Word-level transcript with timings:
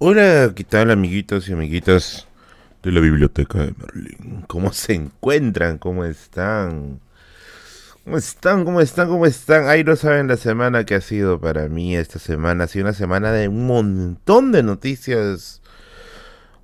Hola, 0.00 0.52
¿qué 0.54 0.62
tal 0.62 0.92
amiguitos 0.92 1.48
y 1.48 1.54
amiguitas 1.54 2.28
de 2.84 2.92
la 2.92 3.00
biblioteca 3.00 3.58
de 3.58 3.74
Merlín? 3.76 4.44
¿Cómo 4.46 4.72
se 4.72 4.94
encuentran? 4.94 5.78
¿Cómo 5.78 6.04
están? 6.04 7.00
¿Cómo 8.04 8.16
están? 8.16 8.64
¿Cómo 8.64 8.80
están? 8.80 9.08
¿Cómo 9.08 9.26
están? 9.26 9.66
Ahí 9.66 9.82
no 9.82 9.96
saben 9.96 10.28
la 10.28 10.36
semana 10.36 10.84
que 10.84 10.94
ha 10.94 11.00
sido 11.00 11.40
para 11.40 11.68
mí 11.68 11.96
esta 11.96 12.20
semana. 12.20 12.62
Ha 12.62 12.68
sido 12.68 12.84
una 12.84 12.92
semana 12.92 13.32
de 13.32 13.48
un 13.48 13.66
montón 13.66 14.52
de 14.52 14.62
noticias 14.62 15.62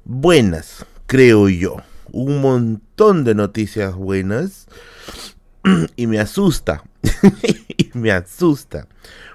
buenas, 0.04 0.86
creo 1.06 1.48
yo. 1.48 1.78
Un 2.12 2.40
montón 2.40 3.24
de 3.24 3.34
noticias 3.34 3.96
buenas. 3.96 4.68
y 5.96 6.06
me 6.06 6.20
asusta. 6.20 6.84
y 7.76 7.90
me 7.94 8.12
asusta. 8.12 8.86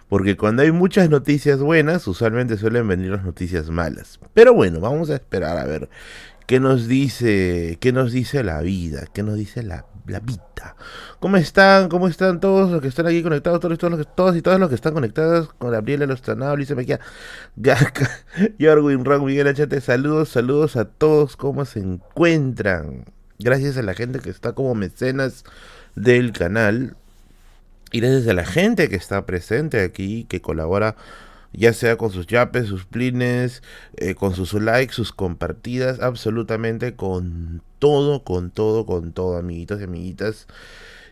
Porque 0.10 0.36
cuando 0.36 0.64
hay 0.64 0.71
muchas 0.71 1.10
noticias 1.10 1.60
buenas, 1.60 2.07
usualmente 2.07 2.58
suelen 2.58 2.88
venir 2.88 3.12
las 3.12 3.23
noticias 3.23 3.70
malas. 3.70 4.20
Pero 4.34 4.54
bueno, 4.54 4.80
vamos 4.80 5.12
a 5.12 5.16
esperar 5.16 5.58
a 5.58 5.66
ver 5.66 5.88
qué 6.48 6.59
nos 6.59 6.88
dice, 6.88 7.77
qué 7.80 7.94
nos 7.94 8.12
dice 8.12 8.44
la 8.44 8.59
vida, 8.62 9.05
qué 9.14 9.22
nos 9.22 9.36
dice 9.36 9.62
la, 9.62 9.86
la 10.08 10.20
vida. 10.20 10.76
¿Cómo 11.20 11.38
están? 11.38 11.90
¿Cómo 11.90 12.08
están 12.08 12.40
todos 12.40 12.72
los 12.72 12.81
que 12.81 12.88
están 12.88 13.05
aquí 13.05 13.22
conectados? 13.22 13.59
Todos, 13.59 13.77
todos, 13.77 14.08
todos 14.16 14.36
y 14.36 14.41
todas 14.41 14.59
los 14.59 14.70
que 14.70 14.76
están 14.76 14.94
conectados 14.94 15.53
con 15.53 15.70
Gabriela 15.72 16.08
Lostranado, 16.08 16.55
Luis 16.55 16.76
Mequia, 16.76 17.00
Gaca, 17.55 18.09
Jorwin, 18.59 19.05
Rock, 19.05 19.23
Miguel 19.23 19.48
Achate. 19.48 19.80
Saludos, 19.80 20.30
saludos 20.30 20.76
a 20.76 20.86
todos. 20.86 21.38
¿Cómo 21.38 21.66
se 21.66 21.81
encuentran? 21.81 23.05
Gracias 23.38 23.78
a 23.78 23.84
la 23.84 23.94
gente 23.94 24.20
que 24.20 24.31
está 24.31 24.53
como 24.53 24.73
mecenas 24.73 25.44
del 25.95 26.31
canal. 26.31 26.98
Y 27.91 28.03
a 28.03 28.34
la 28.34 28.45
gente 28.45 28.89
que 28.89 28.95
está 28.95 29.25
presente 29.25 29.81
aquí, 29.81 30.25
que 30.30 30.41
colabora 30.41 30.95
ya 31.53 31.73
sea 31.73 31.97
con 31.97 32.11
sus 32.11 32.27
yapes, 32.27 32.67
sus 32.67 32.85
plines, 32.85 33.63
eh, 33.97 34.16
con 34.16 34.35
sus 34.35 34.53
likes, 34.53 34.93
sus 34.93 35.11
compartidas, 35.11 35.99
absolutamente 35.99 36.95
con 36.95 37.61
todo, 37.80 38.23
con 38.23 38.52
todo, 38.52 38.86
con 38.86 39.14
todo, 39.14 39.38
amiguitos 39.38 39.81
y 39.81 39.86
amiguitas. 39.86 40.47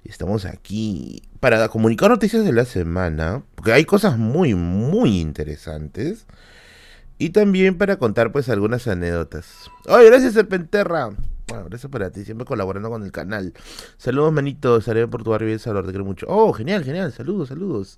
Estamos 0.04 0.46
aquí 0.46 1.24
para 1.40 1.68
comunicar 1.70 2.10
noticias 2.10 2.46
de 2.46 2.54
la 2.54 2.66
semana, 2.66 3.44
porque 3.56 3.74
hay 3.74 3.86
cosas 3.86 4.18
muy, 4.18 4.54
muy 4.54 5.20
interesantes. 5.20 6.26
Y 7.18 7.32
también 7.32 7.78
para 7.78 7.98
contar 7.98 8.32
pues 8.32 8.48
algunas 8.48 8.88
anécdotas. 8.88 9.72
¡Ay, 9.88 10.06
gracias, 10.06 10.34
Serpenterra! 10.34 11.10
Bueno, 11.48 11.64
gracias 11.70 11.90
para 11.90 12.10
ti, 12.10 12.26
siempre 12.26 12.46
colaborando 12.46 12.90
con 12.90 13.04
el 13.04 13.12
canal. 13.14 13.54
Saludos, 13.98 14.34
manitos. 14.34 14.84
Saludos 14.84 15.10
por 15.10 15.24
tu 15.24 15.30
barrio 15.30 15.58
Salvador, 15.58 15.86
te 15.86 15.92
quiero 15.94 16.04
mucho. 16.04 16.26
Oh, 16.28 16.52
genial, 16.52 16.84
genial. 16.84 17.14
Saludos, 17.14 17.48
saludos. 17.48 17.98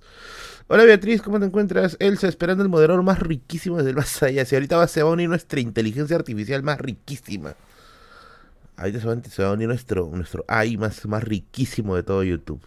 Hola 0.68 0.84
Beatriz, 0.84 1.20
¿cómo 1.20 1.40
te 1.40 1.46
encuentras? 1.46 1.96
Elsa, 1.98 2.28
esperando 2.28 2.62
el 2.62 2.68
moderador 2.68 3.02
más 3.02 3.18
riquísimo 3.18 3.78
desde 3.78 3.90
el 3.90 3.96
más 3.96 4.22
allá. 4.22 4.44
Si 4.44 4.54
ahorita 4.54 4.86
se 4.86 5.02
va 5.02 5.10
a 5.10 5.12
unir 5.12 5.28
nuestra 5.28 5.58
inteligencia 5.58 6.14
artificial 6.14 6.62
más 6.62 6.78
riquísima. 6.78 7.56
Ahorita 8.76 9.00
se 9.28 9.42
va 9.42 9.48
a 9.48 9.52
unir 9.52 9.66
nuestro, 9.66 10.08
nuestro 10.14 10.44
AI 10.46 10.76
más, 10.76 11.04
más 11.06 11.24
riquísimo 11.24 11.96
de 11.96 12.04
todo 12.04 12.22
YouTube. 12.22 12.62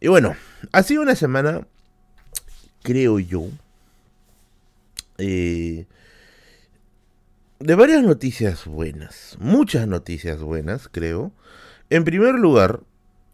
Y 0.00 0.08
bueno, 0.08 0.34
ha 0.72 0.82
sido 0.82 1.02
una 1.02 1.14
semana, 1.14 1.66
creo 2.82 3.18
yo, 3.18 3.44
eh, 5.18 5.84
de 7.62 7.74
varias 7.76 8.02
noticias 8.02 8.66
buenas, 8.66 9.36
muchas 9.38 9.86
noticias 9.86 10.40
buenas, 10.40 10.88
creo. 10.88 11.32
En 11.90 12.04
primer 12.04 12.34
lugar, 12.34 12.80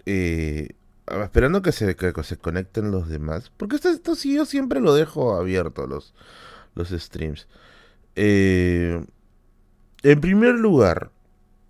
eh, 0.05 0.71
esperando 1.07 1.63
que 1.63 1.73
se, 1.73 1.97
se 2.23 2.37
conecten 2.37 2.91
los 2.91 3.09
demás, 3.09 3.51
porque 3.57 3.77
esto, 3.77 3.89
esto 3.89 4.15
sí 4.15 4.35
yo 4.35 4.45
siempre 4.45 4.81
lo 4.81 4.95
dejo 4.95 5.35
abierto, 5.35 5.87
los, 5.87 6.15
los 6.75 6.91
streams. 6.91 7.49
Eh, 8.17 9.03
en 10.03 10.21
primer 10.21 10.57
lugar, 10.57 11.11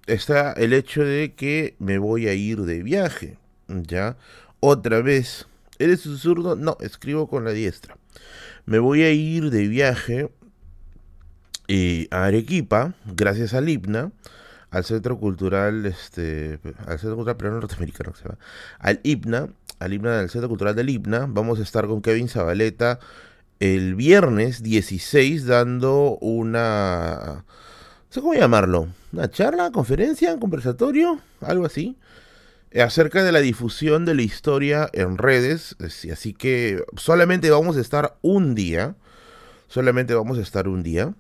está 0.07 0.53
el 0.53 0.73
hecho 0.73 1.05
de 1.05 1.35
que 1.35 1.77
me 1.79 1.99
voy 1.99 2.27
a 2.27 2.35
ir 2.35 2.63
de 2.63 2.83
viaje, 2.83 3.39
¿ya? 3.69 4.17
Otra 4.59 5.01
vez, 5.01 5.47
¿eres 5.79 6.07
un 6.07 6.19
zurdo? 6.19 6.57
No, 6.57 6.77
escribo 6.81 7.29
con 7.29 7.45
la 7.45 7.53
diestra. 7.53 7.97
Me 8.67 8.81
voy 8.81 9.03
a 9.03 9.13
ir 9.13 9.51
de 9.51 9.69
viaje 9.69 10.31
y 11.69 12.09
a 12.11 12.25
Arequipa, 12.25 12.95
gracias 13.15 13.55
al 13.55 13.69
IPNA, 13.69 14.11
al 14.71 14.85
Centro 14.85 15.19
Cultural, 15.19 15.87
este, 15.87 16.59
al 16.87 16.99
Centro 16.99 17.17
Cultural 17.17 17.37
Peruano 17.37 17.61
Norteamericano, 17.61 18.15
se 18.15 18.29
va, 18.29 18.39
al 18.79 19.01
IPNA, 19.03 19.49
al 19.79 19.93
IPNA 19.93 20.19
del 20.19 20.31
Centro 20.31 20.49
Cultural 20.49 20.75
del 20.75 20.89
IPNA, 20.89 21.27
vamos 21.29 21.61
a 21.61 21.63
estar 21.63 21.87
con 21.87 22.03
Kevin 22.03 22.29
Zabaleta 22.29 22.99
el 23.61 23.95
viernes 23.97 24.63
16 24.63 25.47
dando 25.47 26.17
una, 26.21 27.45
no 28.15 28.23
cómo 28.23 28.35
llamarlo, 28.35 28.89
una 29.13 29.31
charla, 29.31 29.71
conferencia, 29.71 30.33
un 30.33 30.41
conversatorio, 30.41 31.21
algo 31.41 31.67
así, 31.67 31.97
acerca 32.75 33.23
de 33.25 33.33
la 33.33 33.41
difusión 33.41 34.05
de 34.05 34.15
la 34.15 34.23
historia 34.23 34.89
en 34.93 35.19
redes, 35.19 35.77
así 35.81 36.35
que 36.35 36.83
solamente 36.97 37.51
vamos 37.51 37.77
a 37.77 37.81
estar 37.81 38.17
un 38.23 38.55
día, 38.55 38.95
solamente 39.67 40.15
vamos 40.15 40.39
a 40.39 40.43
estar 40.43 40.69
un 40.69 40.83
día. 40.83 41.15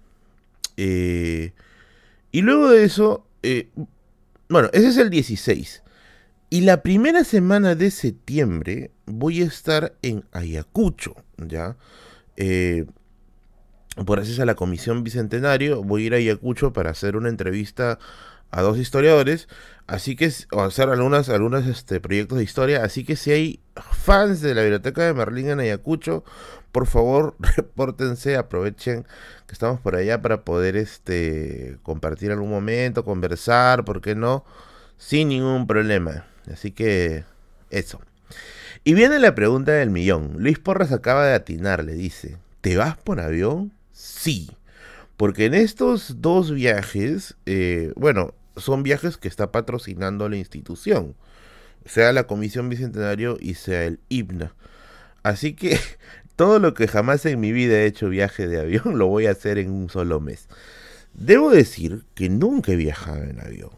Eh, 0.80 1.52
y 2.30 2.40
luego 2.42 2.70
de 2.70 2.84
eso, 2.84 3.26
eh, 3.42 3.68
bueno, 4.48 4.70
ese 4.72 4.88
es 4.88 4.96
el 4.96 5.10
16. 5.10 5.82
Y 6.50 6.62
la 6.62 6.82
primera 6.82 7.24
semana 7.24 7.74
de 7.74 7.90
septiembre 7.90 8.92
voy 9.04 9.42
a 9.42 9.46
estar 9.46 9.96
en 10.02 10.24
Ayacucho, 10.32 11.16
¿ya? 11.36 11.76
Eh, 12.36 12.86
por 14.06 14.18
gracias 14.18 14.38
a 14.38 14.46
la 14.46 14.54
Comisión 14.54 15.02
Bicentenario, 15.02 15.82
voy 15.82 16.04
a 16.04 16.06
ir 16.06 16.14
a 16.14 16.18
Ayacucho 16.18 16.72
para 16.72 16.90
hacer 16.90 17.16
una 17.16 17.28
entrevista 17.28 17.98
a 18.50 18.62
dos 18.62 18.78
historiadores, 18.78 19.48
así 19.86 20.16
que, 20.16 20.32
o 20.52 20.62
hacer 20.62 20.88
algunos 20.88 21.28
este, 21.66 22.00
proyectos 22.00 22.38
de 22.38 22.44
historia, 22.44 22.84
así 22.84 23.04
que 23.04 23.16
si 23.16 23.30
hay 23.30 23.60
fans 23.92 24.40
de 24.40 24.54
la 24.54 24.62
Biblioteca 24.62 25.02
de 25.02 25.14
Merlín 25.14 25.50
en 25.50 25.60
Ayacucho, 25.60 26.24
por 26.72 26.86
favor, 26.86 27.34
repórtense, 27.56 28.36
aprovechen 28.36 29.04
que 29.46 29.52
estamos 29.52 29.80
por 29.80 29.96
allá 29.96 30.20
para 30.22 30.42
poder 30.44 30.76
este 30.76 31.78
compartir 31.82 32.30
algún 32.30 32.50
momento, 32.50 33.04
conversar, 33.04 33.84
¿por 33.84 34.00
qué 34.00 34.14
no? 34.14 34.44
Sin 34.96 35.28
ningún 35.28 35.66
problema. 35.66 36.26
Así 36.52 36.72
que 36.72 37.24
eso. 37.70 38.00
Y 38.84 38.94
viene 38.94 39.18
la 39.18 39.34
pregunta 39.34 39.72
del 39.72 39.90
millón. 39.90 40.36
Luis 40.38 40.58
Porras 40.58 40.92
acaba 40.92 41.26
de 41.26 41.34
atinar, 41.34 41.84
le 41.84 41.94
dice, 41.94 42.38
¿te 42.60 42.76
vas 42.76 42.96
por 42.96 43.20
avión? 43.20 43.72
Sí. 43.92 44.50
Porque 45.16 45.46
en 45.46 45.54
estos 45.54 46.20
dos 46.22 46.52
viajes, 46.52 47.36
eh, 47.44 47.92
bueno, 47.96 48.34
son 48.58 48.82
viajes 48.82 49.16
que 49.16 49.28
está 49.28 49.52
patrocinando 49.52 50.28
la 50.28 50.36
institución, 50.36 51.14
sea 51.84 52.12
la 52.12 52.26
Comisión 52.26 52.68
Bicentenario 52.68 53.36
y 53.40 53.54
sea 53.54 53.84
el 53.84 54.00
IPNA. 54.08 54.54
Así 55.22 55.54
que 55.54 55.78
todo 56.36 56.58
lo 56.58 56.74
que 56.74 56.88
jamás 56.88 57.24
en 57.26 57.40
mi 57.40 57.52
vida 57.52 57.78
he 57.78 57.86
hecho 57.86 58.08
viaje 58.08 58.46
de 58.46 58.60
avión 58.60 58.82
lo 58.98 59.06
voy 59.06 59.26
a 59.26 59.32
hacer 59.32 59.58
en 59.58 59.70
un 59.70 59.88
solo 59.88 60.20
mes. 60.20 60.48
Debo 61.14 61.50
decir 61.50 62.04
que 62.14 62.28
nunca 62.28 62.72
he 62.72 62.76
viajado 62.76 63.24
en 63.24 63.40
avión. 63.40 63.70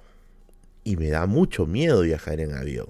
Y 0.85 0.97
me 0.97 1.09
da 1.09 1.27
mucho 1.27 1.67
miedo 1.67 2.03
viajar 2.03 2.41
en 2.41 2.55
avión. 2.55 2.89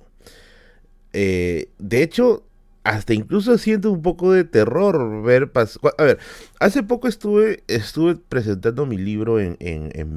Eh, 1.12 1.68
de 1.78 2.02
hecho, 2.02 2.44
hasta 2.84 3.14
incluso 3.14 3.58
siento 3.58 3.90
un 3.90 4.02
poco 4.02 4.32
de 4.32 4.44
terror 4.44 5.22
ver 5.22 5.50
A 5.98 6.02
ver, 6.02 6.18
hace 6.60 6.82
poco 6.82 7.08
estuve, 7.08 7.62
estuve 7.68 8.16
presentando 8.16 8.86
mi 8.86 8.96
libro 8.96 9.38
en, 9.40 9.56
en, 9.60 9.90
en 9.94 10.14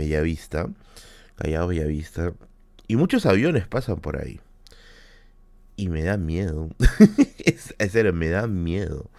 Callao 1.36 1.68
Bellavista, 1.68 2.34
y 2.88 2.96
muchos 2.96 3.26
aviones 3.26 3.68
pasan 3.68 3.98
por 3.98 4.18
ahí. 4.18 4.40
Y 5.76 5.90
me 5.90 6.04
da 6.04 6.18
miedo. 6.18 6.70
es, 7.46 7.74
me 8.14 8.30
da 8.30 8.48
miedo. 8.48 9.10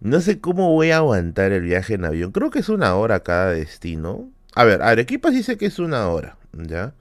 No 0.00 0.20
sé 0.20 0.40
cómo 0.40 0.72
voy 0.72 0.90
a 0.90 0.98
aguantar 0.98 1.52
el 1.52 1.62
viaje 1.62 1.94
en 1.94 2.04
avión. 2.04 2.30
Creo 2.30 2.50
que 2.50 2.60
es 2.60 2.68
una 2.68 2.94
hora 2.94 3.20
cada 3.20 3.50
destino. 3.50 4.30
A 4.54 4.64
ver, 4.64 4.82
Arequipa 4.82 5.30
sí 5.30 5.42
sé 5.42 5.56
que 5.56 5.66
es 5.66 5.78
una 5.78 6.08
hora, 6.08 6.36
¿ya? 6.52 6.94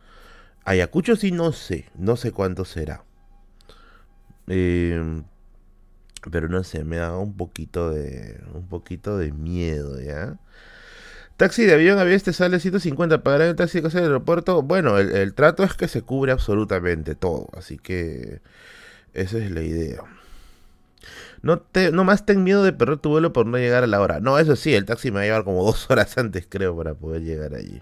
Ayacucho 0.66 1.16
sí 1.16 1.31
no 1.31 1.52
sé, 1.52 1.86
no 1.96 2.16
sé 2.16 2.31
cuánto 2.31 2.66
será. 2.66 3.04
Eh, 4.48 5.22
pero 6.31 6.48
no 6.48 6.63
sé, 6.63 6.84
me 6.84 6.98
da 6.98 7.18
un 7.18 7.36
poquito 7.36 7.92
de 7.92 8.42
un 8.54 8.68
poquito 8.68 9.18
de 9.18 9.31
miedo, 9.31 10.02
¿ya? 10.02 10.40
Taxi 11.38 11.66
de 11.66 11.74
avión 11.74 12.00
a 12.00 12.04
veces 12.04 12.24
te 12.24 12.34
sale 12.34 12.60
150, 12.60 13.24
pagar 13.24 13.42
el 13.42 13.56
taxi 13.56 13.80
de 13.80 13.84
casa 13.84 13.98
del 14.00 14.08
aeropuerto. 14.08 14.62
Bueno, 14.62 15.00
el, 15.00 15.34
trato 15.34 15.64
es 15.64 15.74
que 15.74 15.88
se 15.88 16.02
cubre 16.04 16.32
absolutamente 16.32 17.16
todo, 17.16 17.50
así 17.58 17.78
que 17.78 18.42
esa 19.14 19.38
es 19.40 19.52
la 19.52 19.62
idea. 19.62 20.04
No, 21.42 21.60
te, 21.60 21.92
no 21.92 22.04
más 22.04 22.26
ten 22.26 22.44
miedo 22.44 22.64
de 22.64 22.72
perder 22.72 23.00
tu 23.00 23.10
vuelo 23.10 23.34
por 23.34 23.46
no 23.46 23.58
llegar 23.58 23.84
a 23.84 23.88
la 23.88 24.00
hora. 24.00 24.20
No, 24.20 24.40
eso 24.40 24.56
sí, 24.56 24.74
el 24.74 24.86
taxi 24.86 25.12
me 25.12 25.18
va 25.18 25.22
a 25.22 25.26
llevar 25.26 25.44
como 25.44 25.64
dos 25.66 25.90
horas 25.90 26.18
antes, 26.18 26.46
creo, 26.48 26.78
para 26.78 26.94
poder 26.94 27.24
llegar 27.24 27.56
allí. 27.56 27.82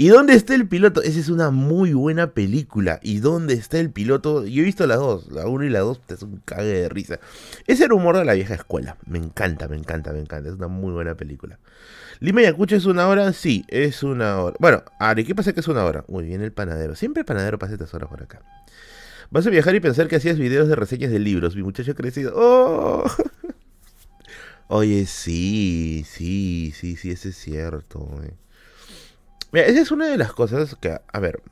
¿Y 0.00 0.10
dónde 0.10 0.34
está 0.34 0.54
el 0.54 0.68
piloto? 0.68 1.02
Esa 1.02 1.18
es 1.18 1.28
una 1.28 1.50
muy 1.50 1.92
buena 1.92 2.30
película. 2.30 3.00
¿Y 3.02 3.18
dónde 3.18 3.54
está 3.54 3.80
el 3.80 3.90
piloto? 3.90 4.46
Yo 4.46 4.62
he 4.62 4.64
visto 4.64 4.86
las 4.86 4.98
dos, 4.98 5.26
la 5.32 5.48
1 5.48 5.64
y 5.64 5.70
la 5.70 5.80
2, 5.80 6.00
es 6.06 6.22
un 6.22 6.40
cague 6.44 6.82
de 6.82 6.88
risa. 6.88 7.18
Es 7.66 7.80
el 7.80 7.92
humor 7.92 8.16
de 8.16 8.24
la 8.24 8.34
vieja 8.34 8.54
escuela. 8.54 8.96
Me 9.06 9.18
encanta, 9.18 9.66
me 9.66 9.76
encanta, 9.76 10.12
me 10.12 10.20
encanta. 10.20 10.50
Es 10.50 10.54
una 10.54 10.68
muy 10.68 10.92
buena 10.92 11.16
película. 11.16 11.58
Lima 12.20 12.42
Yacucho 12.42 12.76
es 12.76 12.84
una 12.84 13.08
hora, 13.08 13.32
sí, 13.32 13.64
es 13.66 14.04
una 14.04 14.40
hora. 14.40 14.56
Bueno, 14.60 14.84
¿qué 15.16 15.34
pasa 15.34 15.52
que 15.52 15.58
es 15.58 15.66
una 15.66 15.84
hora. 15.84 16.04
Muy 16.06 16.26
bien, 16.26 16.42
el 16.42 16.52
panadero. 16.52 16.94
Siempre 16.94 17.22
el 17.22 17.26
panadero 17.26 17.58
pasa 17.58 17.72
estas 17.72 17.92
horas 17.92 18.08
por 18.08 18.22
acá. 18.22 18.40
Vas 19.30 19.48
a 19.48 19.50
viajar 19.50 19.74
y 19.74 19.80
pensar 19.80 20.06
que 20.06 20.14
hacías 20.14 20.38
videos 20.38 20.68
de 20.68 20.76
reseñas 20.76 21.10
de 21.10 21.18
libros. 21.18 21.56
Mi 21.56 21.64
muchacho 21.64 21.90
ha 21.90 21.94
crecido. 21.94 22.34
¡Oh! 22.36 23.04
Oye, 24.68 25.06
sí, 25.06 26.04
sí, 26.08 26.72
sí, 26.72 26.94
sí, 26.94 27.10
eso 27.10 27.30
es 27.30 27.36
cierto. 27.36 28.08
Eh. 28.22 28.47
Mira, 29.52 29.66
esa 29.66 29.80
es 29.80 29.90
una 29.90 30.06
de 30.06 30.18
las 30.18 30.32
cosas 30.32 30.76
que, 30.80 30.98
a 31.06 31.20
ver. 31.20 31.42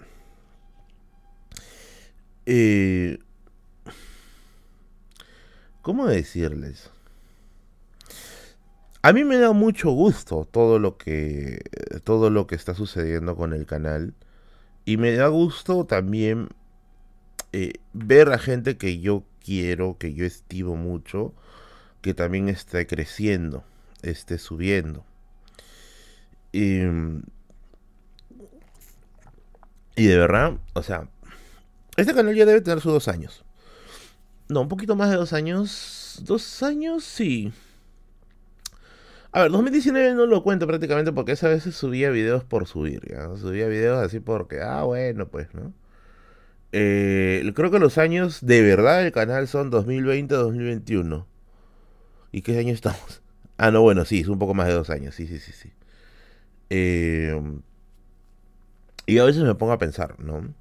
Eh, 2.44 3.18
¿Cómo 5.82 6.06
decirles? 6.06 6.90
A 9.02 9.12
mí 9.12 9.24
me 9.24 9.36
da 9.36 9.52
mucho 9.52 9.90
gusto 9.92 10.48
todo 10.50 10.78
lo 10.78 10.96
que 10.96 11.62
todo 12.04 12.28
lo 12.28 12.46
que 12.48 12.56
está 12.56 12.74
sucediendo 12.74 13.36
con 13.36 13.52
el 13.52 13.66
canal 13.66 14.14
y 14.84 14.96
me 14.96 15.12
da 15.12 15.28
gusto 15.28 15.86
también 15.86 16.48
eh, 17.52 17.74
ver 17.92 18.32
a 18.32 18.38
gente 18.38 18.76
que 18.76 19.00
yo 19.00 19.24
quiero, 19.44 19.96
que 19.98 20.12
yo 20.12 20.24
estimo 20.26 20.76
mucho, 20.76 21.34
que 22.02 22.14
también 22.14 22.48
esté 22.48 22.86
creciendo, 22.86 23.64
esté 24.02 24.38
subiendo. 24.38 25.04
Y, 26.52 26.80
y 29.96 30.06
de 30.06 30.18
verdad, 30.18 30.58
o 30.74 30.82
sea, 30.82 31.08
este 31.96 32.14
canal 32.14 32.34
ya 32.34 32.44
debe 32.44 32.60
tener 32.60 32.80
sus 32.80 32.92
dos 32.92 33.08
años. 33.08 33.44
No, 34.48 34.60
un 34.60 34.68
poquito 34.68 34.94
más 34.94 35.10
de 35.10 35.16
dos 35.16 35.32
años. 35.32 36.22
Dos 36.24 36.62
años, 36.62 37.02
sí. 37.02 37.52
A 39.32 39.42
ver, 39.42 39.50
2019 39.50 40.14
no 40.14 40.26
lo 40.26 40.42
cuento 40.42 40.66
prácticamente 40.66 41.12
porque 41.12 41.32
esa 41.32 41.48
vez 41.48 41.64
subía 41.64 42.10
videos 42.10 42.44
por 42.44 42.66
subir. 42.66 43.02
¿ya? 43.08 43.34
Subía 43.36 43.66
videos 43.66 44.04
así 44.04 44.20
porque, 44.20 44.60
ah, 44.60 44.84
bueno, 44.84 45.28
pues, 45.28 45.52
¿no? 45.54 45.72
Eh, 46.72 47.52
creo 47.54 47.70
que 47.70 47.78
los 47.78 47.96
años 47.96 48.44
de 48.44 48.60
verdad 48.60 49.02
del 49.02 49.12
canal 49.12 49.48
son 49.48 49.70
2020-2021. 49.70 51.26
¿Y 52.32 52.42
qué 52.42 52.58
año 52.58 52.74
estamos? 52.74 53.22
Ah, 53.58 53.70
no, 53.70 53.80
bueno, 53.80 54.04
sí, 54.04 54.20
es 54.20 54.28
un 54.28 54.38
poco 54.38 54.52
más 54.52 54.68
de 54.68 54.74
dos 54.74 54.90
años. 54.90 55.14
Sí, 55.14 55.26
sí, 55.26 55.38
sí, 55.38 55.52
sí. 55.52 55.72
Eh, 56.68 57.40
y 59.06 59.18
a 59.18 59.24
veces 59.24 59.44
me 59.44 59.54
pongo 59.54 59.72
a 59.72 59.78
pensar, 59.78 60.18
¿no? 60.18 60.52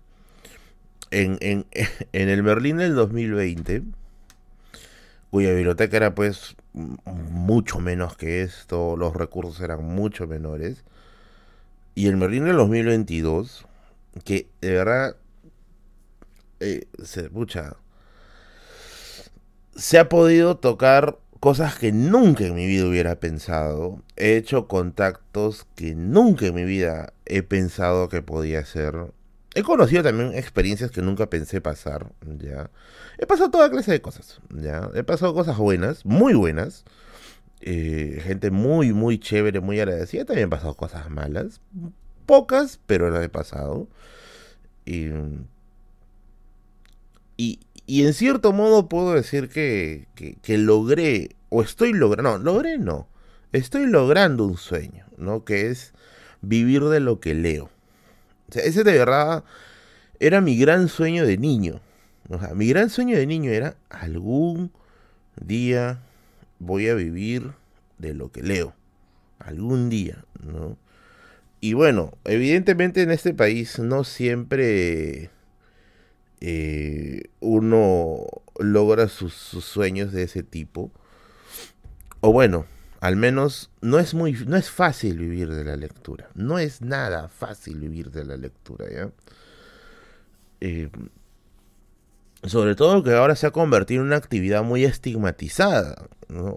En, 1.11 1.37
en, 1.41 1.65
en 2.13 2.29
el 2.29 2.43
Merlín 2.43 2.77
del 2.77 2.95
2020, 2.95 3.83
cuya 5.31 5.53
biblioteca 5.53 5.97
era 5.97 6.15
pues 6.15 6.55
mucho 6.73 7.79
menos 7.79 8.15
que 8.15 8.41
esto, 8.43 8.95
los 8.95 9.13
recursos 9.15 9.59
eran 9.61 9.83
mucho 9.83 10.27
menores, 10.27 10.83
y 11.95 12.07
el 12.07 12.17
Merlín 12.17 12.45
del 12.45 12.57
2022, 12.57 13.65
que 14.23 14.47
de 14.61 14.71
verdad 14.71 15.15
eh, 16.59 16.87
se, 17.03 17.29
pucha, 17.29 17.75
se 19.75 19.99
ha 19.99 20.09
podido 20.09 20.57
tocar 20.57 21.17
cosas 21.45 21.77
que 21.77 21.91
nunca 21.91 22.43
en 22.43 22.55
mi 22.55 22.65
vida 22.65 22.87
hubiera 22.87 23.19
pensado. 23.19 24.01
He 24.15 24.35
hecho 24.35 24.67
contactos 24.67 25.67
que 25.75 25.93
nunca 25.93 26.47
en 26.47 26.55
mi 26.55 26.63
vida 26.63 27.13
he 27.27 27.43
pensado 27.43 28.09
que 28.09 28.23
podía 28.23 28.61
hacer. 28.61 29.13
He 29.53 29.61
conocido 29.61 30.01
también 30.01 30.33
experiencias 30.33 30.89
que 30.89 31.03
nunca 31.03 31.29
pensé 31.29 31.61
pasar, 31.61 32.07
ya. 32.39 32.71
He 33.19 33.27
pasado 33.27 33.51
toda 33.51 33.69
clase 33.69 33.91
de 33.91 34.01
cosas, 34.01 34.41
ya. 34.49 34.89
He 34.95 35.03
pasado 35.03 35.35
cosas 35.35 35.55
buenas, 35.59 36.03
muy 36.03 36.33
buenas. 36.33 36.83
Eh, 37.61 38.23
gente 38.23 38.49
muy, 38.49 38.91
muy 38.91 39.19
chévere, 39.19 39.59
muy 39.59 39.79
agradecida. 39.79 40.25
También 40.25 40.47
he 40.47 40.49
pasado 40.49 40.73
cosas 40.73 41.11
malas. 41.11 41.61
Pocas, 42.25 42.79
pero 42.87 43.11
las 43.11 43.23
he 43.23 43.29
pasado. 43.29 43.87
Y 44.83 45.11
y, 47.37 47.59
en 47.87 48.13
cierto 48.13 48.53
modo 48.53 48.89
puedo 48.89 49.13
decir 49.13 49.49
que, 49.49 50.07
que, 50.15 50.57
logré, 50.57 51.34
o 51.49 51.61
estoy 51.61 51.93
logrando, 51.93 52.37
no, 52.37 52.43
logré 52.43 52.77
no, 52.77 53.07
estoy 53.51 53.85
logrando 53.85 54.45
un 54.45 54.57
sueño, 54.57 55.05
¿no? 55.17 55.45
Que 55.45 55.69
es 55.69 55.93
vivir 56.41 56.83
de 56.85 56.99
lo 56.99 57.19
que 57.19 57.33
leo. 57.33 57.69
Ese 58.53 58.83
de 58.83 58.97
verdad 58.97 59.43
era 60.19 60.41
mi 60.41 60.57
gran 60.57 60.87
sueño 60.87 61.25
de 61.25 61.37
niño. 61.37 61.81
O 62.29 62.39
sea, 62.39 62.53
mi 62.53 62.67
gran 62.67 62.89
sueño 62.89 63.17
de 63.17 63.27
niño 63.27 63.51
era 63.51 63.75
algún 63.89 64.71
día 65.39 66.01
voy 66.59 66.87
a 66.87 66.95
vivir 66.95 67.51
de 67.97 68.13
lo 68.13 68.31
que 68.31 68.41
leo. 68.41 68.73
Algún 69.39 69.89
día, 69.89 70.23
¿no? 70.43 70.77
Y 71.61 71.73
bueno, 71.73 72.13
evidentemente 72.25 73.01
en 73.01 73.11
este 73.11 73.33
país 73.33 73.79
no 73.79 74.03
siempre 74.03 75.29
eh, 76.41 77.23
uno 77.39 78.25
logra 78.59 79.07
sus, 79.07 79.33
sueños 79.33 80.11
de 80.11 80.23
ese 80.23 80.43
tipo. 80.43 80.91
O 82.27 82.33
bueno, 82.33 82.65
al 83.01 83.17
menos 83.17 83.69
no 83.81 83.99
es 83.99 84.15
muy 84.15 84.33
no 84.47 84.57
es 84.57 84.71
fácil 84.71 85.19
vivir 85.19 85.51
de 85.53 85.63
la 85.63 85.75
lectura. 85.75 86.27
No 86.33 86.57
es 86.57 86.81
nada 86.81 87.27
fácil 87.27 87.77
vivir 87.77 88.09
de 88.09 88.25
la 88.25 88.35
lectura, 88.35 88.87
¿ya? 88.91 89.11
Eh, 90.59 90.89
sobre 92.41 92.73
todo 92.73 93.03
que 93.03 93.13
ahora 93.13 93.35
se 93.35 93.45
ha 93.45 93.51
convertido 93.51 94.01
en 94.01 94.07
una 94.07 94.15
actividad 94.15 94.63
muy 94.63 94.85
estigmatizada. 94.85 96.07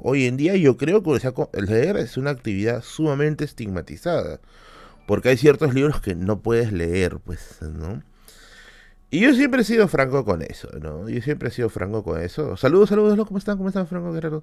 Hoy 0.03 0.25
en 0.25 0.39
día 0.39 0.57
yo 0.57 0.79
creo 0.79 1.03
que 1.03 1.11
el 1.53 1.67
leer 1.67 1.99
es 1.99 2.17
una 2.17 2.31
actividad 2.31 2.83
sumamente 2.83 3.45
estigmatizada. 3.45 4.41
Porque 5.07 5.29
hay 5.29 5.37
ciertos 5.37 5.75
libros 5.75 6.01
que 6.01 6.15
no 6.15 6.41
puedes 6.41 6.73
leer, 6.73 7.19
pues, 7.19 7.59
¿no? 7.61 8.03
Y 9.11 9.21
yo 9.21 9.35
siempre 9.35 9.61
he 9.61 9.65
sido 9.65 9.87
franco 9.87 10.25
con 10.25 10.41
eso, 10.41 10.71
¿no? 10.81 11.11
Yo 11.11 11.21
siempre 11.21 11.51
he 11.51 11.53
sido 11.53 11.69
franco 11.69 12.03
con 12.05 12.23
eso. 12.23 12.57
Saludos, 12.57 12.89
saludos, 12.89 13.19
¿cómo 13.27 13.37
están? 13.37 13.59
¿Cómo 13.59 13.69
están, 13.69 13.87
Franco 13.87 14.13
Guerrero? 14.13 14.43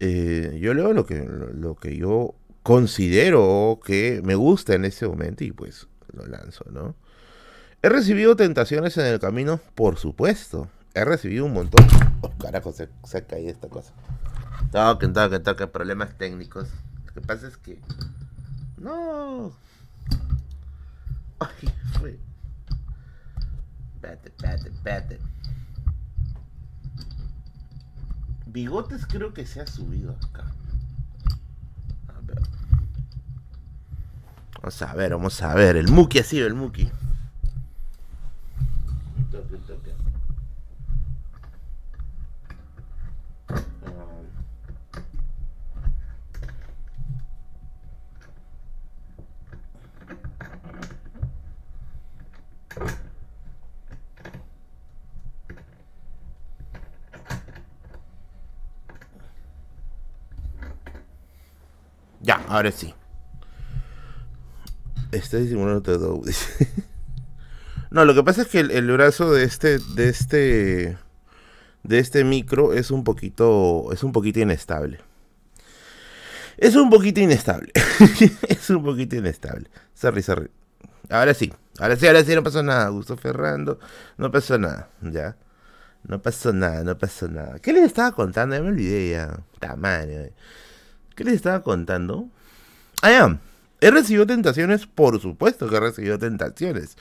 Eh, 0.00 0.58
yo 0.60 0.74
leo 0.74 0.92
lo 0.92 1.06
que, 1.06 1.24
lo 1.24 1.76
que 1.76 1.96
yo 1.96 2.34
considero 2.62 3.80
que 3.84 4.20
me 4.24 4.34
gusta 4.34 4.74
en 4.74 4.84
ese 4.84 5.06
momento 5.06 5.44
y 5.44 5.52
pues 5.52 5.86
lo 6.12 6.26
lanzo, 6.26 6.64
¿no? 6.70 6.94
He 7.82 7.88
recibido 7.88 8.36
tentaciones 8.36 8.96
en 8.98 9.06
el 9.06 9.20
camino, 9.20 9.60
por 9.74 9.96
supuesto. 9.96 10.68
He 10.94 11.04
recibido 11.04 11.44
un 11.44 11.52
montón. 11.52 11.86
Oh, 12.22 12.30
carajo, 12.38 12.72
se, 12.72 12.88
se 13.04 13.18
ha 13.18 13.26
caído 13.26 13.50
esta 13.50 13.68
cosa. 13.68 13.92
Toquen, 14.72 15.12
toquen, 15.12 15.42
toquen, 15.42 15.68
problemas 15.70 16.16
técnicos. 16.18 16.68
Lo 17.06 17.12
que 17.12 17.20
pasa 17.20 17.46
es 17.46 17.56
que... 17.56 17.78
No. 18.78 19.56
Ay, 21.38 21.68
fue... 21.98 22.18
Espérate, 23.94 24.28
espérate, 24.28 24.68
espérate. 24.68 25.18
Bigotes 28.56 29.04
creo 29.04 29.34
que 29.34 29.44
se 29.44 29.60
ha 29.60 29.66
subido 29.66 30.12
acá. 30.12 30.46
A 32.08 32.20
ver. 32.22 32.40
Vamos 34.62 34.80
a 34.80 34.94
ver, 34.94 35.10
vamos 35.10 35.42
a 35.42 35.54
ver. 35.54 35.76
El 35.76 35.88
Muki 35.88 36.20
ha 36.20 36.24
sido 36.24 36.46
el 36.46 36.54
Muki. 36.54 36.90
Toque, 39.30 39.58
toque. 39.58 39.92
Ya, 62.26 62.35
ahora 62.48 62.72
sí. 62.72 62.94
Está 65.12 65.38
disimulando 65.38 65.82
todo. 65.82 66.20
no, 67.90 68.04
lo 68.04 68.14
que 68.14 68.22
pasa 68.22 68.42
es 68.42 68.48
que 68.48 68.60
el, 68.60 68.90
brazo 68.90 69.32
de 69.32 69.44
este, 69.44 69.78
de 69.78 70.08
este, 70.08 70.98
de 71.82 71.98
este 71.98 72.24
micro 72.24 72.72
es 72.72 72.90
un 72.90 73.04
poquito, 73.04 73.92
es 73.92 74.02
un 74.02 74.12
poquito 74.12 74.40
inestable. 74.40 75.00
Es 76.56 76.74
un 76.74 76.90
poquito 76.90 77.20
inestable. 77.20 77.70
es 78.48 78.70
un 78.70 78.82
poquito 78.82 79.16
inestable. 79.16 79.68
Sorry, 79.94 80.22
sorry. 80.22 80.50
Ahora 81.10 81.34
sí. 81.34 81.52
Ahora 81.78 81.96
sí, 81.96 82.06
ahora 82.06 82.24
sí 82.24 82.34
no 82.34 82.42
pasó 82.42 82.62
nada. 82.62 82.88
Gusto 82.88 83.16
Ferrando. 83.16 83.78
No 84.16 84.30
pasó 84.30 84.58
nada. 84.58 84.88
Ya. 85.02 85.36
No 86.08 86.22
pasó 86.22 86.52
nada, 86.52 86.84
no 86.84 86.96
pasó 86.96 87.28
nada. 87.28 87.58
¿Qué 87.58 87.72
les 87.72 87.84
estaba 87.84 88.12
contando? 88.12 88.54
Ya 88.54 88.62
me 88.62 88.68
olvidé 88.68 89.10
ya. 89.10 89.40
Tamaño. 89.58 90.30
¿Qué 91.14 91.24
les 91.24 91.34
estaba 91.34 91.62
contando? 91.62 92.28
Ah, 93.02 93.10
ya. 93.10 93.40
He 93.80 93.90
recibido 93.90 94.26
tentaciones, 94.26 94.86
por 94.86 95.20
supuesto 95.20 95.68
que 95.68 95.76
he 95.76 95.80
recibido 95.80 96.18
tentaciones. 96.18 96.96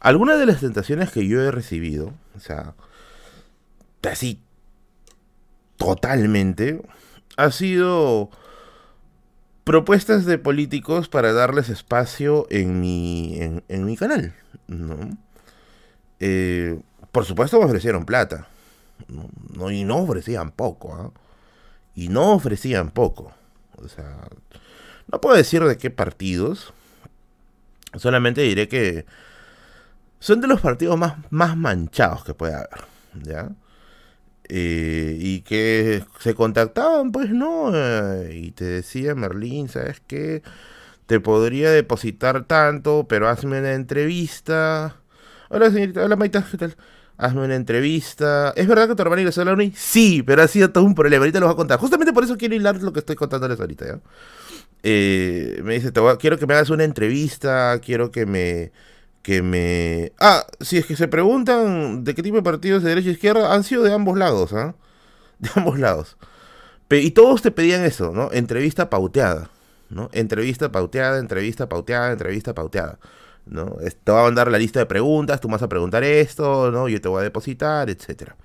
Algunas 0.00 0.38
de 0.38 0.46
las 0.46 0.60
tentaciones 0.60 1.10
que 1.10 1.26
yo 1.26 1.40
he 1.42 1.50
recibido, 1.50 2.12
o 2.36 2.40
sea, 2.40 2.74
así, 4.02 4.40
totalmente, 5.76 6.82
ha 7.36 7.50
sido 7.50 8.30
propuestas 9.64 10.26
de 10.26 10.38
políticos 10.38 11.08
para 11.08 11.32
darles 11.32 11.68
espacio 11.68 12.46
en 12.50 12.80
mi, 12.80 13.38
en, 13.68 13.84
mi 13.84 13.96
canal, 13.96 14.34
¿no? 14.68 14.96
Eh, 16.18 16.78
por 17.12 17.24
supuesto 17.24 17.58
me 17.58 17.64
ofrecieron 17.64 18.04
plata, 18.04 18.48
¿no? 19.08 19.70
y 19.70 19.84
no 19.84 19.98
ofrecían 19.98 20.50
poco, 20.50 20.94
¿ah? 20.94 21.10
Y 21.94 22.08
no 22.08 22.32
ofrecían 22.32 22.90
poco. 22.90 23.32
O 23.76 23.88
sea, 23.88 24.28
no 25.10 25.20
puedo 25.20 25.36
decir 25.36 25.64
de 25.64 25.76
qué 25.76 25.90
partidos, 25.90 26.72
solamente 27.96 28.42
diré 28.42 28.68
que 28.68 29.06
son 30.20 30.40
de 30.40 30.46
los 30.46 30.60
partidos 30.60 30.98
más, 30.98 31.14
más 31.30 31.56
manchados 31.56 32.24
que 32.24 32.34
puede 32.34 32.54
haber, 32.54 32.84
¿ya? 33.22 33.50
Eh, 34.48 35.16
y 35.20 35.42
que 35.42 36.04
se 36.18 36.34
contactaban, 36.34 37.12
pues 37.12 37.30
no, 37.30 37.70
eh, 37.74 38.32
y 38.34 38.50
te 38.50 38.64
decía 38.64 39.14
Merlín, 39.14 39.68
¿sabes 39.68 40.02
qué? 40.06 40.42
Te 41.06 41.20
podría 41.20 41.70
depositar 41.70 42.44
tanto, 42.44 43.06
pero 43.08 43.28
hazme 43.28 43.60
una 43.60 43.72
entrevista. 43.74 44.96
Hola 45.48 45.70
señorita, 45.70 46.04
hola 46.04 46.16
Maita, 46.16 46.44
¿qué 46.48 46.56
tal? 46.56 46.76
Hazme 47.16 47.44
una 47.44 47.56
entrevista. 47.56 48.52
¿Es 48.56 48.66
verdad 48.66 48.88
que 48.88 48.94
tu 48.94 49.02
hermana 49.02 49.20
ingresó 49.22 49.42
a 49.42 49.44
la 49.44 49.52
uni? 49.52 49.72
Sí, 49.76 50.22
pero 50.22 50.42
ha 50.42 50.48
sido 50.48 50.70
todo 50.70 50.84
un 50.84 50.94
problema. 50.94 51.22
Ahorita 51.22 51.38
lo 51.40 51.46
voy 51.46 51.52
a 51.52 51.56
contar. 51.56 51.78
Justamente 51.78 52.12
por 52.12 52.24
eso 52.24 52.38
quiero 52.38 52.54
hilar 52.54 52.76
lo 52.82 52.92
que 52.92 53.00
estoy 53.00 53.16
contándoles 53.16 53.60
ahorita, 53.60 53.86
¿ya? 53.86 54.00
Eh, 54.82 55.60
me 55.64 55.74
dice, 55.74 55.92
quiero 56.18 56.38
que 56.38 56.46
me 56.46 56.54
hagas 56.54 56.70
una 56.70 56.84
entrevista, 56.84 57.78
quiero 57.80 58.10
que 58.10 58.26
me 58.26 58.72
que 59.22 59.42
me... 59.42 60.12
Ah, 60.18 60.46
si 60.60 60.78
es 60.78 60.86
que 60.86 60.96
se 60.96 61.08
preguntan 61.08 62.04
de 62.04 62.14
qué 62.14 62.22
tipo 62.22 62.36
de 62.36 62.42
partidos 62.42 62.82
de 62.82 62.90
derecha 62.90 63.10
e 63.10 63.12
izquierda, 63.12 63.54
han 63.54 63.64
sido 63.64 63.82
de 63.82 63.92
ambos 63.92 64.16
lados, 64.18 64.52
¿ah? 64.52 64.74
De 65.38 65.50
ambos 65.54 65.78
lados. 65.78 66.16
y 66.90 67.10
todos 67.12 67.42
te 67.42 67.50
pedían 67.50 67.84
eso, 67.84 68.12
¿no? 68.12 68.30
Entrevista 68.32 68.90
pauteada, 68.90 69.50
¿no? 69.88 70.10
Entrevista 70.12 70.70
pauteada, 70.72 71.18
entrevista 71.18 71.68
pauteada, 71.68 72.12
entrevista 72.12 72.54
pauteada, 72.54 72.98
¿no? 73.46 73.76
Te 74.04 74.12
va 74.12 74.20
a 74.20 74.24
mandar 74.24 74.50
la 74.50 74.58
lista 74.58 74.80
de 74.80 74.86
preguntas, 74.86 75.40
tú 75.40 75.48
vas 75.48 75.62
a 75.62 75.68
preguntar 75.68 76.04
esto, 76.04 76.70
¿no? 76.70 76.88
Yo 76.88 77.00
te 77.00 77.08
voy 77.08 77.20
a 77.20 77.24
depositar, 77.24 77.88
etcétera. 77.88 78.36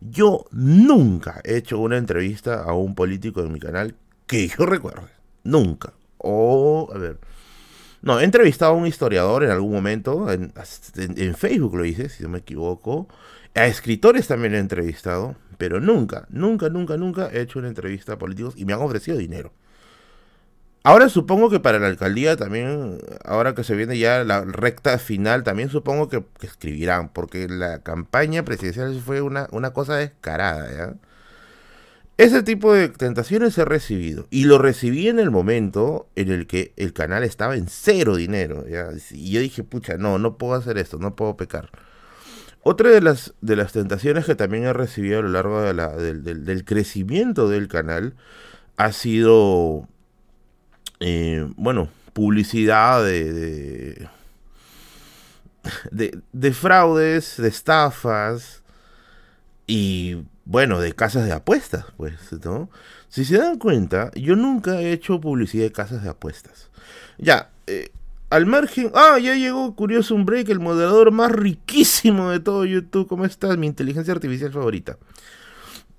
Yo 0.00 0.44
nunca 0.52 1.40
he 1.44 1.56
hecho 1.56 1.78
una 1.78 1.96
entrevista 1.96 2.62
a 2.62 2.72
un 2.74 2.94
político 2.94 3.40
en 3.40 3.52
mi 3.52 3.60
canal 3.60 3.96
que 4.26 4.48
yo 4.48 4.66
recuerde. 4.66 5.15
Nunca. 5.46 5.92
O, 6.18 6.90
a 6.92 6.98
ver, 6.98 7.18
no, 8.02 8.20
he 8.20 8.24
entrevistado 8.24 8.72
a 8.72 8.76
un 8.76 8.86
historiador 8.86 9.44
en 9.44 9.50
algún 9.50 9.72
momento, 9.72 10.30
en, 10.30 10.52
Facebook 11.34 11.76
lo 11.76 11.84
hice, 11.84 12.08
si 12.08 12.22
no 12.22 12.28
me 12.28 12.38
equivoco. 12.38 13.08
A 13.54 13.66
escritores 13.66 14.26
también 14.26 14.54
he 14.54 14.58
entrevistado, 14.58 15.36
pero 15.58 15.80
nunca, 15.80 16.26
nunca, 16.28 16.68
nunca, 16.68 16.96
nunca 16.96 17.30
he 17.32 17.40
hecho 17.40 17.58
una 17.58 17.68
entrevista 17.68 18.14
a 18.14 18.18
políticos 18.18 18.54
y 18.56 18.64
me 18.64 18.72
han 18.72 18.80
ofrecido 18.80 19.16
dinero. 19.16 19.52
Ahora 20.82 21.08
supongo 21.08 21.50
que 21.50 21.58
para 21.58 21.80
la 21.80 21.88
alcaldía 21.88 22.36
también, 22.36 22.98
ahora 23.24 23.54
que 23.54 23.64
se 23.64 23.74
viene 23.74 23.98
ya 23.98 24.22
la 24.22 24.42
recta 24.42 24.98
final, 24.98 25.42
también 25.42 25.68
supongo 25.68 26.08
que, 26.08 26.24
escribirán, 26.42 27.08
porque 27.08 27.48
la 27.48 27.80
campaña 27.82 28.44
presidencial 28.44 29.00
fue 29.00 29.20
una, 29.20 29.48
una 29.50 29.72
cosa 29.72 29.96
descarada, 29.96 30.70
¿ya? 30.72 30.94
Ese 32.18 32.42
tipo 32.42 32.72
de 32.72 32.88
tentaciones 32.88 33.58
he 33.58 33.64
recibido. 33.64 34.26
Y 34.30 34.44
lo 34.44 34.58
recibí 34.58 35.08
en 35.08 35.18
el 35.18 35.30
momento 35.30 36.08
en 36.16 36.30
el 36.30 36.46
que 36.46 36.72
el 36.76 36.94
canal 36.94 37.24
estaba 37.24 37.56
en 37.56 37.68
cero 37.68 38.16
dinero. 38.16 38.64
Y 39.10 39.32
yo 39.32 39.40
dije, 39.40 39.62
pucha, 39.64 39.98
no, 39.98 40.18
no 40.18 40.38
puedo 40.38 40.54
hacer 40.54 40.78
esto, 40.78 40.98
no 40.98 41.14
puedo 41.14 41.36
pecar. 41.36 41.70
Otra 42.62 42.90
de 42.90 43.02
las, 43.02 43.34
de 43.42 43.54
las 43.54 43.72
tentaciones 43.72 44.24
que 44.24 44.34
también 44.34 44.64
he 44.64 44.72
recibido 44.72 45.18
a 45.18 45.22
lo 45.22 45.28
largo 45.28 45.60
de 45.60 45.74
la, 45.74 45.88
del, 45.90 46.64
crecimiento 46.64 47.48
del 47.48 47.68
canal 47.68 48.14
ha 48.76 48.92
sido, 48.92 49.86
eh, 51.00 51.46
bueno, 51.56 51.88
publicidad 52.12 53.04
de, 53.04 54.08
de, 55.92 56.18
de 56.32 56.52
fraudes, 56.52 57.36
de 57.36 57.48
estafas 57.48 58.62
y 59.66 60.24
bueno, 60.46 60.80
de 60.80 60.92
casas 60.92 61.26
de 61.26 61.32
apuestas, 61.32 61.84
pues, 61.96 62.14
¿no? 62.44 62.70
Si 63.08 63.24
se 63.24 63.36
dan 63.36 63.58
cuenta, 63.58 64.12
yo 64.14 64.36
nunca 64.36 64.80
he 64.80 64.92
hecho 64.92 65.20
publicidad 65.20 65.64
de 65.64 65.72
casas 65.72 66.04
de 66.04 66.08
apuestas. 66.08 66.70
Ya, 67.18 67.50
eh, 67.66 67.90
al 68.30 68.46
margen... 68.46 68.92
Ah, 68.94 69.18
ya 69.18 69.34
llegó 69.34 69.74
Curioso 69.74 70.14
un 70.14 70.24
Break, 70.24 70.48
el 70.48 70.60
moderador 70.60 71.10
más 71.10 71.32
riquísimo 71.32 72.30
de 72.30 72.38
todo 72.38 72.64
YouTube. 72.64 73.08
¿Cómo 73.08 73.24
estás? 73.24 73.58
Mi 73.58 73.66
inteligencia 73.66 74.14
artificial 74.14 74.52
favorita. 74.52 74.98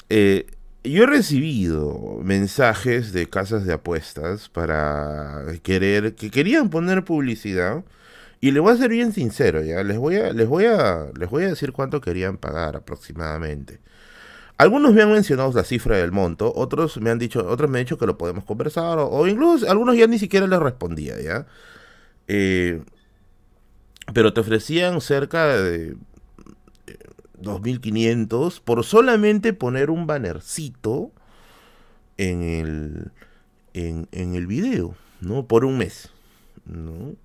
Eh, 0.10 0.48
yo 0.82 1.04
he 1.04 1.08
recibido 1.08 2.22
mensajes 2.24 3.12
de 3.12 3.27
casas 3.27 3.66
de 3.66 3.74
apuestas 3.74 4.48
para 4.48 5.44
querer, 5.62 6.16
que 6.16 6.32
querían 6.32 6.70
poner 6.70 7.04
publicidad. 7.04 7.84
Y 8.39 8.51
les 8.51 8.62
voy 8.62 8.74
a 8.74 8.77
ser 8.77 8.92
bien 8.92 9.12
sincero, 9.12 9.62
ya. 9.62 9.84
Les 9.84 9.98
voy 9.98 10.16
a, 10.16 10.32
les 10.32 10.48
voy 10.48 10.66
a, 10.66 11.08
les 11.20 11.30
voy 11.30 11.44
a 11.44 11.48
decir 11.48 11.74
cuánto 11.74 12.00
querían 12.00 12.38
pagar 12.38 12.77
aproximadamente. 12.77 13.80
Algunos 14.57 14.93
me 14.93 15.03
han 15.03 15.11
mencionado 15.11 15.51
la 15.53 15.63
cifra 15.63 15.97
del 15.97 16.11
monto, 16.11 16.51
otros 16.55 16.97
me 16.99 17.11
han 17.11 17.19
dicho, 17.19 17.47
otros 17.47 17.69
me 17.69 17.79
han 17.79 17.85
dicho 17.85 17.97
que 17.97 18.07
lo 18.07 18.17
podemos 18.17 18.43
conversar, 18.43 18.97
o, 18.99 19.27
incluso 19.27 19.69
algunos 19.69 19.95
ya 19.95 20.07
ni 20.07 20.17
siquiera 20.17 20.47
les 20.47 20.59
respondía, 20.59 21.21
¿ya? 21.21 21.45
Eh, 22.27 22.81
pero 24.13 24.33
te 24.33 24.39
ofrecían 24.39 24.99
cerca 24.99 25.47
de 25.47 25.95
2.500 27.39 28.61
por 28.61 28.83
solamente 28.83 29.53
poner 29.53 29.91
un 29.91 30.07
bannercito 30.07 31.11
en 32.17 32.41
el, 32.41 33.11
en 33.73 34.35
el 34.35 34.47
video, 34.47 34.95
¿no? 35.21 35.45
Por 35.45 35.65
un 35.65 35.77
mes, 35.77 36.09
¿no? 36.65 37.15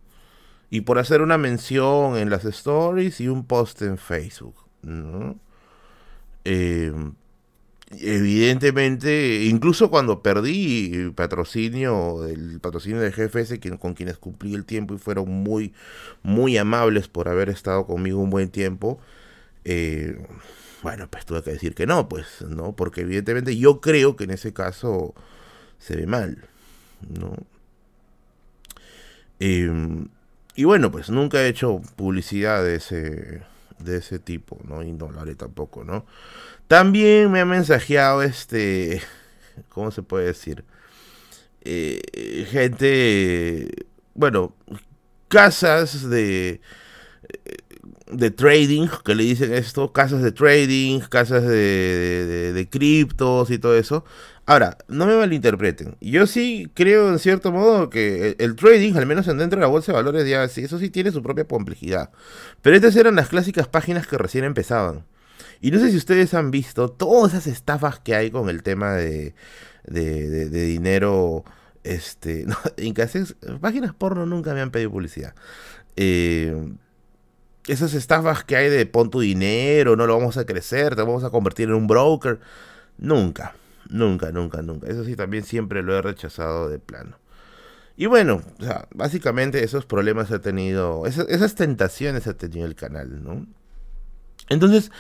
Y 0.69 0.83
por 0.83 0.99
hacer 0.99 1.23
una 1.23 1.39
mención 1.39 2.17
en 2.19 2.29
las 2.29 2.45
stories 2.45 3.21
y 3.21 3.29
un 3.29 3.47
post 3.47 3.81
en 3.83 3.97
Facebook, 3.97 4.57
¿no? 4.83 5.39
Eh, 6.45 6.93
evidentemente, 8.01 9.45
incluso 9.45 9.91
cuando 9.91 10.23
perdí 10.23 11.11
patrocinio, 11.15 12.27
el 12.27 12.61
patrocinio 12.61 13.01
de 13.01 13.11
GFS, 13.11 13.59
con 13.79 13.95
quienes 13.95 14.19
cumplí 14.19 14.55
el 14.55 14.65
tiempo 14.65 14.95
y 14.95 14.99
fueron 14.99 15.29
muy, 15.29 15.73
muy 16.23 16.57
amables 16.57 17.09
por 17.09 17.29
haber 17.29 17.49
estado 17.49 17.87
conmigo 17.87 18.21
un 18.21 18.31
buen 18.31 18.51
tiempo, 18.51 18.99
eh, 19.65 20.17
bueno, 20.83 21.09
pues 21.09 21.25
tuve 21.27 21.43
que 21.43 21.53
decir 21.53 21.75
que 21.75 21.87
no, 21.87 22.09
pues, 22.09 22.43
¿no? 22.43 22.75
Porque 22.75 23.03
evidentemente 23.03 23.57
yo 23.57 23.81
creo 23.81 24.17
que 24.17 24.25
en 24.25 24.33
ese 24.33 24.53
caso 24.53 25.15
se 25.79 25.97
ve 25.97 26.07
mal, 26.07 26.45
¿no? 27.09 27.35
Em, 29.39 30.09
y 30.55 30.65
bueno, 30.65 30.91
pues 30.91 31.11
nunca 31.11 31.43
he 31.43 31.49
hecho 31.49 31.81
publicidad 31.97 32.63
de 32.63 32.77
ese, 32.77 33.43
de 33.79 33.97
ese 33.99 34.19
tipo, 34.19 34.59
¿no? 34.65 34.83
Y 34.83 34.93
no 34.93 35.11
lo 35.11 35.21
haré 35.21 35.35
tampoco, 35.35 35.85
¿no? 35.85 36.05
También 36.73 37.31
me 37.31 37.41
ha 37.41 37.45
mensajeado 37.45 38.23
este, 38.23 39.03
¿cómo 39.69 39.91
se 39.91 40.03
puede 40.03 40.25
decir? 40.25 40.65
Eh, 41.61 42.47
gente, 42.51 43.69
bueno, 44.15 44.57
casas 45.29 46.09
de, 46.09 46.63
de 48.11 48.31
trading, 48.31 48.89
que 49.05 49.15
le 49.15 49.25
dicen 49.25 49.53
esto, 49.53 49.93
casas 49.93 50.23
de 50.23 50.33
trading, 50.33 51.01
casas 51.01 51.47
de, 51.47 52.67
criptos 52.71 53.51
y 53.51 53.59
todo 53.59 53.77
eso. 53.77 54.07
Ahora, 54.47 54.79
no 54.89 55.05
me 55.05 55.15
malinterpreten. 55.15 55.99
Yo 56.01 56.27
sí 56.27 56.71
creo 56.73 57.11
en 57.11 57.19
cierto 57.19 57.53
modo 57.53 57.91
que 57.91 58.35
el, 58.39 58.57
trading, 58.57 58.95
al 58.95 59.05
menos 59.05 59.27
dentro 59.27 59.59
de 59.59 59.61
la 59.61 59.67
bolsa 59.67 59.93
de 59.93 59.97
valores, 59.97 60.27
ya 60.27 60.49
sí, 60.49 60.63
eso 60.63 60.79
sí 60.79 60.89
tiene 60.89 61.13
su 61.13 61.23
propia 61.23 61.45
complejidad. 61.45 62.13
Pero 62.63 62.77
estas 62.77 62.97
eran 62.97 63.17
las 63.17 63.29
clásicas 63.29 63.69
páginas 63.69 64.07
que 64.07 64.17
recién 64.17 64.45
empezaban. 64.45 65.05
Y 65.63 65.71
no 65.71 65.79
sé 65.79 65.93
si 65.93 65.97
ustedes 65.97 66.35
han 66.35 66.51
visto 66.51 66.91
todas 66.91 67.33
esas 67.33 67.47
estafas 67.47 68.01
que 68.01 68.17
hay 68.17 68.33
con 68.33 68.49
el 68.49 68.65
tema 68.65 68.95
de, 68.95 69.35
de, 69.85 70.49
dinero. 70.49 71.45
Este, 71.85 72.47
en 72.77 73.59
páginas 73.61 73.95
porno 73.95 74.27
nunca 74.27 74.55
me 74.55 74.61
han 74.61 74.73
pedido 74.73 74.91
publicidad. 74.91 75.35
Eh, 75.97 76.75
esas 77.69 77.95
estafas 77.95 78.43
que 78.43 78.57
hay 78.57 78.71
de 78.71 78.87
pon 78.87 79.09
tu 79.09 79.21
dinero, 79.21 79.95
no 79.95 80.09
lo 80.09 80.19
vamos 80.19 80.37
a 80.37 80.45
crecer, 80.45 80.97
te 80.97 81.03
vamos 81.03 81.23
a 81.23 81.31
convertir 81.31 81.69
en 81.69 81.75
un 81.75 81.87
broker. 81.87 82.41
Nunca, 82.99 83.55
nunca, 83.89 84.33
nunca, 84.33 84.63
nunca. 84.63 84.89
Eso 84.89 85.05
sí, 85.05 85.15
también 85.15 85.45
siempre 85.45 85.85
lo 85.85 85.97
he 85.97 86.03
rechazado 86.03 86.69
de 86.69 86.81
plano. 86.81 87.19
Y 87.97 88.07
bueno, 88.07 88.43
o 88.61 88.65
básicamente 88.97 89.63
esos 89.63 89.87
problemas 89.87 90.33
ha 90.33 90.41
tenido, 90.41 91.07
esas, 91.07 91.29
esas 91.29 91.55
tentaciones 91.55 92.27
ha 92.27 92.37
tenido 92.37 92.67
el 92.67 92.75
canal, 92.75 93.23
¿no? 93.23 93.47
Entonces, 94.49 94.91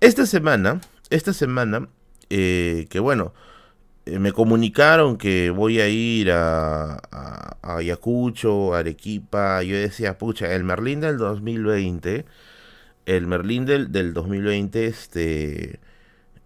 esta 0.00 0.26
semana, 0.26 0.80
esta 1.10 1.32
semana, 1.32 1.88
eh, 2.30 2.86
que 2.90 3.00
bueno, 3.00 3.34
eh, 4.06 4.18
me 4.18 4.32
comunicaron 4.32 5.18
que 5.18 5.50
voy 5.50 5.80
a 5.80 5.88
ir 5.88 6.30
a, 6.32 6.98
Ayacucho, 7.62 8.74
Arequipa. 8.74 9.62
Yo 9.62 9.76
decía, 9.76 10.18
pucha, 10.18 10.54
el 10.54 10.64
Merlín 10.64 11.00
del 11.00 11.18
2020, 11.18 12.24
el 13.06 13.26
Merlín 13.26 13.66
del, 13.66 13.92
del 13.92 14.14
2020, 14.14 14.86
este, 14.86 15.80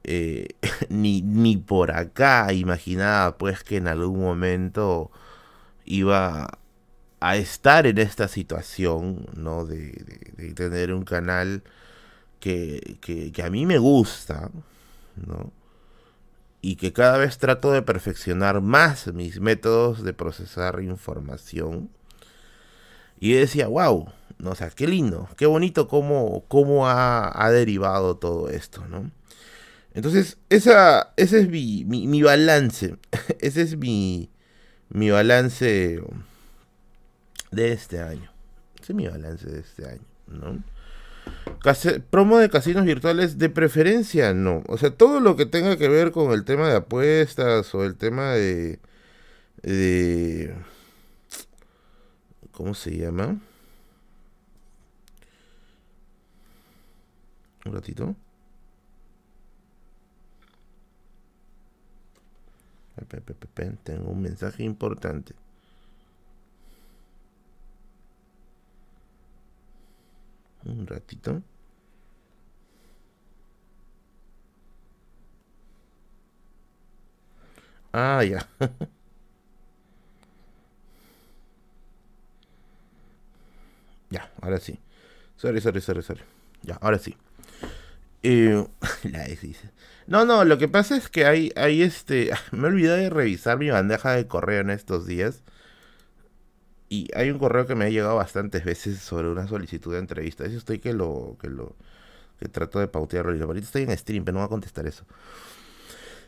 eh, 0.04 0.48
ni, 0.90 1.22
ni 1.22 1.56
por 1.56 1.92
acá 1.92 2.52
imaginaba 2.52 3.38
pues 3.38 3.64
que 3.64 3.76
en 3.78 3.88
algún 3.88 4.20
momento 4.20 5.10
iba 5.84 6.58
a 7.20 7.36
estar 7.36 7.86
en 7.86 7.98
esta 7.98 8.28
situación, 8.28 9.26
¿no? 9.36 9.64
De, 9.64 9.92
de 10.36 10.54
tener 10.54 10.92
un 10.92 11.04
canal 11.04 11.62
que, 12.40 12.98
que, 13.00 13.32
que, 13.32 13.42
a 13.42 13.50
mí 13.50 13.66
me 13.66 13.78
gusta, 13.78 14.50
¿no? 15.16 15.52
Y 16.60 16.76
que 16.76 16.92
cada 16.92 17.18
vez 17.18 17.38
trato 17.38 17.72
de 17.72 17.82
perfeccionar 17.82 18.60
más 18.60 19.12
mis 19.12 19.40
métodos 19.40 20.02
de 20.02 20.12
procesar 20.14 20.80
información. 20.82 21.90
Y 23.20 23.32
decía, 23.32 23.68
wow, 23.68 24.08
¿no? 24.38 24.50
o 24.50 24.56
qué 24.74 24.86
lindo, 24.86 25.28
qué 25.36 25.46
bonito 25.46 25.88
cómo, 25.88 26.44
cómo 26.48 26.88
ha, 26.88 27.30
ha 27.44 27.50
derivado 27.50 28.16
todo 28.16 28.48
esto, 28.50 28.86
¿no? 28.88 29.10
Entonces, 29.94 30.38
esa, 30.50 31.12
ese 31.16 31.40
es 31.40 31.48
mi, 31.48 31.84
mi, 31.84 32.06
mi 32.08 32.22
balance. 32.22 32.96
ese 33.40 33.62
es 33.62 33.76
mi, 33.76 34.30
mi 34.88 35.10
balance 35.10 36.02
de 37.52 37.72
este 37.72 38.00
año. 38.00 38.30
Ese 38.82 38.92
es 38.92 38.96
mi 38.96 39.06
balance 39.06 39.48
de 39.48 39.60
este 39.60 39.86
año, 39.86 40.04
¿no? 40.26 40.62
Promo 42.10 42.38
de 42.38 42.50
casinos 42.50 42.84
virtuales 42.84 43.38
de 43.38 43.48
preferencia 43.48 44.34
no. 44.34 44.62
O 44.68 44.78
sea, 44.78 44.90
todo 44.90 45.20
lo 45.20 45.36
que 45.36 45.46
tenga 45.46 45.76
que 45.76 45.88
ver 45.88 46.12
con 46.12 46.32
el 46.32 46.44
tema 46.44 46.68
de 46.68 46.76
apuestas 46.76 47.74
o 47.74 47.84
el 47.84 47.96
tema 47.96 48.32
de... 48.32 48.80
de 49.62 50.54
¿Cómo 52.52 52.74
se 52.74 52.96
llama? 52.96 53.40
Un 57.64 57.72
ratito. 57.72 58.14
Tengo 63.82 64.10
un 64.10 64.22
mensaje 64.22 64.62
importante. 64.62 65.34
Un 70.66 70.86
ratito. 70.86 71.42
Ah, 77.92 78.22
ya. 78.24 78.46
ya, 84.10 84.30
ahora 84.40 84.58
sí. 84.58 84.78
Sorry, 85.36 85.60
sorry, 85.60 85.80
sorry, 85.80 86.02
sorry. 86.02 86.22
Ya, 86.62 86.76
ahora 86.80 86.98
sí. 86.98 87.16
Eh, 88.22 88.66
la 89.04 89.24
dice. 89.24 89.70
No, 90.06 90.24
no, 90.24 90.44
lo 90.44 90.58
que 90.58 90.68
pasa 90.68 90.96
es 90.96 91.08
que 91.08 91.26
hay, 91.26 91.52
hay 91.56 91.82
este. 91.82 92.30
Me 92.52 92.68
olvidé 92.68 92.96
de 92.96 93.10
revisar 93.10 93.58
mi 93.58 93.70
bandeja 93.70 94.12
de 94.12 94.26
correo 94.26 94.60
en 94.60 94.70
estos 94.70 95.06
días. 95.06 95.42
Y 96.94 97.08
hay 97.12 97.30
un 97.30 97.40
correo 97.40 97.66
que 97.66 97.74
me 97.74 97.86
ha 97.86 97.88
llegado 97.88 98.14
bastantes 98.14 98.64
veces 98.64 99.00
sobre 99.00 99.28
una 99.28 99.48
solicitud 99.48 99.92
de 99.92 99.98
entrevista. 99.98 100.44
Eso 100.44 100.58
estoy 100.58 100.78
que 100.78 100.92
lo. 100.92 101.36
que 101.40 101.48
lo. 101.48 101.74
que 102.38 102.48
trato 102.48 102.78
de 102.78 102.86
pautearlo. 102.86 103.44
Ahorita 103.44 103.66
estoy 103.66 103.82
en 103.82 103.98
stream, 103.98 104.24
pero 104.24 104.34
no 104.34 104.40
voy 104.40 104.46
a 104.46 104.48
contestar 104.48 104.86
eso. 104.86 105.04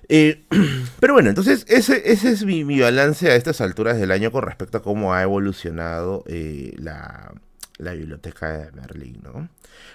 Eh, 0.09 0.45
pero 1.01 1.13
bueno, 1.13 1.29
entonces 1.29 1.65
ese, 1.69 2.11
ese 2.11 2.31
es 2.31 2.45
mi, 2.45 2.65
mi, 2.65 2.81
balance 2.81 3.31
a 3.31 3.37
estas 3.37 3.61
alturas 3.61 3.97
del 3.97 4.11
año 4.11 4.33
con 4.33 4.43
respecto 4.43 4.79
a 4.79 4.83
cómo 4.83 5.15
ha 5.15 5.23
evolucionado 5.23 6.25
eh, 6.27 6.75
la, 6.79 7.33
la 7.79 7.93
biblioteca 7.93 8.51
de 8.51 8.73
Merlin, 8.73 9.21
¿no? 9.23 9.49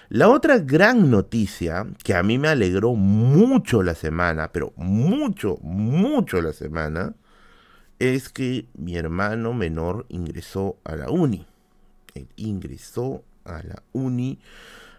La 0.08 0.30
otra 0.30 0.58
gran 0.58 1.10
noticia 1.10 1.86
que 2.02 2.14
a 2.14 2.22
mí 2.22 2.38
me 2.38 2.48
alegró 2.48 2.94
mucho 2.94 3.82
la 3.82 3.94
semana, 3.94 4.52
pero 4.52 4.72
mucho, 4.76 5.58
mucho 5.62 6.40
la 6.40 6.54
semana, 6.54 7.14
es 8.02 8.30
que 8.30 8.66
mi 8.74 8.96
hermano 8.96 9.52
menor 9.52 10.06
ingresó 10.08 10.76
a 10.82 10.96
la 10.96 11.08
uni. 11.08 11.46
Él 12.14 12.28
ingresó 12.34 13.22
a 13.44 13.62
la 13.62 13.82
uni, 13.92 14.40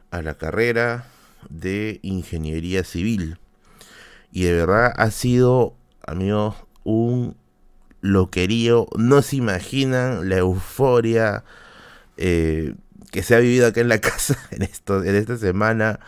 a 0.10 0.21
la 0.21 0.36
carrera 0.36 1.06
de 1.49 1.99
ingeniería 2.01 2.86
civil. 2.86 3.39
Y 4.32 4.43
de 4.43 4.54
verdad 4.54 4.93
ha 4.95 5.12
sido, 5.12 5.75
amigos, 6.08 6.56
un 6.86 7.36
loquerío. 7.99 8.88
No 8.97 9.21
se 9.21 9.36
imaginan 9.36 10.30
la 10.30 10.38
euforia 10.38 11.43
eh, 12.15 12.73
que 13.12 13.21
se 13.21 13.36
ha 13.36 13.39
vivido 13.39 13.67
acá 13.67 13.82
en 13.82 13.89
la 13.89 13.99
casa 14.01 14.38
en, 14.51 14.62
esto, 14.62 15.04
en 15.04 15.15
esta 15.15 15.38
semana 15.38 15.99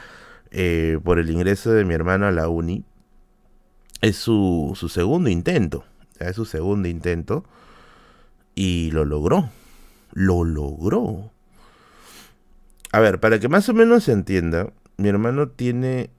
eh, 0.52 0.98
por 1.04 1.20
el 1.20 1.30
ingreso 1.30 1.72
de 1.72 1.84
mi 1.84 1.94
hermano 1.94 2.26
a 2.26 2.32
la 2.32 2.48
uni. 2.48 2.86
Es 4.00 4.16
su, 4.16 4.74
su 4.76 4.88
segundo 4.88 5.30
intento. 5.30 5.84
Es 6.20 6.36
su 6.36 6.46
segundo 6.46 6.88
intento. 6.88 7.46
Y 8.56 8.92
lo 8.92 9.06
logró. 9.06 9.50
Lo 10.14 10.44
logró. 10.44 11.32
A 12.92 13.00
ver, 13.00 13.20
para 13.20 13.40
que 13.40 13.50
más 13.50 13.68
o 13.70 13.74
menos 13.74 14.06
se 14.06 14.14
entienda, 14.14 14.72
mi 14.98 15.10
hermano 15.10 15.50
tiene 15.50 16.10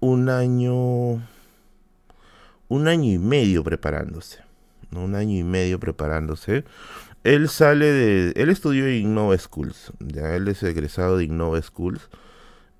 un 0.00 0.28
año. 0.28 1.22
Un 2.68 2.88
año 2.88 3.12
y 3.12 3.18
medio 3.18 3.62
preparándose. 3.62 4.38
Un 4.92 5.14
año 5.14 5.38
y 5.38 5.44
medio 5.44 5.78
preparándose 5.78 6.64
él 7.24 7.48
sale 7.48 7.86
de. 7.86 8.32
Él 8.36 8.48
estudió 8.48 8.86
en 8.86 8.94
Innova 8.94 9.36
Schools. 9.36 9.92
Ya 10.00 10.34
él 10.34 10.48
es 10.48 10.62
egresado 10.62 11.18
de 11.18 11.24
Innova 11.24 11.60
Schools. 11.60 12.08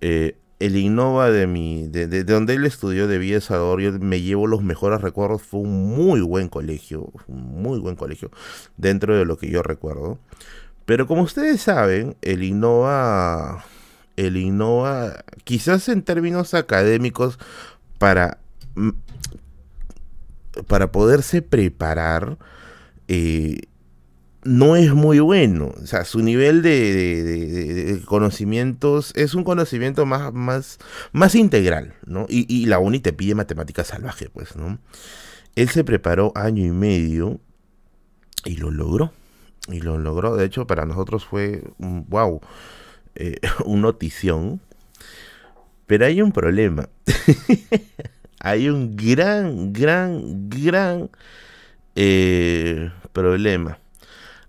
Eh, 0.00 0.36
el 0.60 0.76
Innova 0.76 1.30
de 1.30 1.46
mi. 1.46 1.88
De, 1.88 2.06
de, 2.06 2.22
de, 2.22 2.32
donde 2.32 2.54
él 2.54 2.64
estudió 2.64 3.08
de 3.08 3.18
Villa 3.18 3.40
Salvador, 3.40 3.80
yo 3.80 3.92
me 3.92 4.20
llevo 4.20 4.46
los 4.46 4.62
mejores 4.62 5.00
recuerdos. 5.00 5.42
Fue 5.42 5.60
un 5.60 5.96
muy 5.96 6.20
buen 6.20 6.48
colegio. 6.48 7.10
Un 7.26 7.62
muy 7.62 7.80
buen 7.80 7.96
colegio. 7.96 8.30
Dentro 8.76 9.16
de 9.16 9.24
lo 9.24 9.36
que 9.38 9.50
yo 9.50 9.62
recuerdo. 9.62 10.18
Pero 10.84 11.06
como 11.06 11.22
ustedes 11.22 11.62
saben, 11.62 12.16
el 12.22 12.44
Innova. 12.44 13.64
El 14.16 14.36
Innova. 14.36 15.24
Quizás 15.44 15.88
en 15.88 16.02
términos 16.02 16.54
académicos. 16.54 17.38
Para. 17.98 18.38
Para 20.66 20.92
poderse 20.92 21.40
preparar. 21.40 22.36
Eh, 23.08 23.62
no 24.42 24.76
es 24.76 24.92
muy 24.94 25.18
bueno. 25.20 25.72
O 25.82 25.86
sea, 25.86 26.04
su 26.04 26.20
nivel 26.20 26.62
de, 26.62 28.00
conocimientos 28.06 29.12
es 29.16 29.34
un 29.34 29.44
conocimiento 29.44 30.06
más, 30.06 30.32
más, 30.32 30.78
más 31.12 31.34
integral, 31.34 31.94
¿no? 32.06 32.26
Y, 32.28 32.46
y, 32.48 32.66
la 32.66 32.78
UNI 32.78 33.00
te 33.00 33.12
pide 33.12 33.34
matemática 33.34 33.84
salvaje, 33.84 34.30
pues, 34.30 34.56
¿no? 34.56 34.78
Él 35.56 35.68
se 35.68 35.84
preparó 35.84 36.32
año 36.34 36.64
y 36.64 36.70
medio 36.70 37.40
y 38.44 38.56
lo 38.56 38.70
logró. 38.70 39.12
Y 39.68 39.80
lo 39.80 39.98
logró. 39.98 40.36
De 40.36 40.44
hecho, 40.44 40.66
para 40.66 40.86
nosotros 40.86 41.24
fue 41.24 41.62
un 41.78 42.06
wow, 42.08 42.40
eh, 43.14 43.36
un 43.64 43.82
notición. 43.82 44.60
Pero 45.86 46.06
hay 46.06 46.22
un 46.22 46.32
problema. 46.32 46.88
hay 48.40 48.68
un 48.68 48.96
gran, 48.96 49.72
gran, 49.72 50.48
gran 50.48 51.10
eh, 51.96 52.90
problema. 53.12 53.79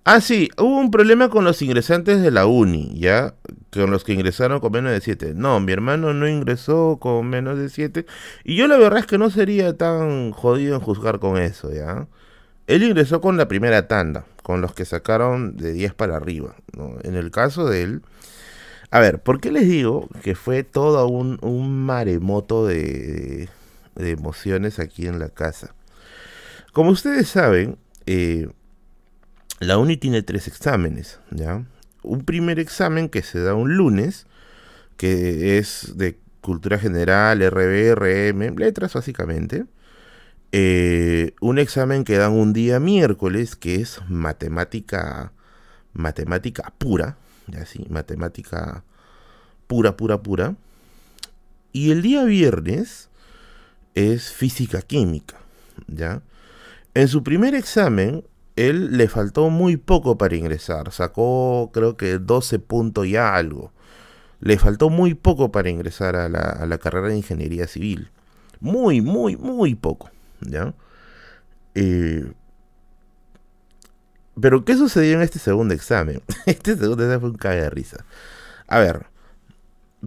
Ah, 0.03 0.19
sí, 0.19 0.49
hubo 0.57 0.79
un 0.79 0.89
problema 0.89 1.29
con 1.29 1.45
los 1.45 1.61
ingresantes 1.61 2.21
de 2.21 2.31
la 2.31 2.47
uni, 2.47 2.91
¿ya? 2.99 3.35
Con 3.71 3.91
los 3.91 4.03
que 4.03 4.13
ingresaron 4.13 4.59
con 4.59 4.71
menos 4.71 4.91
de 4.91 4.99
7. 4.99 5.33
No, 5.35 5.59
mi 5.59 5.71
hermano 5.73 6.11
no 6.13 6.27
ingresó 6.27 6.97
con 6.99 7.27
menos 7.29 7.59
de 7.59 7.69
7. 7.69 8.07
Y 8.43 8.55
yo 8.55 8.67
la 8.67 8.77
verdad 8.77 8.99
es 8.99 9.05
que 9.05 9.19
no 9.19 9.29
sería 9.29 9.77
tan 9.77 10.31
jodido 10.31 10.75
en 10.75 10.81
juzgar 10.81 11.19
con 11.19 11.37
eso, 11.37 11.71
¿ya? 11.71 12.07
Él 12.65 12.83
ingresó 12.83 13.21
con 13.21 13.37
la 13.37 13.47
primera 13.47 13.87
tanda, 13.87 14.25
con 14.41 14.61
los 14.61 14.73
que 14.73 14.85
sacaron 14.85 15.55
de 15.57 15.73
10 15.73 15.93
para 15.93 16.17
arriba. 16.17 16.55
En 17.03 17.15
el 17.15 17.31
caso 17.31 17.65
de 17.67 17.83
él... 17.83 18.01
A 18.93 18.99
ver, 18.99 19.21
¿por 19.21 19.39
qué 19.39 19.51
les 19.51 19.69
digo 19.69 20.09
que 20.21 20.35
fue 20.35 20.63
todo 20.63 21.07
un, 21.07 21.85
maremoto 21.85 22.65
de, 22.67 23.47
de 23.95 24.09
emociones 24.11 24.79
aquí 24.79 25.07
en 25.07 25.19
la 25.19 25.29
casa? 25.29 25.75
Como 26.73 26.91
ustedes 26.91 27.29
saben, 27.29 27.77
eh, 28.05 28.49
la 29.61 29.77
uni 29.77 29.95
tiene 29.95 30.23
tres 30.23 30.47
exámenes, 30.47 31.19
¿ya? 31.29 31.63
Un 32.01 32.25
primer 32.25 32.57
examen 32.57 33.09
que 33.09 33.21
se 33.21 33.39
da 33.39 33.53
un 33.53 33.77
lunes, 33.77 34.25
que 34.97 35.59
es 35.59 35.93
de 35.95 36.19
cultura 36.41 36.79
general, 36.79 37.39
RB, 37.47 37.93
RM, 37.93 38.57
letras 38.57 38.93
básicamente. 38.93 39.65
Eh, 40.51 41.35
un 41.41 41.59
examen 41.59 42.03
que 42.03 42.17
dan 42.17 42.31
un 42.31 42.53
día 42.53 42.79
miércoles, 42.79 43.55
que 43.55 43.75
es 43.75 44.01
matemática, 44.09 45.31
matemática 45.93 46.73
pura, 46.79 47.17
matemática 47.87 48.83
pura, 49.67 49.95
pura, 49.95 50.23
pura. 50.23 50.55
Y 51.71 51.91
el 51.91 52.01
día 52.01 52.23
viernes 52.23 53.09
es 53.93 54.31
física 54.31 54.81
química, 54.81 55.37
¿ya? 55.85 56.23
En 56.95 57.07
su 57.07 57.21
primer 57.21 57.53
examen, 57.53 58.25
él 58.55 58.97
le 58.97 59.07
faltó 59.07 59.49
muy 59.49 59.77
poco 59.77 60.17
para 60.17 60.35
ingresar. 60.35 60.91
Sacó 60.91 61.71
creo 61.73 61.97
que 61.97 62.17
12 62.19 62.59
puntos 62.59 63.07
y 63.07 63.15
algo. 63.15 63.71
Le 64.39 64.57
faltó 64.57 64.89
muy 64.89 65.13
poco 65.13 65.51
para 65.51 65.69
ingresar 65.69 66.15
a 66.15 66.27
la, 66.29 66.77
carrera 66.79 67.09
de 67.09 67.17
ingeniería 67.17 67.67
civil. 67.67 68.09
Muy, 68.59 69.01
muy, 69.01 69.37
muy 69.37 69.75
poco. 69.75 70.09
¿Ya? 70.41 70.73
Eh, 71.75 72.31
pero, 74.39 74.65
¿qué 74.65 74.75
sucedió 74.75 75.15
en 75.15 75.21
este 75.21 75.39
segundo 75.39 75.73
examen? 75.73 76.21
Este 76.45 76.75
segundo 76.75 77.03
examen 77.03 77.21
fue 77.21 77.29
un 77.29 77.37
caga 77.37 77.63
de 77.63 77.69
risa. 77.69 78.05
A 78.67 78.79
ver, 78.79 79.05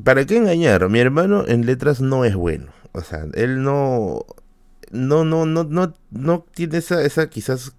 ¿para 0.02 0.24
qué 0.24 0.37
engañar? 0.37 0.88
Mi 0.88 0.98
hermano 0.98 1.44
en 1.46 1.66
letras 1.66 2.00
no 2.00 2.24
es 2.24 2.35
bueno. 2.35 2.72
O 2.92 3.02
sea, 3.02 3.26
él 3.35 3.62
no. 3.62 4.24
No, 4.90 5.24
no, 5.24 5.44
no, 5.46 5.64
no, 5.64 5.94
no 6.11 6.46
tiene 6.54 6.78
esa, 6.78 7.02
esa 7.02 7.28
quizás 7.28 7.74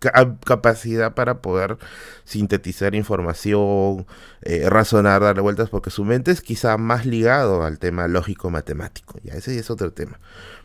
capacidad 0.00 1.14
para 1.14 1.42
poder 1.42 1.78
sintetizar 2.24 2.94
información, 2.94 4.06
eh, 4.42 4.68
razonar, 4.68 5.20
darle 5.20 5.42
vueltas, 5.42 5.68
porque 5.68 5.90
su 5.90 6.04
mente 6.04 6.30
es 6.30 6.40
quizá 6.40 6.76
más 6.78 7.06
ligado 7.06 7.62
al 7.62 7.78
tema 7.78 8.08
lógico-matemático. 8.08 9.18
Ya, 9.22 9.34
ese 9.34 9.58
es 9.58 9.70
otro 9.70 9.92
tema. 9.92 10.18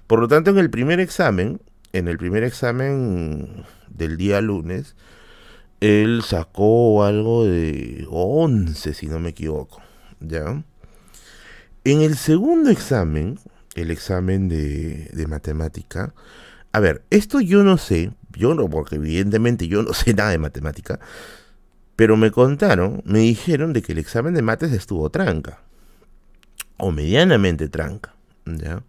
Por 0.07 0.19
lo 0.19 0.27
tanto, 0.27 0.51
en 0.51 0.57
el 0.57 0.69
primer 0.69 0.99
examen, 0.99 1.61
en 1.91 2.07
el 2.07 2.17
primer 2.17 2.43
examen 2.43 3.65
del 3.89 4.17
día 4.17 4.41
lunes, 4.41 4.95
él 5.81 6.21
sacó 6.25 7.03
algo 7.03 7.45
de 7.45 8.07
11, 8.09 8.93
si 8.93 9.07
no 9.07 9.19
me 9.19 9.29
equivoco. 9.29 9.81
¿Ya? 10.19 10.63
En 11.83 12.01
el 12.01 12.15
segundo 12.15 12.69
examen, 12.69 13.37
el 13.75 13.91
examen 13.91 14.47
de, 14.47 15.09
de 15.13 15.27
matemática, 15.27 16.13
a 16.71 16.79
ver, 16.79 17.03
esto 17.09 17.39
yo 17.39 17.63
no 17.63 17.77
sé, 17.77 18.11
yo 18.35 18.53
no, 18.53 18.69
porque 18.69 18.95
evidentemente 18.95 19.67
yo 19.67 19.83
no 19.83 19.93
sé 19.93 20.13
nada 20.13 20.31
de 20.31 20.37
matemática, 20.37 20.99
pero 21.95 22.17
me 22.17 22.31
contaron, 22.31 23.01
me 23.05 23.19
dijeron 23.19 23.73
de 23.73 23.81
que 23.81 23.93
el 23.93 23.99
examen 23.99 24.33
de 24.33 24.41
mates 24.41 24.71
estuvo 24.71 25.09
tranca, 25.09 25.61
o 26.77 26.91
medianamente 26.91 27.69
tranca, 27.69 28.15
¿ya? 28.45 28.83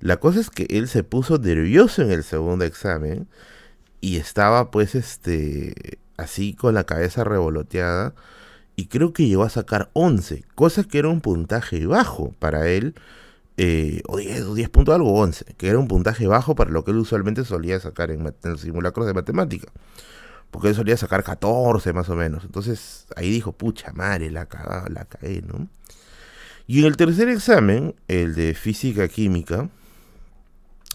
La 0.00 0.16
cosa 0.16 0.40
es 0.40 0.48
que 0.48 0.66
él 0.70 0.88
se 0.88 1.04
puso 1.04 1.38
nervioso 1.38 2.00
en 2.00 2.10
el 2.10 2.24
segundo 2.24 2.64
examen 2.64 3.28
y 4.00 4.16
estaba 4.16 4.70
pues 4.70 4.94
este 4.94 5.98
así 6.16 6.54
con 6.54 6.74
la 6.74 6.84
cabeza 6.84 7.22
revoloteada 7.22 8.14
y 8.76 8.86
creo 8.86 9.12
que 9.12 9.26
llegó 9.26 9.42
a 9.44 9.50
sacar 9.50 9.90
11, 9.92 10.44
cosa 10.54 10.84
que 10.84 10.98
era 10.98 11.08
un 11.08 11.20
puntaje 11.20 11.84
bajo 11.86 12.34
para 12.38 12.68
él 12.68 12.94
eh, 13.62 14.00
o 14.08 14.16
10, 14.16 14.40
o 14.44 14.54
10 14.54 14.70
puntos 14.70 14.94
algo, 14.94 15.12
11, 15.20 15.44
que 15.58 15.68
era 15.68 15.78
un 15.78 15.86
puntaje 15.86 16.26
bajo 16.26 16.54
para 16.54 16.70
lo 16.70 16.82
que 16.82 16.92
él 16.92 16.96
usualmente 16.96 17.44
solía 17.44 17.78
sacar 17.78 18.10
en, 18.10 18.24
los 18.42 18.60
simulacros 18.62 19.06
de 19.06 19.12
matemática. 19.12 19.70
Porque 20.50 20.68
él 20.68 20.74
solía 20.74 20.96
sacar 20.96 21.22
14 21.22 21.92
más 21.92 22.08
o 22.08 22.16
menos. 22.16 22.44
Entonces 22.44 23.06
ahí 23.16 23.30
dijo, 23.30 23.52
pucha 23.52 23.92
madre, 23.92 24.30
la 24.30 24.46
cagada, 24.46 24.88
la 24.88 25.04
caí, 25.04 25.44
¿no? 25.46 25.68
Y 26.66 26.80
en 26.80 26.86
el 26.86 26.96
tercer 26.96 27.28
examen, 27.28 27.94
el 28.08 28.34
de 28.34 28.54
física 28.54 29.08
química, 29.08 29.68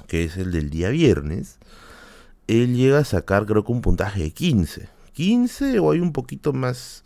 que 0.07 0.23
es 0.23 0.35
el 0.37 0.51
del 0.51 0.71
día 0.71 0.89
viernes, 0.89 1.59
él 2.47 2.75
llega 2.75 2.97
a 2.97 3.05
sacar 3.05 3.45
creo 3.45 3.63
que 3.63 3.73
un 3.73 3.81
puntaje 3.81 4.23
de 4.23 4.31
15. 4.31 4.89
15 5.13 5.77
o 5.77 5.91
hay 5.91 5.99
un 5.99 6.13
poquito 6.13 6.51
más, 6.51 7.03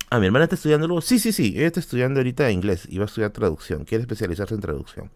Ah, 0.09 0.19
mi 0.19 0.25
hermana 0.25 0.45
está 0.45 0.55
estudiando 0.55 0.87
luego. 0.87 1.01
Sí, 1.01 1.19
sí, 1.19 1.31
sí. 1.31 1.53
Ella 1.55 1.67
está 1.67 1.79
estudiando 1.79 2.19
ahorita 2.19 2.49
inglés 2.49 2.87
y 2.89 2.97
va 2.97 3.03
a 3.03 3.07
estudiar 3.07 3.31
traducción. 3.31 3.85
Quiere 3.85 4.01
especializarse 4.01 4.55
en 4.55 4.61
traducción. 4.61 5.11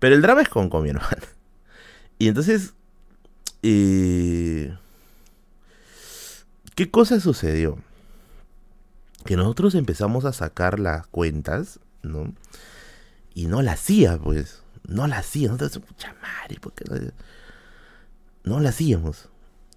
Pero 0.00 0.14
el 0.14 0.22
drama 0.22 0.42
es 0.42 0.48
con, 0.48 0.68
mi 0.82 0.90
hermana. 0.90 1.18
Y 2.18 2.28
entonces. 2.28 2.72
¿Qué 3.62 4.70
cosa 6.90 7.20
sucedió? 7.20 7.78
Que 9.26 9.36
nosotros 9.36 9.74
empezamos 9.74 10.24
a 10.24 10.32
sacar 10.32 10.80
las 10.80 11.06
cuentas, 11.08 11.78
¿no? 12.02 12.32
Y 13.34 13.46
no 13.46 13.60
la 13.60 13.72
hacía, 13.72 14.16
pues. 14.18 14.62
No 14.88 15.06
la 15.06 15.18
hacía. 15.18 15.48
Nosotros, 15.48 15.82
mucha 15.90 16.14
madre, 16.22 16.58
¿por 16.58 16.72
qué 16.72 16.84
no? 16.88 16.96
No 18.44 18.60
la 18.60 18.70
hacíamos. 18.70 19.28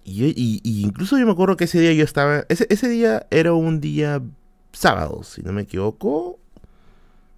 Y, 0.02 0.60
incluso 0.82 1.18
yo 1.18 1.26
me 1.26 1.32
acuerdo 1.32 1.56
que 1.56 1.64
ese 1.64 1.78
día 1.78 1.92
yo 1.92 2.04
estaba. 2.04 2.46
Ese 2.48 2.88
día 2.88 3.26
era 3.30 3.52
un 3.52 3.80
día 3.80 4.22
sábado, 4.72 5.22
si 5.22 5.42
no 5.42 5.52
me 5.52 5.62
equivoco. 5.62 6.38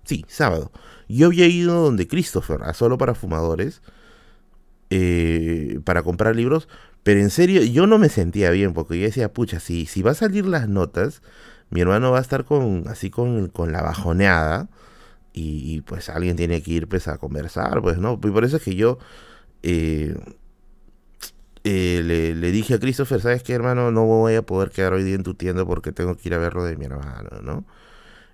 Sí, 0.05 0.25
sábado. 0.29 0.73
Yo 1.09 1.27
había 1.27 1.47
ido 1.47 1.83
donde 1.83 2.09
Christopher, 2.09 2.63
a 2.63 2.75
solo 2.75 2.99
para 2.99 3.15
fumadores, 3.15 3.83
eh, 4.91 5.81
para 5.85 6.03
comprar 6.03 6.37
libros, 6.37 6.69
pero 7.03 7.21
en 7.21 7.31
serio, 7.31 7.63
yo 7.63 7.87
no 7.87 7.99
me 7.99 8.09
sentía 8.09 8.51
bien, 8.51 8.75
porque 8.75 8.99
yo 8.99 9.07
decía, 9.07 9.33
pucha, 9.33 9.61
si, 9.61 9.87
si 9.87 10.03
va 10.03 10.13
a 10.13 10.15
salir 10.15 10.47
las 10.47 10.69
notas, 10.69 11.23
mi 11.71 11.81
hermano 11.81 12.13
va 12.13 12.19
a 12.19 12.23
estar 12.23 12.45
con 12.45 12.85
así 12.89 13.11
con, 13.11 13.49
con 13.49 13.73
la 13.73 13.83
bajoneada, 13.83 14.69
y, 15.35 15.81
pues 15.83 16.09
alguien 16.11 16.37
tiene 16.37 16.63
que 16.63 16.73
ir 16.73 16.89
pues 16.89 17.09
a 17.09 17.19
conversar, 17.19 17.81
pues, 17.83 17.99
¿no? 17.99 18.15
Y 18.23 18.31
por 18.31 18.45
eso 18.45 18.59
es 18.59 18.63
que 18.63 18.75
yo 18.75 18.99
eh, 19.63 20.15
eh, 21.65 22.03
le, 22.05 22.53
dije 22.53 22.75
a 22.75 22.79
Christopher, 22.79 23.21
¿sabes 23.21 23.43
qué, 23.43 23.53
hermano? 23.55 23.91
No 23.93 24.05
voy 24.05 24.35
a 24.35 24.43
poder 24.43 24.71
quedar 24.71 24.93
hoy 24.95 25.05
día 25.05 25.15
en 25.15 25.23
tu 25.23 25.35
tienda 25.35 25.65
porque 25.65 25.93
tengo 25.93 26.17
que 26.17 26.29
ir 26.29 26.35
a 26.35 26.39
verlo 26.39 26.65
de 26.65 26.77
mi 26.77 26.87
hermano, 26.87 27.41
¿no? 27.43 27.65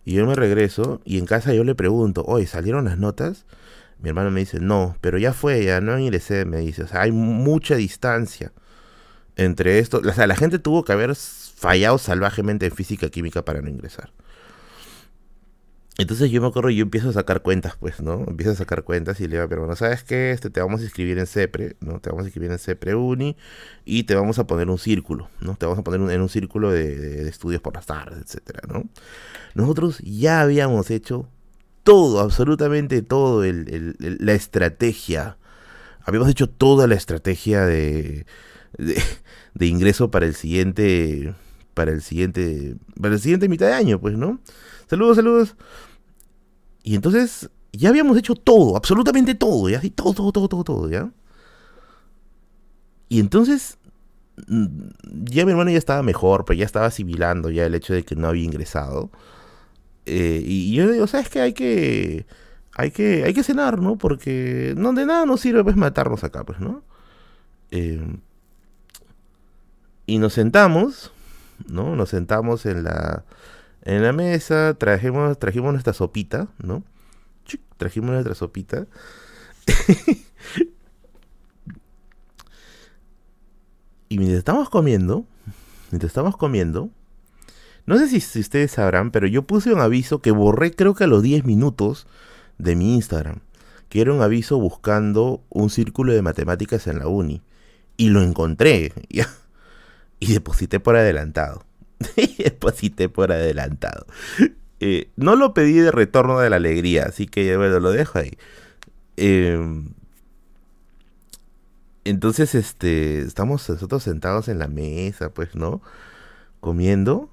Y 0.04 0.14
yo 0.14 0.26
me 0.26 0.34
regreso 0.34 1.00
y 1.04 1.18
en 1.18 1.26
casa 1.26 1.52
yo 1.52 1.64
le 1.64 1.74
pregunto, 1.74 2.24
oye, 2.26 2.46
¿salieron 2.46 2.86
las 2.86 2.98
notas? 2.98 3.46
Mi 4.00 4.08
hermano 4.10 4.30
me 4.30 4.40
dice, 4.40 4.60
no, 4.60 4.96
pero 5.00 5.18
ya 5.18 5.32
fue, 5.32 5.64
ya 5.64 5.80
no 5.80 5.98
ingresé, 5.98 6.44
me 6.44 6.58
dice. 6.58 6.84
O 6.84 6.86
sea, 6.86 7.02
hay 7.02 7.12
mucha 7.12 7.76
distancia 7.76 8.52
entre 9.36 9.78
esto. 9.80 10.00
O 10.04 10.12
sea, 10.12 10.26
la 10.26 10.36
gente 10.36 10.58
tuvo 10.58 10.84
que 10.84 10.92
haber 10.92 11.14
fallado 11.14 11.98
salvajemente 11.98 12.66
en 12.66 12.72
física 12.72 13.10
química 13.10 13.44
para 13.44 13.60
no 13.62 13.68
ingresar. 13.68 14.10
Entonces 16.00 16.30
yo 16.30 16.40
me 16.40 16.46
acuerdo, 16.46 16.70
yo 16.70 16.84
empiezo 16.84 17.08
a 17.08 17.12
sacar 17.12 17.42
cuentas, 17.42 17.74
pues, 17.76 18.00
¿no? 18.00 18.24
Empiezo 18.28 18.52
a 18.52 18.54
sacar 18.54 18.84
cuentas 18.84 19.20
y 19.20 19.26
le 19.26 19.34
digo, 19.34 19.48
pero 19.48 19.62
bueno, 19.62 19.74
¿sabes 19.74 20.04
qué? 20.04 20.30
Este, 20.30 20.48
te 20.48 20.61
vamos 20.61 20.80
a 20.80 20.84
inscribir 20.84 21.18
en 21.18 21.26
CEPRE, 21.26 21.76
¿no? 21.80 21.98
Te 21.98 22.11
vamos 22.11 22.22
a 22.22 22.28
inscribir 22.28 22.52
en 22.52 22.58
CEPRE 22.61 22.94
Uni 22.94 23.37
y 23.84 24.04
te 24.04 24.14
vamos 24.14 24.38
a 24.38 24.46
poner 24.46 24.70
un 24.70 24.78
círculo, 24.78 25.28
¿no? 25.40 25.56
Te 25.56 25.66
vamos 25.66 25.80
a 25.80 25.82
poner 25.82 26.00
en 26.12 26.20
un 26.20 26.28
círculo 26.28 26.70
de, 26.70 27.28
estudios 27.28 27.61
por 27.61 27.74
las 27.74 27.87
tardes, 27.87 28.16
etcétera, 28.22 28.61
¿no? 28.72 28.84
Nosotros 29.54 29.98
ya 30.04 30.40
habíamos 30.40 30.88
hecho 30.92 31.28
todo, 31.82 32.20
absolutamente 32.20 33.02
todo, 33.02 33.42
la 33.44 34.32
estrategia. 34.34 35.37
Habíamos 36.02 36.28
hecho 36.28 36.48
toda 36.48 36.87
la 36.87 36.94
estrategia 36.94 37.66
de, 37.66 38.24
de 38.78 39.66
ingreso 39.66 40.12
para 40.12 40.26
el 40.26 40.37
siguiente, 40.37 41.34
para 41.74 41.90
el 41.90 42.02
siguiente, 42.02 42.76
para 43.00 43.14
el 43.14 43.20
siguiente 43.20 43.48
mitad 43.48 43.66
de 43.66 43.74
año, 43.74 44.00
pues, 44.00 44.16
¿no? 44.16 44.40
Saludos, 44.88 45.16
saludos. 45.16 45.56
Y 46.88 46.94
entonces 46.94 47.51
ya 47.70 47.90
habíamos 47.90 48.16
hecho 48.16 48.35
todo, 48.35 48.74
absolutamente 48.74 49.35
todo, 49.35 49.68
¿ya? 49.68 49.77
Así, 49.77 49.90
todo, 49.90 50.14
todo, 50.14 50.33
todo, 50.33 50.48
todo, 50.48 50.64
todo, 50.64 50.88
¿ya? 50.88 51.12
Y 53.11 53.20
entonces 53.20 53.77
mm, 54.46 54.66
ya 55.24 55.44
mi 55.44 55.51
hermano 55.51 55.70
ya 55.70 55.77
estaba 55.77 56.03
mejor, 56.03 56.46
pero 56.46 56.59
ya 56.59 56.64
estaba 56.64 56.87
asimilando 56.87 57.51
ya 57.51 57.66
el 57.66 57.74
hecho 57.74 57.92
de 57.92 58.05
que 58.05 58.16
no 58.16 58.29
había 58.29 58.44
ingresado. 58.44 59.11
Eh, 60.07 60.42
y 60.42 60.74
yo 60.74 60.90
digo, 60.90 61.07
¿sabes 61.07 61.29
qué? 61.29 61.42
Hay 61.42 61.53
que, 61.53 62.24
hay 62.72 62.90
que, 62.90 63.24
hay 63.24 63.35
que 63.35 63.42
cenar, 63.42 63.79
¿no? 63.83 63.98
Porque 63.98 64.72
no, 64.79 64.94
de 64.94 65.05
nada 65.05 65.27
nos 65.27 65.42
sirve 65.42 65.62
pues 65.64 65.77
matarnos 65.77 66.24
acá, 66.24 66.44
pues, 66.44 66.59
¿no? 66.59 66.83
Eh, 67.70 68.16
y 70.07 70.18
nos 70.18 70.33
sentamos, 70.33 71.12
¿no? 71.68 71.96
Nos 71.96 72.09
sentamos 72.09 72.64
en 72.64 72.85
la, 72.85 73.24
en 73.82 74.02
la 74.02 74.12
mesa, 74.12 74.74
trajimos, 74.74 75.38
trajimos 75.38 75.72
nuestra 75.72 75.92
sopita, 75.92 76.48
¿no? 76.58 76.82
Trajimos 77.76 78.10
nuestra 78.10 78.34
sopita. 78.34 78.86
y 84.08 84.18
mientras 84.18 84.38
estamos 84.38 84.68
comiendo, 84.68 85.24
mientras 85.90 86.10
estamos 86.10 86.36
comiendo, 86.36 86.90
no 87.86 87.96
sé 87.96 88.20
si, 88.20 88.40
ustedes 88.40 88.72
sabrán, 88.72 89.10
pero 89.10 89.26
yo 89.26 89.46
puse 89.46 89.72
un 89.72 89.80
aviso 89.80 90.20
que 90.20 90.30
borré 90.30 90.72
creo 90.72 90.94
que 90.94 91.04
a 91.04 91.06
los 91.06 91.22
10 91.22 91.46
minutos 91.46 92.06
de 92.58 92.76
mi 92.76 92.94
Instagram, 92.94 93.40
que 93.88 94.02
era 94.02 94.12
un 94.12 94.20
aviso 94.20 94.58
buscando 94.58 95.42
un 95.48 95.70
círculo 95.70 96.12
de 96.12 96.20
matemáticas 96.20 96.86
en 96.86 96.98
la 96.98 97.06
uni. 97.06 97.40
Y 97.96 98.10
lo 98.10 98.22
encontré. 98.22 98.92
Y 100.20 100.32
deposité 100.32 100.80
por 100.80 100.96
adelantado. 100.96 101.67
deposité 102.38 103.08
por 103.08 103.32
adelantado. 103.32 104.06
Eh, 104.80 105.11
no 105.16 105.37
lo 105.37 105.54
pedí 105.54 105.78
de 105.80 105.90
retorno 105.90 106.38
de 106.38 106.50
la 106.50 106.56
alegría, 106.56 107.04
así 107.06 107.26
que 107.26 107.56
bueno, 107.56 107.80
lo 107.80 107.90
dejo 107.90 108.18
ahí. 108.18 108.38
Em, 109.16 109.88
entonces, 112.04 112.54
este, 112.54 113.20
estamos 113.20 113.68
nosotros 113.68 114.02
sentados 114.02 114.48
en 114.48 114.58
la 114.58 114.68
mesa, 114.68 115.30
pues, 115.30 115.54
¿no? 115.54 115.82
Comiendo. 116.61 117.28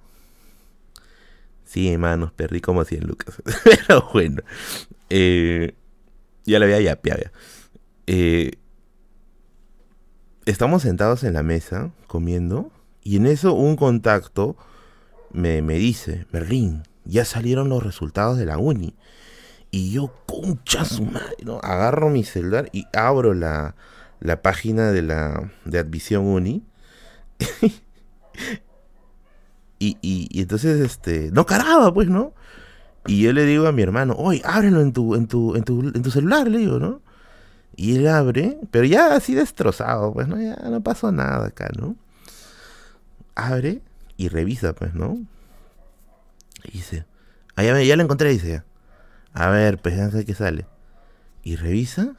Sí, 1.66 1.90
hermanos, 1.92 2.32
perdí 2.34 2.62
como 2.62 2.84
100 2.84 3.08
lucas. 3.08 3.42
Pero 3.64 4.10
bueno. 4.14 4.42
Eh, 5.10 5.76
ya 6.46 6.60
lo 6.60 6.66
había 6.66 6.82
ya, 6.82 7.00
ya. 7.04 7.32
Eh, 8.08 8.54
estamos 10.46 10.82
sentados 10.82 11.24
en 11.24 11.34
la 11.34 11.44
mesa, 11.44 11.92
comiendo. 12.08 12.72
Y 13.06 13.18
en 13.18 13.28
eso 13.28 13.54
un 13.54 13.76
contacto 13.76 14.58
me, 15.32 15.62
me 15.62 15.76
dice, 15.76 16.26
Merlín, 16.32 16.82
ya 17.04 17.24
salieron 17.24 17.70
los 17.70 17.84
resultados 17.84 18.40
de 18.40 18.48
la 18.48 18.58
uni. 18.58 18.96
Y 19.70 19.92
yo, 19.92 20.12
concha 20.26 20.84
su 20.86 21.06
madre, 21.06 21.38
¿no? 21.44 21.60
Agarro 21.62 22.10
mi 22.10 22.24
celular 22.24 22.68
y 22.74 22.88
abro 22.94 23.36
la, 23.36 23.76
la 24.22 24.42
página 24.42 24.92
de 24.92 25.04
la 25.04 25.52
de 25.66 25.78
Advisión 25.78 26.26
Uni. 26.26 26.64
y, 29.78 29.98
y, 30.02 30.42
entonces, 30.42 30.82
este, 30.82 31.30
no 31.32 31.46
caraba, 31.46 31.94
pues, 31.94 32.10
¿no? 32.10 32.34
Y 33.06 33.22
yo 33.22 33.34
le 33.34 33.46
digo 33.46 33.68
a 33.68 33.72
mi 33.72 33.84
hermano, 33.84 34.16
oye, 34.18 34.42
ábrelo 34.44 34.82
en 34.82 34.94
tu, 34.94 35.14
en 35.14 35.28
tu, 35.28 35.56
en 35.56 35.64
tu, 35.64 35.82
en 35.82 36.02
tu 36.02 36.10
celular, 36.10 36.48
le 36.48 36.58
digo, 36.58 36.80
¿no? 36.80 37.02
Y 37.76 37.98
él 37.98 38.08
abre, 38.08 38.58
pero 38.72 38.86
ya 38.86 39.14
así 39.14 39.36
destrozado, 39.36 40.12
pues, 40.12 40.28
¿no? 40.28 40.42
Ya 40.42 40.56
no 40.56 40.82
pasó 40.82 41.12
nada 41.12 41.46
acá, 41.46 41.70
¿no? 41.78 41.96
Abre 43.36 43.82
y 44.18 44.30
revisa, 44.30 44.74
pues, 44.74 44.94
¿no? 44.94 45.18
Y 46.64 46.72
dice, 46.78 47.06
ah, 47.56 47.64
ya, 47.64 47.82
ya 47.82 47.96
lo 47.96 48.04
encontré, 48.04 48.30
dice. 48.30 48.64
A 49.34 49.50
ver, 49.50 49.78
pues 49.82 49.96
ya 49.98 50.10
sé 50.10 50.26
qué 50.26 50.34
sale. 50.34 50.66
Y 51.44 51.58
revisa 51.58 52.16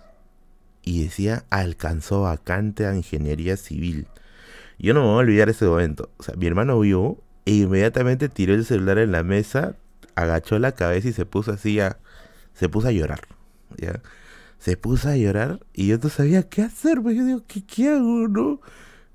y 0.82 1.02
decía, 1.02 1.44
alcanzó 1.50 2.22
vacante 2.22 2.86
a 2.86 2.94
ingeniería 2.94 3.56
civil. 3.56 4.06
Yo 4.78 4.94
no 4.94 5.00
me 5.00 5.06
voy 5.06 5.16
a 5.16 5.18
olvidar 5.18 5.48
ese 5.48 5.64
momento. 5.66 6.10
O 6.18 6.22
sea, 6.22 6.34
mi 6.36 6.46
hermano 6.46 6.78
vio 6.78 7.18
e 7.44 7.52
inmediatamente 7.52 8.28
tiró 8.28 8.54
el 8.54 8.64
celular 8.64 8.98
en 8.98 9.12
la 9.12 9.22
mesa, 9.22 9.76
agachó 10.14 10.58
la 10.58 10.72
cabeza 10.72 11.08
y 11.08 11.12
se 11.12 11.26
puso 11.26 11.52
así 11.52 11.80
a... 11.80 11.98
Se 12.54 12.68
puso 12.68 12.88
a 12.88 12.92
llorar, 12.92 13.20
¿ya? 13.76 14.00
Se 14.58 14.76
puso 14.76 15.10
a 15.10 15.16
llorar 15.16 15.60
y 15.74 15.88
yo 15.88 15.98
no 15.98 16.08
sabía 16.08 16.48
qué 16.48 16.62
hacer, 16.62 17.02
pues 17.02 17.16
yo 17.16 17.24
digo, 17.24 17.42
¿qué, 17.46 17.64
qué 17.64 17.90
hago, 17.90 18.28
no? 18.28 18.60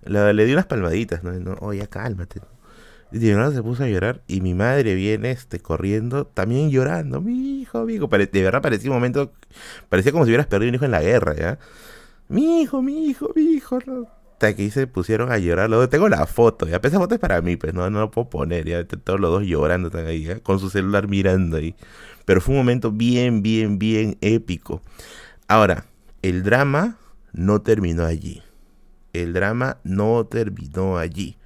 Le 0.06 0.46
di 0.46 0.54
unas 0.54 0.66
palmaditas, 0.66 1.24
¿no? 1.24 1.32
no 1.32 1.56
Oye, 1.62 1.88
cálmate. 1.88 2.42
Y 3.12 3.20
verdad 3.20 3.52
se 3.52 3.62
puso 3.62 3.84
a 3.84 3.90
llorar 3.90 4.22
y 4.28 4.40
mi 4.40 4.54
madre 4.54 4.96
viene 4.96 5.32
este, 5.32 5.60
corriendo, 5.60 6.26
también 6.26 6.72
llorando. 6.72 7.20
Mi 7.20 7.62
hijo, 7.62 7.84
mi 7.84 7.96
hijo. 7.96 8.08
de 8.08 8.42
verdad 8.42 8.62
parecía 8.62 8.90
un 8.90 8.96
momento, 8.96 9.34
parecía 9.90 10.14
como 10.14 10.24
si 10.24 10.30
hubieras 10.30 10.48
perdido 10.48 10.70
un 10.70 10.76
hijo 10.76 10.86
en 10.86 10.92
la 10.92 11.02
guerra, 11.02 11.36
¿ya? 11.36 11.60
Mi 12.30 12.62
hijo, 12.62 12.82
mi 12.82 13.08
hijo, 13.08 13.32
mi 13.36 13.42
hijo. 13.42 13.80
Hasta 14.34 14.56
que 14.56 14.72
se 14.72 14.88
pusieron 14.88 15.32
a 15.32 15.38
llorar. 15.38 15.70
Luego 15.70 15.90
tengo 15.90 16.08
la 16.08 16.26
foto, 16.26 16.68
ya. 16.68 16.80
Esa 16.82 17.00
foto 17.00 17.16
es 17.16 17.20
para 17.20 17.42
mí, 17.42 17.58
pues 17.58 17.74
no, 17.74 17.90
no 17.90 18.00
lo 18.00 18.12
puedo 18.12 18.30
poner, 18.30 18.66
ya. 18.66 18.86
Todos 18.86 19.20
los 19.20 19.30
dos 19.30 19.44
llorando 19.44 19.90
están 19.90 20.08
ahí, 20.08 20.24
¿ya? 20.24 20.40
Con 20.40 20.60
su 20.60 20.70
celular 20.70 21.10
mirando 21.10 21.58
ahí. 21.58 21.76
Pero 22.24 22.40
fue 22.40 22.54
un 22.54 22.60
momento 22.60 22.92
bien, 22.92 23.42
bien, 23.44 23.78
bien 23.78 24.18
épico. 24.22 24.82
Ahora, 25.50 25.86
el 26.22 26.44
drama 26.44 26.96
no 27.34 27.62
terminó 27.62 28.06
allí 28.06 28.42
el 29.13 29.34
drama 29.34 29.78
no 29.84 30.26
terminó 30.26 30.97
allí. 30.97 31.38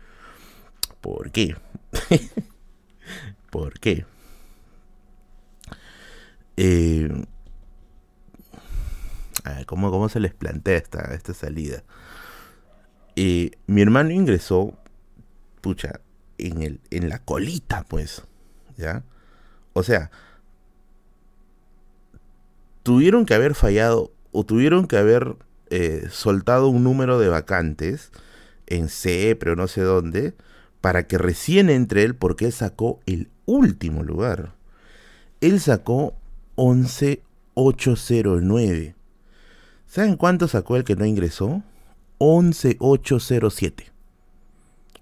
¿Por 1.01 1.32
qué? 1.32 1.56
¿Por 3.51 3.80
qué? 3.80 4.06
Eh, 6.58 7.25
ver, 9.43 9.65
¿cómo, 9.65 10.10
se 10.10 10.19
les 10.19 10.34
plantea 10.34 10.78
esta, 10.78 11.13
esta 11.13 11.34
salida? 11.34 11.84
Eh, 13.15 13.51
mi 13.67 13.82
hermano 13.82 14.12
ingresó, 14.12 14.73
pucha, 15.62 16.01
en, 16.38 16.62
el, 16.62 16.82
en 16.89 17.10
la 17.10 17.19
colita, 17.19 17.86
pues, 17.88 18.23
¿ya? 18.78 19.04
O 19.73 19.84
sea, 19.84 20.12
tuvieron 22.84 23.25
que 23.25 23.34
haber 23.34 23.56
fallado 23.56 24.12
o 24.32 24.43
tuvieron 24.45 24.88
que 24.88 24.97
haber 24.97 25.36
eh, 25.69 26.08
soltado 26.10 26.69
un 26.69 26.84
número 26.84 27.19
de 27.19 27.30
vacantes 27.30 28.12
en 28.67 28.89
C, 28.89 29.36
pero 29.39 29.56
no 29.56 29.67
sé 29.67 29.82
dónde, 29.82 30.34
para 30.82 31.08
que 31.08 31.17
recién 31.17 31.69
entre 31.69 32.04
él, 32.04 32.15
porque 32.15 32.45
él 32.45 32.54
sacó 32.54 32.99
el 33.06 33.30
último 33.45 34.04
lugar. 34.04 34.54
Él 35.41 35.60
sacó 35.60 36.15
11809. 36.56 38.95
¿Saben 39.88 40.17
cuánto 40.17 40.47
sacó 40.47 40.75
el 40.75 40.84
que 40.84 40.95
no 40.95 41.06
ingresó? 41.06 41.63
11807. 42.19 43.91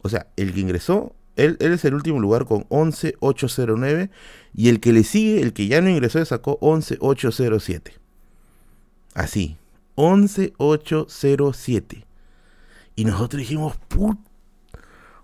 O 0.02 0.10
sea, 0.10 0.28
el 0.36 0.54
que 0.54 0.60
ingresó, 0.60 1.16
él, 1.36 1.58
él, 1.60 1.74
es 1.74 1.84
el 1.86 1.96
último 1.96 2.20
lugar 2.20 2.46
con 2.46 2.66
11809 2.70 4.10
y 4.54 4.70
el 4.70 4.80
que 4.80 4.94
le 4.94 5.04
sigue, 5.04 5.42
el 5.42 5.54
que 5.54 5.68
ya 5.68 5.82
no 5.82 5.90
ingresó, 5.90 6.24
sacó 6.26 6.60
11807. 6.62 7.94
Así, 9.14 9.58
11807. 9.96 12.06
Y 12.96 13.06
nosotros 13.06 13.40
dijimos, 13.40 13.76
put, 13.88 14.20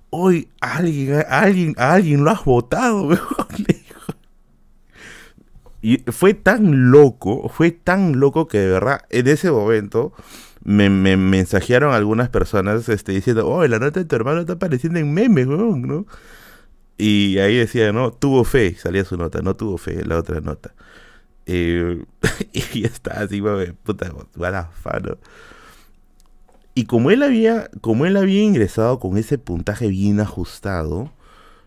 hoy 0.10 0.50
alguien, 0.60 1.24
alguien, 1.30 1.76
alguien 1.78 2.24
lo 2.24 2.32
has 2.32 2.44
votado, 2.44 3.10
Y 5.82 6.00
fue 6.12 6.34
tan 6.34 6.92
loco, 6.92 7.48
fue 7.48 7.72
tan 7.72 8.20
loco 8.20 8.48
que 8.48 8.60
de 8.60 8.68
verdad 8.68 9.06
en 9.10 9.28
ese 9.28 9.50
momento 9.50 10.12
me, 10.62 10.90
me 10.90 11.16
mensajearon 11.16 11.94
algunas 11.94 12.30
personas 12.30 12.90
este, 12.90 13.14
diciendo, 13.14 13.48
oh, 13.48 13.66
la 13.66 13.80
nota 13.80 14.02
de 14.02 14.06
tu 14.06 14.16
hermano 14.16 14.42
está 14.42 14.54
apareciendo 14.54 15.00
en 15.00 15.14
memes, 15.14 15.48
¿no? 15.48 16.06
Y 16.98 17.40
ahí 17.40 17.56
decía, 17.56 17.94
no, 17.94 18.12
tuvo 18.12 18.44
fe, 18.44 18.76
salía 18.76 19.06
su 19.06 19.16
nota, 19.16 19.42
no 19.42 19.56
tuvo 19.56 19.78
fe, 19.78 20.04
la 20.06 20.18
otra 20.18 20.42
nota. 20.42 20.74
Eh, 21.52 22.06
y 22.54 22.86
está 22.86 23.22
así, 23.22 23.42
puta, 23.84 24.14
fano. 24.72 25.18
Y 26.76 26.86
como 26.86 27.10
él 27.10 27.24
había, 27.24 27.72
como 27.82 28.06
él 28.06 28.18
había 28.18 28.44
ingresado 28.44 29.00
con 29.00 29.18
ese 29.18 29.40
puntaje 29.40 29.88
bien 29.88 30.20
ajustado, 30.20 31.12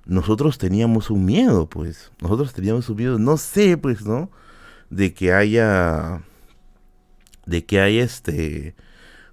nosotros 0.06 0.58
teníamos 0.58 1.10
un 1.10 1.24
miedo, 1.24 1.68
pues. 1.68 2.12
Nosotros 2.20 2.52
teníamos 2.52 2.88
un 2.88 2.96
miedo, 2.96 3.18
no 3.18 3.36
sé, 3.36 3.76
pues, 3.76 4.06
¿no? 4.06 4.30
De 4.88 5.12
que 5.14 5.32
haya. 5.32 6.22
De 7.44 7.64
que 7.64 7.80
haya 7.80 8.04
este. 8.04 8.76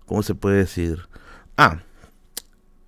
¿Cómo 0.07 0.23
se 0.23 0.33
puede 0.33 0.57
decir? 0.57 1.07
Ah, 1.57 1.83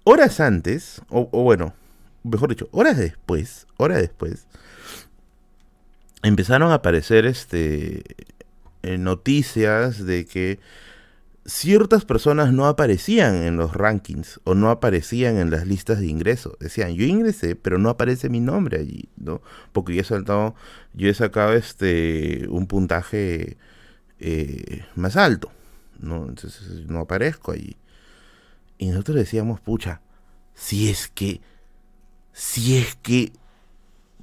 horas 0.03 0.39
antes, 0.39 1.03
o, 1.09 1.29
o 1.31 1.43
bueno, 1.43 1.75
mejor 2.23 2.49
dicho, 2.49 2.67
horas 2.71 2.97
después, 2.97 3.67
horas 3.77 3.99
después, 3.99 4.47
empezaron 6.23 6.71
a 6.71 6.75
aparecer 6.75 7.25
este, 7.25 8.03
eh, 8.83 8.97
noticias 8.97 10.05
de 10.05 10.25
que 10.25 10.59
ciertas 11.45 12.05
personas 12.05 12.53
no 12.53 12.67
aparecían 12.67 13.35
en 13.43 13.57
los 13.57 13.73
rankings 13.73 14.39
o 14.43 14.53
no 14.53 14.69
aparecían 14.69 15.37
en 15.37 15.49
las 15.49 15.65
listas 15.65 15.99
de 15.99 16.07
ingreso. 16.07 16.57
Decían, 16.59 16.93
yo 16.93 17.05
ingresé, 17.05 17.55
pero 17.55 17.77
no 17.77 17.89
aparece 17.89 18.29
mi 18.29 18.39
nombre 18.39 18.79
allí, 18.79 19.09
¿no? 19.17 19.41
Porque 19.71 19.95
yo 19.95 20.01
he 20.01 20.05
saltado, 20.05 20.55
yo 20.93 21.09
he 21.09 21.13
sacado 21.13 21.53
este 21.53 22.47
un 22.49 22.67
puntaje 22.67 23.57
eh, 24.19 24.85
más 24.95 25.17
alto, 25.17 25.51
¿no? 25.99 26.27
Entonces 26.27 26.85
no 26.87 26.99
aparezco 26.99 27.51
allí. 27.51 27.75
Y 28.77 28.87
nosotros 28.87 29.17
decíamos, 29.17 29.59
pucha, 29.59 30.01
si 30.53 30.89
es 30.89 31.07
que, 31.07 31.41
si 32.33 32.77
es 32.77 32.95
que 32.95 33.31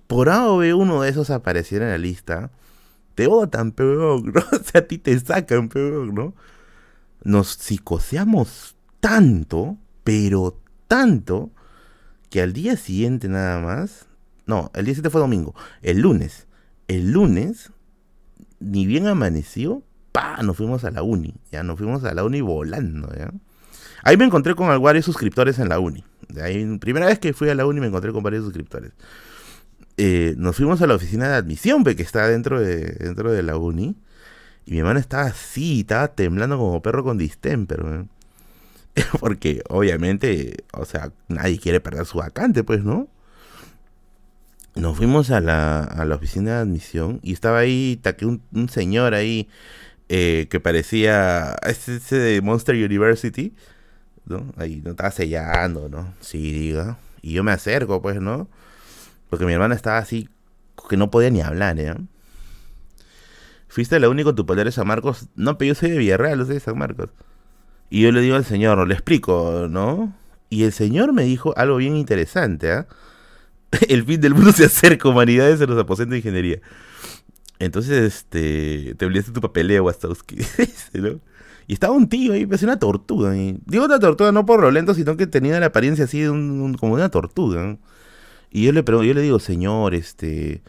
por 0.09 0.31
A 0.31 0.49
o 0.49 0.57
uno 0.77 1.03
de 1.03 1.11
esos 1.11 1.31
apareciera 1.31 1.85
en 1.85 1.93
la 1.93 1.99
lista, 1.99 2.51
te 3.15 3.29
votan, 3.29 3.73
peor, 3.73 4.25
¿no? 4.25 4.41
O 4.53 4.65
sea, 4.65 4.81
a 4.81 4.85
ti 4.87 4.99
te 4.99 5.19
sacan, 5.21 5.69
peor, 5.69 6.13
¿no? 6.13 6.35
Nos 7.23 7.49
psicoseamos 7.49 8.75
tanto, 9.01 9.77
pero 10.03 10.61
tanto, 10.89 11.51
que 12.31 12.41
al 12.43 12.53
día 12.53 12.77
siguiente 12.77 13.29
nada 13.29 13.61
más, 13.61 14.07
no, 14.47 14.71
el 14.75 14.87
día 14.87 14.95
siguiente 14.95 15.11
fue 15.11 15.21
domingo, 15.21 15.55
el 15.83 16.01
lunes, 16.01 16.47
el 16.89 17.13
lunes, 17.13 17.71
ni 18.61 18.87
bien 18.87 19.07
amaneció, 19.07 19.83
pa, 20.11 20.43
nos 20.43 20.57
fuimos 20.57 20.85
a 20.85 20.91
la 20.91 21.03
uni, 21.03 21.35
ya 21.53 21.63
nos 21.63 21.79
fuimos 21.79 22.03
a 22.05 22.15
la 22.15 22.25
uni 22.25 22.41
volando, 22.41 23.13
ya. 23.15 23.33
Ahí 24.05 24.17
me 24.17 24.25
encontré 24.25 24.55
con 24.55 24.69
varios 24.83 25.05
suscriptores 25.05 25.59
en 25.59 25.69
la 25.69 25.81
uni. 25.81 26.05
Ahí, 26.41 26.79
primera 26.79 27.07
vez 27.07 27.19
que 27.19 27.33
fui 27.33 27.49
a 27.49 27.55
la 27.55 27.67
uni 27.67 27.81
me 27.81 27.89
encontré 27.89 28.13
con 28.13 28.23
varios 28.23 28.45
suscriptores. 28.45 28.93
Eh, 29.99 30.35
nos 30.39 30.57
fuimos 30.57 30.81
a 30.81 30.87
la 30.87 30.95
oficina 30.95 31.29
de 31.29 31.35
admisión, 31.35 31.83
que 31.85 32.03
está 32.03 32.29
dentro 32.29 32.61
de, 32.61 32.85
dentro 33.01 33.33
de 33.33 33.43
la 33.43 33.57
uni. 33.57 33.97
Y 34.65 34.73
mi 34.73 34.79
hermano 34.79 35.01
estaba 35.01 35.25
así, 35.25 35.81
estaba 35.81 36.09
temblando 36.09 36.57
como 36.57 36.81
perro 36.83 37.03
con 37.05 37.19
distemper, 37.19 38.07
Porque 39.21 39.63
obviamente, 39.69 40.65
o 40.73 40.85
sea, 40.85 41.13
nadie 41.29 41.59
quiere 41.59 41.81
perder 41.81 42.07
su 42.07 42.19
vacante, 42.19 42.65
pues, 42.65 42.85
¿no? 42.85 43.09
Nos 44.77 44.97
fuimos 44.97 45.31
a 45.31 45.41
la, 45.41 45.83
a 45.83 46.05
la 46.05 46.15
oficina 46.15 46.53
de 46.53 46.59
admisión 46.59 47.19
y 47.23 47.33
estaba 47.33 47.59
ahí 47.59 48.01
un, 48.23 48.43
un 48.53 48.69
señor 48.69 49.15
ahí 49.15 49.49
eh, 50.09 50.47
que 50.51 50.61
parecía 50.61 51.57
ese, 51.67 52.17
de 52.17 52.41
Monster 52.41 52.77
University, 52.77 53.55
¿no? 54.27 54.53
Ahí 54.57 54.81
no 54.85 54.93
estaba 54.93 55.11
sellando, 55.11 55.89
¿no? 55.89 56.15
Sí, 56.21 56.53
diga. 56.53 56.99
Y 57.21 57.33
yo 57.33 57.43
me 57.43 57.53
acerco, 57.53 58.01
pues, 58.01 58.21
¿no? 58.21 58.49
Porque 59.31 59.45
mi 59.45 59.53
hermana 59.53 59.75
estaba 59.75 59.99
así, 59.99 60.29
que 60.89 60.97
no 60.97 61.11
podía 61.11 61.31
ni 61.31 61.41
hablar, 61.41 61.79
¿eh? 61.79 61.95
Fuiste 63.69 64.01
la 64.01 64.09
única 64.09 64.27
con 64.27 64.37
tu 64.37 64.47
poder 64.47 64.65
de 64.65 64.73
San 64.73 64.87
Marcos. 64.87 65.29
No, 65.37 65.59
pero 65.59 65.69
yo 65.69 65.75
soy 65.75 65.91
de 65.91 65.99
Villarreal, 65.99 66.47
de 66.47 66.61
San 66.61 66.79
Marcos. 66.79 67.11
Y 67.91 68.03
yo 68.03 68.13
le 68.13 68.21
digo 68.21 68.37
al 68.37 68.45
señor, 68.45 68.87
le 68.87 68.95
explico, 68.95 69.67
¿no? 69.71 70.15
Y 70.51 70.65
el 70.65 70.73
señor 70.73 71.13
me 71.13 71.25
dijo 71.25 71.53
algo 71.57 71.77
bien 71.77 71.97
interesante, 71.97 72.73
¿ah? 72.73 72.87
El 73.89 74.05
fin 74.05 74.21
del 74.21 74.35
mundo 74.35 74.53
se 74.53 74.65
acerca, 74.65 75.09
humanidades 75.09 75.61
en 75.61 75.71
los 75.71 75.79
aposentos 75.79 76.13
de 76.13 76.19
ingeniería. 76.19 76.61
Entonces, 77.59 78.15
este, 78.15 78.95
te 78.97 79.07
olvidaste 79.07 79.33
tu 79.33 79.41
papeleo, 79.41 79.85
Wastowski. 79.85 80.37
¿no? 80.95 81.21
Y 81.67 81.75
estaba 81.75 81.93
un 81.93 82.09
tío 82.09 82.33
ahí, 82.33 82.47
parecía 82.47 82.69
una 82.69 82.79
tortuga. 82.79 83.33
digo 83.33 83.85
una 83.85 83.99
tortuga 83.99 84.33
no 84.33 84.47
por 84.47 84.61
lo 84.61 84.71
lento, 84.71 84.95
sino 84.95 85.17
que 85.17 85.27
tenía 85.27 85.61
la 85.61 85.67
apariencia 85.67 86.07
así 86.07 86.21
de 86.21 86.31
un, 86.31 86.75
como 86.75 86.95
una 86.95 87.11
tortuga. 87.11 87.77
Y 88.51 88.65
yo 88.65 88.73
le 88.73 88.83
pregunto, 88.83 89.07
yo 89.07 89.15
le 89.15 89.23
digo, 89.23 89.39
señor, 89.39 89.95
este, 89.95 90.63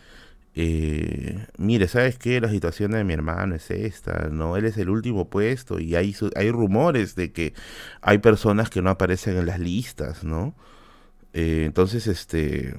eh, 0.55 1.47
mire, 1.57 1.87
¿sabes 1.87 2.17
qué? 2.17 2.41
La 2.41 2.49
situación 2.49 2.91
de 2.91 3.03
mi 3.03 3.13
hermano 3.13 3.55
es 3.55 3.71
esta, 3.71 4.29
¿no? 4.29 4.57
Él 4.57 4.65
es 4.65 4.77
el 4.77 4.89
último 4.89 5.29
puesto 5.29 5.79
y 5.79 5.95
hay, 5.95 6.15
hay 6.35 6.51
rumores 6.51 7.15
de 7.15 7.31
que 7.31 7.53
hay 8.01 8.17
personas 8.17 8.69
que 8.69 8.81
no 8.81 8.89
aparecen 8.89 9.37
en 9.37 9.45
las 9.45 9.59
listas, 9.59 10.23
¿no? 10.23 10.55
Eh, 11.33 11.63
entonces, 11.65 12.07
este, 12.07 12.75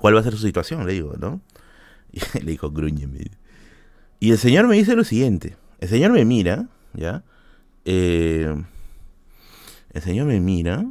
¿cuál 0.00 0.14
va 0.14 0.20
a 0.20 0.22
ser 0.22 0.34
su 0.34 0.46
situación? 0.46 0.86
Le 0.86 0.92
digo, 0.92 1.14
¿no? 1.18 1.40
Y 2.12 2.20
le 2.40 2.52
dijo, 2.52 2.70
gruñeme. 2.70 3.30
Y 4.20 4.32
el 4.32 4.38
señor 4.38 4.68
me 4.68 4.76
dice 4.76 4.94
lo 4.94 5.04
siguiente, 5.04 5.56
el 5.80 5.88
señor 5.88 6.12
me 6.12 6.24
mira, 6.24 6.68
¿ya? 6.92 7.24
Eh, 7.84 8.54
el 9.92 10.02
señor 10.02 10.26
me 10.26 10.40
mira 10.40 10.84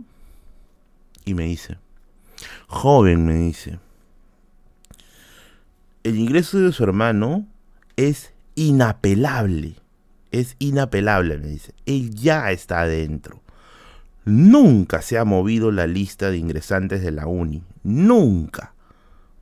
y 1.26 1.34
me 1.34 1.46
dice, 1.46 1.78
joven, 2.70 3.26
me 3.26 3.34
dice, 3.34 3.80
el 6.04 6.18
ingreso 6.18 6.60
de 6.60 6.72
su 6.72 6.84
hermano 6.84 7.46
es 7.98 8.32
inapelable. 8.56 9.76
Es 10.32 10.56
inapelable, 10.60 11.38
me 11.40 11.48
dice. 11.48 11.74
Él 11.86 12.14
ya 12.14 12.52
está 12.52 12.82
adentro. 12.82 13.42
Nunca 14.24 15.02
se 15.02 15.18
ha 15.18 15.26
movido 15.26 15.72
la 15.72 15.88
lista 15.88 16.30
de 16.30 16.38
ingresantes 16.38 17.02
de 17.02 17.12
la 17.12 17.26
uni. 17.26 17.64
Nunca. 17.84 18.76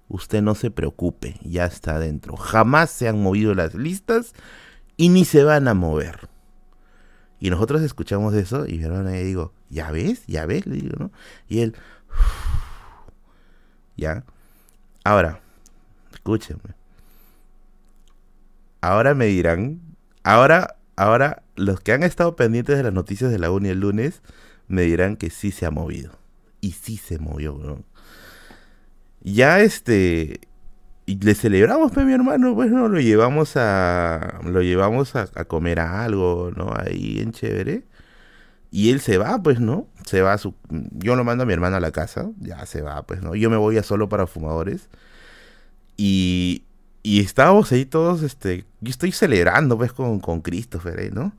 Usted 0.07 0.41
no 0.41 0.55
se 0.55 0.71
preocupe, 0.71 1.35
ya 1.43 1.65
está 1.65 1.95
adentro. 1.95 2.37
Jamás 2.37 2.89
se 2.89 3.09
han 3.09 3.21
movido 3.21 3.53
las 3.53 3.75
listas 3.75 4.33
y 4.95 5.09
ni 5.09 5.25
se 5.25 5.43
van 5.43 5.67
a 5.67 5.73
mover. 5.73 6.29
Y 7.39 7.49
nosotros 7.49 7.81
escuchamos 7.81 8.33
eso 8.33 8.65
y 8.65 8.77
mi 8.77 8.87
le 8.87 9.23
digo, 9.25 9.53
¿ya 9.69 9.91
ves? 9.91 10.25
¿Ya 10.27 10.45
ves? 10.45 10.65
Le 10.65 10.77
digo, 10.77 10.95
¿no? 10.97 11.11
Y 11.49 11.59
él, 11.59 11.75
¿ya? 13.97 14.23
Ahora, 15.03 15.41
escúchenme. 16.13 16.75
Ahora 18.81 19.13
me 19.15 19.25
dirán, 19.25 19.81
ahora, 20.23 20.77
ahora, 20.95 21.43
los 21.55 21.81
que 21.81 21.91
han 21.93 22.03
estado 22.03 22.35
pendientes 22.35 22.77
de 22.77 22.83
las 22.83 22.93
noticias 22.93 23.31
de 23.31 23.39
la 23.39 23.51
uni 23.51 23.69
el 23.69 23.79
lunes, 23.79 24.21
me 24.67 24.83
dirán 24.83 25.17
que 25.17 25.29
sí 25.29 25.51
se 25.51 25.65
ha 25.65 25.71
movido. 25.71 26.11
Y 26.61 26.71
sí 26.73 26.97
se 26.97 27.19
movió, 27.19 27.59
¿no? 27.61 27.83
Ya 29.21 29.59
este, 29.59 30.39
y 31.05 31.15
le 31.19 31.35
celebramos, 31.35 31.91
pues, 31.91 32.05
mi 32.05 32.13
hermano, 32.13 32.53
pues, 32.55 32.71
¿no? 32.71 32.87
Lo 32.87 32.99
llevamos 32.99 33.57
a, 33.57 34.39
lo 34.43 34.61
llevamos 34.61 35.15
a, 35.15 35.29
a 35.35 35.45
comer 35.45 35.79
algo, 35.79 36.51
¿no? 36.55 36.73
Ahí 36.75 37.19
en 37.19 37.31
chévere. 37.31 37.83
Y 38.71 38.91
él 38.91 38.99
se 39.01 39.17
va, 39.17 39.41
pues, 39.41 39.59
¿no? 39.59 39.87
Se 40.05 40.21
va 40.21 40.33
a 40.33 40.37
su... 40.37 40.53
Yo 40.69 41.15
lo 41.15 41.23
mando 41.23 41.43
a 41.43 41.45
mi 41.45 41.53
hermana 41.53 41.77
a 41.77 41.81
la 41.81 41.91
casa, 41.91 42.29
ya 42.39 42.65
se 42.65 42.81
va, 42.81 43.03
pues, 43.03 43.21
¿no? 43.21 43.35
Yo 43.35 43.49
me 43.49 43.57
voy 43.57 43.77
a 43.77 43.83
solo 43.83 44.09
para 44.09 44.27
fumadores. 44.27 44.89
Y, 45.95 46.63
y 47.03 47.21
estábamos 47.21 47.71
ahí 47.71 47.85
todos, 47.85 48.21
este, 48.21 48.65
yo 48.81 48.89
estoy 48.89 49.11
celebrando 49.11 49.77
pues 49.77 49.93
con, 49.93 50.19
con 50.19 50.41
Christopher, 50.41 50.99
¿eh? 50.99 51.11
¿no? 51.11 51.33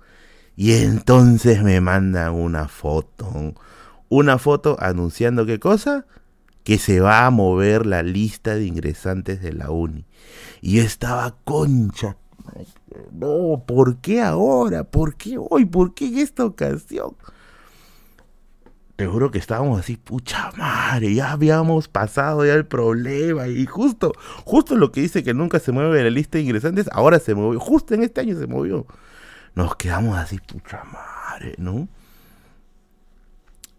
Y 0.56 0.72
entonces 0.72 1.62
me 1.62 1.80
mandan 1.80 2.34
una 2.34 2.66
foto, 2.66 3.54
una 4.08 4.38
foto 4.38 4.76
anunciando 4.80 5.46
qué 5.46 5.60
cosa, 5.60 6.06
que 6.64 6.78
se 6.78 7.00
va 7.00 7.26
a 7.26 7.30
mover 7.30 7.86
la 7.86 8.02
lista 8.02 8.54
de 8.54 8.66
ingresantes 8.66 9.40
de 9.40 9.52
la 9.52 9.70
uni. 9.70 10.04
Y 10.60 10.80
estaba 10.80 11.36
concha. 11.44 12.16
No, 13.12 13.62
¿por 13.66 13.98
qué 13.98 14.22
ahora? 14.22 14.84
¿Por 14.84 15.16
qué 15.16 15.36
hoy? 15.38 15.64
¿Por 15.64 15.94
qué 15.94 16.06
en 16.06 16.18
esta 16.18 16.44
ocasión? 16.44 17.14
te 18.98 19.06
juro 19.06 19.30
que 19.30 19.38
estábamos 19.38 19.78
así, 19.78 19.96
pucha 19.96 20.50
madre, 20.56 21.14
ya 21.14 21.30
habíamos 21.30 21.86
pasado 21.86 22.44
ya 22.44 22.54
el 22.54 22.66
problema 22.66 23.46
y 23.46 23.64
justo, 23.64 24.12
justo 24.44 24.74
lo 24.74 24.90
que 24.90 25.00
dice 25.00 25.22
que 25.22 25.34
nunca 25.34 25.60
se 25.60 25.70
mueve 25.70 26.02
la 26.02 26.10
lista 26.10 26.36
de 26.36 26.42
ingresantes, 26.42 26.88
ahora 26.90 27.20
se 27.20 27.36
movió, 27.36 27.60
justo 27.60 27.94
en 27.94 28.02
este 28.02 28.22
año 28.22 28.36
se 28.36 28.48
movió. 28.48 28.88
Nos 29.54 29.76
quedamos 29.76 30.18
así, 30.18 30.38
pucha 30.38 30.82
madre, 30.82 31.54
¿no? 31.58 31.86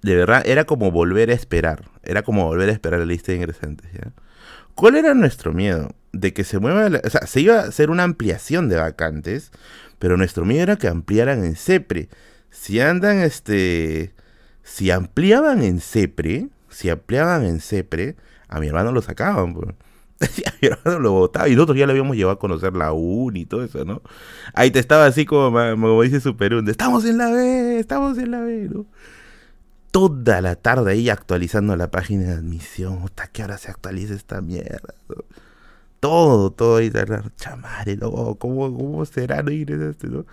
De 0.01 0.15
verdad, 0.15 0.41
era 0.45 0.63
como 0.63 0.89
volver 0.89 1.31
a 1.31 1.33
esperar, 1.33 1.89
era 2.01 2.23
como 2.23 2.45
volver 2.45 2.69
a 2.69 2.71
esperar 2.71 3.01
la 3.01 3.05
lista 3.05 3.33
de 3.33 3.39
ingresantes, 3.39 3.91
¿ya? 3.91 4.13
¿Cuál 4.73 4.95
era 4.95 5.13
nuestro 5.13 5.51
miedo? 5.51 5.89
De 6.11 6.33
que 6.33 6.43
se 6.43 6.59
mueva, 6.59 6.99
o 7.03 7.09
sea, 7.09 7.27
se 7.27 7.41
iba 7.41 7.59
a 7.59 7.63
hacer 7.63 7.89
una 7.91 8.03
ampliación 8.03 8.67
de 8.67 8.77
vacantes, 8.77 9.51
pero 9.99 10.17
nuestro 10.17 10.45
miedo 10.45 10.63
era 10.63 10.75
que 10.77 10.87
ampliaran 10.87 11.43
en 11.43 11.55
CEPRE. 11.55 12.09
Si 12.49 12.79
andan, 12.79 13.19
este 13.19 14.13
si 14.69 14.91
ampliaban 14.91 15.63
en 15.63 15.79
CEPRE, 15.81 16.49
si 16.69 16.89
ampliaban 16.89 17.45
en 17.45 17.59
CEPRE, 17.59 18.15
a 18.47 18.59
mi 18.59 18.67
hermano 18.67 18.91
lo 18.91 19.01
sacaban, 19.01 19.53
pues. 19.53 19.69
a 20.45 20.53
mi 20.61 20.67
hermano 20.67 20.99
lo 20.99 21.11
votaba 21.13 21.47
y 21.47 21.55
nosotros 21.55 21.77
ya 21.77 21.85
le 21.85 21.93
habíamos 21.93 22.15
llevado 22.15 22.35
a 22.35 22.39
conocer 22.39 22.75
la 22.75 22.91
uni 22.91 23.41
y 23.41 23.45
todo 23.45 23.63
eso, 23.63 23.85
¿no? 23.85 24.01
Ahí 24.53 24.69
te 24.69 24.79
estaba 24.79 25.05
así 25.05 25.25
como, 25.25 25.51
como 25.51 26.01
dice 26.01 26.19
Superunde, 26.19 26.71
estamos 26.71 27.05
en 27.05 27.17
la 27.17 27.31
B, 27.31 27.79
estamos 27.79 28.17
en 28.17 28.31
la 28.31 28.41
B, 28.41 28.69
¿no? 28.69 28.85
Toda 29.91 30.41
la 30.41 30.55
tarde 30.55 30.91
ahí 30.91 31.09
actualizando 31.09 31.75
la 31.75 31.89
página 31.89 32.25
de 32.25 32.33
admisión, 32.33 32.99
hasta 33.05 33.27
que 33.27 33.41
ahora 33.41 33.57
se 33.57 33.71
actualiza 33.71 34.13
esta 34.13 34.41
mierda, 34.41 34.93
Todo, 35.99 36.51
todo 36.51 36.77
ahí, 36.77 36.91
chamare, 37.35 37.97
¿no? 37.97 38.35
¿Cómo, 38.35 38.73
¿Cómo 38.75 39.05
será 39.05 39.43
no 39.43 39.51
ir 39.51 39.71
este, 39.71 40.07
no? 40.07 40.25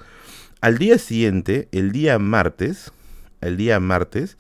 Al 0.61 0.79
día 0.79 0.99
siguiente, 0.99 1.69
el 1.73 1.93
día 1.93 2.19
martes, 2.19 2.93
el 3.41 3.57
día 3.57 3.81
martes. 3.81 4.37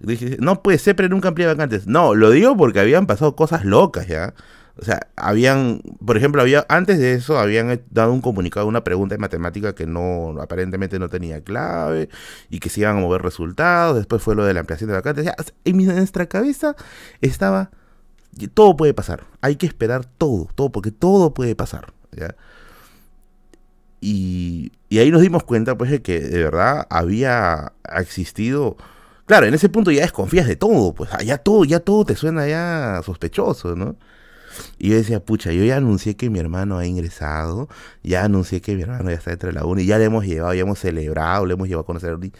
Dije, 0.00 0.36
no, 0.40 0.62
pues 0.62 0.82
siempre 0.82 1.08
nunca 1.08 1.28
amplía 1.28 1.48
vacantes. 1.48 1.86
No, 1.86 2.14
lo 2.14 2.30
digo 2.30 2.56
porque 2.56 2.80
habían 2.80 3.06
pasado 3.06 3.34
cosas 3.34 3.64
locas 3.64 4.06
ya. 4.06 4.34
O 4.80 4.84
sea, 4.84 5.08
habían, 5.16 5.82
por 6.04 6.16
ejemplo, 6.16 6.40
había 6.40 6.64
antes 6.68 6.98
de 7.00 7.14
eso 7.14 7.38
habían 7.38 7.82
dado 7.90 8.12
un 8.12 8.20
comunicado, 8.20 8.66
una 8.66 8.84
pregunta 8.84 9.16
de 9.16 9.18
matemática 9.18 9.74
que 9.74 9.86
no 9.86 10.36
aparentemente 10.40 11.00
no 11.00 11.08
tenía 11.08 11.42
clave 11.42 12.08
y 12.48 12.60
que 12.60 12.68
se 12.68 12.80
iban 12.82 12.98
a 12.98 13.00
mover 13.00 13.22
resultados. 13.22 13.96
Después 13.96 14.22
fue 14.22 14.36
lo 14.36 14.44
de 14.44 14.54
la 14.54 14.60
ampliación 14.60 14.88
de 14.88 14.94
vacantes. 14.94 15.32
en 15.64 15.76
nuestra 15.84 16.26
cabeza 16.26 16.76
estaba 17.20 17.70
todo 18.46 18.76
puede 18.76 18.94
pasar. 18.94 19.24
Hay 19.40 19.56
que 19.56 19.66
esperar 19.66 20.04
todo, 20.04 20.48
todo 20.54 20.70
porque 20.70 20.92
todo 20.92 21.34
puede 21.34 21.56
pasar, 21.56 21.92
¿ya? 22.12 22.36
Y, 24.00 24.70
ahí 24.92 25.10
nos 25.10 25.22
dimos 25.22 25.42
cuenta, 25.42 25.76
pues, 25.76 25.90
de 25.90 26.02
que 26.02 26.20
de 26.20 26.44
verdad 26.44 26.86
había 26.90 27.72
existido. 27.96 28.76
Claro, 29.26 29.46
en 29.46 29.54
ese 29.54 29.68
punto 29.68 29.90
ya 29.90 30.02
desconfías 30.02 30.46
de 30.46 30.56
todo, 30.56 30.94
pues, 30.94 31.10
ya 31.24 31.38
todo, 31.38 31.64
ya 31.64 31.80
todo 31.80 32.04
te 32.04 32.16
suena 32.16 32.46
ya 32.46 33.02
sospechoso, 33.04 33.74
¿no? 33.76 33.96
Y 34.78 34.90
yo 34.90 34.96
decía, 34.96 35.20
pucha, 35.20 35.52
yo 35.52 35.64
ya 35.64 35.76
anuncié 35.76 36.16
que 36.16 36.30
mi 36.30 36.38
hermano 36.38 36.78
ha 36.78 36.86
ingresado, 36.86 37.68
ya 38.02 38.24
anuncié 38.24 38.60
que 38.60 38.74
mi 38.74 38.82
hermano 38.82 39.10
ya 39.10 39.16
está 39.16 39.30
dentro 39.30 39.48
de 39.48 39.54
la 39.54 39.64
uni, 39.64 39.86
ya 39.86 39.98
le 39.98 40.04
hemos 40.04 40.24
llevado, 40.24 40.54
ya 40.54 40.62
hemos 40.62 40.78
celebrado, 40.78 41.46
le 41.46 41.54
hemos 41.54 41.68
llevado 41.68 41.82
a 41.82 41.86
conocer 41.86 42.14
uni. 42.14 42.32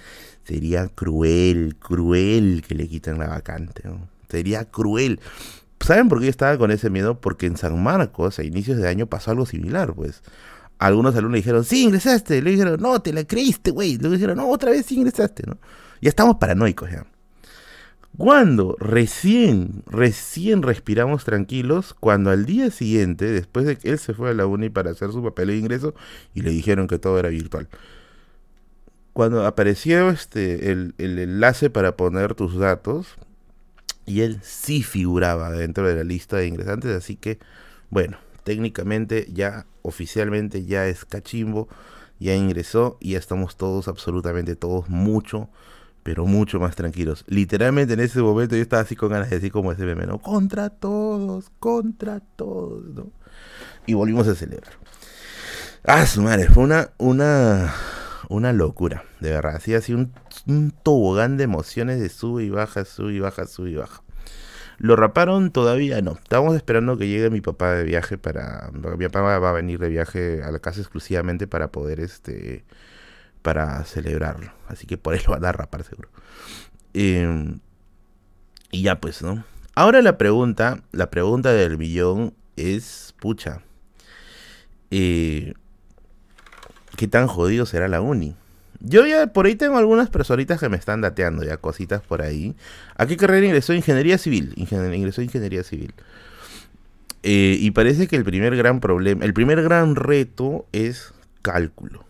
Sería 0.45 0.89
cruel, 0.89 1.77
cruel 1.79 2.65
que 2.67 2.75
le 2.75 2.89
quiten 2.89 3.19
la 3.19 3.29
vacante. 3.29 3.83
Sería 4.31 4.65
cruel. 4.65 5.21
¿Saben 5.81 6.09
por 6.09 6.19
qué 6.19 6.27
yo 6.27 6.31
estaba 6.31 6.59
con 6.59 6.71
ese 6.71 6.91
miedo? 6.91 7.21
Porque 7.21 7.47
en 7.47 7.57
San 7.57 7.83
Marcos, 7.83 8.39
a 8.39 8.45
inicios 8.45 8.79
de 8.79 8.89
año, 8.89 9.07
pasó 9.07 9.31
algo 9.31 9.47
similar, 9.47 9.95
pues. 9.95 10.23
Algunos 10.79 11.17
alumnos 11.17 11.39
dijeron, 11.39 11.65
sí, 11.65 11.85
ingresaste. 11.85 12.43
Le 12.43 12.51
dijeron, 12.51 12.81
no, 12.81 13.01
te 13.01 13.13
la 13.13 13.25
creíste, 13.25 13.71
güey. 13.71 13.97
Le 13.97 14.11
dijeron, 14.11 14.37
no, 14.37 14.49
otra 14.49 14.71
vez 14.71 14.87
sí 14.87 14.97
ingresaste, 14.97 15.45
¿no? 15.47 15.59
Ya 16.01 16.11
estamos 16.11 16.37
paranoicos 16.37 16.91
ya. 16.91 17.05
Cuando 18.17 18.77
recién, 18.81 19.85
recién 19.87 20.63
respiramos 20.63 21.25
tranquilos, 21.25 21.95
cuando 21.95 22.31
al 22.31 22.47
día 22.47 22.71
siguiente, 22.71 23.27
después 23.27 23.65
de 23.65 23.77
que 23.77 23.91
él 23.91 23.99
se 23.99 24.13
fue 24.13 24.31
a 24.31 24.35
la 24.35 24.47
uni 24.47 24.71
para 24.71 24.91
hacer 24.91 25.13
su 25.13 25.23
papel 25.23 25.49
de 25.49 25.57
ingreso, 25.57 25.95
y 26.35 26.43
le 26.43 26.51
dijeron 26.51 26.89
que 26.89 26.99
todo 26.99 27.19
era 27.19 27.29
virtual. 27.29 27.69
Cuando 29.13 29.47
apareció 29.47 30.11
este, 30.11 30.73
el, 30.73 30.95
el 30.99 31.19
enlace 31.19 31.71
para 31.71 31.97
poner 31.97 32.35
tus 32.35 32.57
datos, 32.59 33.17
y 34.09 34.23
él 34.23 34.41
sí 34.43 34.83
figuraba 34.83 35.51
dentro 35.51 35.87
de 35.87 35.95
la 35.95 36.05
lista 36.05 36.39
de 36.39 36.47
ingresantes, 36.47 36.97
así 36.97 37.17
que, 37.17 37.39
bueno, 37.91 38.17
técnicamente 38.45 39.29
ya, 39.33 39.67
oficialmente 39.83 40.65
ya 40.65 40.87
es 40.87 41.05
cachimbo, 41.05 41.69
ya 42.19 42.35
ingresó 42.35 42.97
y 43.01 43.13
ya 43.13 43.19
estamos 43.19 43.57
todos, 43.57 43.87
absolutamente 43.87 44.57
todos, 44.57 44.89
mucho, 44.89 45.51
pero 46.03 46.25
mucho 46.25 46.59
más 46.59 46.75
tranquilos. 46.75 47.25
Literalmente 47.29 47.93
en 47.93 48.01
ese 48.01 48.21
momento 48.23 48.57
yo 48.57 48.63
estaba 48.63 48.83
así 48.83 48.97
con 48.97 49.11
ganas 49.11 49.29
de 49.29 49.37
decir 49.37 49.53
como 49.53 49.73
ese 49.73 49.85
meme. 49.85 50.07
Contra 50.23 50.71
todos, 50.71 51.51
contra 51.61 52.21
todos, 52.21 52.85
¿no? 52.95 53.13
Y 53.87 53.95
volvimos 53.95 54.27
a 54.27 54.35
celebrar. 54.35 54.73
Ah, 55.85 56.07
su 56.07 56.23
madre, 56.23 56.49
fue 56.49 56.65
una, 56.65 56.91
una, 56.99 57.75
una 58.29 58.53
locura, 58.53 59.05
de 59.21 59.31
verdad. 59.31 59.57
Así, 59.57 59.93
un, 59.93 60.13
tobogán 60.83 61.37
de 61.37 61.45
emociones 61.45 62.01
de 62.01 62.09
sube 62.09 62.45
y 62.45 62.51
baja, 62.51 62.85
sube 62.85 63.15
y 63.15 63.21
baja, 63.21 63.47
sube 63.47 63.71
y 63.71 63.77
baja. 63.77 64.03
¿Lo 64.79 64.95
raparon? 64.95 65.51
Todavía 65.51 66.01
no. 66.03 66.13
Estábamos 66.13 66.55
esperando 66.55 66.97
que 66.97 67.09
llegue 67.09 67.31
mi 67.31 67.41
papá 67.41 67.73
de 67.73 67.85
viaje 67.85 68.17
para... 68.17 68.71
Mi 68.73 69.09
papá 69.09 69.39
va 69.39 69.51
a 69.51 69.53
venir 69.53 69.81
de 69.81 69.89
viaje 69.89 70.43
a 70.43 70.53
la 70.53 70.61
casa 70.61 70.81
exclusivamente 70.81 71.49
para 71.49 71.73
poder, 71.73 72.01
este... 72.01 72.65
Para 73.43 73.85
celebrarlo. 73.85 74.53
Así 74.69 74.87
que 74.87 74.97
por 74.97 75.15
eso 75.15 75.33
va 75.33 75.49
a 75.49 75.53
rapar 75.53 75.83
seguro. 75.83 76.11
Em, 76.95 77.59
y 78.71 78.83
ya 78.83 79.01
pues, 79.01 79.23
¿no? 79.23 79.45
Ahora 79.75 80.03
la 80.03 80.19
pregunta, 80.19 80.83
la 80.93 81.11
pregunta 81.11 81.53
del 81.53 81.77
billón 81.77 82.35
es, 82.57 83.15
pucha, 83.21 83.63
eh, 84.91 85.55
¿qué 86.99 87.07
tan 87.07 87.29
jodido 87.29 87.65
será 87.65 87.87
la 87.87 88.01
uni? 88.01 88.35
Yo 88.81 89.07
ya 89.07 89.29
por 89.29 89.47
ahí 89.47 89.55
tengo 89.55 89.79
algunas 89.79 90.11
personitas 90.11 90.59
que 90.59 90.69
me 90.69 90.77
están 90.77 91.01
dateando 91.01 91.45
ya 91.45 91.57
cositas 91.57 92.03
por 92.03 92.23
ahí. 92.23 92.57
¿A 92.97 93.07
qué 93.07 93.17
carrera 93.17 93.47
ingresó? 93.47 93.73
Ingeniería 93.73 94.19
civil. 94.19 94.53
ingresó 94.57 95.23
ingeniería 95.23 95.63
civil. 95.63 95.95
Eh, 97.23 97.57
y 97.61 97.71
parece 97.71 98.09
que 98.09 98.17
el 98.17 98.25
primer 98.25 98.57
gran 98.57 98.81
problema, 98.81 99.25
el 99.25 99.33
primer 99.33 99.63
gran 99.63 99.95
reto 99.95 100.67
es 100.73 101.15
cálculo. 101.41 102.05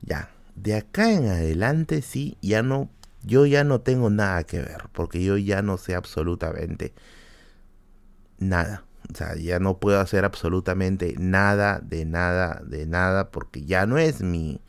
Ya, 0.00 0.30
de 0.54 0.76
acá 0.76 1.12
en 1.12 1.28
adelante 1.28 2.00
sí, 2.00 2.38
ya 2.40 2.62
no, 2.62 2.88
yo 3.22 3.44
ya 3.44 3.64
no 3.64 3.80
tengo 3.80 4.08
nada 4.08 4.44
que 4.44 4.60
ver, 4.60 4.84
porque 4.92 5.22
yo 5.22 5.36
ya 5.36 5.60
no 5.60 5.76
sé 5.76 5.94
absolutamente 5.94 6.94
nada. 8.38 8.84
O 9.12 9.16
sea, 9.16 9.36
ya 9.36 9.58
no 9.58 9.78
puedo 9.78 10.00
hacer 10.00 10.24
absolutamente 10.24 11.14
nada, 11.18 11.80
de 11.82 12.04
nada, 12.04 12.62
de 12.66 12.86
nada, 12.86 13.30
porque 13.30 13.64
ya 13.64 13.86
no 13.86 13.98
es 13.98 14.22
mi, 14.22 14.60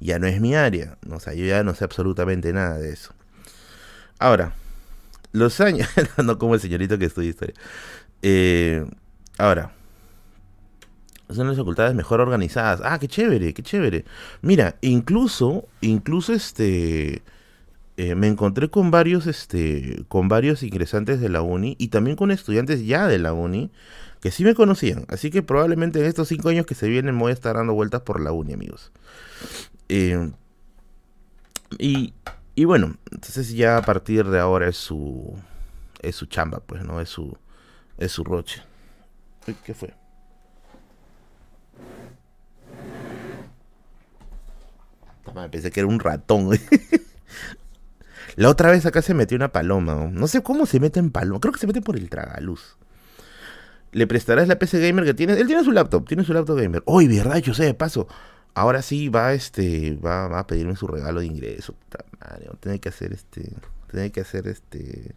ya 0.00 0.18
no 0.18 0.26
es 0.26 0.40
mi 0.40 0.54
área. 0.54 0.98
O 1.10 1.20
sea, 1.20 1.34
yo 1.34 1.44
ya 1.44 1.62
no 1.62 1.74
sé 1.74 1.84
absolutamente 1.84 2.52
nada 2.52 2.78
de 2.78 2.92
eso. 2.92 3.14
Ahora, 4.18 4.54
los 5.32 5.60
años, 5.60 5.88
no 6.24 6.38
como 6.38 6.54
el 6.54 6.60
señorito 6.60 6.98
que 6.98 7.06
estudia 7.06 7.30
historia. 7.30 7.54
Eh, 8.22 8.84
ahora, 9.38 9.72
son 11.30 11.48
las 11.48 11.56
facultades 11.56 11.94
mejor 11.94 12.20
organizadas. 12.20 12.80
Ah, 12.84 12.98
qué 12.98 13.08
chévere, 13.08 13.52
qué 13.52 13.62
chévere. 13.62 14.04
Mira, 14.42 14.76
incluso, 14.80 15.68
incluso 15.80 16.32
este, 16.32 17.22
eh, 17.98 18.14
me 18.14 18.26
encontré 18.26 18.68
con 18.68 18.90
varios, 18.90 19.26
este, 19.26 20.04
con 20.08 20.28
varios 20.28 20.62
ingresantes 20.62 21.20
de 21.20 21.30
la 21.30 21.40
uni 21.40 21.76
y 21.78 21.88
también 21.88 22.16
con 22.16 22.30
estudiantes 22.30 22.84
ya 22.84 23.06
de 23.06 23.18
la 23.18 23.32
uni 23.32 23.70
que 24.20 24.30
sí 24.30 24.44
me 24.44 24.54
conocían. 24.54 25.06
Así 25.08 25.30
que 25.30 25.42
probablemente 25.42 26.00
en 26.00 26.06
estos 26.06 26.28
cinco 26.28 26.50
años 26.50 26.66
que 26.66 26.74
se 26.74 26.88
vienen 26.88 27.18
voy 27.18 27.30
a 27.30 27.34
estar 27.34 27.56
dando 27.56 27.72
vueltas 27.72 28.02
por 28.02 28.20
la 28.20 28.32
uni, 28.32 28.52
amigos. 28.52 28.92
Eh, 29.88 30.30
y, 31.78 32.12
y, 32.54 32.64
bueno, 32.64 32.96
entonces 33.10 33.52
ya 33.52 33.78
a 33.78 33.82
partir 33.82 34.26
de 34.26 34.40
ahora 34.40 34.68
es 34.68 34.76
su 34.76 35.34
es 36.02 36.16
su 36.16 36.26
chamba, 36.26 36.60
pues, 36.60 36.84
¿no? 36.84 37.00
Es 37.00 37.08
su 37.08 37.36
es 37.96 38.12
su 38.12 38.24
roche. 38.24 38.62
¿Qué 39.64 39.74
fue? 39.74 39.94
pensé 45.50 45.70
que 45.70 45.80
era 45.80 45.88
un 45.88 46.00
ratón. 46.00 46.58
La 48.36 48.50
otra 48.50 48.70
vez 48.70 48.86
acá 48.86 49.02
se 49.02 49.14
metió 49.14 49.36
una 49.36 49.52
paloma. 49.52 50.08
¿no? 50.12 50.28
sé 50.28 50.42
cómo 50.42 50.66
se 50.66 50.78
mete 50.78 51.00
en 51.00 51.10
paloma. 51.10 51.40
Creo 51.40 51.52
que 51.52 51.60
se 51.60 51.66
mete 51.66 51.82
por 51.82 51.96
el 51.96 52.08
tragaluz. 52.08 52.76
¿Le 53.92 54.06
prestarás 54.06 54.46
la 54.46 54.58
PC 54.58 54.78
gamer 54.86 55.04
que 55.04 55.14
tiene? 55.14 55.34
Él 55.34 55.46
tiene 55.46 55.64
su 55.64 55.72
laptop, 55.72 56.06
tiene 56.06 56.22
su 56.22 56.34
laptop 56.34 56.58
gamer. 56.58 56.82
Uy, 56.84 57.08
verdad, 57.08 57.38
yo 57.38 57.54
sé, 57.54 57.64
de 57.64 57.74
paso 57.74 58.06
ahora 58.56 58.80
sí 58.80 59.10
va 59.10 59.34
este 59.34 59.94
va, 59.96 60.38
a 60.38 60.46
pedirme 60.46 60.74
su 60.76 60.86
regalo 60.86 61.20
de 61.20 61.26
ingreso 61.26 61.74
puta 61.74 62.04
madre, 62.18 62.48
tener 62.58 62.80
que 62.80 62.88
hacer 62.88 63.12
este 63.12 63.52
tener 63.90 64.10
que 64.10 64.22
hacer 64.22 64.48
este 64.48 65.14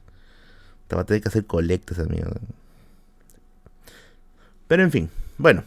va 0.94 1.02
a 1.02 1.06
tener 1.06 1.24
que 1.24 1.30
hacer 1.30 1.46
colectas 1.46 2.00
amigo 2.00 2.30
pero 4.68 4.84
en 4.84 4.92
fin 4.92 5.10
bueno 5.38 5.64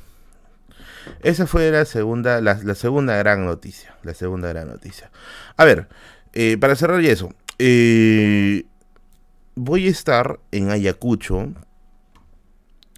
esa 1.23 1.47
fue 1.47 1.71
la 1.71 1.87
segunda 1.87 2.43
la, 2.43 2.75
segunda 2.75 3.17
gran 3.17 3.47
noticia 3.47 3.97
la 4.03 4.13
segunda 4.13 4.49
gran 4.49 4.69
noticia 4.69 5.11
a 5.57 5.65
ver 5.65 5.89
eh, 6.35 6.59
para 6.59 6.77
cerrar 6.77 7.01
y 7.01 7.09
eso 7.09 7.33
eh, 7.65 8.65
voy 9.55 9.87
a 9.87 9.91
estar 9.91 10.41
en 10.51 10.71
Ayacucho 10.71 11.55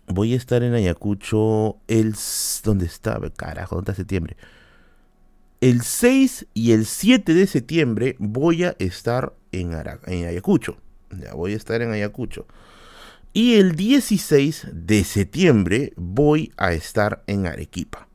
voy 0.07 0.35
a 0.35 0.37
estar 0.37 0.63
en 0.63 0.75
Ayacucho 0.75 1.77
el 1.89 2.15
¿dónde 2.63 2.87
está? 2.87 3.21
carajo 3.37 3.77
dónde 3.77 3.93
está 3.93 4.01
septiembre 4.01 4.37
el 5.65 5.81
6 5.81 6.47
y 6.53 6.73
el 6.73 6.85
7 6.85 7.33
de 7.33 7.47
septiembre 7.47 8.17
voy 8.19 8.65
a 8.65 8.77
estar 8.79 9.33
en, 9.51 9.73
Ayacucho. 9.73 10.77
Ya 11.11 11.33
voy 11.33 11.55
a 11.55 11.57
estar 11.57 11.81
en 11.81 11.91
Ayacucho. 11.91 12.47
Y 13.33 13.55
el 13.55 13.75
16 13.75 14.69
de 14.75 15.05
septiembre 15.05 15.95
voy 15.97 16.53
a 16.59 16.75
estar 16.75 17.25
en 17.27 17.47
Arequipa. 17.47 18.09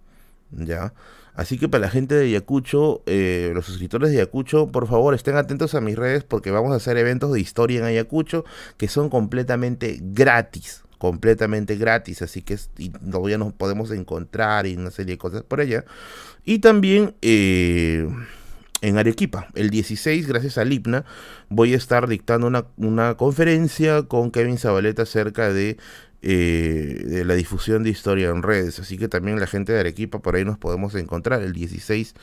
¿Ya? 0.52 0.94
Así 1.40 1.58
que 1.58 1.70
para 1.70 1.84
la 1.84 1.90
gente 1.90 2.16
de 2.16 2.26
Ayacucho, 2.26 3.02
eh, 3.06 3.52
los 3.56 3.66
suscriptores 3.66 4.10
de 4.12 4.18
Ayacucho, 4.18 4.68
por 4.74 4.88
favor 4.88 5.16
estén 5.16 5.38
atentos 5.38 5.74
a 5.74 5.80
mis 5.80 5.96
redes 5.96 6.26
porque 6.26 6.52
vamos 6.52 6.74
a 6.74 6.76
hacer 6.76 6.98
eventos 6.98 7.32
de 7.32 7.40
historia 7.40 7.80
en 7.80 7.86
Ayacucho 7.86 8.44
que 8.76 8.90
son 8.90 9.10
completamente 9.10 10.00
gratis 10.02 10.84
completamente 10.98 11.78
gratis, 11.78 12.22
así 12.24 12.42
que 12.42 12.58
todavía 13.10 13.38
nos 13.38 13.54
podemos 13.54 13.90
encontrar 13.92 14.68
y 14.68 14.76
una 14.76 14.92
serie 14.92 15.14
de 15.14 15.18
cosas 15.18 15.44
por 15.44 15.62
allá. 15.62 15.86
Y 16.44 16.60
también 16.60 17.16
eh, 17.22 18.06
en 18.82 18.98
Arequipa, 18.98 19.48
el 19.56 19.70
16, 19.70 20.28
gracias 20.28 20.58
a 20.58 20.66
Lipna, 20.66 21.06
voy 21.48 21.74
a 21.74 21.78
estar 21.78 22.10
dictando 22.10 22.48
una, 22.48 22.66
una 22.76 23.16
conferencia 23.16 24.04
con 24.04 24.30
Kevin 24.30 24.58
Zabaleta 24.58 25.04
acerca 25.04 25.54
de 25.54 25.78
eh, 26.22 27.02
de 27.06 27.24
la 27.24 27.34
difusión 27.36 27.84
de 27.84 27.92
historia 27.92 28.30
en 28.30 28.44
redes. 28.44 28.80
Así 28.80 28.98
que 28.98 29.08
también 29.08 29.40
la 29.40 29.48
gente 29.48 29.72
de 29.72 29.80
Arequipa 29.80 30.20
por 30.20 30.36
ahí 30.36 30.44
nos 30.44 30.58
podemos 30.58 30.94
encontrar 30.96 31.42
el 31.42 31.54
16 31.54 32.14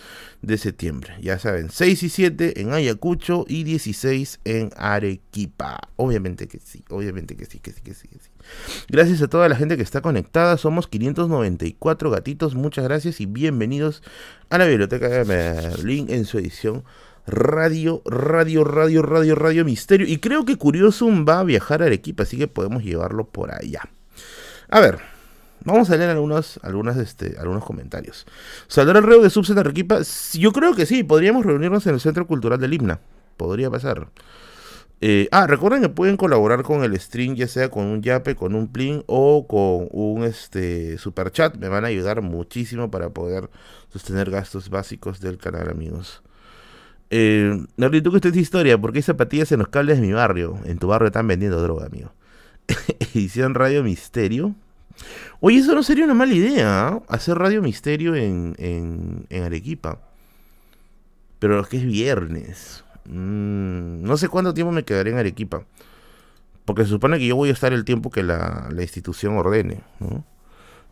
de 0.43 0.59
septiembre. 0.59 1.15
Ya 1.23 1.39
saben, 1.39 1.71
6 1.71 2.03
y 2.03 2.09
7 2.11 2.61
en 2.61 2.73
Ayacucho 2.75 3.47
y 3.49 3.65
16 3.65 4.41
en 4.45 4.71
Arequipa. 4.77 5.89
Obviamente 5.97 6.47
que 6.47 6.61
sí, 6.61 6.85
obviamente 6.91 7.37
que 7.37 7.47
sí, 7.47 7.59
que 7.59 7.73
sí, 7.73 7.81
que 7.81 7.95
sí, 7.95 8.09
que 8.09 8.19
sí. 8.19 8.31
Gracias 8.89 9.23
a 9.23 9.29
toda 9.29 9.49
la 9.49 9.57
gente 9.57 9.77
que 9.77 9.83
está 9.83 10.03
conectada. 10.03 10.59
Somos 10.59 10.89
594 10.89 12.11
gatitos. 12.11 12.55
Muchas 12.55 12.85
gracias 12.85 13.21
y 13.21 13.27
bienvenidos 13.27 14.03
a 14.51 14.59
la 14.59 14.67
Biblioteca 14.67 15.09
de 15.09 15.25
Merlín 15.25 16.11
en 16.11 16.25
su 16.27 16.39
edición 16.39 16.85
Radio, 17.27 18.03
Radio, 18.05 18.63
Radio, 18.65 19.03
Radio, 19.03 19.35
Radio 19.35 19.65
Misterio. 19.65 20.07
Y 20.07 20.19
creo 20.19 20.45
que 20.45 20.57
Curiosum 20.57 21.27
va 21.29 21.41
a 21.41 21.45
viajar 21.45 21.83
a 21.83 21.87
Arequipa, 21.87 22.23
así 22.23 22.39
que 22.39 22.49
podemos 22.49 22.85
llevarlo 22.85 23.27
por 23.27 23.53
allá. 23.53 23.83
A 24.69 24.81
ver, 24.81 24.99
vamos 25.65 25.91
a 25.91 25.97
leer 25.97 26.11
algunos, 26.11 26.59
este, 26.97 27.37
algunos 27.39 27.65
comentarios. 27.65 28.27
¿Saldrá 28.69 28.99
el 28.99 29.05
reo 29.05 29.23
de 29.23 29.31
Subset 29.31 29.59
Arequipa? 29.59 30.01
Yo 30.35 30.53
creo 30.53 30.75
que 30.75 30.87
sí, 30.87 31.03
podríamos 31.03 31.45
reunirnos 31.45 31.87
en 31.87 31.95
el 31.95 32.01
Centro 32.01 32.27
Cultural 32.27 32.61
del 32.61 32.75
Himna. 32.75 33.01
Podría 33.37 33.71
pasar. 33.71 34.09
Eh, 35.03 35.29
ah, 35.31 35.47
recuerden 35.47 35.83
que 35.83 35.89
pueden 35.91 36.17
colaborar 36.17 36.63
con 36.63 36.83
el 36.83 36.99
stream, 36.99 37.35
ya 37.35 37.47
sea 37.49 37.71
con 37.71 37.85
un 37.85 38.03
yape, 38.03 38.35
con 38.35 38.55
un 38.55 38.69
plin 38.69 39.05
o 39.07 39.47
con 39.47 39.89
un 39.91 40.25
este 40.25 40.97
super 40.97 41.31
chat. 41.31 41.57
Me 41.57 41.69
van 41.69 41.85
a 41.85 41.89
ayudar 41.89 42.23
muchísimo 42.23 42.91
para 42.91 43.11
poder 43.11 43.51
sostener 43.93 44.31
gastos 44.31 44.71
básicos 44.71 45.21
del 45.21 45.37
canal, 45.37 45.69
amigos. 45.69 46.23
Eh, 47.11 47.65
¿tú 48.03 48.11
que 48.11 48.17
esta 48.17 48.29
es 48.29 48.37
historia? 48.37 48.79
porque 48.79 48.99
hay 48.99 49.03
zapatillas 49.03 49.53
en 49.53 49.61
los 49.61 49.69
cables 49.69 50.01
de 50.01 50.07
mi 50.07 50.13
barrio? 50.13 50.59
En 50.65 50.79
tu 50.79 50.89
barrio 50.89 51.07
están 51.07 51.27
vendiendo 51.27 51.61
droga, 51.61 51.87
amigo. 51.87 52.13
Edición 53.15 53.55
Radio 53.55 53.83
Misterio. 53.83 54.55
Oye, 55.41 55.59
eso 55.59 55.75
no 55.75 55.83
sería 55.83 56.05
una 56.05 56.15
mala 56.15 56.33
idea, 56.33 56.89
¿ah? 56.89 57.03
hacer 57.09 57.39
Radio 57.39 57.63
Misterio 57.63 58.15
en, 58.15 58.55
en, 58.59 59.43
Arequipa. 59.43 60.01
Pero 61.39 61.61
es 61.61 61.69
que 61.69 61.77
es 61.77 61.85
viernes. 61.85 62.85
Mm, 63.05 64.03
no 64.03 64.17
sé 64.17 64.29
cuánto 64.29 64.55
tiempo 64.55 64.73
me 64.73 64.85
quedaré 64.85 65.11
en 65.11 65.19
Arequipa. 65.19 65.65
Porque 66.65 66.83
se 66.83 66.89
supone 66.89 67.19
que 67.19 67.27
yo 67.27 67.37
voy 67.37 67.51
a 67.51 67.53
estar 67.53 67.73
el 67.73 67.85
tiempo 67.85 68.11
que 68.11 68.23
la, 68.23 68.69
institución 68.77 69.37
ordene. 69.37 69.83
¿no? 70.01 70.25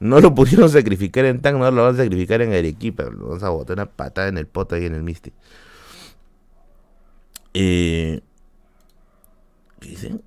no 0.01 0.21
lo 0.21 0.35
pudieron 0.35 0.69
sacrificar 0.69 1.25
en 1.25 1.41
TAN, 1.41 1.59
no 1.59 1.71
lo 1.71 1.85
van 1.85 1.95
a 1.95 1.99
sacrificar 1.99 2.43
en 2.43 2.53
Arequipa. 2.53 3.05
Lo 3.05 3.29
vamos 3.29 3.43
a 3.43 3.49
botar 3.49 3.77
una 3.77 3.87
patada 3.87 4.29
en 4.29 4.39
el 4.39 4.47
poto 4.47 4.75
ahí 4.75 4.85
en 4.85 4.95
el 4.95 5.03
Misti. 5.03 5.33
Eh, 7.55 8.21
¿Qué 9.81 9.89
dicen? 9.89 10.23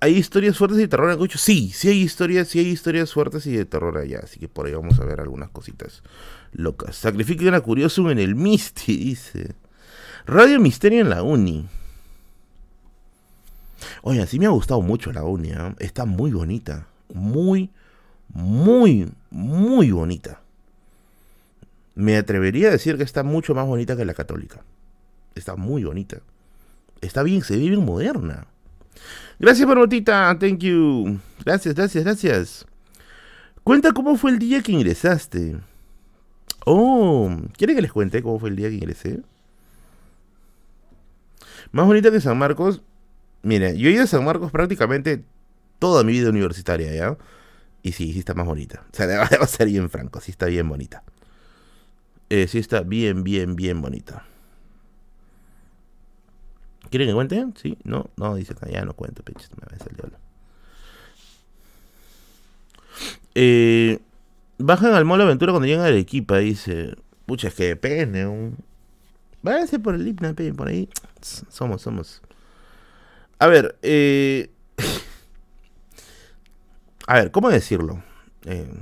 ¿Hay 0.00 0.16
historias 0.16 0.58
fuertes 0.58 0.78
y 0.78 0.82
de 0.82 0.88
terror 0.88 1.10
en 1.10 1.18
Cucho? 1.18 1.38
Sí, 1.38 1.70
sí 1.74 1.88
hay 1.88 2.02
historias, 2.02 2.48
sí 2.48 2.58
hay 2.58 2.68
historias 2.68 3.12
fuertes 3.12 3.46
y 3.46 3.56
de 3.56 3.64
terror 3.64 3.96
allá. 3.96 4.20
Así 4.22 4.38
que 4.38 4.48
por 4.48 4.66
ahí 4.66 4.74
vamos 4.74 5.00
a 5.00 5.04
ver 5.04 5.20
algunas 5.20 5.48
cositas 5.50 6.02
locas. 6.52 6.96
Sacrifiquen 6.96 7.54
a 7.54 7.60
Curiosum 7.60 8.10
en 8.10 8.18
el 8.18 8.34
Misty, 8.34 8.96
dice. 9.04 9.54
Radio 10.26 10.60
Misterio 10.60 11.00
en 11.00 11.10
la 11.10 11.22
Uni. 11.22 11.66
Oye, 14.02 14.26
sí 14.26 14.38
me 14.38 14.46
ha 14.46 14.50
gustado 14.50 14.82
mucho 14.82 15.10
la 15.12 15.24
Uni. 15.24 15.50
¿eh? 15.52 15.74
Está 15.78 16.04
muy 16.04 16.32
bonita. 16.32 16.86
Muy, 17.12 17.70
muy, 18.28 19.10
muy 19.30 19.90
bonita. 19.90 20.42
Me 21.94 22.16
atrevería 22.16 22.68
a 22.68 22.72
decir 22.72 22.98
que 22.98 23.04
está 23.04 23.22
mucho 23.22 23.54
más 23.54 23.66
bonita 23.66 23.96
que 23.96 24.04
la 24.04 24.12
católica. 24.12 24.62
Está 25.34 25.56
muy 25.56 25.84
bonita. 25.84 26.18
Está 27.04 27.22
bien, 27.22 27.42
se 27.42 27.56
ve 27.56 27.68
bien 27.68 27.84
moderna. 27.84 28.46
Gracias, 29.38 29.66
Marmotita. 29.66 30.36
Thank 30.38 30.58
you. 30.60 31.18
Gracias, 31.44 31.74
gracias, 31.74 32.04
gracias. 32.04 32.66
Cuenta 33.62 33.92
cómo 33.92 34.16
fue 34.16 34.30
el 34.30 34.38
día 34.38 34.62
que 34.62 34.72
ingresaste. 34.72 35.56
Oh, 36.66 37.30
¿quiere 37.56 37.74
que 37.74 37.82
les 37.82 37.92
cuente 37.92 38.22
cómo 38.22 38.38
fue 38.38 38.48
el 38.50 38.56
día 38.56 38.68
que 38.68 38.76
ingresé? 38.76 39.22
Más 41.72 41.86
bonita 41.86 42.10
que 42.10 42.20
San 42.20 42.38
Marcos. 42.38 42.82
Mira, 43.42 43.72
yo 43.72 43.88
he 43.88 43.92
ido 43.92 44.04
a 44.04 44.06
San 44.06 44.24
Marcos 44.24 44.50
prácticamente 44.50 45.24
toda 45.78 46.04
mi 46.04 46.12
vida 46.12 46.30
universitaria, 46.30 46.94
¿ya? 46.94 47.18
Y 47.82 47.92
sí, 47.92 48.12
sí 48.12 48.20
está 48.20 48.32
más 48.32 48.46
bonita. 48.46 48.84
O 48.92 48.96
sea, 48.96 49.06
debo 49.30 49.46
ser 49.46 49.68
bien 49.68 49.90
franco, 49.90 50.20
sí 50.20 50.30
está 50.30 50.46
bien 50.46 50.68
bonita. 50.68 51.02
Eh, 52.30 52.48
sí 52.48 52.58
está 52.58 52.80
bien, 52.80 53.22
bien, 53.24 53.56
bien 53.56 53.82
bonita. 53.82 54.24
¿Quieren 56.90 57.08
que 57.08 57.14
cuente? 57.14 57.46
Sí, 57.56 57.78
no, 57.84 58.10
no, 58.16 58.34
dice 58.34 58.54
que 58.54 58.70
ya 58.70 58.84
no 58.84 58.94
cuento, 58.94 59.22
peches, 59.22 59.50
me 59.50 59.66
va 59.66 59.76
a 59.76 59.78
salir 59.78 60.12
eh, 63.34 63.98
bajan 64.58 64.94
al 64.94 65.04
Molo 65.04 65.24
Aventura 65.24 65.52
cuando 65.52 65.66
llegan 65.66 65.84
a 65.84 65.88
Arequipa, 65.88 66.38
dice. 66.38 66.96
Pucha, 67.26 67.48
es 67.48 67.54
que 67.54 67.66
depende. 67.66 68.26
Un... 68.26 68.56
Váyanse 69.42 69.78
por 69.78 69.94
el 69.94 70.06
hipna, 70.06 70.34
por 70.56 70.68
ahí. 70.68 70.88
Somos, 71.48 71.82
somos. 71.82 72.22
A 73.38 73.46
ver, 73.46 73.76
eh... 73.82 74.50
A 77.06 77.16
ver, 77.16 77.30
¿cómo 77.30 77.50
decirlo? 77.50 78.02
Eh... 78.44 78.72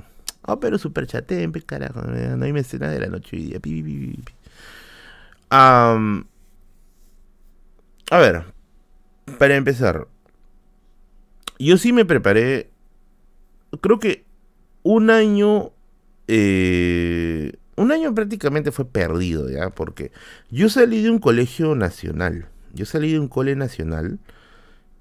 Oh, 0.45 0.59
pero 0.59 0.77
super 0.77 1.07
chateen, 1.07 1.51
carajo. 1.51 2.01
No 2.01 2.45
hay 2.45 2.51
mecena 2.51 2.89
de 2.89 2.99
la 2.99 3.07
noche 3.07 3.37
hoy 3.37 3.43
día. 3.43 3.59
A 8.09 8.17
ver, 8.19 8.45
para 9.37 9.55
empezar. 9.55 10.07
Yo 11.59 11.77
sí 11.77 11.93
me 11.93 12.05
preparé. 12.05 12.69
Creo 13.81 13.99
que 13.99 14.25
un 14.83 15.09
año. 15.09 15.71
Eh, 16.27 17.53
un 17.75 17.91
año 17.91 18.13
prácticamente 18.13 18.71
fue 18.71 18.85
perdido, 18.85 19.49
¿ya? 19.49 19.69
Porque 19.69 20.11
yo 20.51 20.69
salí 20.69 21.01
de 21.01 21.09
un 21.09 21.19
colegio 21.19 21.75
nacional. 21.75 22.47
Yo 22.73 22.85
salí 22.85 23.11
de 23.11 23.19
un 23.19 23.27
cole 23.27 23.55
nacional, 23.55 24.19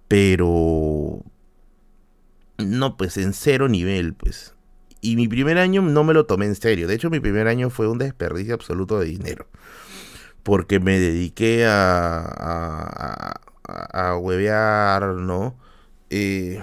pero 0.09 1.23
no, 2.59 2.97
pues 2.97 3.17
en 3.17 3.33
cero 3.33 3.69
nivel, 3.69 4.15
pues. 4.15 4.55
Y 5.01 5.17
mi 5.17 5.27
primer 5.27 5.59
año 5.59 5.83
no 5.83 6.05
me 6.05 6.15
lo 6.15 6.27
tomé 6.27 6.47
en 6.47 6.55
serio. 6.55 6.87
De 6.87 6.95
hecho, 6.95 7.11
mi 7.11 7.19
primer 7.19 7.49
año 7.49 7.71
fue 7.71 7.89
un 7.89 7.99
desperdicio 7.99 8.55
absoluto 8.55 9.01
de 9.01 9.07
dinero. 9.07 9.49
Porque 10.43 10.81
me 10.81 10.99
dediqué 10.99 11.67
a, 11.67 12.19
a, 12.19 13.41
a, 13.69 14.11
a 14.11 14.17
huevear, 14.17 15.15
¿no? 15.15 15.57
Eh, 16.11 16.63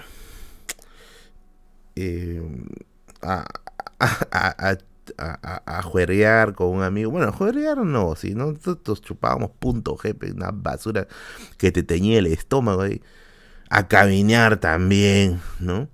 eh, 1.95 2.41
a, 3.21 3.45
a, 3.99 4.77
a, 5.65 5.82
juerear 5.82 6.53
con 6.53 6.69
un 6.69 6.84
amigo. 6.84 7.11
Bueno, 7.11 7.32
juerear 7.32 7.77
no, 7.77 8.15
si 8.15 8.34
nosotros 8.36 9.01
chupábamos 9.01 9.51
punto 9.59 9.97
jefe, 9.97 10.32
una 10.32 10.51
basura 10.51 11.07
que 11.57 11.71
te 11.71 11.84
teñía 11.84 12.19
el 12.19 12.27
estómago 12.27 12.82
ahí. 12.82 13.01
A 13.69 13.88
caminar 13.88 14.57
también, 14.57 15.41
¿no? 15.59 15.89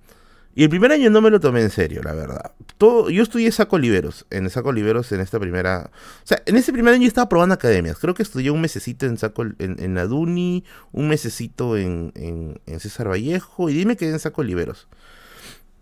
Y 0.58 0.64
el 0.64 0.70
primer 0.70 0.92
año 0.94 1.10
no 1.10 1.20
me 1.20 1.30
lo 1.30 1.42
tomé 1.42 1.62
en 1.62 1.70
serio, 1.70 2.02
la 2.02 2.14
verdad. 2.14 2.54
Todo, 2.78 3.10
yo 3.10 3.22
estudié 3.22 3.52
Saco 3.52 3.78
Liberos, 3.78 4.26
en 4.30 4.50
Saco 4.50 4.72
Liberos 4.72 5.12
en 5.12 5.20
esta 5.20 5.38
primera... 5.38 5.92
O 5.94 6.26
sea, 6.26 6.42
en 6.46 6.56
ese 6.56 6.72
primer 6.72 6.94
año 6.94 7.06
estaba 7.06 7.28
probando 7.28 7.56
academias. 7.56 7.98
Creo 8.00 8.14
que 8.14 8.24
estudié 8.24 8.52
un 8.52 8.62
mesecito 8.62 9.06
en 9.06 9.18
Saco 9.18 9.44
en, 9.44 9.56
en 9.60 9.98
Aduni, 9.98 10.64
un 10.94 11.10
mesecito 11.10 11.76
en, 11.76 12.14
en, 12.16 12.62
en 12.66 12.80
César 12.80 13.10
Vallejo 13.10 13.70
y 13.70 13.74
dime 13.74 13.98
que 13.98 14.08
en 14.10 14.18
Saco 14.18 14.44
Liberos. 14.44 14.88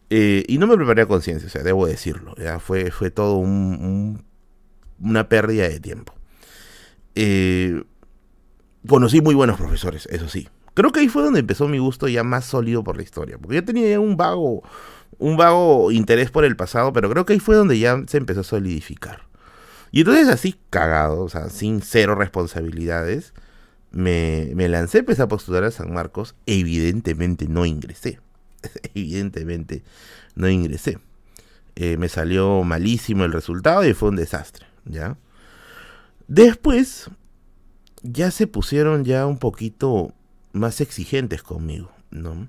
Eh, 0.09 0.43
y 0.47 0.57
no 0.57 0.65
me 0.65 0.75
preparé 0.75 1.03
a 1.03 1.05
conciencia, 1.07 1.47
o 1.47 1.49
sea, 1.51 1.61
debo 1.63 1.85
decirlo. 1.85 2.35
Fue, 2.59 2.89
fue 2.89 3.11
todo 3.11 3.35
un, 3.35 4.23
una 4.99 5.29
pérdida 5.29 5.69
de 5.69 5.79
tiempo. 5.79 6.15
Eh, 7.15 7.83
conocí 8.87 9.21
muy 9.21 9.35
buenos 9.35 9.57
profesores, 9.57 10.07
eso 10.11 10.27
sí. 10.29 10.49
Creo 10.73 10.91
que 10.91 11.01
ahí 11.01 11.07
fue 11.09 11.23
donde 11.23 11.41
empezó 11.41 11.67
mi 11.67 11.77
gusto 11.77 12.07
ya 12.07 12.23
más 12.23 12.45
sólido 12.45 12.83
por 12.83 12.97
la 12.97 13.03
historia. 13.03 13.37
Porque 13.37 13.55
yo 13.55 13.65
tenía 13.65 13.99
un 13.99 14.17
vago, 14.17 14.63
un 15.19 15.37
vago 15.37 15.91
interés 15.91 16.31
por 16.31 16.45
el 16.45 16.55
pasado, 16.55 16.93
pero 16.93 17.09
creo 17.09 17.25
que 17.25 17.33
ahí 17.33 17.39
fue 17.39 17.55
donde 17.55 17.77
ya 17.79 18.01
se 18.07 18.17
empezó 18.17 18.41
a 18.41 18.43
solidificar. 18.43 19.27
Y 19.91 19.99
entonces 19.99 20.27
así, 20.27 20.55
cagado, 20.69 21.21
o 21.21 21.29
sea, 21.29 21.49
sin 21.49 21.81
cero 21.81 22.15
responsabilidades, 22.15 23.33
me, 23.91 24.51
me 24.55 24.67
lancé, 24.67 24.99
empecé 24.99 25.21
a 25.21 25.27
postular 25.27 25.63
a 25.63 25.71
San 25.71 25.93
Marcos. 25.93 26.35
Evidentemente 26.47 27.47
no 27.47 27.65
ingresé. 27.65 28.19
evidentemente 28.95 29.83
no 30.35 30.49
ingresé. 30.49 30.99
Eh, 31.75 31.97
me 31.97 32.09
salió 32.09 32.63
malísimo 32.63 33.25
el 33.25 33.31
resultado 33.31 33.85
y 33.85 33.93
fue 33.93 34.09
un 34.09 34.15
desastre, 34.15 34.67
¿ya? 34.85 35.17
Después, 36.27 37.09
ya 38.03 38.31
se 38.31 38.47
pusieron 38.47 39.05
ya 39.05 39.25
un 39.25 39.37
poquito 39.39 40.13
más 40.53 40.81
exigentes 40.81 41.43
conmigo, 41.43 41.91
¿no? 42.11 42.47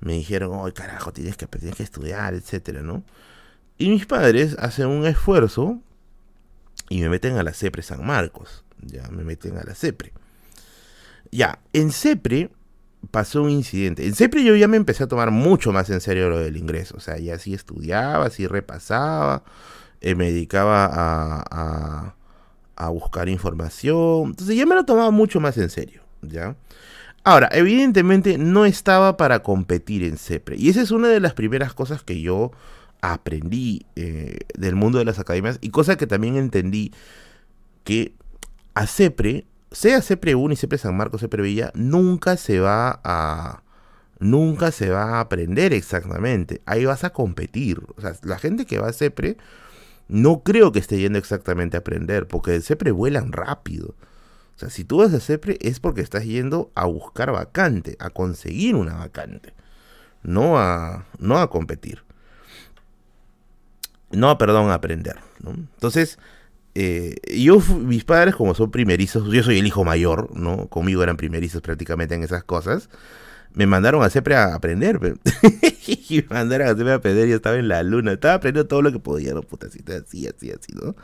Me 0.00 0.14
dijeron, 0.14 0.50
oh, 0.52 0.72
carajo, 0.72 1.12
tienes 1.12 1.36
que, 1.36 1.46
tienes 1.46 1.76
que 1.76 1.82
estudiar, 1.82 2.34
etcétera, 2.34 2.82
¿no? 2.82 3.04
Y 3.78 3.88
mis 3.88 4.06
padres 4.06 4.56
hacen 4.58 4.88
un 4.88 5.06
esfuerzo 5.06 5.80
y 6.88 7.00
me 7.00 7.08
meten 7.08 7.36
a 7.36 7.42
la 7.42 7.52
CEPRE 7.52 7.82
San 7.82 8.04
Marcos, 8.04 8.64
ya, 8.82 9.08
me 9.08 9.24
meten 9.24 9.56
a 9.56 9.64
la 9.64 9.74
CEPRE. 9.74 10.12
Ya, 11.30 11.60
en 11.72 11.90
CEPRE 11.92 12.50
pasó 13.10 13.42
un 13.42 13.50
incidente. 13.50 14.06
En 14.06 14.14
CEPRI 14.14 14.44
yo 14.44 14.56
ya 14.56 14.68
me 14.68 14.76
empecé 14.76 15.04
a 15.04 15.08
tomar 15.08 15.30
mucho 15.30 15.72
más 15.72 15.88
en 15.90 16.00
serio 16.00 16.28
lo 16.28 16.38
del 16.38 16.56
ingreso. 16.56 16.96
O 16.96 17.00
sea, 17.00 17.18
ya 17.18 17.38
sí 17.38 17.54
estudiaba, 17.54 18.30
sí 18.30 18.46
repasaba, 18.46 19.44
eh, 20.00 20.14
me 20.14 20.26
dedicaba 20.32 20.88
a, 20.92 22.14
a, 22.76 22.88
buscar 22.90 23.28
información. 23.28 24.30
Entonces 24.30 24.56
ya 24.56 24.66
me 24.66 24.74
lo 24.74 24.84
tomaba 24.84 25.10
mucho 25.10 25.40
más 25.40 25.56
en 25.58 25.70
serio, 25.70 26.02
¿ya? 26.22 26.56
Ahora, 27.24 27.48
evidentemente 27.52 28.38
no 28.38 28.64
estaba 28.64 29.16
para 29.16 29.42
competir 29.42 30.02
en 30.04 30.16
CEPRE. 30.16 30.56
Y 30.56 30.68
esa 30.70 30.80
es 30.80 30.90
una 30.90 31.08
de 31.08 31.20
las 31.20 31.34
primeras 31.34 31.74
cosas 31.74 32.02
que 32.02 32.20
yo 32.20 32.52
aprendí 33.00 33.86
eh, 33.96 34.38
del 34.54 34.74
mundo 34.74 34.98
de 34.98 35.04
las 35.04 35.18
academias 35.18 35.58
y 35.60 35.70
cosa 35.70 35.96
que 35.96 36.06
también 36.06 36.36
entendí 36.36 36.92
que 37.84 38.14
a 38.74 38.86
CEPRE 38.86 39.46
sea 39.70 40.02
CEPRE 40.02 40.34
1 40.34 40.54
y 40.54 40.56
CEPRE 40.56 40.78
San 40.78 40.96
Marcos, 40.96 41.20
CEPRE 41.20 41.42
Villa, 41.42 41.70
nunca 41.74 42.36
se 42.36 42.60
va 42.60 43.00
a 43.04 43.62
nunca 44.20 44.72
se 44.72 44.90
va 44.90 45.16
a 45.16 45.20
aprender 45.20 45.72
exactamente. 45.72 46.60
Ahí 46.66 46.84
vas 46.84 47.04
a 47.04 47.10
competir. 47.10 47.80
O 47.96 48.00
sea, 48.00 48.14
la 48.22 48.38
gente 48.38 48.66
que 48.66 48.78
va 48.78 48.88
a 48.88 48.92
CEPRE 48.92 49.36
no 50.08 50.42
creo 50.42 50.72
que 50.72 50.78
esté 50.78 50.98
yendo 50.98 51.18
exactamente 51.18 51.76
a 51.76 51.80
aprender, 51.80 52.26
porque 52.26 52.56
el 52.56 52.62
CEPRE 52.62 52.90
vuelan 52.90 53.32
rápido. 53.32 53.94
O 54.58 54.60
sea, 54.60 54.70
si 54.70 54.82
tú 54.82 54.96
vas 54.96 55.14
a 55.14 55.20
CEPRE 55.20 55.56
es 55.60 55.78
porque 55.78 56.00
estás 56.00 56.24
yendo 56.24 56.72
a 56.74 56.84
buscar 56.86 57.30
vacante, 57.30 57.96
a 58.00 58.10
conseguir 58.10 58.74
una 58.74 58.94
vacante, 58.94 59.54
no 60.24 60.58
a, 60.58 61.06
no 61.20 61.38
a 61.38 61.48
competir. 61.48 62.02
No, 64.10 64.36
perdón, 64.36 64.70
a 64.70 64.74
aprender. 64.74 65.14
Entonces, 65.46 66.18
eh, 66.74 67.14
yo, 67.32 67.60
mis 67.60 68.02
padres, 68.02 68.34
como 68.34 68.52
son 68.56 68.72
primerizos, 68.72 69.30
yo 69.30 69.44
soy 69.44 69.58
el 69.60 69.66
hijo 69.68 69.84
mayor, 69.84 70.36
¿no? 70.36 70.66
Conmigo 70.66 71.04
eran 71.04 71.16
primerizos 71.16 71.62
prácticamente 71.62 72.16
en 72.16 72.24
esas 72.24 72.42
cosas. 72.42 72.90
Me 73.54 73.68
mandaron 73.68 74.02
a 74.02 74.10
CEPRE 74.10 74.34
a 74.34 74.56
aprender, 74.56 74.98
y 75.86 76.16
me 76.28 76.34
mandaron 76.34 76.66
a 76.66 76.70
CEPRE 76.70 76.90
a 76.90 76.96
aprender, 76.96 77.28
yo 77.28 77.36
estaba 77.36 77.58
en 77.58 77.68
la 77.68 77.84
luna, 77.84 78.10
estaba 78.10 78.34
aprendiendo 78.34 78.66
todo 78.66 78.82
lo 78.82 78.90
que 78.90 78.98
podía, 78.98 79.34
¿no? 79.34 79.42
Puta, 79.42 79.68
así, 79.68 79.84
así, 79.86 80.26
así, 80.50 80.72
¿no? 80.72 80.96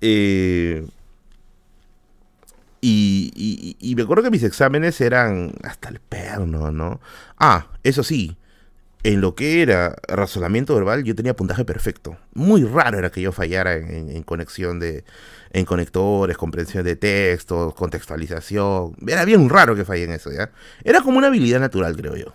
Eh, 0.00 0.84
y, 2.88 3.94
me 3.96 4.02
acuerdo 4.02 4.22
que 4.22 4.30
mis 4.30 4.42
exámenes 4.42 5.00
eran 5.00 5.52
hasta 5.64 5.88
el 5.88 5.98
perno, 6.00 6.70
¿no? 6.70 7.00
Ah, 7.38 7.68
eso 7.82 8.04
sí, 8.04 8.36
en 9.02 9.20
lo 9.20 9.34
que 9.34 9.62
era 9.62 9.96
razonamiento 10.08 10.74
verbal 10.74 11.04
yo 11.04 11.14
tenía 11.14 11.34
puntaje 11.34 11.64
perfecto. 11.64 12.16
Muy 12.34 12.64
raro 12.64 12.98
era 12.98 13.10
que 13.10 13.20
yo 13.22 13.32
fallara 13.32 13.74
en, 13.74 14.22
conexión 14.22 14.78
de, 14.78 15.04
en 15.50 15.64
conectores, 15.64 16.36
comprensión 16.36 16.84
de 16.84 16.96
textos, 16.96 17.74
contextualización. 17.74 18.96
Era 19.06 19.24
bien 19.24 19.48
raro 19.48 19.74
que 19.74 19.84
falle 19.84 20.04
en 20.04 20.12
eso, 20.12 20.30
¿ya? 20.30 20.50
Era 20.84 21.00
como 21.02 21.18
una 21.18 21.28
habilidad 21.28 21.60
natural, 21.60 21.96
creo 21.96 22.16
yo. 22.16 22.34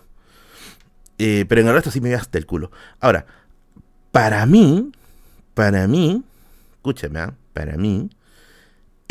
Eh, 1.18 1.46
pero 1.48 1.60
en 1.60 1.68
el 1.68 1.74
resto 1.74 1.90
sí 1.90 2.00
me 2.00 2.10
iba 2.10 2.18
hasta 2.18 2.38
el 2.38 2.46
culo. 2.46 2.70
Ahora, 3.00 3.26
para 4.10 4.44
mí, 4.46 4.92
para 5.54 5.86
mí, 5.86 6.22
escúchame, 6.74 7.20
¿ah? 7.20 7.34
para 7.52 7.76
mí, 7.76 8.10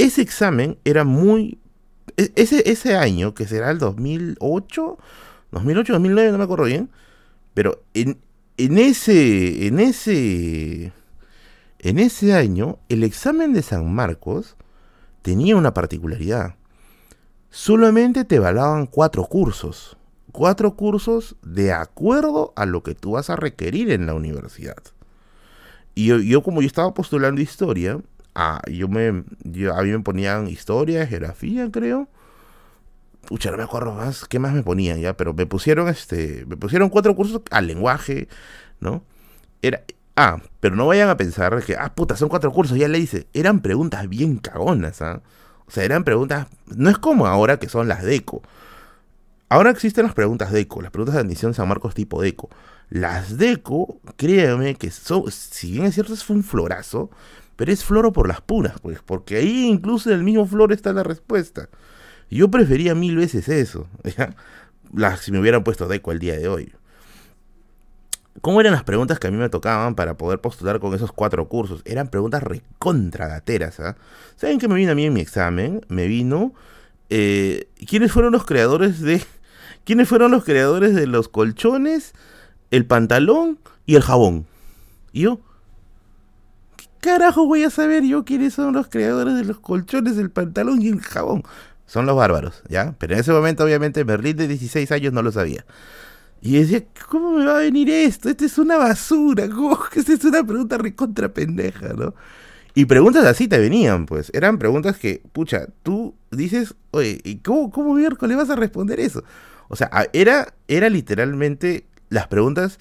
ese 0.03 0.21
examen 0.21 0.77
era 0.83 1.03
muy... 1.03 1.59
E, 2.17 2.31
ese, 2.35 2.69
ese 2.69 2.95
año, 2.95 3.33
que 3.33 3.47
será 3.47 3.71
el 3.71 3.79
2008, 3.79 4.97
2008, 5.51 5.93
2009, 5.93 6.31
no 6.31 6.37
me 6.37 6.43
acuerdo 6.43 6.65
bien, 6.65 6.89
pero 7.53 7.83
en, 7.93 8.19
en 8.57 8.77
ese, 8.77 9.67
en 9.67 9.79
ese, 9.79 10.93
en 11.79 11.99
ese 11.99 12.33
año, 12.33 12.79
el 12.89 13.03
examen 13.03 13.53
de 13.53 13.61
San 13.61 13.93
Marcos 13.93 14.55
tenía 15.21 15.55
una 15.55 15.73
particularidad. 15.73 16.55
Solamente 17.49 18.23
te 18.23 18.39
valaban 18.39 18.85
cuatro 18.85 19.25
cursos. 19.25 19.97
Cuatro 20.31 20.75
cursos 20.75 21.35
de 21.41 21.73
acuerdo 21.73 22.53
a 22.55 22.65
lo 22.65 22.83
que 22.83 22.95
tú 22.95 23.11
vas 23.11 23.29
a 23.29 23.35
requerir 23.35 23.91
en 23.91 24.05
la 24.05 24.13
universidad. 24.13 24.77
Y 25.93 26.05
yo, 26.05 26.19
yo 26.19 26.41
como 26.41 26.61
yo 26.61 26.67
estaba 26.67 26.93
postulando 26.93 27.41
historia, 27.41 27.99
Ah, 28.35 28.61
yo 28.71 28.87
me, 28.87 29.07
a 29.07 29.81
mí 29.81 29.91
me 29.91 29.99
ponían 29.99 30.47
historia, 30.47 31.05
geografía, 31.07 31.69
creo. 31.71 32.07
Pucha, 33.27 33.51
no 33.51 33.57
me 33.57 33.63
acuerdo 33.63 33.93
más, 33.93 34.25
¿qué 34.25 34.39
más 34.39 34.53
me 34.53 34.63
ponían 34.63 34.99
ya? 34.99 35.15
Pero 35.15 35.33
me 35.33 35.45
pusieron, 35.45 35.87
este, 35.89 36.45
me 36.47 36.57
pusieron 36.57 36.89
cuatro 36.89 37.15
cursos 37.15 37.41
al 37.51 37.67
lenguaje, 37.67 38.27
¿no? 38.79 39.03
Era, 39.61 39.83
ah, 40.15 40.41
pero 40.59 40.75
no 40.75 40.87
vayan 40.87 41.09
a 41.09 41.17
pensar 41.17 41.63
que, 41.63 41.75
ah, 41.75 41.93
puta, 41.93 42.15
son 42.15 42.29
cuatro 42.29 42.51
cursos, 42.51 42.77
ya 42.77 42.87
le 42.87 42.99
hice. 42.99 43.27
Eran 43.33 43.61
preguntas 43.61 44.07
bien 44.09 44.37
cagonas, 44.37 45.01
¿ah? 45.01 45.21
O 45.67 45.71
sea, 45.71 45.83
eran 45.83 46.03
preguntas, 46.03 46.47
no 46.75 46.89
es 46.89 46.97
como 46.97 47.27
ahora 47.27 47.57
que 47.57 47.69
son 47.69 47.87
las 47.87 48.03
de 48.03 48.15
ECO. 48.15 48.41
Ahora 49.51 49.69
existen 49.69 50.05
las 50.05 50.13
preguntas 50.13 50.51
de 50.53 50.61
ECO, 50.61 50.81
las 50.81 50.91
preguntas 50.91 51.15
de 51.15 51.21
admisión 51.21 51.53
San 51.53 51.67
Marcos 51.67 51.93
tipo 51.93 52.21
DECO. 52.21 52.49
Las 52.89 53.37
DECO, 53.37 53.99
créeme 54.15 54.75
que 54.75 54.91
son, 54.91 55.29
si 55.29 55.73
bien 55.73 55.85
es 55.85 55.93
cierto, 55.93 56.13
es 56.13 56.29
un 56.29 56.41
florazo, 56.41 57.09
pero 57.61 57.73
es 57.73 57.83
floro 57.83 58.11
por 58.11 58.27
las 58.27 58.41
puras, 58.41 58.73
pues, 58.81 59.03
porque 59.05 59.37
ahí 59.37 59.67
incluso 59.67 60.09
en 60.09 60.17
el 60.17 60.23
mismo 60.23 60.47
flor 60.47 60.73
está 60.73 60.93
la 60.93 61.03
respuesta. 61.03 61.69
Yo 62.27 62.49
prefería 62.49 62.95
mil 62.95 63.15
veces 63.15 63.47
eso, 63.49 63.87
si 65.21 65.31
me 65.31 65.39
hubieran 65.39 65.63
puesto 65.63 65.87
deco 65.87 66.11
el 66.11 66.17
día 66.17 66.35
de 66.39 66.47
hoy. 66.47 66.73
¿Cómo 68.41 68.61
eran 68.61 68.73
las 68.73 68.83
preguntas 68.83 69.19
que 69.19 69.27
a 69.27 69.29
mí 69.29 69.37
me 69.37 69.47
tocaban 69.47 69.93
para 69.93 70.17
poder 70.17 70.41
postular 70.41 70.79
con 70.79 70.95
esos 70.95 71.11
cuatro 71.11 71.47
cursos? 71.49 71.83
Eran 71.85 72.07
preguntas 72.07 72.41
recontragateras. 72.41 73.79
¿ah? 73.79 73.95
¿Saben 74.37 74.57
qué 74.57 74.67
me 74.67 74.73
vino 74.73 74.93
a 74.93 74.95
mí 74.95 75.05
en 75.05 75.13
mi 75.13 75.21
examen? 75.21 75.85
Me 75.87 76.07
vino. 76.07 76.55
Eh, 77.11 77.67
¿Quiénes 77.87 78.11
fueron 78.11 78.31
los 78.31 78.43
creadores 78.43 79.01
de. 79.01 79.21
¿Quiénes 79.85 80.09
fueron 80.09 80.31
los 80.31 80.45
creadores 80.45 80.95
de 80.95 81.05
los 81.05 81.29
colchones, 81.29 82.13
el 82.71 82.87
pantalón 82.87 83.59
y 83.85 83.97
el 83.97 84.01
jabón? 84.01 84.47
Y 85.11 85.21
yo, 85.21 85.41
carajo 87.01 87.45
voy 87.45 87.63
a 87.63 87.69
saber 87.69 88.03
yo 88.03 88.23
quiénes 88.23 88.53
son 88.53 88.73
los 88.73 88.87
creadores 88.87 89.35
de 89.35 89.43
los 89.43 89.59
colchones, 89.59 90.17
el 90.17 90.31
pantalón 90.31 90.81
y 90.81 90.87
el 90.87 91.01
jabón? 91.01 91.43
Son 91.85 92.05
los 92.05 92.15
bárbaros, 92.15 92.63
¿ya? 92.69 92.95
Pero 92.99 93.13
en 93.13 93.19
ese 93.19 93.33
momento, 93.33 93.65
obviamente, 93.65 94.05
Merlín 94.05 94.37
de 94.37 94.47
16 94.47 94.89
años 94.93 95.11
no 95.11 95.21
lo 95.21 95.31
sabía. 95.31 95.65
Y 96.41 96.57
decía, 96.57 96.85
¿cómo 97.09 97.31
me 97.31 97.45
va 97.45 97.57
a 97.57 97.59
venir 97.59 97.89
esto? 97.89 98.29
Esto 98.29 98.45
es 98.45 98.57
una 98.57 98.77
basura. 98.77 99.49
¿Cómo? 99.49 99.77
Esta 99.95 100.13
es 100.13 100.23
una 100.23 100.43
pregunta 100.43 100.77
recontra 100.77 101.33
pendeja, 101.33 101.89
¿no? 101.93 102.15
Y 102.73 102.85
preguntas 102.85 103.25
así 103.25 103.47
te 103.47 103.59
venían, 103.59 104.05
pues. 104.05 104.31
Eran 104.33 104.57
preguntas 104.57 104.97
que, 104.97 105.21
pucha, 105.33 105.67
tú 105.83 106.15
dices, 106.31 106.75
oye, 106.91 107.19
¿y 107.23 107.37
cómo, 107.39 107.69
cómo 107.69 107.93
miércoles 107.93 108.37
vas 108.37 108.49
a 108.49 108.55
responder 108.55 108.99
eso? 108.99 109.23
O 109.67 109.75
sea, 109.75 109.89
era, 110.13 110.53
era 110.67 110.89
literalmente 110.89 111.85
las 112.09 112.27
preguntas 112.27 112.79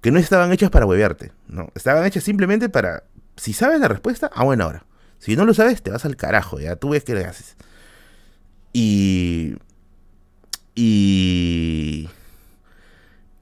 que 0.00 0.10
no 0.10 0.18
estaban 0.18 0.50
hechas 0.52 0.70
para 0.70 0.86
huevearte, 0.86 1.32
¿no? 1.48 1.68
Estaban 1.74 2.04
hechas 2.06 2.24
simplemente 2.24 2.68
para 2.68 3.04
si 3.40 3.54
sabes 3.54 3.80
la 3.80 3.88
respuesta, 3.88 4.30
a 4.34 4.44
buena 4.44 4.66
hora. 4.66 4.84
Si 5.18 5.34
no 5.34 5.46
lo 5.46 5.54
sabes, 5.54 5.82
te 5.82 5.90
vas 5.90 6.04
al 6.04 6.16
carajo, 6.16 6.60
ya 6.60 6.76
tú 6.76 6.90
ves 6.90 7.04
qué 7.04 7.14
le 7.14 7.24
haces. 7.24 7.56
Y. 8.74 9.56
Y. 10.74 12.10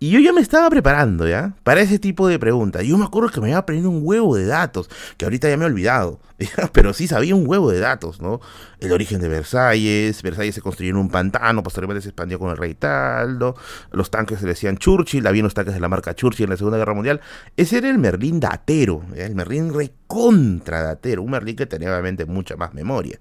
Y 0.01 0.11
yo 0.11 0.21
ya 0.21 0.33
me 0.33 0.41
estaba 0.41 0.71
preparando, 0.71 1.27
¿ya? 1.27 1.55
Para 1.65 1.81
ese 1.81 1.99
tipo 1.99 2.29
de 2.29 2.39
preguntas. 2.39 2.85
Yo 2.85 2.97
me 2.97 3.05
acuerdo 3.05 3.31
que 3.31 3.41
me 3.41 3.49
iba 3.49 3.59
aprendiendo 3.59 3.91
un 3.91 4.03
huevo 4.05 4.37
de 4.37 4.47
datos, 4.47 4.89
que 5.17 5.25
ahorita 5.25 5.49
ya 5.49 5.57
me 5.57 5.65
he 5.65 5.67
olvidado, 5.67 6.21
pero 6.73 6.95
sí 6.95 7.09
sabía 7.09 7.35
un 7.35 7.49
huevo 7.49 7.73
de 7.73 7.81
datos, 7.81 8.21
¿no? 8.21 8.41
El 8.79 8.93
origen 8.93 9.21
de 9.21 9.29
Versalles, 9.29 10.23
Versalles 10.23 10.55
se 10.55 10.61
construyó 10.61 10.91
en 10.91 10.99
un 10.99 11.11
pantano, 11.11 11.65
posteriormente 11.65 12.03
se 12.03 12.11
expandió 12.11 12.39
con 12.39 12.51
el 12.51 12.57
rey 12.57 12.75
Taldo, 12.75 13.57
los 13.91 14.09
tanques 14.13 14.39
se 14.39 14.47
decían 14.47 14.79
Churchill, 14.79 15.27
había 15.27 15.43
unos 15.43 15.55
tanques 15.55 15.75
de 15.75 15.81
la 15.81 15.89
marca 15.89 16.15
Churchill 16.15 16.45
en 16.45 16.51
la 16.51 16.57
Segunda 16.57 16.79
Guerra 16.79 16.95
Mundial. 16.95 17.21
Ese 17.57 17.79
era 17.79 17.91
el 17.91 17.99
Merlín 17.99 18.39
datero, 18.39 19.03
el 19.17 19.35
Merlín 19.35 19.75
recontra 19.75 20.81
datero, 20.81 21.23
un 21.23 21.33
Merlín 21.33 21.57
que 21.57 21.67
tenía 21.67 21.91
obviamente 21.91 22.25
mucha 22.25 22.57
más 22.57 22.73
memoria. 22.73 23.19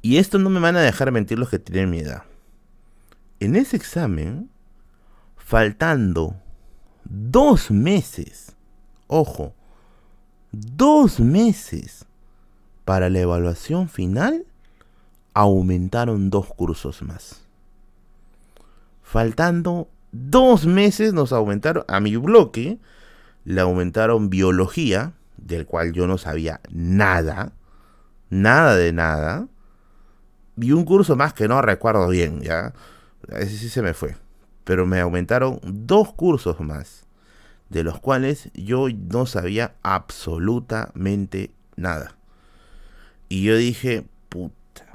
Y 0.00 0.16
esto 0.16 0.38
no 0.38 0.48
me 0.48 0.60
van 0.60 0.76
a 0.76 0.80
dejar 0.80 1.12
mentir 1.12 1.38
los 1.38 1.50
que 1.50 1.58
tienen 1.58 1.90
mi 1.90 1.98
edad 1.98 2.22
en 3.40 3.56
ese 3.56 3.76
examen, 3.76 4.50
faltando 5.36 6.36
dos 7.04 7.70
meses, 7.70 8.54
ojo, 9.06 9.54
dos 10.52 11.20
meses 11.20 12.06
para 12.84 13.08
la 13.08 13.20
evaluación 13.20 13.88
final, 13.88 14.44
aumentaron 15.34 16.30
dos 16.30 16.46
cursos 16.48 17.02
más. 17.02 17.42
Faltando 19.02 19.88
dos 20.12 20.66
meses 20.66 21.12
nos 21.12 21.32
aumentaron, 21.32 21.84
a 21.88 22.00
mi 22.00 22.16
bloque, 22.16 22.78
le 23.44 23.60
aumentaron 23.60 24.28
biología, 24.28 25.14
del 25.36 25.66
cual 25.66 25.92
yo 25.92 26.06
no 26.06 26.18
sabía 26.18 26.60
nada, 26.70 27.52
nada 28.28 28.76
de 28.76 28.92
nada, 28.92 29.48
y 30.56 30.72
un 30.72 30.84
curso 30.84 31.16
más 31.16 31.32
que 31.32 31.48
no 31.48 31.62
recuerdo 31.62 32.08
bien, 32.08 32.42
¿ya? 32.42 32.74
Ese 33.28 33.56
sí 33.56 33.68
se 33.68 33.82
me 33.82 33.94
fue. 33.94 34.16
Pero 34.64 34.86
me 34.86 35.00
aumentaron 35.00 35.60
dos 35.62 36.12
cursos 36.12 36.60
más, 36.60 37.04
de 37.68 37.82
los 37.82 38.00
cuales 38.00 38.50
yo 38.54 38.88
no 38.88 39.26
sabía 39.26 39.74
absolutamente 39.82 41.50
nada. 41.76 42.16
Y 43.28 43.44
yo 43.44 43.56
dije, 43.56 44.04
puta 44.28 44.86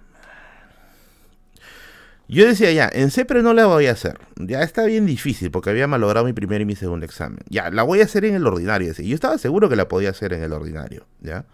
Yo 2.28 2.46
decía 2.46 2.72
ya, 2.72 2.90
en 2.92 3.12
CEPRE 3.12 3.42
no 3.42 3.54
la 3.54 3.66
voy 3.66 3.88
a 3.88 3.92
hacer. 3.92 4.20
Ya 4.36 4.62
está 4.62 4.84
bien 4.86 5.06
difícil 5.06 5.52
porque 5.52 5.70
había 5.70 5.88
malogrado 5.88 6.26
mi 6.26 6.34
primer 6.34 6.62
y 6.62 6.66
mi 6.66 6.76
segundo 6.76 7.06
examen. 7.06 7.40
Ya, 7.50 7.70
la 7.70 7.84
voy 7.84 8.02
a 8.02 8.06
hacer 8.06 8.26
en 8.26 8.36
el 8.36 8.46
ordinario. 8.46 8.94
Yo 8.94 9.16
estaba 9.16 9.38
seguro 9.38 9.70
que 9.70 9.76
la 9.76 9.88
podía 9.88 10.10
hacer 10.10 10.34
en 10.34 10.44
el 10.44 10.54
ordinario. 10.54 11.06
¿Ya? 11.22 11.46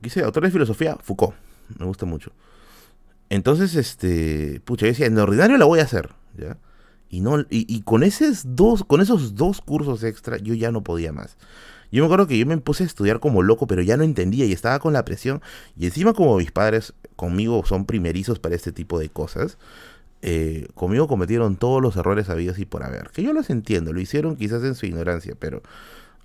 Quise, 0.00 0.22
autor 0.22 0.44
de 0.44 0.50
filosofía, 0.50 0.96
Foucault. 1.02 1.34
Me 1.78 1.84
gusta 1.84 2.06
mucho. 2.06 2.32
Entonces, 3.30 3.74
este, 3.74 4.60
pucha, 4.64 4.86
yo 4.86 4.92
decía, 4.92 5.06
en 5.06 5.18
ordinario 5.18 5.58
la 5.58 5.64
voy 5.64 5.80
a 5.80 5.84
hacer, 5.84 6.10
¿ya? 6.36 6.56
Y, 7.10 7.20
no, 7.20 7.44
y, 7.48 7.80
con, 7.82 8.02
esos 8.02 8.42
dos, 8.44 8.84
con 8.84 9.00
esos 9.00 9.34
dos 9.34 9.62
cursos 9.62 10.04
extra 10.04 10.36
yo 10.36 10.52
ya 10.52 10.70
no 10.70 10.82
podía 10.82 11.12
más. 11.12 11.38
Yo 11.90 12.02
me 12.02 12.06
acuerdo 12.06 12.26
que 12.26 12.38
yo 12.38 12.44
me 12.44 12.58
puse 12.58 12.82
a 12.82 12.86
estudiar 12.86 13.18
como 13.18 13.42
loco, 13.42 13.66
pero 13.66 13.80
ya 13.80 13.96
no 13.96 14.04
entendía 14.04 14.44
y 14.44 14.52
estaba 14.52 14.78
con 14.78 14.92
la 14.92 15.06
presión. 15.06 15.40
Y 15.74 15.86
encima 15.86 16.12
como 16.12 16.36
mis 16.36 16.52
padres 16.52 16.92
conmigo 17.16 17.64
son 17.64 17.86
primerizos 17.86 18.38
para 18.38 18.54
este 18.54 18.72
tipo 18.72 18.98
de 18.98 19.08
cosas, 19.08 19.56
eh, 20.20 20.68
conmigo 20.74 21.08
cometieron 21.08 21.56
todos 21.56 21.80
los 21.80 21.96
errores 21.96 22.28
habidos 22.28 22.58
y 22.58 22.66
por 22.66 22.82
haber. 22.82 23.08
Que 23.10 23.22
yo 23.22 23.32
los 23.32 23.48
entiendo, 23.48 23.94
lo 23.94 24.00
hicieron 24.00 24.36
quizás 24.36 24.62
en 24.64 24.74
su 24.74 24.84
ignorancia, 24.84 25.34
pero 25.38 25.62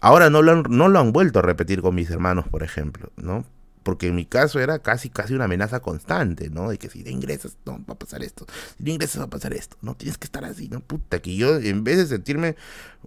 ahora 0.01 0.29
no 0.29 0.41
lo 0.41 0.51
han, 0.51 0.63
no 0.69 0.89
lo 0.89 0.99
han 0.99 1.13
vuelto 1.13 1.39
a 1.39 1.43
repetir 1.43 1.81
con 1.81 1.95
mis 1.95 2.09
hermanos, 2.09 2.45
por 2.49 2.63
ejemplo, 2.63 3.09
¿no? 3.15 3.45
Porque 3.83 4.07
en 4.07 4.15
mi 4.15 4.25
caso 4.25 4.59
era 4.59 4.79
casi 4.79 5.09
casi 5.09 5.33
una 5.33 5.45
amenaza 5.45 5.81
constante, 5.81 6.49
¿no? 6.49 6.69
De 6.69 6.77
que 6.77 6.89
si 6.89 7.03
te 7.03 7.11
ingresas, 7.11 7.57
no, 7.65 7.73
va 7.87 7.93
a 7.93 7.99
pasar 7.99 8.23
esto, 8.23 8.45
si 8.77 8.83
te 8.83 8.91
ingresas 8.91 9.21
va 9.21 9.25
a 9.25 9.29
pasar 9.29 9.53
esto, 9.53 9.77
no 9.81 9.95
tienes 9.95 10.17
que 10.17 10.25
estar 10.25 10.45
así, 10.45 10.69
no 10.69 10.79
puta, 10.79 11.21
que 11.21 11.35
yo 11.35 11.57
en 11.57 11.83
vez 11.83 11.97
de 11.97 12.07
sentirme 12.07 12.55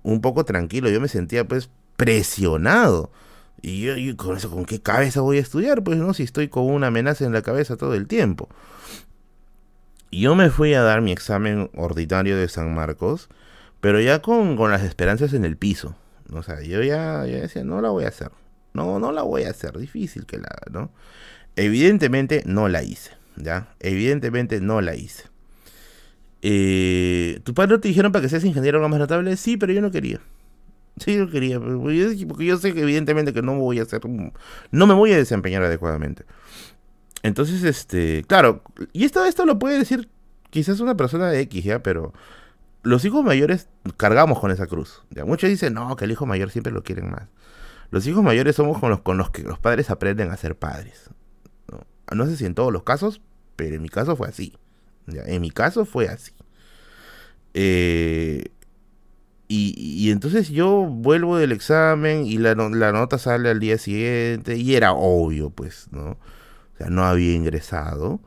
un 0.02 0.20
poco 0.20 0.44
tranquilo, 0.44 0.90
yo 0.90 1.00
me 1.00 1.08
sentía 1.08 1.46
pues 1.46 1.70
presionado. 1.96 3.10
Y 3.62 3.80
yo, 3.82 4.16
con 4.16 4.36
eso, 4.36 4.50
¿con 4.50 4.64
qué 4.64 4.80
cabeza 4.80 5.22
voy 5.22 5.38
a 5.38 5.40
estudiar? 5.40 5.82
Pues 5.82 5.98
no, 5.98 6.14
si 6.14 6.22
estoy 6.22 6.48
con 6.48 6.66
una 6.66 6.88
amenaza 6.88 7.24
en 7.24 7.32
la 7.32 7.42
cabeza 7.42 7.76
todo 7.76 7.94
el 7.94 8.06
tiempo. 8.06 8.48
Yo 10.12 10.34
me 10.34 10.50
fui 10.50 10.74
a 10.74 10.82
dar 10.82 11.00
mi 11.00 11.10
examen 11.10 11.70
ordinario 11.74 12.36
de 12.36 12.48
San 12.48 12.74
Marcos, 12.74 13.28
pero 13.80 14.00
ya 14.00 14.22
con, 14.22 14.56
con 14.56 14.70
las 14.70 14.82
esperanzas 14.82 15.32
en 15.32 15.44
el 15.44 15.56
piso. 15.56 15.96
O 16.32 16.42
sea, 16.42 16.62
yo 16.62 16.82
ya, 16.82 17.24
ya 17.26 17.38
decía, 17.38 17.64
no 17.64 17.80
la 17.80 17.90
voy 17.90 18.04
a 18.04 18.08
hacer. 18.08 18.30
No, 18.76 18.98
no 18.98 19.12
la 19.12 19.22
voy 19.22 19.44
a 19.44 19.50
hacer, 19.50 19.76
difícil 19.78 20.26
que 20.26 20.38
la 20.38 20.48
¿no? 20.70 20.90
Evidentemente 21.56 22.42
no 22.46 22.68
la 22.68 22.82
hice, 22.82 23.12
¿ya? 23.36 23.74
Evidentemente 23.80 24.60
no 24.60 24.80
la 24.80 24.94
hice. 24.94 25.24
Eh, 26.42 27.40
¿Tu 27.44 27.54
padre 27.54 27.78
te 27.78 27.88
dijeron 27.88 28.12
para 28.12 28.22
que 28.22 28.28
seas 28.28 28.44
ingeniero 28.44 28.86
más 28.88 28.98
notable? 28.98 29.36
Sí, 29.36 29.56
pero 29.56 29.72
yo 29.72 29.80
no 29.80 29.90
quería. 29.90 30.20
Sí, 30.98 31.16
yo 31.16 31.28
quería, 31.30 31.58
porque 31.60 32.44
yo 32.46 32.56
sé 32.56 32.72
que 32.72 32.82
evidentemente 32.82 33.32
que 33.32 33.42
no 33.42 33.56
voy 33.56 33.80
a 33.80 33.82
hacer, 33.82 34.00
no 34.06 34.86
me 34.86 34.94
voy 34.94 35.12
a 35.12 35.16
desempeñar 35.16 35.62
adecuadamente. 35.62 36.24
Entonces, 37.22 37.64
este, 37.64 38.24
claro, 38.26 38.62
y 38.92 39.04
esto, 39.04 39.24
esto 39.24 39.44
lo 39.44 39.58
puede 39.58 39.78
decir 39.78 40.08
quizás 40.50 40.80
una 40.80 40.96
persona 40.96 41.28
de 41.28 41.40
X, 41.40 41.64
¿ya? 41.64 41.82
Pero 41.82 42.14
los 42.82 43.04
hijos 43.04 43.24
mayores 43.24 43.68
cargamos 43.96 44.38
con 44.38 44.50
esa 44.50 44.66
cruz. 44.66 45.02
¿ya? 45.10 45.24
Muchos 45.24 45.50
dicen, 45.50 45.74
no, 45.74 45.96
que 45.96 46.04
el 46.04 46.12
hijo 46.12 46.24
mayor 46.24 46.50
siempre 46.50 46.72
lo 46.72 46.82
quieren 46.82 47.10
más. 47.10 47.24
Los 47.90 48.06
hijos 48.06 48.22
mayores 48.22 48.56
somos 48.56 48.78
con 48.78 48.90
los, 48.90 49.00
con 49.00 49.16
los 49.16 49.30
que 49.30 49.42
los 49.42 49.58
padres 49.58 49.90
aprenden 49.90 50.30
a 50.30 50.36
ser 50.36 50.56
padres. 50.56 51.10
¿no? 52.12 52.26
sé 52.26 52.36
si 52.36 52.46
en 52.46 52.54
todos 52.54 52.72
los 52.72 52.82
casos, 52.82 53.20
pero 53.56 53.76
en 53.76 53.82
mi 53.82 53.88
caso 53.88 54.16
fue 54.16 54.28
así. 54.28 54.56
En 55.08 55.40
mi 55.40 55.50
caso 55.50 55.84
fue 55.84 56.08
así. 56.08 56.32
Eh, 57.54 58.44
y, 59.48 60.10
entonces 60.10 60.48
yo 60.50 60.86
vuelvo 60.86 61.36
del 61.36 61.52
examen 61.52 62.26
y 62.26 62.38
la, 62.38 62.54
la, 62.54 62.92
nota 62.92 63.16
sale 63.18 63.48
al 63.48 63.60
día 63.60 63.78
siguiente 63.78 64.56
y 64.56 64.74
era 64.74 64.92
obvio, 64.92 65.50
pues, 65.50 65.86
¿no? 65.92 66.10
O 66.10 66.76
sea, 66.78 66.88
no 66.90 67.04
había 67.04 67.32
ingresado. 67.34 68.20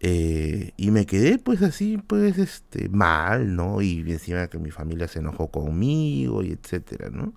Eh, 0.00 0.72
y 0.76 0.90
me 0.90 1.06
quedé 1.06 1.38
pues 1.38 1.62
así, 1.62 1.98
pues, 1.98 2.38
este, 2.38 2.88
mal, 2.90 3.56
¿no? 3.56 3.80
Y 3.80 4.00
encima 4.00 4.48
que 4.48 4.58
mi 4.58 4.70
familia 4.70 5.08
se 5.08 5.20
enojó 5.20 5.50
conmigo 5.50 6.42
y 6.42 6.52
etcétera, 6.52 7.10
¿no? 7.10 7.32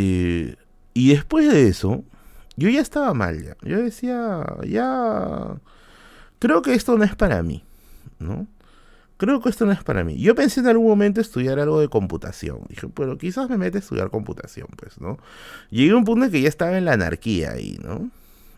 Eh, 0.00 0.54
y 0.94 1.08
después 1.10 1.52
de 1.52 1.66
eso, 1.66 2.04
yo 2.56 2.68
ya 2.68 2.80
estaba 2.80 3.14
mal 3.14 3.42
ya. 3.42 3.56
Yo 3.62 3.82
decía, 3.82 4.44
ya, 4.64 5.56
creo 6.38 6.62
que 6.62 6.74
esto 6.74 6.96
no 6.96 7.02
es 7.02 7.16
para 7.16 7.42
mí, 7.42 7.64
¿no? 8.20 8.46
Creo 9.16 9.40
que 9.40 9.48
esto 9.48 9.66
no 9.66 9.72
es 9.72 9.82
para 9.82 10.04
mí. 10.04 10.16
Yo 10.20 10.36
pensé 10.36 10.60
en 10.60 10.68
algún 10.68 10.86
momento 10.86 11.20
estudiar 11.20 11.58
algo 11.58 11.80
de 11.80 11.88
computación. 11.88 12.60
Dije, 12.68 12.86
pero 12.94 13.18
quizás 13.18 13.50
me 13.50 13.58
mete 13.58 13.78
a 13.78 13.80
estudiar 13.80 14.10
computación, 14.10 14.68
pues, 14.76 15.00
¿no? 15.00 15.18
Llegué 15.70 15.90
a 15.90 15.96
un 15.96 16.04
punto 16.04 16.26
en 16.26 16.30
que 16.30 16.42
ya 16.42 16.48
estaba 16.48 16.78
en 16.78 16.84
la 16.84 16.92
anarquía 16.92 17.50
ahí, 17.50 17.76
¿no? 17.82 18.08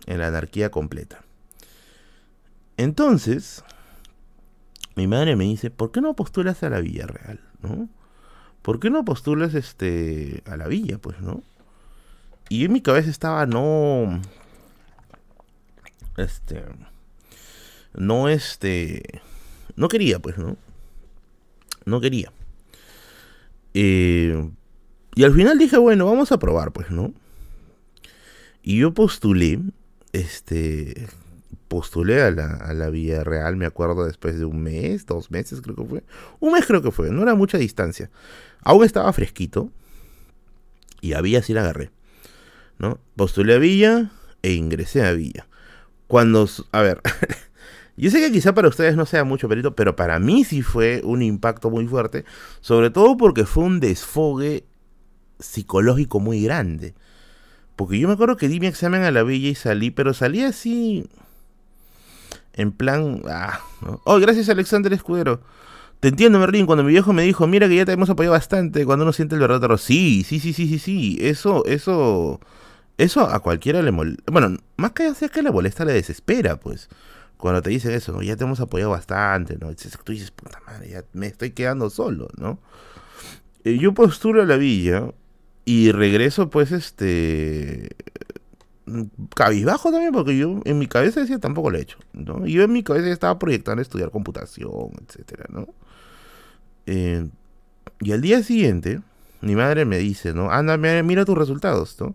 En 0.05 0.19
la 0.19 0.27
anarquía 0.27 0.71
completa. 0.71 1.25
Entonces, 2.77 3.65
mi 4.95 5.07
madre 5.07 5.37
me 5.37 5.45
dice, 5.45 5.71
¿por 5.71 5.91
qué 5.91 6.03
no 6.03 6.15
postulas 6.15 6.63
a 6.63 6.69
la 6.69 6.81
Villarreal, 6.81 7.41
no? 7.63 7.89
¿Por 8.63 8.81
qué 8.81 8.91
no 8.91 9.05
postulas 9.05 9.55
este, 9.55 10.43
a 10.47 10.57
la 10.57 10.69
villa, 10.69 10.99
pues, 10.99 11.21
no? 11.21 11.43
Y 12.49 12.65
en 12.65 12.73
mi 12.73 12.81
cabeza 12.81 13.11
estaba, 13.11 13.47
no, 13.47 14.21
este, 16.17 16.65
no, 17.95 18.29
este, 18.29 19.23
no 19.77 19.89
quería, 19.89 20.19
pues, 20.19 20.37
¿no? 20.39 20.57
No 21.85 22.01
quería. 22.01 22.33
Eh, 23.75 24.51
y 25.15 25.25
al 25.25 25.35
final 25.35 25.59
dije, 25.59 25.79
bueno, 25.79 26.07
vamos 26.07 26.33
a 26.33 26.39
probar, 26.39 26.73
pues, 26.73 26.91
¿no? 26.91 27.13
Y 28.63 28.79
yo 28.79 28.93
postulé, 28.93 29.61
este, 30.13 31.09
postulé 31.71 32.21
a 32.21 32.33
la, 32.33 32.57
a 32.57 32.75
la 32.75 32.91
Villa 32.91 33.23
Real, 33.23 33.57
me 33.57 33.65
acuerdo, 33.65 34.05
después 34.05 34.37
de 34.37 34.45
un 34.45 34.61
mes, 34.61 35.07
dos 35.07 35.31
meses 35.31 35.61
creo 35.61 35.77
que 35.77 35.85
fue. 35.85 36.03
Un 36.41 36.53
mes 36.53 36.67
creo 36.67 36.83
que 36.83 36.91
fue, 36.91 37.11
no 37.13 37.23
era 37.23 37.37
mucha 37.37 37.59
distancia. 37.59 38.11
Aún 38.65 38.85
estaba 38.85 39.13
fresquito. 39.13 39.71
Y 41.01 41.13
a 41.13 41.21
Villa 41.21 41.43
sí 41.43 41.55
la 41.55 41.61
agarré. 41.61 41.93
¿no? 42.81 42.99
Postulé 43.15 43.55
a 43.55 43.59
Villa 43.59 44.11
e 44.43 44.55
ingresé 44.55 45.07
a 45.07 45.13
Villa. 45.13 45.47
Cuando, 46.09 46.49
a 46.73 46.83
ver, 46.83 47.01
yo 47.97 48.11
sé 48.11 48.19
que 48.19 48.33
quizá 48.33 48.53
para 48.53 48.67
ustedes 48.67 48.97
no 48.97 49.07
sea 49.07 49.23
mucho 49.23 49.49
perito, 49.49 49.77
pero 49.77 49.95
para 49.95 50.19
mí 50.19 50.43
sí 50.43 50.63
fue 50.63 51.03
un 51.05 51.23
impacto 51.23 51.71
muy 51.71 51.87
fuerte, 51.87 52.25
sobre 52.61 52.91
todo 52.91 53.17
porque 53.17 53.45
fue 53.45 53.63
un 53.63 53.79
desfogue 53.79 54.65
psicológico 55.39 56.19
muy 56.19 56.43
grande. 56.43 56.95
Porque 57.77 58.01
yo 58.01 58.09
me 58.09 58.15
acuerdo 58.15 58.37
que 58.37 58.49
di 58.49 58.59
mi 58.59 58.67
examen 58.67 59.05
a 59.05 59.13
la 59.13 59.23
Villa 59.23 59.51
y 59.51 59.55
salí, 59.55 59.93
pero 59.93 60.15
salí 60.15 60.43
así, 60.43 61.07
en 62.61 62.73
plan, 62.73 63.23
ah, 63.27 63.61
oh, 64.05 64.19
gracias 64.21 64.49
Alexander 64.51 64.93
Escudero. 64.93 65.41
Te 66.01 66.09
entiendo, 66.09 66.39
Merlín, 66.39 66.67
cuando 66.67 66.85
mi 66.85 66.93
viejo 66.93 67.13
me 67.13 67.23
dijo, 67.23 67.47
mira 67.47 67.69
que 67.69 67.77
ya 67.77 67.85
te 67.85 67.93
hemos 67.93 68.09
apoyado 68.11 68.33
bastante, 68.33 68.85
cuando 68.85 69.05
uno 69.05 69.13
siente 69.13 69.35
el 69.35 69.41
verdadero. 69.41 69.79
Sí, 69.79 70.25
sí, 70.27 70.41
sí, 70.41 70.53
sí, 70.53 70.69
sí, 70.69 70.79
sí. 70.79 71.19
Eso, 71.21 71.65
eso, 71.67 72.41
eso 72.99 73.21
a 73.29 73.41
cualquiera 73.41 73.83
le 73.83 73.91
molesta. 73.93 74.23
Bueno, 74.31 74.59
más 74.77 74.93
que 74.93 75.15
sea 75.15 75.29
que 75.29 75.43
le 75.43 75.51
molesta, 75.51 75.85
le 75.85 75.93
desespera, 75.93 76.57
pues. 76.61 76.89
Cuando 77.37 77.63
te 77.63 77.71
dicen 77.71 77.93
eso, 77.93 78.21
ya 78.21 78.37
te 78.37 78.45
hemos 78.45 78.61
apoyado 78.61 78.91
bastante, 78.91 79.57
¿no? 79.59 79.75
Tú 80.05 80.13
dices, 80.13 80.31
puta 80.31 80.61
madre, 80.67 80.91
ya 80.91 81.05
me 81.15 81.27
estoy 81.27 81.53
quedando 81.53 81.89
solo, 81.89 82.29
¿no? 82.37 82.59
Eh, 83.65 83.79
yo 83.79 83.95
postulo 83.95 84.43
a 84.43 84.47
la 84.47 84.57
villa 84.57 85.13
y 85.65 85.93
regreso, 85.93 86.51
pues, 86.51 86.73
este 86.73 87.97
cabizbajo 89.35 89.91
también, 89.91 90.13
porque 90.13 90.37
yo 90.37 90.61
en 90.65 90.79
mi 90.79 90.87
cabeza 90.87 91.21
decía 91.21 91.39
tampoco 91.39 91.71
lo 91.71 91.79
he 91.79 91.83
hecho, 91.83 91.99
¿no? 92.13 92.47
Yo 92.47 92.63
en 92.63 92.73
mi 92.73 92.83
cabeza 92.83 93.09
estaba 93.09 93.39
proyectando 93.39 93.83
estudiar 93.83 94.11
computación, 94.11 94.91
etcétera, 95.07 95.47
¿no? 95.49 95.69
Eh, 96.87 97.29
y 98.01 98.13
al 98.13 98.21
día 98.21 98.43
siguiente, 98.43 99.01
mi 99.41 99.55
madre 99.55 99.85
me 99.85 99.99
dice, 99.99 100.35
¿no? 100.35 100.51
Anda, 100.51 100.77
mira 100.77 101.25
tus 101.25 101.37
resultados, 101.37 101.97
¿no? 102.01 102.15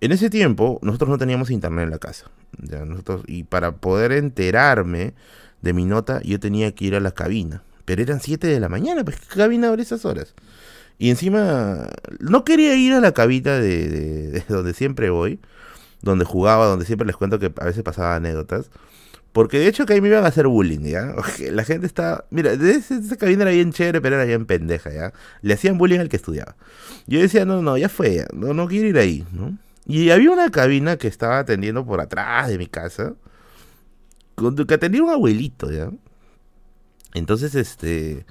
En 0.00 0.10
ese 0.10 0.30
tiempo, 0.30 0.80
nosotros 0.82 1.10
no 1.10 1.18
teníamos 1.18 1.50
internet 1.50 1.84
en 1.84 1.90
la 1.90 1.98
casa. 1.98 2.26
¿ya? 2.58 2.84
Nosotros, 2.84 3.22
y 3.28 3.44
para 3.44 3.76
poder 3.76 4.10
enterarme 4.12 5.14
de 5.60 5.72
mi 5.72 5.84
nota, 5.84 6.20
yo 6.22 6.40
tenía 6.40 6.74
que 6.74 6.86
ir 6.86 6.96
a 6.96 7.00
la 7.00 7.12
cabina. 7.12 7.62
Pero 7.84 8.02
eran 8.02 8.20
7 8.20 8.46
de 8.48 8.58
la 8.58 8.68
mañana, 8.68 9.04
pues 9.04 9.20
¿qué 9.20 9.36
cabina 9.36 9.68
abre 9.68 9.82
esas 9.82 10.04
horas? 10.04 10.34
Y 10.98 11.10
encima, 11.10 11.88
no 12.18 12.44
quería 12.44 12.74
ir 12.74 12.94
a 12.94 13.00
la 13.00 13.12
cabina 13.12 13.58
de 13.58 14.42
donde 14.48 14.74
siempre 14.74 15.10
voy, 15.10 15.40
donde 16.02 16.24
jugaba, 16.24 16.66
donde 16.66 16.84
siempre 16.84 17.06
les 17.06 17.16
cuento 17.16 17.38
que 17.38 17.52
a 17.56 17.64
veces 17.64 17.82
pasaba 17.82 18.16
anécdotas. 18.16 18.70
Porque 19.32 19.58
de 19.58 19.66
hecho 19.66 19.86
que 19.86 19.94
ahí 19.94 20.00
me 20.00 20.08
iban 20.08 20.24
a 20.24 20.28
hacer 20.28 20.46
bullying, 20.46 20.80
¿ya? 20.80 21.14
La 21.50 21.64
gente 21.64 21.86
está... 21.86 22.26
Mira, 22.30 22.52
esa 22.52 23.16
cabina 23.16 23.42
era 23.42 23.52
bien 23.52 23.72
chévere, 23.72 24.00
pero 24.00 24.16
era 24.16 24.24
bien 24.24 24.44
pendeja, 24.44 24.92
¿ya? 24.92 25.12
Le 25.40 25.54
hacían 25.54 25.78
bullying 25.78 26.00
al 26.00 26.08
que 26.08 26.16
estudiaba. 26.16 26.56
Yo 27.06 27.20
decía, 27.20 27.44
no, 27.46 27.62
no, 27.62 27.78
ya 27.78 27.88
fue, 27.88 28.26
no, 28.34 28.52
no 28.52 28.68
quiero 28.68 28.88
ir 28.88 28.98
ahí, 28.98 29.26
¿no? 29.32 29.56
Y 29.86 30.10
había 30.10 30.30
una 30.30 30.50
cabina 30.50 30.96
que 30.96 31.08
estaba 31.08 31.38
atendiendo 31.38 31.84
por 31.84 32.00
atrás 32.00 32.48
de 32.48 32.58
mi 32.58 32.66
casa, 32.66 33.14
que 34.36 34.74
atendía 34.74 35.02
un 35.02 35.10
abuelito, 35.10 35.70
¿ya? 35.70 35.90
Entonces, 37.14 37.54
este... 37.54 38.26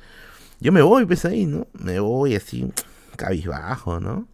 Yo 0.59 0.71
me 0.71 0.83
voy, 0.83 1.07
pues 1.07 1.25
ahí, 1.25 1.47
¿no? 1.47 1.67
Me 1.73 1.99
voy 1.99 2.35
así, 2.35 2.71
cabizbajo, 3.17 3.99
¿no? 3.99 4.27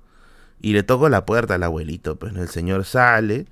Y 0.59 0.73
le 0.73 0.83
toco 0.83 1.09
la 1.09 1.25
puerta 1.25 1.55
al 1.55 1.63
abuelito, 1.63 2.17
pues 2.17 2.35
el 2.35 2.49
señor 2.49 2.85
sale 2.85 3.45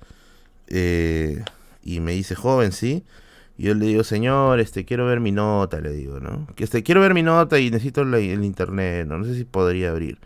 eh, 0.66 1.44
y 1.82 2.00
me 2.00 2.12
dice, 2.12 2.34
joven, 2.34 2.72
¿sí? 2.72 3.04
Y 3.58 3.64
yo 3.64 3.74
le 3.74 3.86
digo, 3.86 4.04
señor, 4.04 4.60
este, 4.60 4.84
quiero 4.84 5.06
ver 5.06 5.20
mi 5.20 5.32
nota, 5.32 5.80
le 5.80 5.92
digo, 5.92 6.20
¿no? 6.20 6.46
Que 6.56 6.64
este, 6.64 6.82
quiero 6.82 7.00
ver 7.00 7.14
mi 7.14 7.22
nota 7.22 7.58
y 7.58 7.70
necesito 7.70 8.02
el 8.02 8.44
internet, 8.44 9.06
¿no? 9.06 9.18
No 9.18 9.24
sé 9.24 9.34
si 9.34 9.44
podría 9.44 9.90
abrir. 9.90 10.18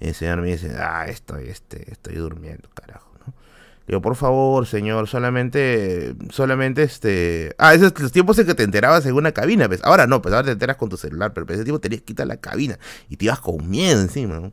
Y 0.00 0.08
el 0.08 0.14
señor 0.14 0.40
me 0.40 0.48
dice, 0.48 0.74
ah, 0.78 1.06
estoy, 1.08 1.48
este, 1.48 1.90
estoy 1.90 2.14
durmiendo, 2.14 2.68
carajo, 2.72 3.12
¿no? 3.26 3.34
Le 3.80 3.86
digo, 3.88 4.00
por 4.02 4.16
favor, 4.16 4.66
señor, 4.66 5.08
solamente, 5.08 6.14
solamente, 6.30 6.84
este... 6.84 7.54
Ah, 7.58 7.74
esos 7.74 7.98
los 8.00 8.12
tiempos 8.12 8.38
en 8.38 8.46
que 8.46 8.54
te 8.54 8.62
enterabas 8.62 9.04
en 9.06 9.14
una 9.14 9.32
cabina, 9.32 9.68
pues. 9.68 9.80
Ahora 9.84 10.06
no, 10.06 10.22
pues 10.22 10.34
ahora 10.34 10.46
te 10.46 10.52
enteras 10.52 10.76
con 10.76 10.88
tu 10.88 10.96
celular, 10.96 11.32
pero 11.34 11.46
ese 11.52 11.64
tiempo 11.64 11.80
tenías 11.80 12.00
que 12.02 12.06
quitar 12.06 12.26
la 12.26 12.36
cabina 12.38 12.78
y 13.10 13.16
te 13.16 13.26
ibas 13.26 13.40
con 13.40 13.68
miedo 13.68 14.00
encima, 14.00 14.40
¿no? 14.40 14.52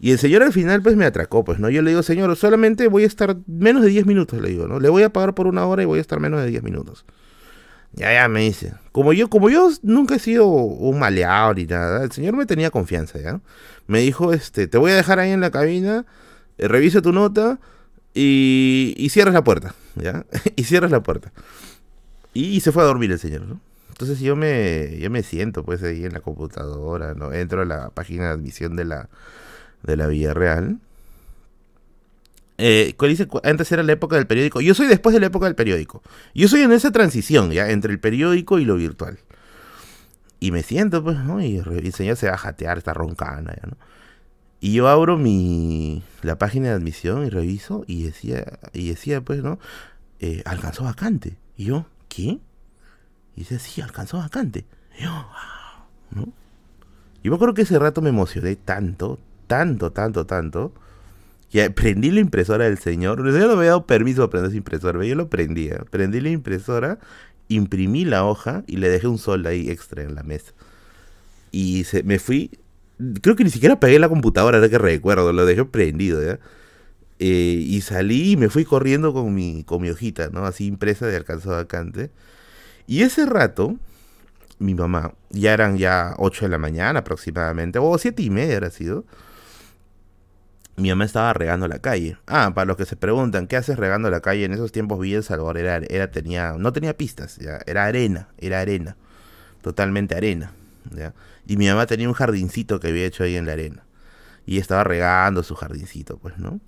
Y 0.00 0.12
el 0.12 0.18
señor 0.18 0.42
al 0.42 0.52
final 0.52 0.82
pues 0.82 0.96
me 0.96 1.04
atracó, 1.04 1.44
pues, 1.44 1.58
¿no? 1.58 1.70
Yo 1.70 1.82
le 1.82 1.90
digo, 1.90 2.02
señor, 2.02 2.34
solamente 2.36 2.88
voy 2.88 3.04
a 3.04 3.06
estar 3.06 3.36
menos 3.46 3.82
de 3.82 3.88
10 3.88 4.06
minutos, 4.06 4.40
le 4.40 4.50
digo, 4.50 4.68
¿no? 4.68 4.78
Le 4.78 4.88
voy 4.88 5.02
a 5.02 5.10
pagar 5.10 5.34
por 5.34 5.46
una 5.46 5.64
hora 5.66 5.82
y 5.82 5.86
voy 5.86 5.98
a 5.98 6.02
estar 6.02 6.20
menos 6.20 6.40
de 6.40 6.48
10 6.48 6.62
minutos. 6.62 7.04
Ya, 7.92 8.12
ya, 8.12 8.28
me 8.28 8.40
dice. 8.40 8.74
Como 8.92 9.14
yo, 9.14 9.28
como 9.28 9.48
yo 9.48 9.70
nunca 9.82 10.16
he 10.16 10.18
sido 10.18 10.46
un 10.46 10.98
maleado 10.98 11.54
ni 11.54 11.64
nada, 11.64 12.04
el 12.04 12.12
señor 12.12 12.36
me 12.36 12.44
tenía 12.44 12.70
confianza, 12.70 13.18
¿ya? 13.18 13.40
Me 13.86 14.00
dijo, 14.00 14.32
este, 14.34 14.66
te 14.66 14.76
voy 14.76 14.90
a 14.92 14.96
dejar 14.96 15.18
ahí 15.18 15.30
en 15.30 15.40
la 15.40 15.50
cabina, 15.50 16.04
eh, 16.58 16.68
revisa 16.68 17.00
tu 17.02 17.12
nota 17.12 17.58
Y, 18.14 18.94
y 18.98 19.08
cierras 19.10 19.34
la 19.34 19.44
puerta, 19.44 19.74
¿ya? 19.94 20.26
y 20.56 20.64
cierras 20.64 20.90
la 20.90 21.02
puerta. 21.02 21.32
Y, 22.34 22.60
se 22.60 22.70
fue 22.70 22.82
a 22.82 22.86
dormir 22.86 23.10
el 23.12 23.18
señor, 23.18 23.42
¿no? 23.46 23.60
Entonces 23.88 24.20
yo 24.20 24.36
me, 24.36 24.98
yo 24.98 25.10
me 25.10 25.22
siento 25.22 25.64
pues 25.64 25.82
ahí 25.82 26.04
en 26.04 26.12
la 26.12 26.20
computadora, 26.20 27.14
¿no? 27.14 27.32
Entro 27.32 27.62
a 27.62 27.64
la 27.64 27.88
página 27.90 28.26
de 28.26 28.30
admisión 28.32 28.76
de 28.76 28.84
la, 28.84 29.08
de 29.86 29.96
la 29.96 30.06
Villarreal. 30.06 30.78
Eh, 32.58 32.94
dice, 32.98 33.28
antes 33.44 33.70
era 33.70 33.82
la 33.82 33.92
época 33.92 34.16
del 34.16 34.26
periódico. 34.26 34.60
Yo 34.60 34.74
soy 34.74 34.86
después 34.86 35.12
de 35.14 35.20
la 35.20 35.26
época 35.26 35.46
del 35.46 35.54
periódico. 35.54 36.02
Yo 36.34 36.48
soy 36.48 36.62
en 36.62 36.72
esa 36.72 36.90
transición, 36.90 37.50
¿ya? 37.50 37.70
Entre 37.70 37.92
el 37.92 38.00
periódico 38.00 38.58
y 38.58 38.64
lo 38.64 38.76
virtual. 38.76 39.18
Y 40.40 40.50
me 40.50 40.62
siento, 40.62 41.02
pues, 41.02 41.18
¿no? 41.18 41.42
Y 41.42 41.56
el 41.58 41.92
señor 41.92 42.16
se 42.16 42.28
va 42.28 42.34
a 42.34 42.38
jatear, 42.38 42.78
está 42.78 42.94
roncando, 42.94 43.52
¿ya, 43.52 43.68
¿no? 43.68 43.76
Y 44.60 44.72
yo 44.72 44.88
abro 44.88 45.18
mi 45.18 46.02
la 46.22 46.38
página 46.38 46.68
de 46.68 46.74
admisión 46.74 47.26
y 47.26 47.30
reviso 47.30 47.84
y 47.86 48.04
decía, 48.04 48.58
y 48.72 48.88
decía 48.88 49.20
pues, 49.20 49.42
¿no? 49.42 49.58
Eh, 50.18 50.42
alcanzó 50.46 50.84
vacante. 50.84 51.36
Y 51.56 51.66
yo, 51.66 51.86
¿qué? 52.08 52.40
Y 53.36 53.40
dice, 53.40 53.58
sí, 53.58 53.80
alcanzó 53.82 54.18
vacante. 54.18 54.64
Y 54.98 55.04
yo, 55.04 55.10
wow, 55.10 55.84
¿no? 56.10 56.32
Y 57.22 57.28
me 57.28 57.36
acuerdo 57.36 57.54
que 57.54 57.62
ese 57.62 57.78
rato 57.78 58.00
me 58.00 58.08
emocioné 58.08 58.56
tanto, 58.56 59.18
tanto, 59.46 59.92
tanto, 59.92 60.26
tanto, 60.26 60.72
que 61.50 61.70
prendí 61.70 62.10
la 62.10 62.20
impresora 62.20 62.64
del 62.64 62.78
señor. 62.78 63.20
El 63.20 63.32
señor 63.32 63.48
no 63.48 63.54
me 63.54 63.60
había 63.60 63.70
dado 63.70 63.86
permiso 63.86 64.22
de 64.22 64.28
prender 64.28 64.50
esa 64.50 64.58
impresora, 64.58 65.04
yo 65.04 65.14
lo 65.14 65.28
prendía. 65.28 65.84
Prendí 65.90 66.20
la 66.20 66.30
impresora, 66.30 66.98
imprimí 67.48 68.04
la 68.04 68.24
hoja 68.24 68.64
y 68.66 68.76
le 68.76 68.88
dejé 68.88 69.06
un 69.08 69.18
sol 69.18 69.46
ahí 69.46 69.70
extra 69.70 70.02
en 70.02 70.14
la 70.14 70.22
mesa. 70.22 70.52
Y 71.52 71.84
se, 71.84 72.02
me 72.02 72.18
fui 72.18 72.50
Creo 73.20 73.36
que 73.36 73.44
ni 73.44 73.50
siquiera 73.50 73.78
pegué 73.78 73.98
la 73.98 74.08
computadora, 74.08 74.56
ahora 74.56 74.70
que 74.70 74.78
recuerdo, 74.78 75.32
lo 75.32 75.44
dejé 75.44 75.64
prendido, 75.66 76.22
¿ya? 76.24 76.38
Eh, 77.18 77.62
y 77.66 77.80
salí 77.82 78.32
y 78.32 78.36
me 78.36 78.48
fui 78.48 78.64
corriendo 78.64 79.12
con 79.12 79.34
mi, 79.34 79.64
con 79.64 79.82
mi 79.82 79.90
hojita, 79.90 80.30
¿no? 80.30 80.46
Así 80.46 80.66
impresa 80.66 81.06
de 81.06 81.16
alcanzado 81.16 81.56
vacante. 81.56 82.10
Y 82.86 83.02
ese 83.02 83.26
rato, 83.26 83.76
mi 84.58 84.74
mamá, 84.74 85.14
ya 85.30 85.52
eran 85.52 85.76
ya 85.78 86.14
8 86.18 86.46
de 86.46 86.50
la 86.50 86.58
mañana 86.58 87.00
aproximadamente, 87.00 87.78
o 87.78 87.98
7 87.98 88.22
y 88.22 88.30
media 88.30 88.56
era 88.56 88.70
sido. 88.70 89.04
Mi 90.76 90.90
mamá 90.90 91.04
estaba 91.04 91.32
regando 91.32 91.68
la 91.68 91.78
calle. 91.78 92.18
Ah, 92.26 92.52
para 92.54 92.66
los 92.66 92.76
que 92.76 92.84
se 92.84 92.96
preguntan, 92.96 93.46
¿qué 93.46 93.56
haces 93.56 93.78
regando 93.78 94.10
la 94.10 94.20
calle? 94.20 94.44
En 94.44 94.52
esos 94.52 94.72
tiempos 94.72 95.00
Villa 95.00 95.18
El 95.18 95.24
Salvador 95.24 95.56
era, 95.58 96.10
tenía, 96.10 96.54
no 96.58 96.72
tenía 96.72 96.96
pistas, 96.96 97.36
ya, 97.38 97.60
era 97.66 97.86
arena, 97.86 98.28
era 98.38 98.60
arena, 98.60 98.96
totalmente 99.62 100.14
arena, 100.14 100.52
¿ya? 100.94 101.14
Y 101.46 101.56
mi 101.56 101.66
mamá 101.68 101.86
tenía 101.86 102.08
un 102.08 102.14
jardincito 102.14 102.78
que 102.78 102.88
había 102.88 103.06
hecho 103.06 103.24
ahí 103.24 103.36
en 103.36 103.46
la 103.46 103.52
arena. 103.52 103.84
Y 104.44 104.58
estaba 104.58 104.84
regando 104.84 105.42
su 105.42 105.54
jardincito, 105.54 106.18
pues, 106.18 106.38
¿no? 106.38 106.60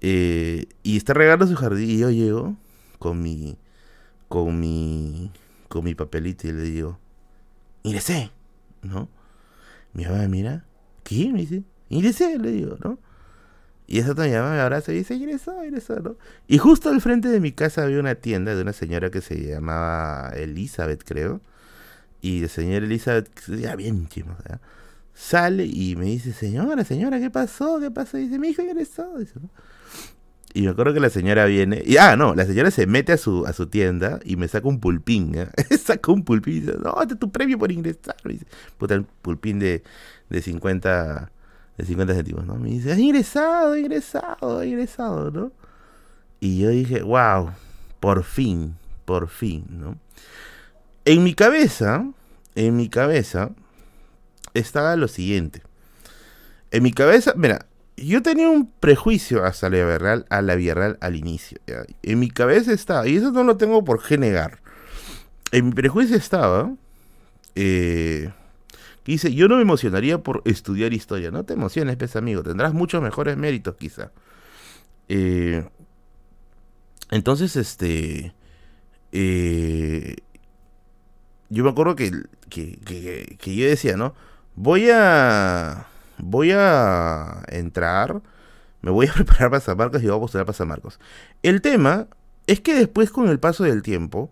Eh, 0.00 0.66
y 0.82 0.96
está 0.96 1.14
regando 1.14 1.46
su 1.46 1.54
jardín 1.54 1.90
y 1.90 1.98
yo 1.98 2.10
llego 2.10 2.56
con 2.98 3.22
mi, 3.22 3.56
con 4.28 4.58
mi, 4.58 5.30
con 5.68 5.84
mi 5.84 5.94
papelito 5.94 6.48
y 6.48 6.52
le 6.52 6.62
digo, 6.62 6.98
ingresé, 7.82 8.30
¿no? 8.82 9.08
Mi 9.92 10.04
mamá 10.04 10.26
mira, 10.28 10.64
¿qué? 11.04 11.30
Me 11.32 11.40
dice, 11.40 11.62
ingresé, 11.96 12.38
le 12.38 12.50
digo, 12.50 12.76
¿no? 12.82 12.98
Y 13.86 13.98
esa 13.98 14.12
otra 14.12 14.24
mi 14.24 14.30
me 14.30 14.60
abraza 14.60 14.92
y 14.92 14.96
dice, 14.96 15.14
ingresó, 15.14 15.64
ingresó, 15.64 16.00
¿no? 16.00 16.16
Y 16.48 16.58
justo 16.58 16.88
al 16.88 17.00
frente 17.00 17.28
de 17.28 17.40
mi 17.40 17.52
casa 17.52 17.82
había 17.82 18.00
una 18.00 18.14
tienda 18.14 18.54
de 18.54 18.62
una 18.62 18.72
señora 18.72 19.10
que 19.10 19.20
se 19.20 19.36
llamaba 19.36 20.30
Elizabeth, 20.34 21.02
creo 21.04 21.40
y 22.22 22.44
el 22.44 22.48
señor 22.48 22.84
Elizabeth, 22.84 23.28
ya 23.48 23.74
bien 23.74 24.08
chimo, 24.08 24.36
sale 25.12 25.66
y 25.66 25.96
me 25.96 26.06
dice, 26.06 26.32
señora, 26.32 26.84
señora, 26.84 27.18
¿qué 27.18 27.30
pasó? 27.30 27.80
¿Qué 27.80 27.90
pasó? 27.90 28.16
Dice, 28.16 28.38
mi 28.38 28.50
hijo 28.50 28.62
ingresó. 28.62 29.12
Y 30.54 30.62
me 30.62 30.70
acuerdo 30.70 30.94
que 30.94 31.00
la 31.00 31.10
señora 31.10 31.46
viene, 31.46 31.82
y 31.84 31.96
ah, 31.96 32.14
no, 32.14 32.34
la 32.36 32.46
señora 32.46 32.70
se 32.70 32.86
mete 32.86 33.12
a 33.12 33.16
su, 33.16 33.44
a 33.44 33.52
su 33.52 33.66
tienda 33.66 34.20
y 34.24 34.36
me 34.36 34.46
saca 34.46 34.68
un 34.68 34.78
pulpín, 34.78 35.34
¿eh? 35.36 35.48
saca 35.76 36.12
un 36.12 36.24
pulpín 36.24 36.58
y 36.58 36.60
dice, 36.60 36.74
no, 36.80 36.94
este 37.02 37.14
es 37.14 37.20
tu 37.20 37.32
premio 37.32 37.58
por 37.58 37.72
ingresar. 37.72 38.14
Me 38.22 38.34
dice, 38.34 38.46
puta, 38.78 38.94
el 38.94 39.04
pulpín 39.04 39.58
de, 39.58 39.82
de 40.30 40.42
50, 40.42 41.31
de 41.76 41.84
50 41.84 42.14
céntimos, 42.14 42.46
¿no? 42.46 42.56
Me 42.56 42.70
dice, 42.70 42.92
has 42.92 42.98
ingresado, 42.98 43.76
ingresado, 43.76 44.64
ingresado, 44.64 45.30
¿no? 45.30 45.52
Y 46.40 46.58
yo 46.58 46.70
dije, 46.70 47.02
wow, 47.02 47.50
por 48.00 48.24
fin, 48.24 48.76
por 49.04 49.28
fin, 49.28 49.64
¿no? 49.70 49.96
En 51.04 51.24
mi 51.24 51.34
cabeza, 51.34 52.06
en 52.54 52.76
mi 52.76 52.88
cabeza, 52.88 53.50
estaba 54.54 54.96
lo 54.96 55.08
siguiente. 55.08 55.62
En 56.70 56.82
mi 56.82 56.92
cabeza, 56.92 57.34
mira, 57.36 57.66
yo 57.96 58.22
tenía 58.22 58.48
un 58.48 58.70
prejuicio 58.70 59.44
hacia 59.44 59.68
la 59.68 59.78
Villarreal, 59.78 60.26
a 60.30 60.42
la 60.42 60.54
Villarreal 60.54 60.98
al 61.00 61.16
inicio. 61.16 61.58
En 62.02 62.18
mi 62.18 62.30
cabeza 62.30 62.72
estaba, 62.72 63.06
y 63.06 63.16
eso 63.16 63.30
no 63.32 63.44
lo 63.44 63.56
tengo 63.56 63.84
por 63.84 64.02
qué 64.02 64.18
negar. 64.18 64.60
En 65.50 65.66
mi 65.66 65.72
prejuicio 65.72 66.16
estaba, 66.16 66.72
eh, 67.54 68.32
dice, 69.04 69.34
yo 69.34 69.48
no 69.48 69.56
me 69.56 69.62
emocionaría 69.62 70.22
por 70.22 70.42
estudiar 70.44 70.92
historia. 70.92 71.30
No 71.30 71.44
te 71.44 71.54
emociones, 71.54 71.96
pez 71.96 72.16
amigo, 72.16 72.42
tendrás 72.42 72.74
muchos 72.74 73.02
mejores 73.02 73.36
méritos 73.36 73.76
quizá. 73.76 74.12
Eh, 75.08 75.68
entonces, 77.10 77.56
este... 77.56 78.34
Eh, 79.12 80.16
yo 81.52 81.64
me 81.64 81.70
acuerdo 81.70 81.94
que, 81.96 82.10
que, 82.48 83.36
yo 83.44 83.66
decía, 83.66 83.96
¿no? 83.98 84.14
Voy 84.56 84.88
a. 84.90 85.86
Voy 86.16 86.50
a 86.52 87.42
entrar. 87.48 88.22
Me 88.80 88.90
voy 88.90 89.06
a 89.06 89.12
preparar 89.14 89.50
para 89.50 89.60
San 89.60 89.76
Marcos 89.76 90.02
y 90.02 90.06
voy 90.06 90.16
a 90.16 90.20
postular 90.20 90.46
para 90.46 90.56
San 90.56 90.68
Marcos. 90.68 90.98
El 91.42 91.60
tema 91.60 92.08
es 92.46 92.60
que 92.60 92.74
después, 92.74 93.10
con 93.10 93.28
el 93.28 93.38
paso 93.38 93.64
del 93.64 93.82
tiempo, 93.82 94.30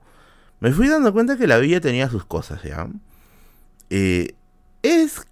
me 0.61 0.73
fui 0.73 0.89
dando 0.89 1.13
cuenta 1.13 1.37
que 1.37 1.47
la 1.47 1.59
vida 1.59 1.81
tenía 1.81 2.09
sus 2.09 2.25
cosas, 2.25 2.63
¿ya? 2.63 2.89
Eh, 3.91 4.35
es 4.83 5.23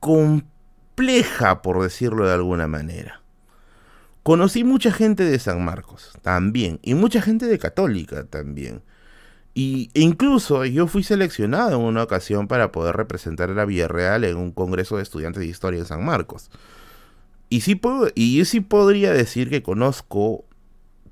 compleja, 0.00 1.62
por 1.62 1.82
decirlo 1.82 2.26
de 2.26 2.34
alguna 2.34 2.66
manera. 2.66 3.22
Conocí 4.22 4.64
mucha 4.64 4.92
gente 4.92 5.24
de 5.24 5.38
San 5.38 5.64
Marcos 5.64 6.12
también, 6.22 6.80
y 6.82 6.94
mucha 6.94 7.22
gente 7.22 7.46
de 7.46 7.58
Católica 7.58 8.24
también. 8.24 8.82
Y 9.54 9.90
incluso 9.94 10.64
yo 10.64 10.86
fui 10.86 11.02
seleccionado 11.02 11.76
en 11.76 11.80
una 11.80 12.02
ocasión 12.02 12.46
para 12.46 12.70
poder 12.70 12.96
representar 12.96 13.50
a 13.50 13.54
la 13.54 13.64
Villarreal 13.64 14.24
en 14.24 14.36
un 14.36 14.52
congreso 14.52 14.96
de 14.96 15.02
estudiantes 15.02 15.40
de 15.40 15.48
historia 15.48 15.80
en 15.80 15.86
San 15.86 16.04
Marcos. 16.04 16.50
Y 17.48 17.62
sí 17.62 17.74
puedo, 17.74 18.08
y 18.14 18.36
yo 18.36 18.44
sí 18.44 18.60
podría 18.60 19.12
decir 19.12 19.48
que 19.48 19.62
conozco 19.62 20.44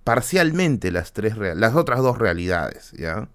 parcialmente 0.04 0.92
las 0.92 1.12
tres 1.12 1.36
las 1.36 1.74
otras 1.74 2.00
dos 2.00 2.18
realidades, 2.18 2.92
¿ya? 2.92 3.28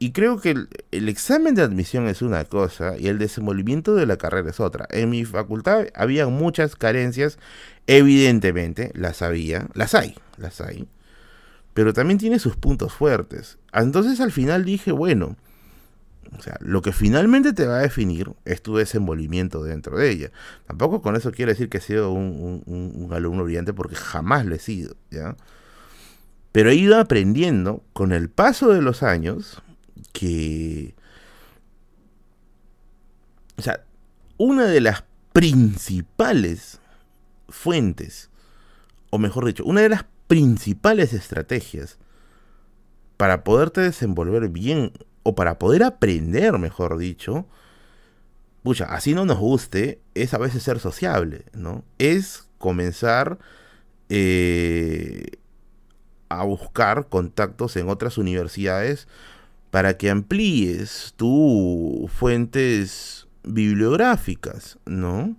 Y 0.00 0.10
creo 0.10 0.40
que 0.40 0.50
el, 0.50 0.68
el, 0.90 1.08
examen 1.08 1.54
de 1.54 1.62
admisión 1.62 2.08
es 2.08 2.22
una 2.22 2.44
cosa 2.46 2.98
y 2.98 3.06
el 3.06 3.18
desenvolvimiento 3.18 3.94
de 3.94 4.06
la 4.06 4.16
carrera 4.16 4.50
es 4.50 4.58
otra. 4.58 4.88
En 4.90 5.10
mi 5.10 5.24
facultad 5.24 5.86
había 5.94 6.26
muchas 6.26 6.74
carencias, 6.74 7.38
evidentemente, 7.86 8.90
las 8.94 9.22
había, 9.22 9.68
las 9.74 9.94
hay, 9.94 10.16
las 10.36 10.60
hay 10.60 10.88
pero 11.74 11.92
también 11.92 12.18
tiene 12.18 12.38
sus 12.38 12.56
puntos 12.56 12.92
fuertes. 12.92 13.58
Entonces 13.72 14.20
al 14.20 14.32
final 14.32 14.64
dije, 14.64 14.92
bueno, 14.92 15.36
o 16.36 16.42
sea, 16.42 16.56
lo 16.60 16.82
que 16.82 16.92
finalmente 16.92 17.52
te 17.52 17.66
va 17.66 17.78
a 17.78 17.82
definir 17.82 18.32
es 18.44 18.62
tu 18.62 18.76
desenvolvimiento 18.76 19.62
dentro 19.62 19.96
de 19.96 20.10
ella. 20.10 20.30
Tampoco 20.66 21.02
con 21.02 21.16
eso 21.16 21.32
quiero 21.32 21.50
decir 21.50 21.68
que 21.68 21.78
he 21.78 21.80
sido 21.80 22.10
un, 22.10 23.08
alumno 23.12 23.44
brillante 23.44 23.72
porque 23.72 23.96
jamás 23.96 24.46
lo 24.46 24.54
he 24.54 24.58
sido, 24.58 24.94
¿ya? 25.10 25.36
Pero 26.52 26.70
he 26.70 26.74
ido 26.74 26.98
aprendiendo 26.98 27.82
con 27.92 28.12
el 28.12 28.28
paso 28.28 28.72
de 28.72 28.82
los 28.82 29.02
años 29.02 29.62
que... 30.12 30.94
O 33.56 33.62
sea, 33.62 33.84
una 34.38 34.64
de 34.64 34.80
las 34.80 35.04
principales 35.32 36.80
fuentes, 37.48 38.30
o 39.10 39.18
mejor 39.18 39.44
dicho, 39.44 39.64
una 39.64 39.82
de 39.82 39.90
las 39.90 40.06
principales 40.26 41.12
estrategias 41.12 41.98
para 43.16 43.44
poderte 43.44 43.82
desenvolver 43.82 44.48
bien 44.48 44.92
o 45.22 45.34
para 45.34 45.58
poder 45.58 45.82
aprender, 45.82 46.58
mejor 46.58 46.96
dicho, 46.96 47.46
pucha, 48.62 48.86
así 48.86 49.14
no 49.14 49.26
nos 49.26 49.38
guste, 49.38 50.00
es 50.14 50.32
a 50.32 50.38
veces 50.38 50.62
ser 50.62 50.78
sociable, 50.78 51.44
¿no? 51.52 51.84
Es 51.98 52.48
comenzar 52.58 53.38
eh, 54.08 55.32
a 56.28 56.44
buscar 56.44 57.08
contactos 57.08 57.76
en 57.76 57.88
otras 57.88 58.18
universidades 58.18 59.08
para 59.70 59.96
que 59.96 60.10
amplíes 60.10 61.14
tus 61.16 62.10
fuentes 62.10 63.26
bibliográficas, 63.44 64.78
¿no? 64.84 65.36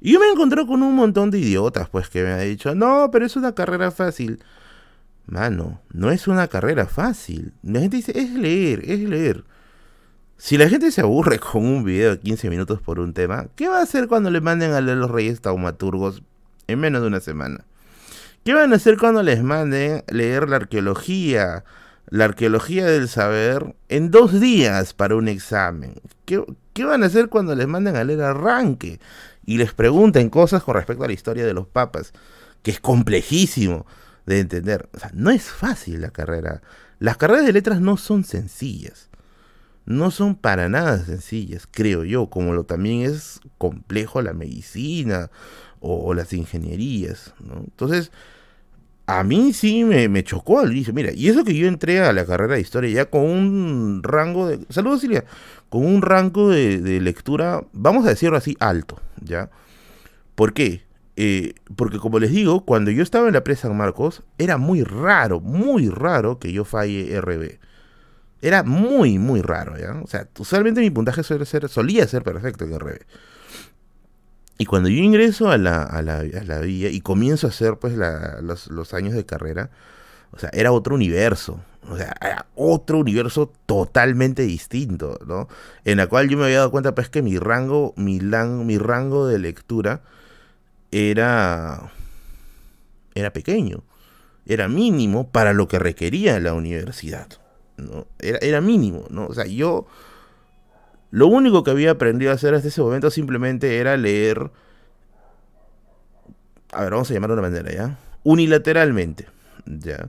Y 0.00 0.12
yo 0.12 0.20
me 0.20 0.28
encontré 0.28 0.66
con 0.66 0.82
un 0.82 0.94
montón 0.94 1.30
de 1.30 1.38
idiotas, 1.38 1.88
pues, 1.88 2.10
que 2.10 2.22
me 2.22 2.32
han 2.32 2.40
dicho, 2.40 2.74
no, 2.74 3.08
pero 3.10 3.24
es 3.24 3.36
una 3.36 3.54
carrera 3.54 3.90
fácil. 3.90 4.42
Mano, 5.26 5.80
no 5.92 6.10
es 6.10 6.28
una 6.28 6.48
carrera 6.48 6.86
fácil. 6.86 7.54
La 7.62 7.80
gente 7.80 7.96
dice, 7.96 8.12
es 8.14 8.30
leer, 8.30 8.82
es 8.84 9.00
leer. 9.00 9.44
Si 10.36 10.58
la 10.58 10.68
gente 10.68 10.90
se 10.90 11.00
aburre 11.00 11.38
con 11.52 11.64
un 11.64 11.84
video 11.84 12.10
de 12.10 12.20
15 12.20 12.50
minutos 12.50 12.82
por 12.82 13.00
un 13.00 13.14
tema, 13.14 13.46
¿qué 13.56 13.68
va 13.68 13.78
a 13.78 13.82
hacer 13.82 14.08
cuando 14.08 14.30
le 14.30 14.42
manden 14.42 14.72
a 14.72 14.82
leer 14.82 14.98
los 14.98 15.10
reyes 15.10 15.40
taumaturgos 15.40 16.22
en 16.66 16.80
menos 16.80 17.00
de 17.00 17.08
una 17.08 17.20
semana? 17.20 17.64
¿Qué 18.44 18.52
van 18.52 18.74
a 18.74 18.76
hacer 18.76 18.98
cuando 18.98 19.22
les 19.22 19.42
manden 19.42 20.04
leer 20.08 20.50
la 20.50 20.56
arqueología? 20.56 21.64
La 22.14 22.26
arqueología 22.26 22.86
del 22.86 23.08
saber 23.08 23.74
en 23.88 24.12
dos 24.12 24.40
días 24.40 24.94
para 24.94 25.16
un 25.16 25.26
examen. 25.26 25.96
¿Qué, 26.24 26.44
¿Qué 26.72 26.84
van 26.84 27.02
a 27.02 27.06
hacer 27.06 27.28
cuando 27.28 27.56
les 27.56 27.66
manden 27.66 27.96
a 27.96 28.04
leer 28.04 28.22
arranque? 28.22 29.00
Y 29.44 29.58
les 29.58 29.72
pregunten 29.72 30.30
cosas 30.30 30.62
con 30.62 30.76
respecto 30.76 31.02
a 31.02 31.08
la 31.08 31.12
historia 31.12 31.44
de 31.44 31.54
los 31.54 31.66
papas, 31.66 32.12
que 32.62 32.70
es 32.70 32.78
complejísimo 32.78 33.84
de 34.26 34.38
entender. 34.38 34.88
O 34.94 35.00
sea, 35.00 35.10
no 35.12 35.32
es 35.32 35.42
fácil 35.42 36.02
la 36.02 36.10
carrera. 36.10 36.62
Las 37.00 37.16
carreras 37.16 37.46
de 37.46 37.52
letras 37.52 37.80
no 37.80 37.96
son 37.96 38.22
sencillas. 38.22 39.08
No 39.84 40.12
son 40.12 40.36
para 40.36 40.68
nada 40.68 41.04
sencillas, 41.04 41.66
creo 41.68 42.04
yo, 42.04 42.30
como 42.30 42.54
lo 42.54 42.62
también 42.62 43.02
es 43.02 43.40
complejo 43.58 44.22
la 44.22 44.34
medicina 44.34 45.32
o, 45.80 46.14
las 46.14 46.32
ingenierías. 46.32 47.34
¿no? 47.40 47.56
Entonces, 47.56 48.12
a 49.06 49.22
mí 49.22 49.52
sí 49.52 49.84
me, 49.84 50.24
chocó 50.24 50.60
al 50.60 50.72
inicio. 50.72 50.94
Mira, 50.94 51.12
y 51.14 51.28
eso 51.28 51.44
que 51.44 51.54
yo 51.54 51.66
entré 51.66 52.00
a 52.00 52.12
la 52.12 52.24
carrera 52.24 52.54
de 52.54 52.60
historia 52.60 52.90
ya 52.90 53.04
con 53.06 53.22
un 53.22 54.02
rango 54.02 54.48
de. 54.48 54.60
Saludos, 54.70 55.00
Silvia. 55.00 55.24
Con 55.68 55.84
un 55.84 56.02
rango 56.02 56.50
de, 56.50 57.00
lectura, 57.00 57.64
vamos 57.72 58.06
a 58.06 58.10
decirlo 58.10 58.36
así, 58.36 58.56
alto, 58.60 59.00
¿ya? 59.20 59.50
¿Por 60.34 60.52
qué? 60.52 60.84
Eh, 61.16 61.54
porque 61.76 61.98
como 61.98 62.18
les 62.18 62.30
digo, 62.30 62.64
cuando 62.64 62.90
yo 62.90 63.02
estaba 63.02 63.26
en 63.26 63.34
la 63.34 63.44
presa 63.44 63.68
San 63.68 63.76
Marcos, 63.76 64.22
era 64.38 64.56
muy 64.56 64.82
raro, 64.84 65.40
muy 65.40 65.88
raro 65.88 66.38
que 66.38 66.52
yo 66.52 66.64
falle 66.64 67.20
RB. 67.20 67.58
Era 68.40 68.62
muy, 68.62 69.18
muy 69.18 69.42
raro, 69.42 69.76
¿ya? 69.78 70.00
O 70.02 70.06
sea, 70.06 70.28
usualmente 70.38 70.80
mi 70.80 70.90
puntaje 70.90 71.22
solía 71.22 72.06
ser 72.06 72.22
perfecto 72.22 72.64
en 72.64 72.78
RB. 72.78 73.00
Y 74.56 74.66
cuando 74.66 74.88
yo 74.88 75.02
ingreso 75.02 75.50
a 75.50 75.58
la, 75.58 75.82
a 75.82 76.02
la, 76.02 76.20
vía 76.60 76.88
y 76.88 77.00
comienzo 77.00 77.46
a 77.46 77.50
hacer 77.50 77.76
pues 77.78 77.94
los, 77.94 78.94
años 78.94 79.14
de 79.14 79.26
carrera, 79.26 79.70
o 80.30 80.38
sea, 80.38 80.50
era 80.52 80.72
otro 80.72 80.94
universo. 80.94 81.60
O 81.90 81.96
sea, 81.96 82.14
era 82.20 82.46
otro 82.54 82.98
universo 82.98 83.52
totalmente 83.66 84.42
distinto, 84.42 85.18
¿no? 85.26 85.48
En 85.84 85.98
la 85.98 86.06
cual 86.06 86.28
yo 86.28 86.38
me 86.38 86.44
había 86.44 86.58
dado 86.58 86.70
cuenta 86.70 86.94
pues 86.94 87.10
que 87.10 87.20
mi 87.20 87.38
rango, 87.38 87.92
mi, 87.96 88.20
mi 88.20 88.78
rango 88.78 89.26
de 89.26 89.38
lectura 89.38 90.00
era, 90.92 91.92
era 93.14 93.32
pequeño. 93.32 93.82
Era 94.46 94.68
mínimo 94.68 95.28
para 95.28 95.52
lo 95.52 95.68
que 95.68 95.78
requería 95.78 96.38
la 96.40 96.54
universidad. 96.54 97.28
¿no? 97.76 98.06
Era, 98.18 98.38
era 98.38 98.60
mínimo, 98.60 99.04
¿no? 99.10 99.26
O 99.26 99.34
sea, 99.34 99.46
yo 99.46 99.86
lo 101.14 101.28
único 101.28 101.62
que 101.62 101.70
había 101.70 101.92
aprendido 101.92 102.32
a 102.32 102.34
hacer 102.34 102.54
hasta 102.54 102.66
ese 102.66 102.80
momento 102.80 103.08
simplemente 103.08 103.78
era 103.78 103.96
leer. 103.96 104.50
A 106.72 106.82
ver, 106.82 106.90
vamos 106.90 107.08
a 107.08 107.14
llamarlo 107.14 107.36
de 107.36 107.40
una 107.40 107.48
manera, 107.50 107.72
¿ya? 107.72 107.98
Unilateralmente, 108.24 109.28
¿ya? 109.64 110.08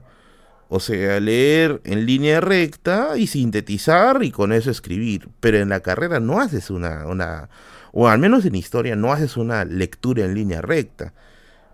O 0.68 0.80
sea, 0.80 1.20
leer 1.20 1.80
en 1.84 2.06
línea 2.06 2.40
recta 2.40 3.16
y 3.16 3.28
sintetizar 3.28 4.24
y 4.24 4.32
con 4.32 4.52
eso 4.52 4.68
escribir. 4.68 5.28
Pero 5.38 5.58
en 5.58 5.68
la 5.68 5.78
carrera 5.78 6.18
no 6.18 6.40
haces 6.40 6.70
una, 6.70 7.06
una, 7.06 7.50
o 7.92 8.08
al 8.08 8.18
menos 8.18 8.44
en 8.44 8.56
historia, 8.56 8.96
no 8.96 9.12
haces 9.12 9.36
una 9.36 9.64
lectura 9.64 10.24
en 10.24 10.34
línea 10.34 10.60
recta. 10.60 11.14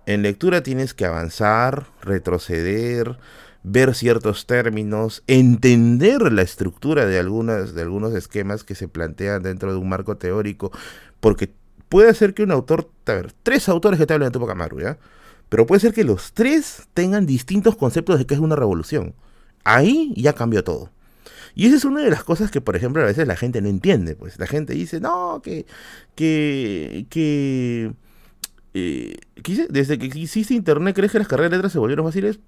En 0.04 0.20
lectura 0.20 0.62
tienes 0.62 0.92
que 0.92 1.06
avanzar, 1.06 1.86
retroceder, 2.02 3.16
ver 3.62 3.94
ciertos 3.94 4.46
términos, 4.46 5.22
entender 5.26 6.32
la 6.32 6.42
estructura 6.42 7.06
de, 7.06 7.18
algunas, 7.18 7.74
de 7.74 7.82
algunos 7.82 8.14
esquemas 8.14 8.64
que 8.64 8.74
se 8.74 8.88
plantean 8.88 9.42
dentro 9.42 9.72
de 9.72 9.78
un 9.78 9.88
marco 9.88 10.16
teórico, 10.16 10.72
porque 11.20 11.52
puede 11.88 12.12
ser 12.14 12.34
que 12.34 12.42
un 12.42 12.50
autor, 12.50 12.90
a 13.06 13.12
ver, 13.12 13.32
tres 13.42 13.68
autores 13.68 13.98
que 13.98 14.06
te 14.06 14.14
hablan 14.14 14.28
de 14.28 14.32
Tupac 14.32 14.50
Amaru, 14.50 14.80
¿ya? 14.80 14.98
Pero 15.48 15.66
puede 15.66 15.80
ser 15.80 15.92
que 15.92 16.04
los 16.04 16.32
tres 16.32 16.88
tengan 16.94 17.26
distintos 17.26 17.76
conceptos 17.76 18.18
de 18.18 18.26
qué 18.26 18.34
es 18.34 18.40
una 18.40 18.56
revolución. 18.56 19.14
Ahí 19.64 20.12
ya 20.16 20.32
cambió 20.32 20.64
todo. 20.64 20.90
Y 21.54 21.66
esa 21.66 21.76
es 21.76 21.84
una 21.84 22.00
de 22.00 22.10
las 22.10 22.24
cosas 22.24 22.50
que, 22.50 22.60
por 22.62 22.76
ejemplo, 22.76 23.02
a 23.02 23.06
veces 23.06 23.28
la 23.28 23.36
gente 23.36 23.60
no 23.60 23.68
entiende. 23.68 24.16
Pues 24.16 24.38
la 24.38 24.46
gente 24.46 24.72
dice, 24.72 25.00
no, 25.00 25.42
que, 25.42 25.66
que, 26.14 27.06
que, 27.10 27.92
eh, 28.72 29.16
desde 29.68 29.98
que 29.98 30.06
existe 30.06 30.54
Internet, 30.54 30.96
¿crees 30.96 31.12
que 31.12 31.18
las 31.18 31.28
carreras 31.28 31.50
de 31.50 31.58
letras 31.58 31.72
se 31.72 31.78
volvieron 31.78 32.06
fáciles? 32.06 32.40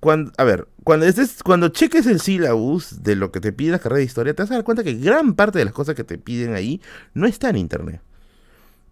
Cuando, 0.00 0.32
a 0.38 0.44
ver, 0.44 0.66
cuando, 0.82 1.06
estés, 1.06 1.42
cuando 1.42 1.68
cheques 1.68 2.06
el 2.06 2.20
syllabus 2.20 3.02
de 3.02 3.16
lo 3.16 3.30
que 3.30 3.40
te 3.40 3.52
pide 3.52 3.72
la 3.72 3.78
carrera 3.78 3.98
de 3.98 4.04
historia, 4.04 4.34
te 4.34 4.42
vas 4.42 4.50
a 4.50 4.54
dar 4.54 4.64
cuenta 4.64 4.82
que 4.82 4.94
gran 4.94 5.34
parte 5.34 5.58
de 5.58 5.66
las 5.66 5.74
cosas 5.74 5.94
que 5.94 6.04
te 6.04 6.16
piden 6.16 6.54
ahí 6.54 6.80
no 7.12 7.26
está 7.26 7.50
en 7.50 7.56
internet. 7.56 8.00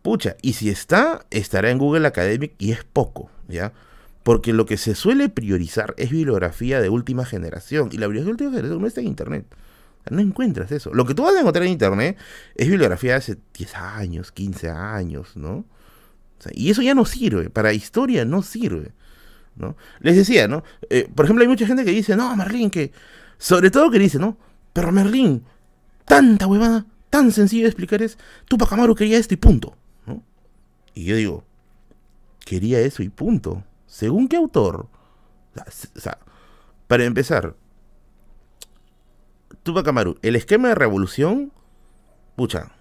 Pucha, 0.02 0.36
y 0.42 0.52
si 0.52 0.68
está, 0.68 1.26
estará 1.30 1.70
en 1.70 1.78
Google 1.78 2.06
Academic 2.06 2.54
y 2.58 2.72
es 2.72 2.84
poco, 2.84 3.30
¿ya? 3.48 3.72
Porque 4.22 4.52
lo 4.52 4.66
que 4.66 4.76
se 4.76 4.94
suele 4.94 5.30
priorizar 5.30 5.94
es 5.96 6.10
bibliografía 6.10 6.80
de 6.80 6.90
última 6.90 7.24
generación. 7.24 7.88
Y 7.90 7.96
la 7.96 8.06
bibliografía 8.06 8.26
de 8.26 8.30
última 8.30 8.50
generación 8.50 8.80
no 8.82 8.86
está 8.86 9.00
en 9.00 9.06
internet. 9.06 9.46
no 10.10 10.20
encuentras 10.20 10.70
eso. 10.72 10.92
Lo 10.92 11.06
que 11.06 11.14
tú 11.14 11.22
vas 11.22 11.34
a 11.34 11.40
encontrar 11.40 11.64
en 11.64 11.72
internet 11.72 12.18
es 12.54 12.68
bibliografía 12.68 13.12
de 13.12 13.16
hace 13.16 13.38
10 13.56 13.74
años, 13.74 14.32
15 14.32 14.70
años, 14.70 15.36
¿no? 15.36 15.64
y 16.52 16.70
eso 16.70 16.82
ya 16.82 16.94
no 16.94 17.04
sirve. 17.04 17.50
Para 17.50 17.72
historia 17.72 18.24
no 18.24 18.42
sirve. 18.42 18.92
Les 20.00 20.16
decía, 20.16 20.48
¿no? 20.48 20.62
Eh, 20.90 21.08
por 21.14 21.24
ejemplo, 21.24 21.42
hay 21.42 21.48
mucha 21.48 21.66
gente 21.66 21.84
que 21.84 21.90
dice, 21.90 22.16
no, 22.16 22.34
Merlín, 22.36 22.70
que... 22.70 22.92
Sobre 23.38 23.70
todo 23.70 23.90
que 23.90 23.98
dice, 23.98 24.18
¿no? 24.18 24.36
Pero 24.72 24.90
Merlín, 24.90 25.44
tanta 26.04 26.46
huevada, 26.46 26.86
tan 27.10 27.32
sencillo 27.32 27.62
de 27.62 27.68
explicar 27.68 28.02
es, 28.02 28.18
Tupac 28.46 28.72
Amaru 28.72 28.94
quería 28.94 29.18
esto 29.18 29.34
y 29.34 29.36
punto, 29.36 29.76
¿no? 30.06 30.22
Y 30.94 31.04
yo 31.04 31.16
digo, 31.16 31.44
quería 32.44 32.80
eso 32.80 33.02
y 33.02 33.08
punto. 33.08 33.62
¿Según 33.86 34.28
qué 34.28 34.36
autor? 34.36 34.88
O 35.56 36.00
sea, 36.00 36.18
para 36.86 37.04
empezar, 37.04 37.54
Tupac 39.62 39.86
Amaru, 39.86 40.18
el 40.22 40.36
esquema 40.36 40.68
de 40.68 40.74
revolución, 40.74 41.52
pucha, 42.36 42.72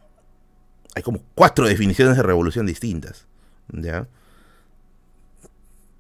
hay 0.96 1.04
como 1.04 1.20
cuatro 1.36 1.68
definiciones 1.68 2.18
de 2.18 2.24
revolución 2.24 2.66
distintas, 2.66 3.28
¿ya? 3.72 4.08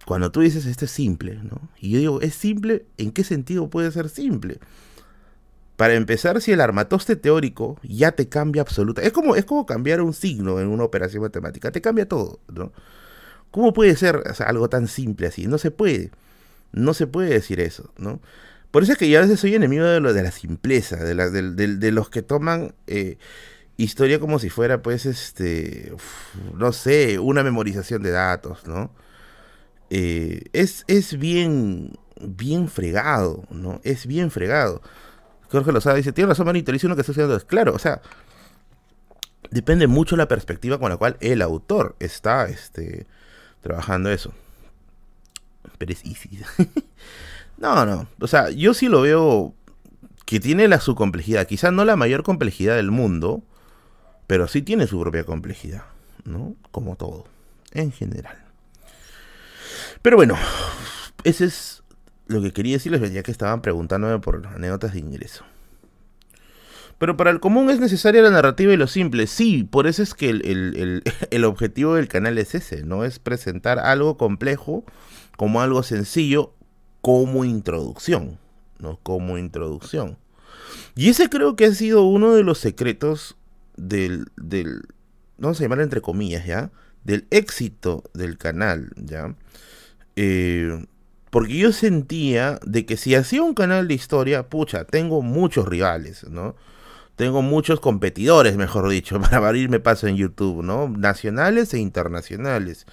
Cuando 0.07 0.31
tú 0.31 0.39
dices 0.39 0.65
esto 0.65 0.85
es 0.85 0.91
simple, 0.91 1.35
¿no? 1.43 1.69
Y 1.81 1.89
yo 1.89 1.99
digo, 1.99 2.21
¿es 2.21 2.33
simple? 2.33 2.85
¿En 2.97 3.11
qué 3.11 3.25
sentido 3.25 3.69
puede 3.69 3.91
ser 3.91 4.07
simple? 4.07 4.57
Para 5.75 5.95
empezar, 5.95 6.39
si 6.39 6.53
el 6.53 6.61
armatoste 6.61 7.17
teórico 7.17 7.77
ya 7.83 8.13
te 8.13 8.29
cambia 8.29 8.61
absoluta. 8.61 9.01
Es 9.01 9.11
como, 9.11 9.35
es 9.35 9.43
como 9.43 9.65
cambiar 9.65 9.99
un 9.99 10.13
signo 10.13 10.61
en 10.61 10.69
una 10.69 10.85
operación 10.85 11.23
matemática. 11.23 11.73
Te 11.73 11.81
cambia 11.81 12.07
todo, 12.07 12.39
¿no? 12.47 12.71
¿Cómo 13.51 13.73
puede 13.73 13.97
ser 13.97 14.23
algo 14.45 14.69
tan 14.69 14.87
simple 14.87 15.27
así? 15.27 15.45
No 15.45 15.57
se 15.57 15.71
puede. 15.71 16.11
No 16.71 16.93
se 16.93 17.05
puede 17.05 17.27
decir 17.29 17.59
eso, 17.59 17.91
¿no? 17.97 18.21
Por 18.71 18.83
eso 18.83 18.93
es 18.93 18.97
que 18.97 19.09
yo 19.09 19.19
a 19.19 19.23
veces 19.23 19.41
soy 19.41 19.55
enemigo 19.55 19.83
de, 19.83 19.99
lo, 19.99 20.13
de 20.13 20.23
la 20.23 20.31
simpleza, 20.31 20.95
de, 20.95 21.15
de, 21.15 21.91
los 21.91 22.09
que 22.09 22.21
toman 22.21 22.73
eh, 22.87 23.17
historia 23.75 24.21
como 24.21 24.39
si 24.39 24.49
fuera, 24.49 24.81
pues, 24.81 25.05
este, 25.05 25.93
no 26.53 26.71
sé, 26.71 27.19
una 27.19 27.43
memorización 27.43 28.03
de 28.03 28.11
datos, 28.11 28.65
¿no? 28.65 28.93
Eh, 29.89 30.43
es, 30.53 30.83
es 30.87 31.17
bien, 31.17 31.93
bien 32.21 32.67
fregado, 32.69 33.43
¿no? 33.49 33.79
Es 33.83 34.05
bien 34.05 34.31
fregado. 34.31 34.81
Jorge 35.49 35.71
lo 35.71 35.79
dice, 35.79 36.11
tiene 36.11 36.29
razón, 36.29 36.45
manito, 36.45 36.71
dice 36.71 36.87
uno 36.87 36.95
que 36.95 37.01
está 37.01 37.13
haciendo. 37.13 37.39
Claro, 37.47 37.73
o 37.73 37.79
sea, 37.79 38.01
depende 39.49 39.87
mucho 39.87 40.17
la 40.17 40.27
perspectiva 40.27 40.77
con 40.77 40.89
la 40.89 40.97
cual 40.97 41.17
el 41.21 41.41
autor 41.41 41.95
está 41.99 42.47
este, 42.47 43.07
trabajando 43.61 44.09
eso. 44.09 44.33
Pero 45.77 45.93
es 45.93 46.03
easy. 46.03 46.41
no, 47.57 47.85
no. 47.85 48.07
O 48.19 48.27
sea, 48.27 48.49
yo 48.49 48.73
sí 48.73 48.87
lo 48.87 49.01
veo 49.01 49.53
que 50.25 50.39
tiene 50.39 50.67
la, 50.67 50.81
su 50.81 50.95
complejidad. 50.95 51.47
Quizás 51.47 51.71
no 51.71 51.85
la 51.85 51.95
mayor 51.95 52.23
complejidad 52.23 52.75
del 52.75 52.91
mundo, 52.91 53.43
pero 54.27 54.47
sí 54.47 54.61
tiene 54.61 54.87
su 54.87 54.99
propia 54.99 55.23
complejidad, 55.23 55.85
¿no? 56.25 56.55
Como 56.71 56.97
todo, 56.97 57.25
en 57.71 57.93
general. 57.93 58.46
Pero 60.01 60.17
bueno, 60.17 60.35
ese 61.23 61.45
es 61.45 61.83
lo 62.27 62.41
que 62.41 62.51
quería 62.51 62.73
decirles, 62.73 63.11
ya 63.11 63.23
que 63.23 63.31
estaban 63.31 63.61
preguntándome 63.61 64.19
por 64.19 64.45
anécdotas 64.47 64.93
de 64.93 64.99
ingreso. 64.99 65.45
Pero 66.97 67.15
para 67.15 67.29
el 67.29 67.39
común 67.39 67.69
es 67.69 67.79
necesaria 67.79 68.23
la 68.23 68.31
narrativa 68.31 68.73
y 68.73 68.77
lo 68.77 68.87
simple. 68.87 69.27
Sí, 69.27 69.63
por 69.63 69.87
eso 69.87 70.01
es 70.01 70.13
que 70.13 70.29
el, 71.31 71.45
objetivo 71.45 71.95
del 71.95 72.07
canal 72.07 72.37
es 72.37 72.55
ese, 72.55 72.83
¿no? 72.83 73.03
Es 73.03 73.19
presentar 73.19 73.79
algo 73.79 74.17
complejo 74.17 74.83
como 75.37 75.61
algo 75.61 75.83
sencillo 75.83 76.53
como 77.01 77.45
introducción, 77.45 78.39
¿no? 78.79 78.99
Como 79.03 79.37
introducción. 79.37 80.17
Y 80.95 81.09
ese 81.09 81.29
creo 81.29 81.55
que 81.55 81.65
ha 81.65 81.73
sido 81.73 82.03
uno 82.03 82.33
de 82.33 82.43
los 82.43 82.57
secretos 82.57 83.37
del, 83.75 84.25
del 84.35 84.81
vamos 85.37 85.59
a 85.59 85.63
llamar 85.63 85.81
entre 85.81 86.01
comillas, 86.01 86.45
¿ya? 86.45 86.71
Del 87.07 87.25
éxito 87.31 88.03
del 88.13 88.37
canal, 88.37 88.91
¿ya? 88.97 89.33
Eh, 90.15 90.85
porque 91.31 91.57
yo 91.57 91.71
sentía 91.71 92.59
de 92.63 92.85
que 92.85 92.97
si 92.97 93.15
hacía 93.15 93.41
un 93.41 93.55
canal 93.55 93.87
de 93.87 93.95
historia, 93.95 94.47
pucha, 94.47 94.85
tengo 94.85 95.23
muchos 95.23 95.67
rivales, 95.67 96.23
¿no? 96.29 96.55
tengo 97.17 97.41
muchos 97.41 97.79
competidores, 97.79 98.55
mejor 98.57 98.87
dicho, 98.87 99.19
para 99.21 99.37
abrirme 99.37 99.81
paso 99.81 100.07
en 100.07 100.15
YouTube, 100.15 100.63
¿no? 100.63 100.87
Nacionales 100.87 101.73
e 101.73 101.79
internacionales. 101.79 102.85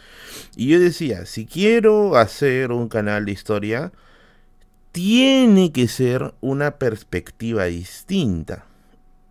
Y 0.57 0.69
yo 0.69 0.81
decía, 0.81 1.27
si 1.27 1.47
quiero 1.47 2.17
hacer 2.17 2.73
un 2.73 2.89
canal 2.89 3.27
de 3.27 3.33
historia, 3.33 3.93
tiene 4.93 5.73
que 5.73 5.89
ser 5.89 6.35
una 6.41 6.79
perspectiva 6.79 7.67
distinta, 7.67 8.65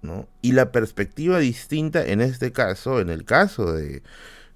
¿no? 0.03 0.27
Y 0.43 0.51
la 0.51 0.71
perspectiva 0.71 1.39
distinta 1.39 2.05
en 2.05 2.21
este 2.21 2.51
caso, 2.51 2.99
en 3.01 3.09
el 3.09 3.25
caso 3.25 3.73
de, 3.73 4.03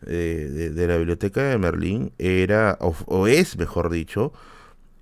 de, 0.02 0.88
la 0.88 0.98
biblioteca 0.98 1.44
de 1.44 1.58
Merlín, 1.58 2.14
era, 2.18 2.78
o 2.80 3.28
es, 3.28 3.58
mejor 3.58 3.90
dicho, 3.90 4.34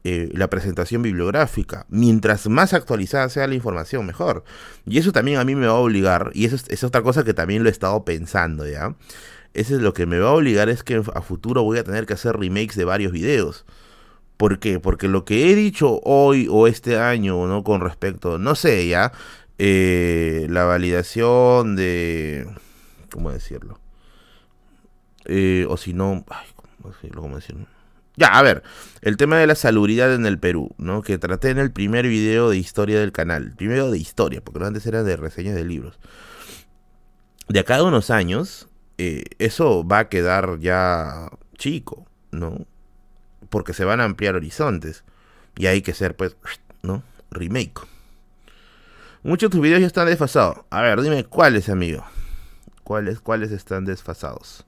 eh, 0.07 0.29
la 0.33 0.51
presentación 0.51 1.01
bibliográfica. 1.01 1.87
Mientras 1.89 2.47
más 2.47 2.73
actualizada 2.75 3.27
sea 3.27 3.47
la 3.47 3.55
información, 3.55 4.05
mejor. 4.05 4.43
Y 4.85 4.99
eso 4.99 5.11
también 5.11 5.39
a 5.39 5.43
mí 5.43 5.55
me 5.55 5.65
va 5.65 5.73
a 5.73 5.77
obligar, 5.77 6.29
y 6.35 6.45
eso 6.45 6.57
es, 6.67 6.83
otra 6.83 7.01
cosa 7.01 7.23
que 7.23 7.33
también 7.33 7.63
lo 7.63 7.69
he 7.69 7.71
estado 7.71 8.05
pensando, 8.05 8.67
¿ya? 8.67 8.95
Eso 9.55 9.75
es 9.75 9.81
lo 9.81 9.93
que 9.95 10.05
me 10.05 10.19
va 10.19 10.29
a 10.29 10.33
obligar 10.33 10.69
es 10.69 10.83
que 10.83 11.01
a 11.15 11.21
futuro 11.23 11.63
voy 11.63 11.79
a 11.79 11.83
tener 11.83 12.05
que 12.05 12.13
hacer 12.13 12.37
remakes 12.37 12.75
de 12.75 12.85
varios 12.85 13.13
videos. 13.13 13.65
¿Por 14.37 14.59
qué? 14.59 14.79
Porque 14.79 15.07
lo 15.07 15.25
que 15.25 15.51
he 15.51 15.55
dicho 15.55 15.99
hoy 16.03 16.47
o 16.51 16.67
este 16.67 16.99
año, 16.99 17.47
¿no? 17.47 17.63
Con 17.63 17.81
respecto, 17.81 18.37
no 18.37 18.53
sé, 18.53 18.87
ya, 18.87 19.11
eh, 19.57 20.45
la 20.51 20.65
validación 20.65 21.75
de... 21.75 22.47
¿Cómo 23.09 23.31
decirlo? 23.31 23.79
Eh, 25.25 25.65
o 25.69 25.77
si 25.77 25.93
no... 25.93 26.25
Ya, 28.17 28.27
a 28.27 28.41
ver, 28.43 28.63
el 29.01 29.17
tema 29.17 29.37
de 29.37 29.47
la 29.47 29.55
salubridad 29.55 30.13
en 30.13 30.25
el 30.25 30.39
Perú, 30.39 30.73
¿no? 30.77 31.01
Que 31.01 31.17
traté 31.17 31.49
en 31.49 31.57
el 31.57 31.71
primer 31.71 32.07
video 32.07 32.49
de 32.49 32.57
historia 32.57 32.99
del 32.99 33.11
canal. 33.11 33.53
Primero 33.57 33.91
de 33.91 33.97
historia, 33.97 34.41
porque 34.41 34.63
antes 34.63 34.85
era 34.85 35.03
de 35.03 35.17
reseñas 35.17 35.55
de 35.55 35.65
libros. 35.65 35.99
De 37.49 37.59
acá 37.59 37.77
a 37.77 37.83
unos 37.83 38.09
años, 38.09 38.69
eh, 38.97 39.25
eso 39.39 39.85
va 39.85 39.99
a 39.99 40.09
quedar 40.09 40.59
ya 40.59 41.29
chico, 41.57 42.05
¿no? 42.31 42.65
Porque 43.49 43.73
se 43.73 43.83
van 43.83 43.99
a 43.99 44.05
ampliar 44.05 44.35
horizontes. 44.35 45.03
Y 45.57 45.67
hay 45.67 45.81
que 45.81 45.93
ser, 45.93 46.15
pues, 46.15 46.37
¿no? 46.83 47.03
Remake. 47.31 47.81
Muchos 49.23 49.49
de 49.49 49.55
tus 49.55 49.61
videos 49.61 49.81
ya 49.81 49.87
están 49.87 50.07
desfasados. 50.07 50.59
A 50.69 50.81
ver, 50.81 51.01
dime 51.01 51.25
cuáles, 51.25 51.67
amigo. 51.67 52.05
¿Cuáles, 52.83 53.19
cuáles 53.19 53.51
están 53.51 53.83
desfasados? 53.83 54.64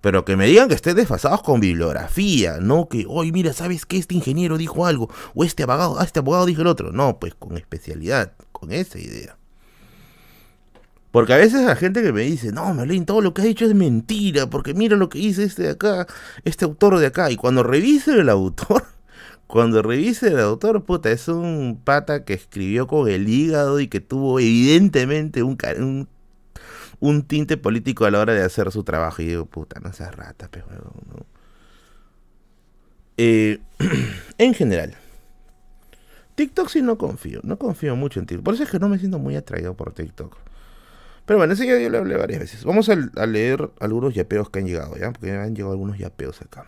Pero 0.00 0.24
que 0.24 0.36
me 0.36 0.46
digan 0.46 0.68
que 0.68 0.74
estén 0.74 0.96
desfasados 0.96 1.42
con 1.42 1.60
bibliografía, 1.60 2.58
no 2.60 2.88
que, 2.88 3.04
hoy 3.08 3.32
mira, 3.32 3.52
¿sabes 3.52 3.84
que 3.84 3.98
Este 3.98 4.14
ingeniero 4.14 4.56
dijo 4.56 4.86
algo, 4.86 5.10
o 5.34 5.44
este 5.44 5.62
abogado, 5.62 5.98
ah, 5.98 6.04
este 6.04 6.20
abogado 6.20 6.46
dijo 6.46 6.62
el 6.62 6.68
otro. 6.68 6.92
No, 6.92 7.18
pues 7.18 7.34
con 7.34 7.56
especialidad, 7.56 8.32
con 8.52 8.72
esa 8.72 8.98
idea. 8.98 9.36
Porque 11.10 11.32
a 11.34 11.36
veces 11.38 11.62
la 11.62 11.76
gente 11.76 12.02
que 12.02 12.12
me 12.12 12.22
dice, 12.22 12.52
no, 12.52 12.72
Merlin, 12.72 13.04
todo 13.04 13.20
lo 13.20 13.34
que 13.34 13.42
has 13.42 13.48
dicho 13.48 13.64
es 13.64 13.74
mentira, 13.74 14.48
porque 14.48 14.74
mira 14.74 14.96
lo 14.96 15.08
que 15.08 15.18
dice 15.18 15.42
este 15.44 15.64
de 15.64 15.70
acá, 15.70 16.06
este 16.44 16.64
autor 16.64 16.98
de 16.98 17.06
acá. 17.06 17.30
Y 17.30 17.36
cuando 17.36 17.62
revise 17.64 18.12
el 18.12 18.28
autor, 18.28 18.84
cuando 19.48 19.82
revise 19.82 20.28
el 20.28 20.38
autor, 20.38 20.84
puta, 20.84 21.10
es 21.10 21.26
un 21.28 21.80
pata 21.84 22.24
que 22.24 22.34
escribió 22.34 22.86
con 22.86 23.08
el 23.08 23.28
hígado 23.28 23.80
y 23.80 23.88
que 23.88 24.00
tuvo 24.00 24.38
evidentemente 24.38 25.42
un, 25.42 25.58
un 25.78 26.08
un 27.00 27.22
tinte 27.22 27.56
político 27.56 28.04
a 28.04 28.10
la 28.10 28.20
hora 28.20 28.34
de 28.34 28.42
hacer 28.42 28.70
su 28.70 28.84
trabajo. 28.84 29.22
Y 29.22 29.26
digo, 29.26 29.46
puta, 29.46 29.80
no 29.80 29.92
seas 29.92 30.14
rata, 30.14 30.48
pero 30.50 30.66
no. 30.68 31.26
Eh, 33.16 33.58
en 34.38 34.54
general, 34.54 34.94
TikTok 36.34 36.68
sí 36.68 36.80
no 36.82 36.96
confío, 36.96 37.40
no 37.42 37.58
confío 37.58 37.96
mucho 37.96 38.20
en 38.20 38.26
TikTok. 38.26 38.44
Por 38.44 38.54
eso 38.54 38.62
es 38.62 38.70
que 38.70 38.78
no 38.78 38.88
me 38.88 38.98
siento 38.98 39.18
muy 39.18 39.36
atraído 39.36 39.74
por 39.74 39.92
TikTok. 39.92 40.36
Pero 41.26 41.38
bueno, 41.38 41.52
ese 41.52 41.66
ya 41.66 41.78
yo 41.78 41.90
le 41.90 41.98
hablé 41.98 42.16
varias 42.16 42.40
veces. 42.40 42.64
Vamos 42.64 42.88
a, 42.88 42.96
leer 43.26 43.70
algunos 43.78 44.14
yapeos 44.14 44.50
que 44.50 44.58
han 44.58 44.66
llegado, 44.66 44.96
¿ya? 44.96 45.12
Porque 45.12 45.30
han 45.30 45.54
llegado 45.54 45.72
algunos 45.72 45.98
yapeos 45.98 46.40
acá. 46.42 46.66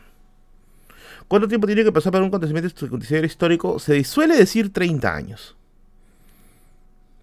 ¿Cuánto 1.27 1.49
tiempo 1.49 1.67
tiene 1.67 1.85
que 1.85 1.93
pasar 1.93 2.13
para 2.13 2.23
un 2.23 2.29
acontecimiento 2.29 2.69
histórico? 3.25 3.79
Se 3.79 4.05
suele 4.05 4.37
decir 4.37 4.73
30 4.73 5.15
años. 5.15 5.57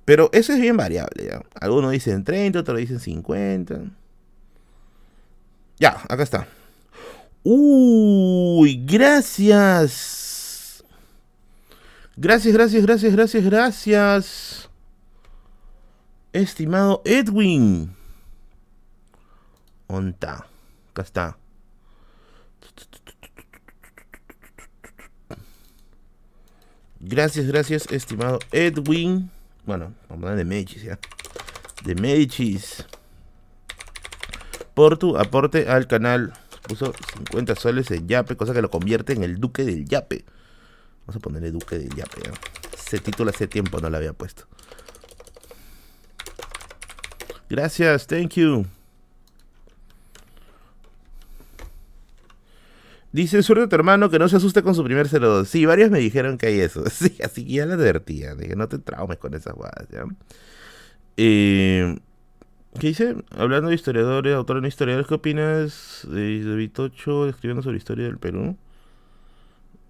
Pero 0.09 0.31
eso 0.33 0.53
es 0.53 0.59
bien 0.59 0.75
variable. 0.75 1.23
¿ya? 1.23 1.39
Algunos 1.61 1.91
dicen 1.91 2.23
30, 2.23 2.61
otros 2.61 2.79
dicen 2.79 2.99
50. 2.99 3.91
Ya, 5.77 6.01
acá 6.09 6.23
está. 6.23 6.47
Uy, 7.43 8.83
gracias. 8.87 10.83
Gracias, 12.17 12.51
gracias, 12.55 12.81
gracias, 12.81 13.13
gracias, 13.13 13.43
gracias. 13.43 14.69
Estimado 16.33 17.03
Edwin. 17.05 17.95
Onta. 19.85 20.47
Acá 20.89 21.03
está. 21.03 21.37
Gracias, 26.99 27.45
gracias, 27.45 27.85
estimado 27.91 28.39
Edwin. 28.51 29.29
Bueno, 29.65 29.93
vamos 30.09 30.25
a 30.25 30.31
hablar 30.31 30.37
de 30.37 30.45
Medicis 30.45 30.83
ya. 30.83 30.99
De 31.83 31.95
Medicis. 31.95 32.85
Por 34.73 34.97
tu 34.97 35.17
aporte 35.17 35.69
al 35.69 35.87
canal. 35.87 36.33
Puso 36.67 36.93
50 37.15 37.55
soles 37.55 37.89
en 37.91 38.07
Yape, 38.07 38.35
cosa 38.35 38.53
que 38.53 38.61
lo 38.61 38.69
convierte 38.69 39.13
en 39.13 39.23
el 39.23 39.39
Duque 39.39 39.63
del 39.63 39.85
Yape. 39.85 40.23
Vamos 41.01 41.15
a 41.15 41.19
ponerle 41.19 41.51
Duque 41.51 41.77
del 41.77 41.89
Yape. 41.95 42.21
¿ya? 42.23 42.31
Ese 42.77 42.99
título 42.99 43.31
hace 43.31 43.47
tiempo 43.47 43.79
no 43.79 43.89
lo 43.89 43.97
había 43.97 44.13
puesto. 44.13 44.45
Gracias, 47.49 48.05
thank 48.05 48.35
you. 48.35 48.65
Dice, 53.11 53.41
suerte 53.41 53.67
tu 53.67 53.75
hermano 53.75 54.09
que 54.09 54.19
no 54.19 54.29
se 54.29 54.37
asuste 54.37 54.61
con 54.61 54.75
su 54.75 54.83
primer 54.83 55.07
02. 55.09 55.47
Sí, 55.47 55.65
varios 55.65 55.89
me 55.89 55.99
dijeron 55.99 56.37
que 56.37 56.47
hay 56.47 56.59
eso. 56.59 56.83
Sí, 56.89 57.17
así 57.23 57.45
que 57.45 57.53
ya 57.53 57.65
la 57.65 57.73
advertía. 57.73 58.35
Dije, 58.35 58.55
no 58.55 58.67
te 58.67 58.77
traumes 58.79 59.17
con 59.17 59.33
esas 59.33 59.53
guadas, 59.53 59.87
¿ya? 59.89 60.03
Eh, 61.17 61.97
¿Qué 62.79 62.87
dice? 62.87 63.15
Hablando 63.31 63.69
de 63.69 63.75
historiadores, 63.75 64.35
autor 64.35 64.61
de 64.61 64.67
historiadores, 64.67 65.07
¿qué 65.07 65.15
opinas 65.15 66.07
de, 66.09 66.43
de 66.43 66.55
Vitocho 66.55 67.27
escribiendo 67.27 67.63
sobre 67.63 67.75
la 67.75 67.79
historia 67.79 68.05
del 68.05 68.19
Perú? 68.19 68.55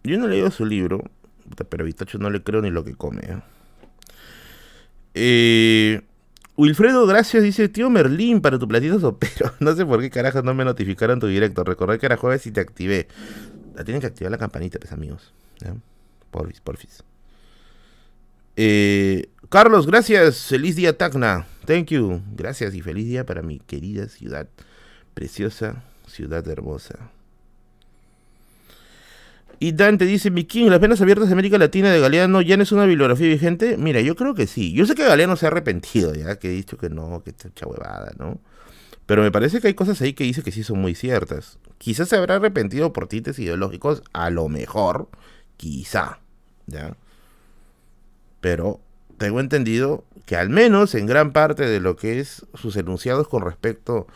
Yo 0.03 0.17
no 0.17 0.25
he 0.25 0.29
leído 0.29 0.49
su 0.49 0.65
libro, 0.65 1.03
pero 1.69 1.83
a 1.83 1.85
Vitocho 1.85 2.17
no 2.19 2.29
le 2.29 2.41
creo 2.41 2.61
ni 2.61 2.69
lo 2.69 2.85
que 2.85 2.95
come. 2.95 3.21
¿eh? 3.21 3.41
eh 5.13 6.01
Wilfredo, 6.59 7.07
gracias, 7.07 7.41
dice 7.41 7.69
tío 7.69 7.89
Merlín 7.89 8.41
para 8.41 8.59
tu 8.59 8.67
platito 8.67 8.99
sopero. 8.99 9.53
No 9.61 9.73
sé 9.77 9.85
por 9.85 10.01
qué 10.01 10.09
carajo 10.09 10.41
no 10.41 10.53
me 10.53 10.65
notificaron 10.65 11.17
tu 11.17 11.27
directo. 11.27 11.63
Recordé 11.63 11.99
que 11.99 12.05
era 12.05 12.17
jueves 12.17 12.45
y 12.47 12.51
te 12.51 12.59
activé. 12.59 13.07
La 13.75 13.85
tienen 13.85 14.01
que 14.01 14.07
activar 14.07 14.29
la 14.29 14.37
campanita, 14.37 14.77
pues 14.77 14.91
amigos. 14.91 15.33
Porfis, 16.31 16.59
porfis. 16.59 17.03
Eh, 18.57 19.29
Carlos, 19.47 19.87
gracias. 19.87 20.47
Feliz 20.47 20.75
día, 20.75 20.97
Tacna. 20.97 21.47
Thank 21.65 21.91
you. 21.91 22.21
Gracias 22.35 22.75
y 22.75 22.81
feliz 22.81 23.05
día 23.05 23.25
para 23.25 23.41
mi 23.41 23.59
querida 23.59 24.09
ciudad. 24.09 24.49
Preciosa, 25.13 25.85
ciudad 26.07 26.45
hermosa. 26.45 27.09
Y 29.59 29.73
Dante 29.73 30.05
dice, 30.05 30.31
mi 30.31 30.47
las 30.69 30.79
venas 30.79 31.01
abiertas 31.01 31.27
de 31.27 31.33
América 31.33 31.57
Latina 31.57 31.91
de 31.91 31.99
Galeano 31.99 32.41
ya 32.41 32.55
no 32.55 32.63
es 32.63 32.71
una 32.71 32.85
bibliografía 32.85 33.27
vigente. 33.27 33.75
Mira, 33.77 33.99
yo 33.99 34.15
creo 34.15 34.33
que 34.33 34.47
sí. 34.47 34.71
Yo 34.71 34.85
sé 34.85 34.95
que 34.95 35.03
Galeano 35.03 35.35
se 35.35 35.45
ha 35.45 35.49
arrepentido, 35.49 36.15
ya, 36.15 36.39
que 36.39 36.47
he 36.47 36.51
dicho 36.51 36.77
que 36.77 36.89
no, 36.89 37.21
que 37.23 37.31
está 37.31 37.67
huevada, 37.67 38.13
¿no? 38.17 38.39
Pero 39.05 39.21
me 39.21 39.31
parece 39.31 39.59
que 39.59 39.67
hay 39.67 39.73
cosas 39.73 40.01
ahí 40.01 40.13
que 40.13 40.23
dice 40.23 40.43
que 40.43 40.53
sí 40.53 40.63
son 40.63 40.79
muy 40.79 40.95
ciertas. 40.95 41.57
Quizás 41.77 42.07
se 42.07 42.15
habrá 42.15 42.35
arrepentido 42.35 42.93
por 42.93 43.07
tintes 43.07 43.37
ideológicos, 43.39 44.01
a 44.13 44.29
lo 44.29 44.47
mejor, 44.47 45.09
quizá, 45.57 46.19
¿ya? 46.67 46.95
Pero 48.39 48.79
tengo 49.17 49.41
entendido 49.41 50.05
que 50.25 50.37
al 50.37 50.49
menos 50.49 50.95
en 50.95 51.05
gran 51.05 51.33
parte 51.33 51.65
de 51.65 51.81
lo 51.81 51.97
que 51.97 52.19
es 52.19 52.45
sus 52.53 52.77
enunciados 52.77 53.27
con 53.27 53.43
respecto 53.43 54.07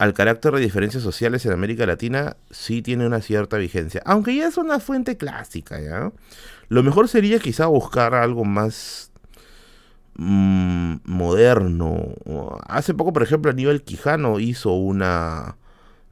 al 0.00 0.14
carácter 0.14 0.54
de 0.54 0.62
diferencias 0.62 1.02
sociales 1.02 1.44
en 1.44 1.52
América 1.52 1.84
Latina 1.84 2.38
sí 2.50 2.80
tiene 2.80 3.06
una 3.06 3.20
cierta 3.20 3.58
vigencia, 3.58 4.00
aunque 4.06 4.34
ya 4.34 4.48
es 4.48 4.56
una 4.56 4.80
fuente 4.80 5.18
clásica, 5.18 5.78
¿ya? 5.78 6.10
Lo 6.70 6.82
mejor 6.82 7.06
sería 7.06 7.38
quizá 7.38 7.66
buscar 7.66 8.14
algo 8.14 8.46
más 8.46 9.12
mm, 10.14 10.94
moderno. 11.04 12.14
Hace 12.66 12.94
poco, 12.94 13.12
por 13.12 13.22
ejemplo, 13.22 13.50
Aníbal 13.50 13.82
Quijano 13.82 14.40
hizo 14.40 14.72
una 14.72 15.58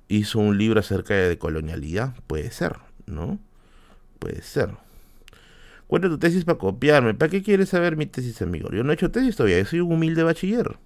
hizo 0.08 0.38
un 0.38 0.58
libro 0.58 0.80
acerca 0.80 1.14
de 1.14 1.38
colonialidad, 1.38 2.14
puede 2.26 2.50
ser, 2.50 2.76
¿no? 3.06 3.38
Puede 4.18 4.42
ser. 4.42 4.68
Cuenta 5.86 6.10
tu 6.10 6.18
tesis 6.18 6.44
para 6.44 6.58
copiarme. 6.58 7.14
¿Para 7.14 7.30
qué 7.30 7.42
quieres 7.42 7.70
saber 7.70 7.96
mi 7.96 8.04
tesis, 8.04 8.42
amigo? 8.42 8.68
Yo 8.70 8.84
no 8.84 8.90
he 8.90 8.96
hecho 8.96 9.10
tesis 9.10 9.34
todavía, 9.34 9.60
yo 9.60 9.64
soy 9.64 9.80
un 9.80 9.92
humilde 9.92 10.24
bachiller. 10.24 10.76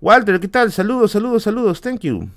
Walter, 0.00 0.40
¿qué 0.40 0.48
tal? 0.48 0.72
Saludos, 0.72 1.12
saludos, 1.12 1.42
saludos. 1.42 1.80
Thank 1.80 2.00
you. 2.00 2.28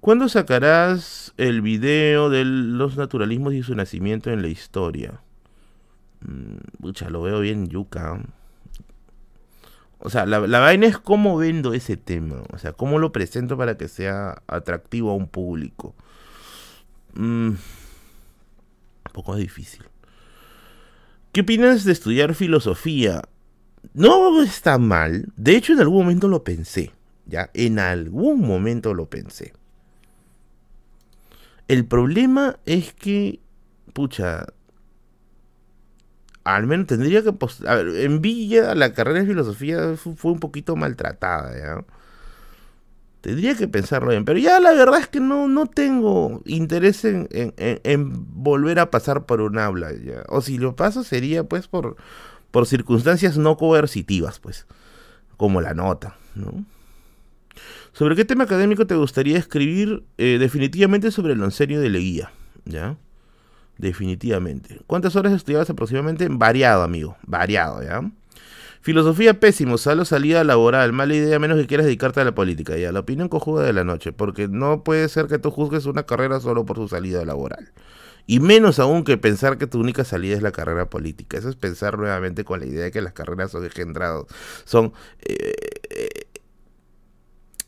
¿Cuándo 0.00 0.28
sacarás 0.28 1.32
el 1.36 1.62
video 1.62 2.30
de 2.30 2.44
los 2.44 2.96
naturalismos 2.96 3.54
y 3.54 3.62
su 3.62 3.74
nacimiento 3.74 4.30
en 4.30 4.42
la 4.42 4.48
historia? 4.48 5.20
Mm, 6.20 6.88
lo 7.08 7.22
veo 7.22 7.40
bien 7.40 7.68
yuca. 7.68 8.20
O 9.98 10.10
sea, 10.10 10.26
la, 10.26 10.38
vaina 10.38 10.86
es 10.86 10.98
cómo 10.98 11.36
vendo 11.36 11.74
ese 11.74 11.96
tema. 11.96 12.42
O 12.52 12.58
sea, 12.58 12.72
cómo 12.72 12.98
lo 12.98 13.12
presento 13.12 13.56
para 13.56 13.76
que 13.76 13.88
sea 13.88 14.42
atractivo 14.46 15.10
a 15.10 15.14
un 15.14 15.28
público. 15.28 15.94
Mm, 17.14 17.48
un 17.50 17.58
poco 19.12 19.36
difícil. 19.36 19.84
¿Qué 21.32 21.42
opinas 21.42 21.84
de 21.84 21.92
estudiar 21.92 22.34
filosofía? 22.34 23.22
No 23.94 24.42
está 24.42 24.78
mal. 24.78 25.26
De 25.36 25.56
hecho, 25.56 25.72
en 25.72 25.80
algún 25.80 26.04
momento 26.04 26.28
lo 26.28 26.44
pensé. 26.44 26.92
Ya, 27.26 27.50
en 27.54 27.78
algún 27.78 28.40
momento 28.40 28.94
lo 28.94 29.06
pensé. 29.06 29.52
El 31.68 31.86
problema 31.86 32.58
es 32.66 32.92
que, 32.92 33.40
pucha, 33.92 34.46
al 36.44 36.66
menos 36.66 36.86
tendría 36.86 37.22
que... 37.22 37.32
En 38.04 38.20
Villa 38.20 38.74
la 38.74 38.92
carrera 38.92 39.20
de 39.20 39.26
filosofía 39.26 39.96
fue 39.96 40.32
un 40.32 40.40
poquito 40.40 40.76
maltratada. 40.76 41.84
Tendría 43.20 43.54
que 43.54 43.68
pensarlo 43.68 44.10
bien, 44.10 44.24
pero 44.24 44.40
ya 44.40 44.58
la 44.58 44.72
verdad 44.72 44.98
es 44.98 45.06
que 45.06 45.20
no, 45.20 45.46
no 45.46 45.66
tengo 45.66 46.42
interés 46.44 47.04
en, 47.04 48.26
volver 48.34 48.80
a 48.80 48.90
pasar 48.90 49.26
por 49.26 49.40
un 49.40 49.58
aula. 49.58 49.92
O 50.28 50.40
si 50.40 50.58
lo 50.58 50.74
paso 50.74 51.04
sería 51.04 51.44
pues 51.44 51.68
por, 51.68 51.96
por 52.52 52.66
circunstancias 52.66 53.36
no 53.36 53.56
coercitivas, 53.56 54.38
pues, 54.38 54.66
como 55.36 55.60
la 55.60 55.74
nota, 55.74 56.16
¿no? 56.36 56.64
¿Sobre 57.92 58.14
qué 58.14 58.24
tema 58.24 58.44
académico 58.44 58.86
te 58.86 58.94
gustaría 58.94 59.36
escribir? 59.36 60.04
Eh, 60.16 60.38
definitivamente 60.38 61.10
sobre 61.10 61.32
el 61.32 61.42
oncenio 61.42 61.80
de 61.80 61.90
Leguía, 61.90 62.30
¿ya? 62.64 62.96
Definitivamente. 63.76 64.80
¿Cuántas 64.86 65.16
horas 65.16 65.32
estudiabas 65.32 65.68
aproximadamente? 65.68 66.28
Variado, 66.30 66.82
amigo. 66.82 67.16
Variado, 67.26 67.82
¿ya? 67.82 68.02
Filosofía 68.80 69.38
pésimo, 69.38 69.78
solo 69.78 70.04
salida 70.04 70.42
laboral, 70.42 70.92
mala 70.92 71.14
idea 71.14 71.38
menos 71.38 71.56
que 71.58 71.66
quieras 71.66 71.86
dedicarte 71.86 72.20
a 72.20 72.24
la 72.24 72.34
política, 72.34 72.76
ya, 72.76 72.90
la 72.90 73.00
opinión 73.00 73.28
cojuda 73.28 73.62
de 73.62 73.72
la 73.72 73.84
noche, 73.84 74.12
porque 74.12 74.48
no 74.48 74.82
puede 74.82 75.08
ser 75.08 75.26
que 75.26 75.38
tú 75.38 75.52
juzgues 75.52 75.86
una 75.86 76.02
carrera 76.02 76.40
solo 76.40 76.64
por 76.64 76.78
su 76.78 76.88
salida 76.88 77.24
laboral. 77.24 77.70
Y 78.26 78.40
menos 78.40 78.78
aún 78.78 79.04
que 79.04 79.18
pensar 79.18 79.58
que 79.58 79.66
tu 79.66 79.80
única 79.80 80.04
salida 80.04 80.36
es 80.36 80.42
la 80.42 80.52
carrera 80.52 80.88
política. 80.88 81.38
Eso 81.38 81.48
es 81.48 81.56
pensar 81.56 81.98
nuevamente 81.98 82.44
con 82.44 82.60
la 82.60 82.66
idea 82.66 82.84
de 82.84 82.90
que 82.90 83.02
las 83.02 83.12
carreras 83.12 83.50
son 83.50 83.64
engendrados, 83.64 84.26
son 84.64 84.92
eh, 85.22 85.52
eh, 85.90 86.08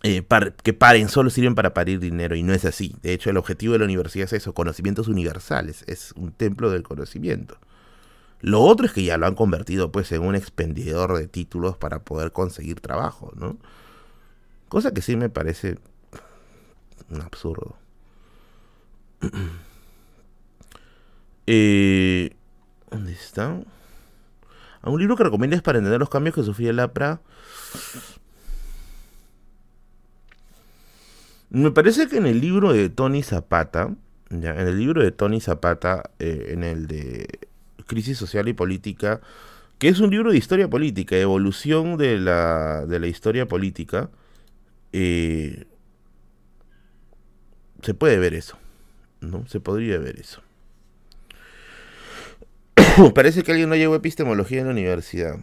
eh, 0.05 0.53
que 0.63 0.73
paren, 0.75 1.09
solo 1.09 1.31
sirven 1.31 1.55
para 1.55 1.75
parir 1.75 1.99
dinero 1.99 2.37
y 2.37 2.43
no 2.43 2.53
es 2.53 2.65
así. 2.65 2.95
De 3.03 3.13
hecho, 3.13 3.31
el 3.31 3.37
objetivo 3.37 3.73
de 3.73 3.81
la 3.81 3.87
universidad 3.87 4.27
es 4.27 4.35
eso, 4.35 4.55
conocimientos 4.55 5.09
universales, 5.09 5.83
es 5.87 6.13
un 6.13 6.31
templo 6.31 6.71
del 6.71 6.83
conocimiento. 6.83 7.59
Lo 8.41 8.61
otro 8.61 8.85
es 8.85 8.93
que 8.93 9.03
ya 9.03 9.17
lo 9.17 9.27
han 9.27 9.35
convertido 9.35 9.91
pues 9.91 10.13
en 10.13 10.23
un 10.23 10.35
expendedor 10.35 11.17
de 11.17 11.27
títulos 11.27 11.79
para 11.79 12.01
poder 12.01 12.33
conseguir 12.33 12.81
trabajo, 12.81 13.33
¿no? 13.37 13.57
Cosa 14.69 14.93
que 14.93 15.01
sí 15.01 15.17
me 15.17 15.31
parece 15.31 15.79
un 17.11 17.23
absurdo. 17.23 17.77
eh, 21.47 22.37
¿Dónde 22.91 23.13
está? 23.13 23.61
¿A 24.83 24.91
un 24.91 25.01
libro 25.01 25.17
que 25.17 25.25
recomiendas 25.25 25.63
para 25.63 25.79
entender 25.79 25.99
los 25.99 26.11
cambios 26.11 26.35
que 26.35 26.43
sufría 26.43 26.71
el 26.71 26.79
APRA? 26.79 27.21
Me 31.51 31.71
parece 31.71 32.09
que 32.09 32.17
en 32.17 32.27
el 32.27 32.41
libro 32.41 32.73
de 32.73 32.89
Tony 32.91 33.23
Zapata, 33.23 33.95
ya, 34.31 34.51
en 34.51 34.67
el 34.69 34.79
libro 34.79 35.03
de 35.03 35.11
Tony 35.11 35.41
Zapata, 35.41 36.11
eh, 36.19 36.49
en 36.51 36.65
el 36.65 36.87
de 36.87 37.29
Crisis 37.87 38.19
Social 38.19 38.49
y 38.49 38.53
Política, 38.53 39.21
que 39.79 39.89
es 39.89 40.01
un 40.01 40.11
libro 40.11 40.33
de 40.33 40.39
historia 40.39 40.69
política, 40.69 41.17
evolución 41.17 41.97
de 41.97 42.19
la, 42.19 42.87
de 42.87 42.99
la 43.01 43.07
historia 43.07 43.47
política, 43.47 44.11
eh, 44.93 45.67
se 47.83 47.95
puede 47.95 48.19
ver 48.19 48.35
eso, 48.35 48.57
¿no? 49.21 49.47
Se 49.47 49.61
podría 49.61 49.99
ver 49.99 50.19
eso. 50.21 50.44
Parece 53.15 53.43
que 53.43 53.53
alguien 53.53 53.69
no 53.69 53.77
llegó 53.77 53.95
a 53.95 53.99
epistemología 53.99 54.61
en 54.61 54.67
la 54.67 54.73
universidad. 54.73 55.39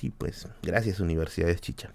Sí, 0.00 0.10
pues, 0.16 0.48
gracias 0.62 1.00
Universidades 1.00 1.60
Chicha. 1.60 1.92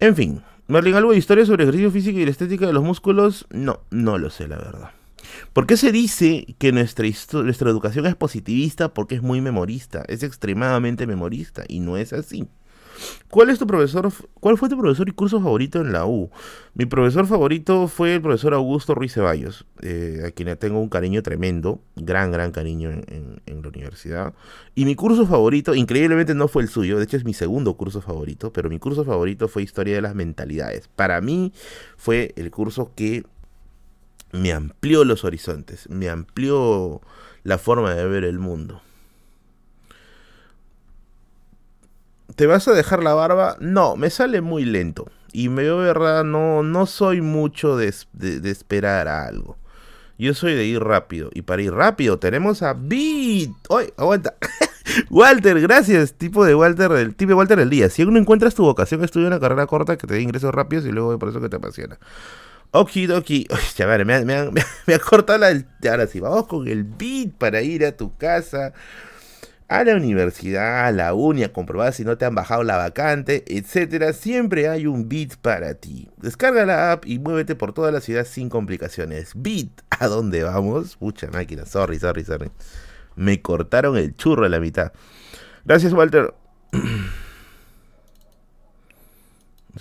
En 0.00 0.14
fin, 0.14 0.42
Merlin, 0.66 0.94
¿algo 0.94 1.12
de 1.12 1.18
historia 1.18 1.44
sobre 1.44 1.64
ejercicio 1.64 1.90
físico 1.90 2.18
y 2.18 2.24
la 2.24 2.30
estética 2.30 2.66
de 2.66 2.72
los 2.72 2.84
músculos? 2.84 3.46
No, 3.50 3.80
no 3.90 4.18
lo 4.18 4.30
sé, 4.30 4.46
la 4.46 4.56
verdad. 4.56 4.90
¿Por 5.52 5.66
qué 5.66 5.76
se 5.76 5.92
dice 5.92 6.54
que 6.58 6.72
nuestra, 6.72 7.06
nuestra 7.42 7.70
educación 7.70 8.06
es 8.06 8.14
positivista? 8.14 8.94
Porque 8.94 9.16
es 9.16 9.22
muy 9.22 9.40
memorista, 9.40 10.04
es 10.08 10.22
extremadamente 10.22 11.06
memorista, 11.06 11.64
y 11.68 11.80
no 11.80 11.96
es 11.96 12.12
así. 12.12 12.46
¿Cuál 13.30 13.50
es 13.50 13.58
tu 13.58 13.66
profesor? 13.66 14.10
¿Cuál 14.40 14.56
fue 14.56 14.68
tu 14.68 14.78
profesor 14.78 15.08
y 15.08 15.12
curso 15.12 15.40
favorito 15.40 15.80
en 15.80 15.92
la 15.92 16.06
U? 16.06 16.30
Mi 16.74 16.86
profesor 16.86 17.26
favorito 17.26 17.88
fue 17.88 18.14
el 18.14 18.22
profesor 18.22 18.54
Augusto 18.54 18.94
Ruiz 18.94 19.12
Ceballos, 19.12 19.66
eh, 19.82 20.22
a 20.26 20.30
quien 20.30 20.56
tengo 20.56 20.80
un 20.80 20.88
cariño 20.88 21.22
tremendo, 21.22 21.80
gran, 21.96 22.32
gran 22.32 22.52
cariño 22.52 22.90
en, 22.90 23.40
la 23.46 23.68
universidad. 23.68 24.34
Y 24.74 24.84
mi 24.84 24.94
curso 24.94 25.26
favorito, 25.26 25.74
increíblemente 25.74 26.34
no 26.34 26.48
fue 26.48 26.62
el 26.62 26.68
suyo, 26.68 26.98
de 26.98 27.04
hecho 27.04 27.16
es 27.16 27.24
mi 27.24 27.34
segundo 27.34 27.74
curso 27.74 28.00
favorito, 28.00 28.52
pero 28.52 28.70
mi 28.70 28.78
curso 28.78 29.04
favorito 29.04 29.48
fue 29.48 29.62
Historia 29.62 29.96
de 29.96 30.02
las 30.02 30.14
Mentalidades. 30.14 30.88
Para 30.88 31.20
mí 31.20 31.52
fue 31.96 32.32
el 32.36 32.50
curso 32.50 32.92
que 32.94 33.24
me 34.32 34.52
amplió 34.52 35.04
los 35.04 35.24
horizontes, 35.24 35.88
me 35.90 36.08
amplió 36.08 37.00
la 37.42 37.58
forma 37.58 37.94
de 37.94 38.06
ver 38.06 38.24
el 38.24 38.38
mundo. 38.38 38.80
¿Te 42.38 42.46
vas 42.46 42.68
a 42.68 42.72
dejar 42.72 43.02
la 43.02 43.14
barba? 43.14 43.56
No, 43.58 43.96
me 43.96 44.10
sale 44.10 44.40
muy 44.40 44.64
lento. 44.64 45.10
Y 45.32 45.48
me 45.48 45.64
veo 45.64 45.78
verdad, 45.78 46.22
no, 46.22 46.62
no 46.62 46.86
soy 46.86 47.20
mucho 47.20 47.76
de, 47.76 47.92
esperar 48.44 49.08
a 49.08 49.26
algo. 49.26 49.56
Yo 50.18 50.32
soy 50.34 50.54
de 50.54 50.64
ir 50.64 50.78
rápido. 50.78 51.30
Y 51.34 51.42
para 51.42 51.62
ir 51.62 51.72
rápido 51.72 52.20
tenemos 52.20 52.62
a 52.62 52.74
Beat. 52.74 53.50
¡Oye, 53.70 53.92
aguanta! 53.96 54.36
Walter, 55.10 55.60
gracias. 55.60 56.12
Tipo 56.12 56.44
de 56.44 56.54
Walter, 56.54 56.92
el 56.92 57.16
tipo 57.16 57.30
de 57.30 57.34
Walter 57.34 57.58
del 57.58 57.70
día. 57.70 57.90
Si 57.90 58.02
aún 58.02 58.14
no 58.14 58.20
encuentras 58.20 58.54
tu 58.54 58.62
vocación, 58.62 59.02
estudia 59.02 59.26
una 59.26 59.40
carrera 59.40 59.66
corta 59.66 59.98
que 59.98 60.06
te 60.06 60.14
dé 60.14 60.20
ingresos 60.20 60.54
rápidos 60.54 60.86
y 60.86 60.92
luego 60.92 61.18
por 61.18 61.30
eso 61.30 61.40
que 61.40 61.48
te 61.48 61.56
apasiona. 61.56 61.98
Okidoki. 62.70 63.48
Chaval, 63.74 64.06
me, 64.06 64.24
me, 64.24 64.52
me, 64.52 64.62
me 64.86 64.98
cortado 65.00 65.40
la. 65.40 65.60
Ahora 65.90 66.06
sí, 66.06 66.20
vamos 66.20 66.46
con 66.46 66.68
el 66.68 66.84
beat 66.84 67.32
para 67.32 67.62
ir 67.62 67.84
a 67.84 67.96
tu 67.96 68.16
casa 68.16 68.74
a 69.68 69.84
la 69.84 69.96
universidad, 69.96 70.86
a 70.86 70.92
la 70.92 71.12
uni, 71.12 71.42
a 71.42 71.52
comprobar 71.52 71.92
si 71.92 72.02
no 72.02 72.16
te 72.16 72.24
han 72.24 72.34
bajado 72.34 72.62
la 72.62 72.78
vacante, 72.78 73.44
etcétera, 73.46 74.14
siempre 74.14 74.68
hay 74.68 74.86
un 74.86 75.08
Bit 75.08 75.36
para 75.36 75.74
ti. 75.74 76.08
Descarga 76.16 76.64
la 76.64 76.92
app 76.92 77.06
y 77.06 77.18
muévete 77.18 77.54
por 77.54 77.74
toda 77.74 77.92
la 77.92 78.00
ciudad 78.00 78.24
sin 78.24 78.48
complicaciones. 78.48 79.32
Bit, 79.36 79.82
¿a 79.90 80.08
dónde 80.08 80.42
vamos? 80.42 80.96
Pucha 80.96 81.30
máquina, 81.30 81.66
sorry, 81.66 81.98
sorry, 81.98 82.24
sorry. 82.24 82.50
Me 83.14 83.42
cortaron 83.42 83.98
el 83.98 84.16
churro 84.16 84.46
a 84.46 84.48
la 84.48 84.58
mitad. 84.58 84.92
Gracias, 85.64 85.92
Walter. 85.92 86.32
Vamos 86.72 87.12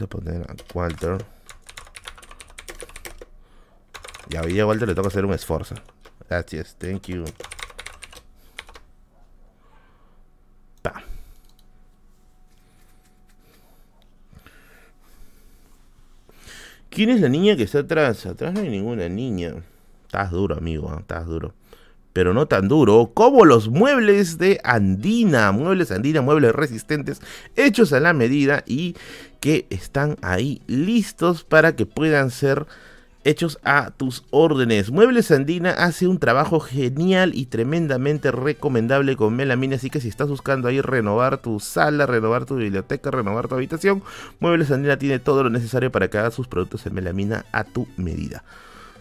a 0.01 0.07
poner 0.07 0.41
a 0.41 0.55
Walter. 0.73 1.26
Ya, 4.30 4.41
a 4.41 4.65
Walter 4.65 4.88
le 4.88 4.95
toca 4.95 5.07
hacer 5.07 5.23
un 5.23 5.34
esfuerzo. 5.34 5.76
Gracias, 6.30 6.76
thank 6.77 7.07
you. 7.07 7.23
¿Quién 16.89 17.09
es 17.09 17.22
la 17.22 17.30
niña 17.30 17.55
que 17.55 17.64
está 17.64 17.80
atrás? 17.80 18.26
Atrás 18.26 18.53
no 18.53 18.61
hay 18.61 18.69
ninguna 18.69 19.09
niña. 19.09 19.53
Estás 20.05 20.31
duro, 20.31 20.55
amigo, 20.57 20.91
¿eh? 20.93 20.97
estás 20.99 21.26
duro. 21.26 21.53
Pero 22.14 22.34
no 22.34 22.47
tan 22.47 22.68
duro 22.68 23.11
como 23.14 23.45
los 23.45 23.69
muebles 23.69 24.38
de 24.38 24.59
Andina. 24.64 25.51
Muebles 25.51 25.91
Andina, 25.91 26.22
muebles 26.22 26.53
resistentes, 26.53 27.22
hechos 27.55 27.93
a 27.93 27.99
la 27.99 28.14
medida 28.14 28.64
y 28.65 28.95
que 29.39 29.68
están 29.69 30.18
ahí 30.22 30.61
listos 30.65 31.43
para 31.43 31.76
que 31.76 31.85
puedan 31.85 32.31
ser 32.31 32.65
hechos 33.28 33.60
a 33.64 33.91
tus 33.91 34.24
órdenes. 34.32 34.90
Muebles 34.90 35.30
Andina 35.32 35.72
hace 35.72 36.08
un 36.08 36.18
trabajo 36.18 36.62
genial 36.62 37.34
y 37.36 37.48
tremendamente 37.48 38.32
recomendable 38.32 39.18
con 39.18 39.36
melamina, 39.36 39.76
así 39.76 39.90
que 39.90 39.99
si 39.99 40.08
estás 40.08 40.30
buscando 40.30 40.70
ahí 40.70 40.80
renovar 40.80 41.40
tu 41.40 41.60
sala, 41.60 42.06
renovar 42.06 42.45
tu 42.45 42.56
biblioteca, 42.56 43.12
renovar 43.12 43.49
tu 43.49 43.56
habitación, 43.56 44.02
Muebles 44.40 44.72
Andina 44.72 44.98
tiene 44.98 45.20
todo 45.20 45.44
lo 45.44 45.49
necesario 45.49 45.91
para 45.91 46.10
que 46.10 46.18
hagas 46.18 46.34
sus 46.34 46.48
productos 46.48 46.86
en 46.86 46.94
melamina 46.94 47.45
a 47.52 47.66
tu 47.66 47.86
medida. 47.98 48.45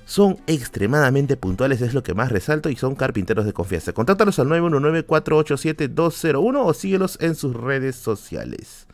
Son 0.06 0.38
extremadamente 0.46 1.36
puntuales, 1.36 1.80
es 1.80 1.94
lo 1.94 2.02
que 2.02 2.14
más 2.14 2.30
resalto, 2.30 2.68
y 2.68 2.76
son 2.76 2.94
carpinteros 2.94 3.44
de 3.44 3.52
confianza. 3.52 3.92
Contáctalos 3.92 4.38
al 4.38 4.48
919-487-201 4.48 6.62
o 6.64 6.74
síguelos 6.74 7.18
en 7.20 7.34
sus 7.34 7.54
redes 7.54 7.96
sociales. 7.96 8.86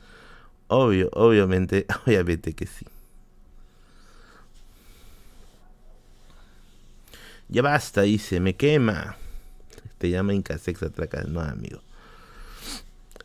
Obvio, 0.68 1.10
obviamente, 1.12 1.86
obviamente 2.06 2.54
que 2.54 2.66
sí. 2.66 2.86
Ya 7.52 7.60
basta, 7.60 8.00
dice, 8.02 8.40
me 8.40 8.56
quema. 8.56 9.16
Te 9.98 10.08
llama 10.08 10.32
Incasex 10.32 10.82
Atraca, 10.82 11.22
no, 11.28 11.40
amigo. 11.40 11.82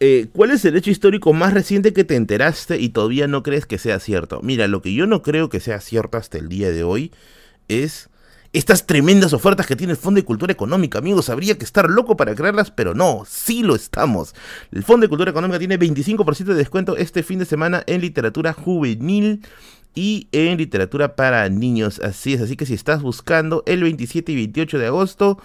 eh, 0.01 0.27
¿cuál 0.33 0.51
es 0.51 0.65
el 0.65 0.75
hecho 0.75 0.91
histórico 0.91 1.31
más 1.33 1.53
reciente 1.53 1.93
que 1.93 2.03
te 2.03 2.15
enteraste 2.15 2.77
y 2.77 2.89
todavía 2.89 3.27
no 3.27 3.41
crees 3.41 3.65
que 3.65 3.77
sea 3.77 3.99
cierto? 3.99 4.41
Mira, 4.43 4.67
lo 4.67 4.81
que 4.81 4.93
yo 4.93 5.07
no 5.07 5.21
creo 5.21 5.47
que 5.47 5.61
sea 5.61 5.79
cierto 5.79 6.17
hasta 6.17 6.37
el 6.37 6.49
día 6.49 6.71
de 6.71 6.83
hoy 6.83 7.13
es 7.69 8.09
estas 8.53 8.85
tremendas 8.85 9.31
ofertas 9.33 9.65
que 9.65 9.75
tiene 9.77 9.93
el 9.93 9.97
Fondo 9.97 10.19
de 10.19 10.25
Cultura 10.25 10.51
Económica, 10.51 10.99
amigos. 10.99 11.29
Habría 11.29 11.57
que 11.57 11.65
estar 11.65 11.89
loco 11.89 12.17
para 12.17 12.35
creerlas, 12.35 12.69
pero 12.69 12.93
no, 12.93 13.23
sí 13.27 13.63
lo 13.63 13.75
estamos. 13.75 14.35
El 14.71 14.83
Fondo 14.83 15.05
de 15.05 15.09
Cultura 15.09 15.31
Económica 15.31 15.59
tiene 15.59 15.79
25% 15.79 16.43
de 16.43 16.53
descuento 16.55 16.97
este 16.97 17.23
fin 17.23 17.39
de 17.39 17.45
semana 17.45 17.83
en 17.87 18.01
literatura 18.01 18.51
juvenil 18.53 19.41
y 19.95 20.27
en 20.31 20.57
literatura 20.57 21.15
para 21.15 21.47
niños. 21.49 21.99
Así 21.99 22.33
es, 22.33 22.41
así 22.41 22.55
que 22.55 22.65
si 22.65 22.73
estás 22.73 23.01
buscando 23.01 23.63
el 23.65 23.83
27 23.83 24.31
y 24.31 24.35
28 24.35 24.79
de 24.79 24.87
agosto 24.87 25.39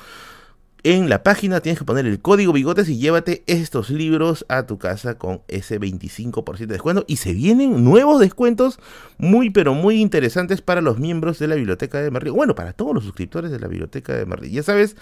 en 0.85 1.09
la 1.09 1.23
página 1.23 1.60
tienes 1.60 1.78
que 1.78 1.85
poner 1.85 2.06
el 2.06 2.20
código 2.20 2.52
bigotes 2.52 2.89
y 2.89 2.98
llévate 2.98 3.44
estos 3.47 3.90
libros 3.90 4.44
a 4.48 4.66
tu 4.66 4.78
casa 4.78 5.16
con 5.16 5.43
ese 5.47 5.78
25% 5.78 6.59
de 6.59 6.66
descuento. 6.66 7.05
Y 7.06 7.16
se 7.16 7.32
vienen 7.32 7.85
nuevos 7.85 8.20
descuentos 8.20 8.81
muy, 9.16 9.51
pero 9.51 9.74
muy 9.74 10.01
interesantes 10.01 10.60
para 10.60 10.81
los 10.81 10.98
miembros 10.98 11.39
de 11.39 11.47
la 11.47 11.55
Biblioteca 11.55 12.01
de 12.01 12.10
Madrid. 12.10 12.32
Bueno, 12.32 12.55
para 12.56 12.73
todos 12.73 12.94
los 12.94 13.05
suscriptores 13.05 13.52
de 13.52 13.60
la 13.60 13.69
Biblioteca 13.69 14.14
de 14.14 14.27
Madrid. 14.27 14.51
Ya 14.51 14.64
sabes, 14.64 14.97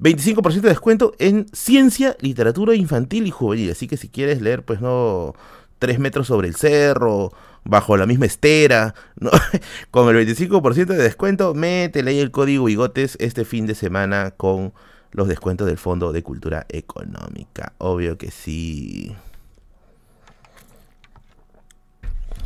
25% 0.00 0.60
de 0.60 0.68
descuento 0.68 1.14
en 1.20 1.46
ciencia, 1.52 2.16
literatura 2.20 2.74
infantil 2.74 3.26
y 3.28 3.30
juvenil. 3.30 3.70
Así 3.70 3.86
que 3.86 3.96
si 3.96 4.08
quieres 4.08 4.42
leer, 4.42 4.64
pues 4.64 4.80
no, 4.80 5.34
tres 5.78 6.00
metros 6.00 6.26
sobre 6.26 6.48
el 6.48 6.56
cerro, 6.56 7.32
bajo 7.64 7.96
la 7.96 8.06
misma 8.06 8.26
estera, 8.26 8.94
con 9.90 10.14
el 10.14 10.26
25% 10.26 10.86
de 10.86 10.96
descuento, 10.96 11.54
métele 11.54 12.10
ahí 12.12 12.20
el 12.20 12.30
código 12.30 12.64
bigotes 12.64 13.16
este 13.20 13.44
fin 13.44 13.66
de 13.66 13.74
semana 13.74 14.32
con 14.32 14.72
los 15.12 15.28
descuentos 15.28 15.66
del 15.66 15.78
Fondo 15.78 16.12
de 16.12 16.22
Cultura 16.22 16.66
Económica. 16.68 17.74
Obvio 17.78 18.18
que 18.18 18.30
sí. 18.30 19.14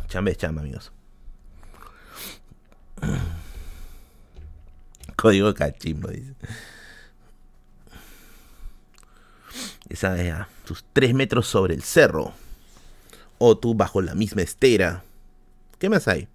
Chamba 0.07 0.31
es 0.31 0.37
chamba, 0.37 0.61
amigos. 0.61 0.91
Código 5.15 5.53
cachimbo, 5.53 6.09
dice. 6.09 6.33
Esa 9.89 10.21
es 10.21 10.33
tus 10.65 10.83
tres 10.93 11.13
metros 11.13 11.47
sobre 11.47 11.73
el 11.73 11.81
cerro. 11.81 12.33
O 13.37 13.57
tú 13.57 13.73
bajo 13.75 14.01
la 14.01 14.15
misma 14.15 14.41
estera. 14.41 15.03
¿Qué 15.79 15.89
más 15.89 16.07
hay? 16.07 16.27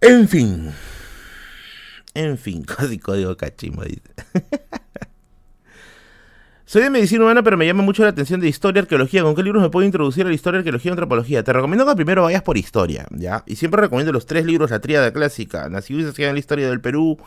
En 0.00 0.28
fin. 0.28 0.72
En 2.14 2.36
fin, 2.36 2.64
código 3.02 3.36
cachimbo, 3.36 3.84
dice. 3.84 4.02
Soy 6.72 6.80
de 6.80 6.88
medicina 6.88 7.24
humana, 7.24 7.42
pero 7.42 7.58
me 7.58 7.66
llama 7.66 7.82
mucho 7.82 8.02
la 8.02 8.08
atención 8.08 8.40
de 8.40 8.48
historia, 8.48 8.80
arqueología. 8.80 9.22
¿Con 9.22 9.34
qué 9.34 9.42
libros 9.42 9.62
me 9.62 9.68
puedo 9.68 9.84
introducir 9.84 10.24
a 10.24 10.30
la 10.30 10.34
historia, 10.34 10.60
arqueología 10.60 10.88
y 10.88 10.92
antropología? 10.92 11.44
Te 11.44 11.52
recomiendo 11.52 11.84
que 11.84 11.94
primero 11.96 12.22
vayas 12.22 12.40
por 12.40 12.56
historia, 12.56 13.06
¿ya? 13.10 13.44
Y 13.46 13.56
siempre 13.56 13.82
recomiendo 13.82 14.10
los 14.10 14.24
tres 14.24 14.46
libros, 14.46 14.70
la 14.70 14.80
tríada 14.80 15.12
clásica, 15.12 15.68
Nación 15.68 16.00
y 16.00 16.22
en 16.22 16.32
la 16.32 16.38
historia 16.38 16.70
del 16.70 16.80
Perú, 16.80 17.18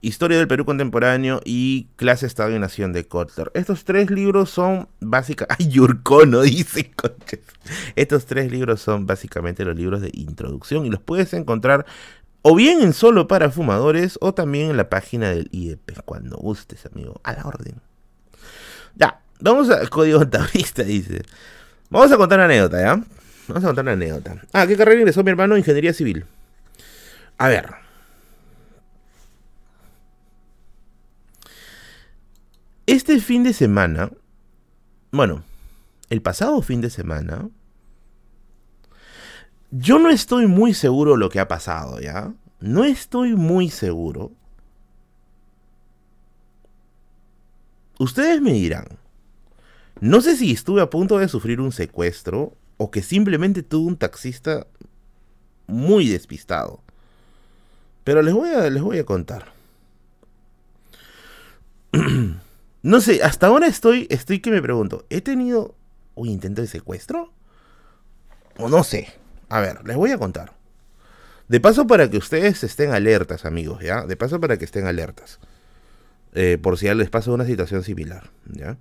Historia 0.00 0.36
del 0.36 0.48
Perú 0.48 0.64
contemporáneo 0.64 1.40
y 1.44 1.90
Clase, 1.94 2.26
Estado 2.26 2.56
y 2.56 2.58
Nación 2.58 2.92
de 2.92 3.06
Kotler. 3.06 3.52
Estos 3.54 3.84
tres 3.84 4.10
libros 4.10 4.50
son 4.50 4.88
básicamente... 4.98 5.54
¡Ay, 5.64 5.68
Yurkono! 5.68 6.40
Dice, 6.40 6.90
coches. 6.90 7.38
Estos 7.94 8.26
tres 8.26 8.50
libros 8.50 8.80
son 8.80 9.06
básicamente 9.06 9.64
los 9.64 9.76
libros 9.76 10.00
de 10.00 10.10
introducción 10.12 10.84
y 10.86 10.90
los 10.90 11.00
puedes 11.00 11.32
encontrar 11.34 11.86
o 12.42 12.56
bien 12.56 12.82
en 12.82 12.92
solo 12.92 13.28
para 13.28 13.50
fumadores 13.50 14.18
o 14.20 14.34
también 14.34 14.70
en 14.70 14.76
la 14.76 14.88
página 14.88 15.30
del 15.30 15.48
IEP, 15.52 16.00
cuando 16.04 16.36
gustes, 16.36 16.84
amigo, 16.84 17.20
a 17.22 17.34
la 17.34 17.44
orden. 17.44 17.80
Ya, 18.94 19.20
vamos 19.40 19.70
al 19.70 19.88
código 19.90 20.26
tablista, 20.28 20.82
dice. 20.82 21.22
Vamos 21.90 22.12
a 22.12 22.16
contar 22.16 22.38
una 22.38 22.46
anécdota, 22.46 22.80
¿ya? 22.80 23.02
Vamos 23.48 23.64
a 23.64 23.66
contar 23.66 23.84
una 23.84 23.92
anécdota. 23.92 24.42
Ah, 24.52 24.66
¿qué 24.66 24.76
carrera 24.76 25.00
ingresó 25.00 25.24
mi 25.24 25.30
hermano? 25.30 25.56
Ingeniería 25.56 25.92
civil. 25.92 26.26
A 27.38 27.48
ver. 27.48 27.68
Este 32.86 33.20
fin 33.20 33.44
de 33.44 33.52
semana, 33.52 34.10
bueno, 35.12 35.44
el 36.08 36.22
pasado 36.22 36.62
fin 36.62 36.80
de 36.80 36.88
semana, 36.90 37.48
yo 39.70 39.98
no 39.98 40.08
estoy 40.08 40.46
muy 40.46 40.72
seguro 40.72 41.16
lo 41.16 41.28
que 41.28 41.40
ha 41.40 41.48
pasado, 41.48 42.00
¿ya? 42.00 42.32
No 42.60 42.84
estoy 42.84 43.34
muy 43.34 43.68
seguro. 43.68 44.32
Ustedes 47.98 48.40
me 48.40 48.52
dirán. 48.52 48.86
No 50.00 50.20
sé 50.20 50.36
si 50.36 50.52
estuve 50.52 50.80
a 50.80 50.90
punto 50.90 51.18
de 51.18 51.28
sufrir 51.28 51.60
un 51.60 51.72
secuestro 51.72 52.56
o 52.76 52.90
que 52.90 53.02
simplemente 53.02 53.62
tuve 53.62 53.88
un 53.88 53.96
taxista 53.96 54.66
muy 55.66 56.08
despistado. 56.08 56.80
Pero 58.04 58.22
les 58.22 58.32
voy 58.32 58.50
a, 58.50 58.70
les 58.70 58.82
voy 58.82 58.98
a 58.98 59.04
contar. 59.04 59.52
no 62.82 63.00
sé, 63.00 63.22
hasta 63.22 63.48
ahora 63.48 63.66
estoy, 63.66 64.06
estoy 64.10 64.40
que 64.40 64.50
me 64.50 64.62
pregunto, 64.62 65.04
¿he 65.10 65.20
tenido 65.20 65.74
un 66.14 66.28
intento 66.28 66.62
de 66.62 66.68
secuestro? 66.68 67.32
O 68.56 68.68
no 68.68 68.84
sé. 68.84 69.08
A 69.48 69.60
ver, 69.60 69.84
les 69.86 69.96
voy 69.96 70.12
a 70.12 70.18
contar. 70.18 70.52
De 71.48 71.60
paso 71.60 71.86
para 71.86 72.10
que 72.10 72.18
ustedes 72.18 72.62
estén 72.62 72.92
alertas, 72.92 73.44
amigos, 73.44 73.82
¿ya? 73.82 74.04
De 74.04 74.16
paso 74.16 74.38
para 74.38 74.58
que 74.58 74.64
estén 74.66 74.86
alertas. 74.86 75.40
Eh, 76.40 76.56
por 76.56 76.78
si 76.78 76.86
les 76.94 77.10
pasa 77.10 77.32
una 77.32 77.44
situación 77.44 77.82
similar, 77.82 78.30
¿ya? 78.46 78.78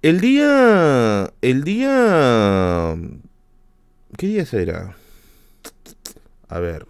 El 0.00 0.22
día... 0.22 1.30
El 1.42 1.64
día... 1.64 2.96
¿Qué 4.16 4.26
día 4.26 4.46
será? 4.46 4.96
A 6.48 6.58
ver. 6.58 6.86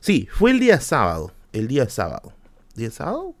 Sí, 0.00 0.28
fue 0.30 0.50
el 0.50 0.60
día 0.60 0.78
sábado. 0.78 1.32
El 1.54 1.68
día 1.68 1.88
sábado. 1.88 2.34
¿Día 2.74 2.90
sábado? 2.90 3.34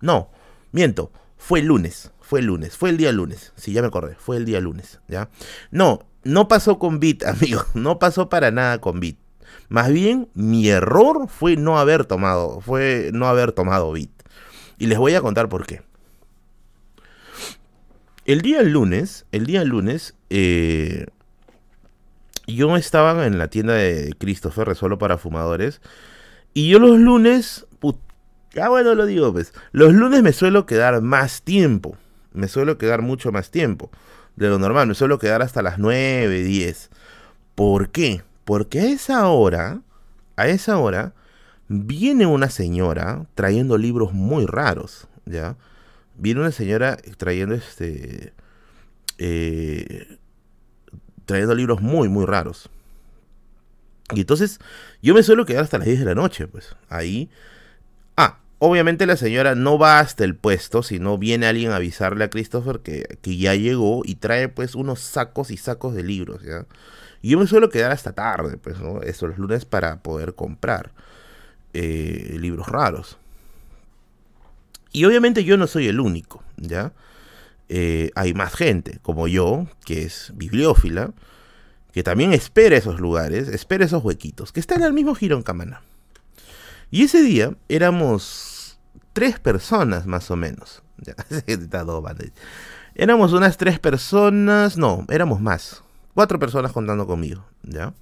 No, 0.00 0.30
miento. 0.70 1.12
Fue 1.36 1.60
el 1.60 1.66
lunes. 1.66 2.12
Fue 2.22 2.40
el 2.40 2.46
lunes. 2.46 2.78
Fue 2.78 2.88
el 2.88 2.96
día 2.96 3.12
lunes. 3.12 3.52
Sí, 3.56 3.74
ya 3.74 3.82
me 3.82 3.88
acordé. 3.88 4.14
Fue 4.14 4.38
el 4.38 4.46
día 4.46 4.58
lunes. 4.58 5.00
¿Ya? 5.08 5.28
No, 5.70 6.06
no 6.24 6.48
pasó 6.48 6.78
con 6.78 6.98
Bit, 6.98 7.24
amigo. 7.26 7.62
No 7.74 7.98
pasó 7.98 8.30
para 8.30 8.50
nada 8.50 8.80
con 8.80 9.00
Bit. 9.00 9.18
Más 9.68 9.90
bien, 9.92 10.28
mi 10.34 10.68
error 10.68 11.28
fue 11.28 11.56
no 11.56 11.78
haber 11.78 12.04
tomado, 12.04 12.60
fue 12.60 13.10
no 13.12 13.26
haber 13.26 13.52
tomado 13.52 13.92
Bit. 13.92 14.10
Y 14.78 14.86
les 14.86 14.98
voy 14.98 15.14
a 15.14 15.20
contar 15.20 15.48
por 15.48 15.66
qué. 15.66 15.82
El 18.24 18.40
día 18.40 18.62
lunes, 18.62 19.26
el 19.32 19.46
día 19.46 19.64
lunes, 19.64 20.14
eh, 20.30 21.06
yo 22.46 22.76
estaba 22.76 23.26
en 23.26 23.38
la 23.38 23.48
tienda 23.48 23.74
de 23.74 24.14
Christopher 24.18 24.74
solo 24.74 24.98
para 24.98 25.18
fumadores. 25.18 25.80
Y 26.54 26.68
yo 26.68 26.78
los 26.78 26.98
lunes, 26.98 27.66
ya 28.54 28.68
bueno 28.68 28.94
lo 28.94 29.06
digo 29.06 29.32
pues, 29.32 29.54
los 29.72 29.94
lunes 29.94 30.22
me 30.22 30.32
suelo 30.32 30.66
quedar 30.66 31.00
más 31.00 31.42
tiempo. 31.42 31.96
Me 32.32 32.48
suelo 32.48 32.78
quedar 32.78 33.02
mucho 33.02 33.32
más 33.32 33.50
tiempo 33.50 33.90
de 34.36 34.48
lo 34.48 34.58
normal. 34.58 34.86
Me 34.86 34.94
suelo 34.94 35.18
quedar 35.18 35.42
hasta 35.42 35.62
las 35.62 35.78
9, 35.78 36.42
10. 36.42 36.90
¿Por 37.54 37.90
qué? 37.90 38.22
Porque 38.52 38.80
a 38.80 38.84
esa 38.84 39.26
hora, 39.28 39.80
a 40.36 40.46
esa 40.46 40.76
hora, 40.76 41.14
viene 41.68 42.26
una 42.26 42.50
señora 42.50 43.24
trayendo 43.34 43.78
libros 43.78 44.12
muy 44.12 44.44
raros, 44.44 45.08
¿ya? 45.24 45.56
Viene 46.18 46.40
una 46.40 46.52
señora 46.52 46.98
trayendo 47.16 47.54
este... 47.54 48.34
Eh, 49.16 50.18
trayendo 51.24 51.54
libros 51.54 51.80
muy, 51.80 52.10
muy 52.10 52.26
raros. 52.26 52.68
Y 54.12 54.20
entonces 54.20 54.60
yo 55.00 55.14
me 55.14 55.22
suelo 55.22 55.46
quedar 55.46 55.64
hasta 55.64 55.78
las 55.78 55.86
10 55.86 56.00
de 56.00 56.04
la 56.04 56.14
noche, 56.14 56.46
pues, 56.46 56.76
ahí 56.90 57.30
Obviamente 58.64 59.06
la 59.06 59.16
señora 59.16 59.56
no 59.56 59.76
va 59.76 59.98
hasta 59.98 60.22
el 60.22 60.36
puesto, 60.36 60.84
sino 60.84 61.18
viene 61.18 61.46
alguien 61.46 61.72
a 61.72 61.76
avisarle 61.76 62.22
a 62.22 62.30
Christopher 62.30 62.78
que, 62.78 63.18
ya 63.24 63.56
llegó 63.56 64.02
y 64.04 64.14
trae 64.14 64.48
pues 64.48 64.76
unos 64.76 65.00
sacos 65.00 65.50
y 65.50 65.56
sacos 65.56 65.96
de 65.96 66.04
libros, 66.04 66.44
¿ya? 66.44 66.66
Y 67.22 67.30
yo 67.30 67.38
me 67.38 67.46
suelo 67.46 67.70
quedar 67.70 67.92
hasta 67.92 68.12
tarde, 68.12 68.58
pues, 68.58 68.80
¿no? 68.80 69.00
Eso 69.00 69.28
los 69.28 69.38
lunes 69.38 69.64
para 69.64 70.02
poder 70.02 70.34
comprar 70.34 70.90
eh, 71.72 72.36
libros 72.38 72.66
raros. 72.66 73.16
Y 74.90 75.04
obviamente 75.04 75.44
yo 75.44 75.56
no 75.56 75.66
soy 75.66 75.86
el 75.86 76.00
único, 76.00 76.42
¿ya? 76.56 76.92
Eh, 77.68 78.10
hay 78.16 78.34
más 78.34 78.52
gente, 78.52 78.98
como 79.00 79.28
yo, 79.28 79.66
que 79.86 80.02
es 80.02 80.32
bibliófila, 80.34 81.12
que 81.92 82.02
también 82.02 82.32
espera 82.32 82.76
esos 82.76 83.00
lugares, 83.00 83.48
espera 83.48 83.84
esos 83.84 84.04
huequitos, 84.04 84.52
que 84.52 84.60
están 84.60 84.82
al 84.82 84.92
mismo 84.92 85.14
giro 85.14 85.36
en 85.36 85.42
Camana. 85.42 85.80
Y 86.90 87.04
ese 87.04 87.22
día 87.22 87.54
éramos 87.68 88.78
tres 89.12 89.38
personas 89.38 90.06
más 90.06 90.30
o 90.30 90.36
menos. 90.36 90.82
éramos 92.94 93.32
unas 93.32 93.56
tres 93.56 93.78
personas, 93.78 94.76
no, 94.76 95.06
éramos 95.08 95.40
más. 95.40 95.82
Cuatro 96.14 96.38
personas 96.38 96.72
contando 96.72 97.06
conmigo, 97.06 97.44
¿ya? 97.62 97.94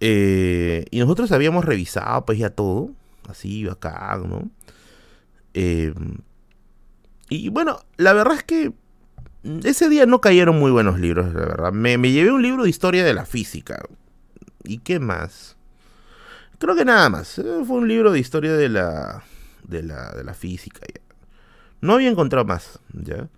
Eh, 0.00 0.84
y 0.90 0.98
nosotros 0.98 1.32
habíamos 1.32 1.64
revisado 1.64 2.24
pues 2.24 2.38
ya 2.38 2.50
todo, 2.50 2.90
así, 3.28 3.66
acá, 3.68 4.18
¿no? 4.24 4.50
Eh, 5.54 5.92
y 7.28 7.48
bueno, 7.48 7.80
la 7.96 8.12
verdad 8.12 8.34
es 8.34 8.42
que 8.44 8.72
ese 9.64 9.88
día 9.88 10.06
no 10.06 10.20
cayeron 10.20 10.58
muy 10.58 10.70
buenos 10.70 10.98
libros, 10.98 11.32
la 11.34 11.40
verdad. 11.40 11.72
Me, 11.72 11.98
me 11.98 12.12
llevé 12.12 12.30
un 12.32 12.42
libro 12.42 12.64
de 12.64 12.70
historia 12.70 13.04
de 13.04 13.14
la 13.14 13.26
física. 13.26 13.82
¿Y 14.64 14.78
qué 14.78 14.98
más? 14.98 15.56
Creo 16.58 16.74
que 16.74 16.84
nada 16.84 17.08
más. 17.08 17.38
Eh, 17.38 17.62
fue 17.66 17.78
un 17.78 17.88
libro 17.88 18.12
de 18.12 18.18
historia 18.18 18.52
de 18.54 18.68
la, 18.68 19.22
de 19.64 19.82
la, 19.82 20.12
de 20.12 20.24
la 20.24 20.34
física. 20.34 20.80
No 21.80 21.94
había 21.94 22.08
encontrado 22.08 22.44
más, 22.44 22.80
¿ya? 22.92 23.28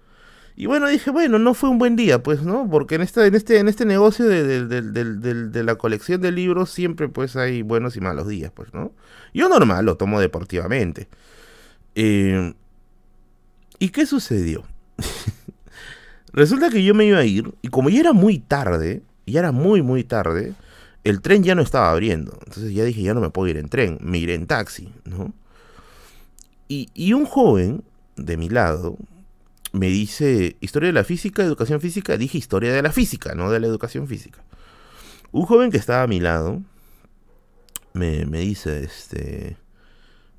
Y 0.60 0.66
bueno, 0.66 0.88
dije, 0.88 1.12
bueno, 1.12 1.38
no 1.38 1.54
fue 1.54 1.68
un 1.68 1.78
buen 1.78 1.94
día, 1.94 2.20
pues, 2.20 2.42
¿no? 2.42 2.68
Porque 2.68 2.96
en 2.96 3.02
este, 3.02 3.24
en 3.24 3.36
este, 3.36 3.60
en 3.60 3.68
este 3.68 3.84
negocio 3.84 4.26
de, 4.26 4.66
de, 4.66 5.62
la 5.62 5.76
colección 5.76 6.20
de 6.20 6.32
libros 6.32 6.68
siempre, 6.70 7.08
pues, 7.08 7.36
hay 7.36 7.62
buenos 7.62 7.96
y 7.96 8.00
malos 8.00 8.26
días, 8.26 8.50
pues, 8.52 8.74
¿no? 8.74 8.90
Yo 9.32 9.48
normal 9.48 9.86
lo 9.86 9.96
tomo 9.96 10.18
deportivamente. 10.18 11.06
Eh, 11.94 12.54
¿Y 13.78 13.90
qué 13.90 14.04
sucedió? 14.04 14.64
Resulta 16.32 16.70
que 16.70 16.82
yo 16.82 16.92
me 16.92 17.04
iba 17.04 17.18
a 17.18 17.24
ir, 17.24 17.54
y 17.62 17.68
como 17.68 17.88
ya 17.88 18.00
era 18.00 18.12
muy 18.12 18.40
tarde, 18.40 19.02
ya 19.26 19.38
era 19.38 19.52
muy, 19.52 19.82
muy 19.82 20.02
tarde, 20.02 20.54
el 21.04 21.20
tren 21.20 21.44
ya 21.44 21.54
no 21.54 21.62
estaba 21.62 21.92
abriendo. 21.92 22.36
Entonces 22.46 22.74
ya 22.74 22.82
dije, 22.82 23.00
ya 23.02 23.14
no 23.14 23.20
me 23.20 23.30
puedo 23.30 23.46
ir 23.46 23.58
en 23.58 23.68
tren, 23.68 23.98
me 24.02 24.18
iré 24.18 24.34
en 24.34 24.48
taxi, 24.48 24.92
¿no? 25.04 25.32
Y, 26.66 26.88
y 26.94 27.12
un 27.12 27.26
joven 27.26 27.84
de 28.16 28.36
mi 28.36 28.48
lado 28.48 28.98
me 29.72 29.88
dice, 29.88 30.56
historia 30.60 30.88
de 30.88 30.92
la 30.92 31.04
física, 31.04 31.42
educación 31.42 31.80
física, 31.80 32.16
dije 32.16 32.38
historia 32.38 32.72
de 32.72 32.82
la 32.82 32.92
física, 32.92 33.34
no 33.34 33.50
de 33.50 33.60
la 33.60 33.66
educación 33.66 34.06
física. 34.08 34.42
Un 35.30 35.44
joven 35.44 35.70
que 35.70 35.76
estaba 35.76 36.02
a 36.02 36.06
mi 36.06 36.20
lado 36.20 36.62
me, 37.92 38.24
dice, 38.24 38.84
este, 38.84 39.56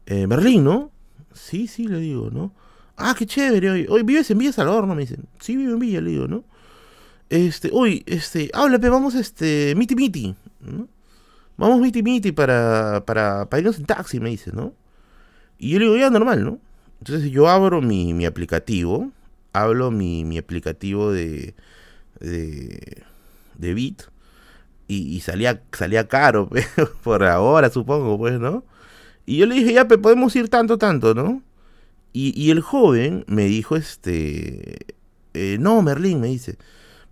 eh, 0.06 0.26
Berlín, 0.28 0.64
¿no? 0.64 0.92
Sí, 1.34 1.68
sí, 1.68 1.88
le 1.88 2.00
digo, 2.00 2.30
¿no? 2.32 2.54
Ah, 2.98 3.16
qué 3.18 3.26
chévere, 3.26 3.70
hoy, 3.70 3.86
hoy 3.90 4.04
vives 4.04 4.30
en 4.32 4.38
Villa 4.38 4.52
Salvador, 4.52 4.88
¿no? 4.88 4.96
Me 4.96 5.02
dicen, 5.02 5.26
sí, 5.40 5.56
vivo 5.56 5.74
en 5.74 5.80
Villa, 5.80 6.02
le 6.02 6.12
digo, 6.12 6.28
¿no? 6.28 6.44
Este, 7.30 7.70
uy, 7.72 8.04
este, 8.08 8.50
háblame, 8.54 8.90
vamos, 8.90 9.16
este, 9.16 9.74
miti 9.78 9.96
miti. 9.96 10.36
Vamos 11.58 11.80
miti 11.80 12.02
miti 12.02 12.32
para, 12.32 13.04
para, 13.06 13.48
para 13.50 13.60
irnos 13.60 13.78
en 13.78 13.86
taxi, 13.86 14.20
me 14.20 14.30
dice, 14.30 14.52
¿no? 14.54 14.74
Y 15.58 15.72
yo 15.72 15.80
le 15.80 15.86
digo, 15.86 15.98
ya, 15.98 16.10
normal, 16.10 16.44
¿no? 16.44 16.60
Entonces 17.00 17.30
yo 17.32 17.48
abro 17.48 17.82
mi, 17.82 18.14
mi 18.14 18.26
aplicativo, 18.26 19.12
hablo 19.62 19.92
mi, 19.92 20.26
mi 20.26 20.38
aplicativo 20.38 21.12
de, 21.12 21.56
de, 22.20 23.04
de 23.58 23.74
Bit 23.74 24.04
y, 24.90 25.20
salía, 25.22 25.62
salía 25.72 26.08
caro, 26.08 26.50
por 27.04 27.24
ahora 27.24 27.70
supongo, 27.70 28.18
pues, 28.18 28.40
¿no? 28.40 28.64
Y 29.28 29.38
yo 29.38 29.46
le 29.46 29.56
dije, 29.56 29.74
ya, 29.74 29.88
pero 29.88 30.02
podemos 30.02 30.36
ir 30.36 30.50
tanto, 30.50 30.80
tanto, 30.80 31.14
¿no? 31.14 31.44
Y, 32.12 32.34
y 32.36 32.50
el 32.50 32.62
joven 32.62 33.24
me 33.28 33.44
dijo, 33.46 33.76
este, 33.76 34.96
eh, 35.36 35.58
no, 35.60 35.84
Merlín, 35.84 36.20
me 36.20 36.28
dice, 36.28 36.58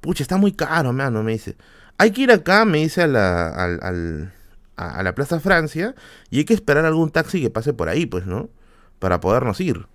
pucha, 0.01 0.23
está 0.23 0.37
muy 0.37 0.53
caro, 0.53 0.91
mano, 0.91 1.21
me 1.21 1.33
dice, 1.33 1.55
hay 1.99 2.11
que 2.11 2.21
ir 2.23 2.31
acá, 2.31 2.65
me 2.65 2.79
dice, 2.79 3.03
a 3.03 3.07
la, 3.07 3.49
a, 3.49 3.89
a 4.75 5.03
la 5.03 5.13
Plaza 5.13 5.39
Francia 5.39 5.93
y 6.31 6.39
hay 6.39 6.45
que 6.45 6.55
esperar 6.55 6.85
algún 6.85 7.11
taxi 7.11 7.41
que 7.41 7.51
pase 7.51 7.73
por 7.73 7.89
ahí, 7.89 8.07
pues, 8.07 8.25
¿no? 8.25 8.49
Para 8.97 9.19
podernos 9.19 9.61
ir. 9.61 9.85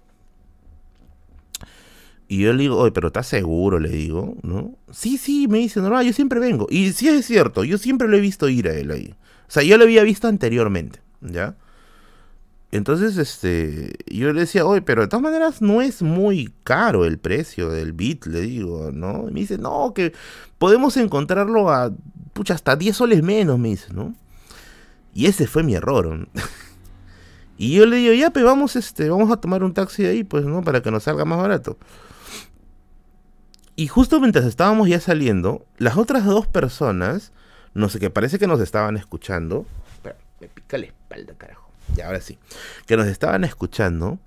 Y 2.33 2.39
yo 2.39 2.55
le 2.55 2.63
digo, 2.63 2.79
oye, 2.79 2.93
pero 2.93 3.09
¿estás 3.09 3.27
seguro? 3.27 3.79
Le 3.79 3.91
digo, 3.91 4.39
¿no? 4.41 4.75
Sí, 4.91 5.19
sí, 5.19 5.49
me 5.49 5.59
dice, 5.59 5.83
no, 5.83 6.03
yo 6.03 6.15
siempre 6.15 6.41
vengo. 6.41 6.67
Y 6.71 6.91
sí 6.95 7.07
es 7.07 7.27
cierto, 7.27 7.63
yo 7.63 7.77
siempre 7.77 8.09
lo 8.09 8.17
he 8.17 8.21
visto 8.21 8.49
ir 8.49 8.69
a 8.69 8.73
él 8.73 8.91
ahí. 8.91 9.15
O 9.47 9.51
sea, 9.51 9.63
yo 9.63 9.77
lo 9.77 9.85
había 9.85 10.03
visto 10.03 10.29
anteriormente, 10.29 11.03
¿ya? 11.21 11.57
Entonces, 12.71 13.19
este, 13.19 13.93
yo 14.07 14.33
le 14.33 14.41
decía, 14.41 14.65
oye, 14.65 14.81
pero 14.81 15.03
de 15.03 15.09
todas 15.09 15.23
maneras 15.23 15.61
no 15.61 15.83
es 15.83 16.01
muy 16.01 16.55
caro 16.65 17.05
el 17.05 17.19
precio 17.19 17.69
del 17.69 17.93
bit, 17.93 18.25
le 18.25 18.41
digo, 18.41 18.93
¿no? 18.95 19.29
Y 19.29 19.33
me 19.33 19.41
dice, 19.41 19.59
no, 19.59 19.93
que 19.95 20.15
podemos 20.57 20.97
encontrarlo 20.97 21.69
a, 21.69 21.93
pucha, 22.33 22.55
hasta 22.55 22.77
10 22.77 22.97
soles 22.97 23.23
menos, 23.23 23.59
me 23.59 23.69
dice, 23.69 23.93
¿no? 23.93 24.15
Y 25.13 25.27
ese 25.27 25.47
fue 25.47 25.65
mi 25.65 25.75
error. 25.75 26.27
y 27.59 27.75
yo 27.75 27.85
le 27.85 27.97
digo, 27.97 28.15
ya, 28.15 28.31
pues 28.31 28.43
vamos, 28.43 28.75
este, 28.75 29.11
vamos 29.11 29.31
a 29.31 29.37
tomar 29.37 29.63
un 29.63 29.75
taxi 29.75 30.07
ahí, 30.07 30.25
pues, 30.25 30.47
¿no? 30.47 30.63
Para 30.63 30.81
que 30.81 30.91
nos 30.91 31.03
salga 31.03 31.27
más 31.27 31.37
barato. 31.37 31.77
Y 33.75 33.87
justo 33.87 34.21
mientras 34.21 34.45
estábamos 34.45 34.89
ya 34.89 35.01
saliendo, 35.01 35.65
las 35.79 35.97
otras 35.97 36.25
dos 36.25 36.47
personas, 36.47 37.33
no 37.75 37.89
sé, 37.89 37.99
que 37.99 38.11
parece 38.11 38.39
que 38.39 38.47
nos 38.47 38.61
estaban 38.61 38.97
escuchando. 38.97 39.67
Espera, 39.95 40.17
me 40.41 40.49
pica 40.49 40.79
la 40.79 40.87
espalda, 40.87 41.35
carajo. 41.37 41.71
Ya, 41.97 42.07
ahora 42.07 42.21
sí. 42.21 42.39
Que 42.87 42.97
nos 42.97 43.07
estaban 43.07 43.45
escuchando. 43.45 44.19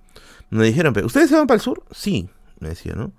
Me 0.50 0.66
dijeron, 0.66 0.94
¿ustedes 1.04 1.30
se 1.30 1.36
van 1.36 1.48
para 1.48 1.56
el 1.56 1.62
sur? 1.62 1.84
Sí, 1.92 2.30
me 2.60 2.70
decía, 2.70 2.94
¿no? 2.96 3.12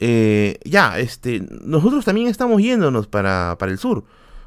Eh, 0.00 0.58
ya, 0.64 0.98
este, 0.98 1.46
nosotros 1.64 2.04
también 2.04 2.26
estamos 2.26 2.60
yéndonos 2.60 3.06
para, 3.06 3.56
para 3.58 3.70
el 3.70 3.78
sur. 3.78 4.04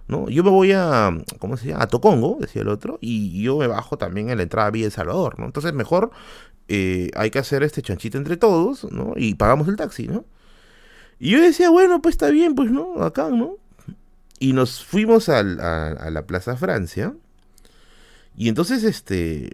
¿no? 0.08 0.30
Yo 0.30 0.44
me 0.44 0.50
voy 0.50 0.72
a, 0.72 1.12
¿cómo 1.40 1.58
se 1.58 1.70
llama? 1.70 1.84
A 1.84 1.88
Tocongo, 1.88 2.38
decía 2.40 2.62
el 2.62 2.68
otro, 2.68 2.98
y 3.02 3.42
yo 3.42 3.58
me 3.58 3.68
bajo 3.68 3.98
también 3.98 4.30
en 4.30 4.38
la 4.38 4.44
entrada 4.44 4.70
Villa 4.70 4.86
El 4.86 4.92
Salvador, 4.92 5.40
¿no? 5.40 5.46
Entonces 5.46 5.74
mejor 5.74 6.12
eh, 6.68 7.10
hay 7.16 7.32
que 7.32 7.40
hacer 7.40 7.64
este 7.64 7.82
chanchito 7.82 8.18
entre 8.18 8.38
todos, 8.38 8.84
¿no? 8.92 9.14
Y 9.16 9.36
pagamos 9.36 9.68
el 9.68 9.76
taxi, 9.76 10.08
¿no? 10.08 10.26
Y 11.20 11.32
yo 11.32 11.42
decía, 11.42 11.70
bueno, 11.70 12.02
pues 12.02 12.14
está 12.14 12.30
bien, 12.30 12.56
pues 12.56 12.72
no, 12.72 13.04
acá, 13.04 13.30
¿no? 13.30 13.58
Y 14.40 14.54
nos 14.54 14.84
fuimos 14.84 15.30
a, 15.30 15.44
la 15.44 16.26
Plaza 16.28 16.58
Francia. 16.58 17.14
Y 18.36 18.50
entonces, 18.50 18.84
este. 18.84 19.50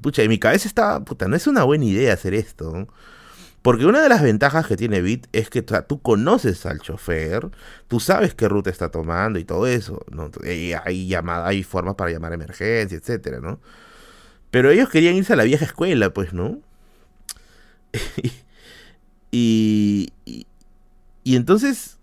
Pucha, 0.00 0.22
en 0.22 0.28
mi 0.28 0.38
cabeza 0.38 0.68
estaba, 0.68 1.04
puta, 1.04 1.26
no 1.26 1.34
es 1.34 1.46
una 1.46 1.64
buena 1.64 1.84
idea 1.84 2.12
hacer 2.14 2.34
esto. 2.34 2.86
Porque 3.62 3.84
una 3.84 4.00
de 4.00 4.08
las 4.08 4.22
ventajas 4.22 4.66
que 4.68 4.76
tiene 4.76 5.00
Bit 5.00 5.26
es 5.32 5.50
que 5.50 5.62
tú 5.62 6.00
conoces 6.00 6.66
al 6.66 6.80
chofer, 6.80 7.50
tú 7.88 7.98
sabes 7.98 8.32
qué 8.34 8.48
ruta 8.48 8.70
está 8.70 8.92
tomando 8.92 9.40
y 9.40 9.44
todo 9.44 9.66
eso, 9.66 10.04
hay 10.84 11.08
llamada, 11.08 11.48
hay 11.48 11.64
formas 11.64 11.96
para 11.96 12.12
llamar 12.12 12.30
a 12.30 12.36
emergencia, 12.36 12.96
etcétera, 12.96 13.40
¿no? 13.40 13.58
Pero 14.52 14.70
ellos 14.70 14.88
querían 14.88 15.16
irse 15.16 15.32
a 15.32 15.36
la 15.36 15.42
vieja 15.42 15.64
escuela, 15.64 16.10
pues, 16.14 16.32
¿no? 16.32 16.60
y 19.32 20.12
entonces 21.34 21.98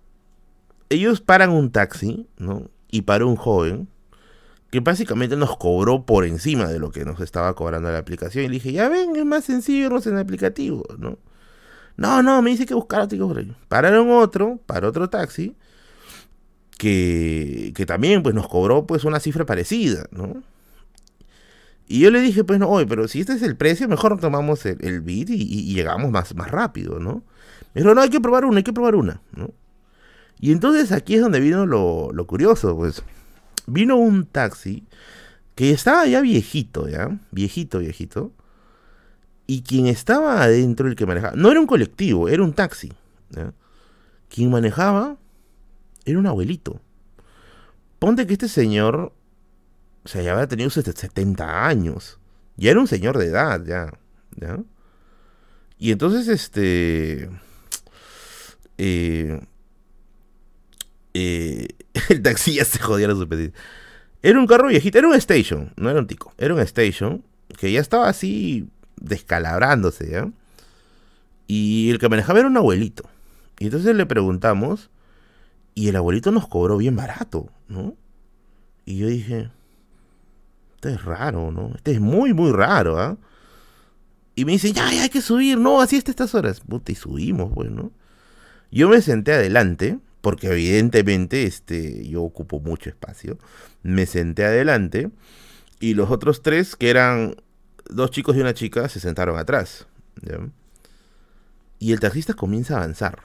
ellos 0.89 1.21
paran 1.21 1.51
un 1.51 1.71
taxi, 1.71 2.27
¿no? 2.37 2.69
Y 2.91 3.03
para 3.03 3.25
un 3.25 3.37
joven 3.37 3.87
que 4.69 4.81
básicamente 4.81 5.37
nos 5.37 5.55
cobró 5.55 6.05
por 6.05 6.25
encima 6.25 6.65
de 6.67 6.79
lo 6.79 6.91
que 6.91 7.05
nos 7.05 7.21
estaba 7.21 7.53
cobrando 7.55 7.91
la 7.91 7.99
aplicación. 7.99 8.43
Y 8.43 8.47
le 8.47 8.53
dije, 8.55 8.73
ya 8.73 8.89
ven, 8.89 9.15
es 9.15 9.23
más 9.23 9.45
sencillo 9.45 9.85
irnos 9.85 10.07
en 10.07 10.15
el 10.15 10.19
aplicativo, 10.19 10.83
¿no? 10.97 11.19
No, 11.95 12.23
no, 12.23 12.41
me 12.41 12.49
dice 12.49 12.65
que 12.65 12.73
buscar 12.73 13.01
otro. 13.01 13.55
Pararon 13.67 14.09
otro, 14.09 14.59
para 14.65 14.87
otro 14.87 15.09
taxi, 15.09 15.55
que, 16.77 17.71
que 17.75 17.85
también 17.85 18.23
pues 18.23 18.33
nos 18.33 18.47
cobró 18.47 18.85
pues 18.85 19.03
una 19.03 19.19
cifra 19.19 19.45
parecida, 19.45 20.07
¿no? 20.11 20.41
Y 21.87 21.99
yo 21.99 22.11
le 22.11 22.21
dije, 22.21 22.43
pues 22.43 22.59
no, 22.59 22.67
oye, 22.69 22.87
pero 22.87 23.07
si 23.07 23.19
este 23.19 23.33
es 23.33 23.43
el 23.43 23.55
precio, 23.55 23.87
mejor 23.87 24.19
tomamos 24.19 24.65
el, 24.65 24.77
el 24.81 25.01
bit 25.01 25.29
y, 25.29 25.73
llegamos 25.73 26.09
más, 26.11 26.33
más 26.35 26.49
rápido, 26.49 26.99
¿no? 26.99 27.23
Dijo, 27.73 27.93
no, 27.93 28.01
hay 28.01 28.09
que 28.09 28.21
probar 28.21 28.45
una, 28.45 28.57
hay 28.57 28.63
que 28.63 28.73
probar 28.73 28.95
una, 28.95 29.21
¿no? 29.35 29.51
Y 30.39 30.51
entonces 30.51 30.91
aquí 30.91 31.15
es 31.15 31.21
donde 31.21 31.39
vino 31.39 31.65
lo, 31.65 32.11
lo 32.11 32.27
curioso, 32.27 32.75
pues. 32.75 33.03
Vino 33.65 33.95
un 33.95 34.25
taxi 34.25 34.85
que 35.55 35.71
estaba 35.71 36.05
ya 36.05 36.21
viejito, 36.21 36.87
¿ya? 36.87 37.19
Viejito, 37.31 37.79
viejito. 37.79 38.31
Y 39.47 39.61
quien 39.61 39.87
estaba 39.87 40.43
adentro, 40.43 40.87
el 40.87 40.95
que 40.95 41.05
manejaba, 41.05 41.33
no 41.35 41.49
era 41.49 41.59
un 41.59 41.67
colectivo, 41.67 42.29
era 42.29 42.43
un 42.43 42.53
taxi. 42.53 42.91
¿ya? 43.29 43.53
Quien 44.29 44.51
manejaba 44.51 45.17
era 46.05 46.19
un 46.19 46.27
abuelito. 46.27 46.81
Ponte 47.99 48.27
que 48.27 48.33
este 48.33 48.49
señor 48.49 49.13
o 50.03 50.07
sea, 50.07 50.21
ya 50.21 50.33
había 50.33 50.47
tenido 50.47 50.69
70 50.69 51.65
años. 51.65 52.19
Ya 52.57 52.71
era 52.71 52.79
un 52.79 52.87
señor 52.87 53.17
de 53.17 53.27
edad, 53.27 53.63
ya. 53.65 53.93
¿ya? 54.35 54.59
Y 55.77 55.91
entonces, 55.91 56.27
este. 56.27 57.29
Eh, 58.77 59.39
eh, 61.13 61.67
el 62.09 62.21
taxi 62.21 62.55
ya 62.55 62.65
se 62.65 62.79
jodía 62.79 63.07
la 63.07 63.25
pedido. 63.25 63.53
Era 64.21 64.39
un 64.39 64.47
carro 64.47 64.69
viejito, 64.69 64.97
era 64.97 65.07
un 65.07 65.15
station, 65.15 65.73
no 65.75 65.89
era 65.89 65.99
un 65.99 66.07
tico. 66.07 66.33
Era 66.37 66.53
un 66.53 66.59
station 66.61 67.23
que 67.57 67.71
ya 67.71 67.81
estaba 67.81 68.07
así 68.07 68.69
descalabrándose, 68.95 70.09
¿ya? 70.09 70.31
Y 71.45 71.89
el 71.91 71.99
que 71.99 72.09
manejaba 72.09 72.39
era 72.39 72.47
un 72.47 72.57
abuelito. 72.57 73.03
Y 73.59 73.65
entonces 73.65 73.95
le 73.95 74.05
preguntamos, 74.05 74.89
y 75.75 75.89
el 75.89 75.95
abuelito 75.95 76.31
nos 76.31 76.47
cobró 76.47 76.77
bien 76.77 76.95
barato, 76.95 77.49
¿no? 77.67 77.95
Y 78.85 78.97
yo 78.97 79.07
dije, 79.07 79.49
este 80.75 80.93
es 80.93 81.03
raro, 81.03 81.51
¿no? 81.51 81.73
Este 81.75 81.91
es 81.91 81.99
muy, 81.99 82.33
muy 82.33 82.51
raro, 82.51 82.99
¿ah? 82.99 83.17
Y 84.35 84.45
me 84.45 84.53
dice, 84.53 84.71
ya, 84.71 84.91
ya 84.91 85.03
hay 85.03 85.09
que 85.09 85.21
subir, 85.21 85.57
no, 85.57 85.81
así 85.81 85.97
está 85.97 86.11
estas 86.11 86.33
horas. 86.33 86.59
Puta, 86.61 86.91
y 86.91 86.95
subimos, 86.95 87.51
pues, 87.53 87.69
¿no? 87.69 87.91
Yo 88.73 88.89
me 88.89 89.01
senté 89.01 89.33
adelante, 89.33 89.99
porque 90.21 90.47
evidentemente 90.47 91.43
este, 91.43 92.07
yo 92.07 92.23
ocupo 92.23 92.59
mucho 92.59 92.89
espacio. 92.89 93.37
Me 93.83 94.07
senté 94.07 94.45
adelante, 94.45 95.11
y 95.79 95.93
los 95.93 96.09
otros 96.09 96.41
tres, 96.41 96.75
que 96.75 96.89
eran 96.89 97.35
dos 97.85 98.09
chicos 98.09 98.35
y 98.35 98.41
una 98.41 98.55
chica 98.55 98.89
se 98.89 98.99
sentaron 98.99 99.37
atrás. 99.37 99.85
Y 101.77 101.91
el 101.91 101.99
taxista 101.99 102.33
comienza 102.33 102.75
a 102.75 102.77
avanzar. 102.77 103.19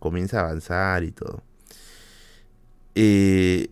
Comienza 0.00 0.40
a 0.40 0.44
avanzar 0.44 1.04
y 1.04 1.12
todo. 1.12 1.42
Eh, 2.96 3.68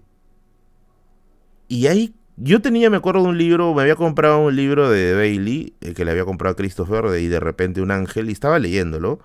y 1.67 1.87
ahí 1.89 2.15
yo 2.37 2.63
tenía, 2.63 2.89
me 2.89 2.99
acuerdo 2.99 3.23
de 3.25 3.29
un 3.31 3.39
libro, 3.39 3.75
me 3.75 3.83
había 3.83 3.97
comprado 3.97 4.39
un 4.39 4.55
libro 4.55 4.91
de 4.91 5.15
Bailey, 5.15 5.75
el 5.81 5.95
que 5.95 6.05
le 6.05 6.13
había 6.13 6.25
comprado 6.25 6.53
a 6.53 6.57
Christopher, 6.57 7.21
y 7.21 7.27
de 7.27 7.41
repente 7.41 7.81
un 7.81 7.91
ángel, 7.91 8.29
y 8.29 8.33
estaba 8.33 8.61
leyéndolo 8.61 9.19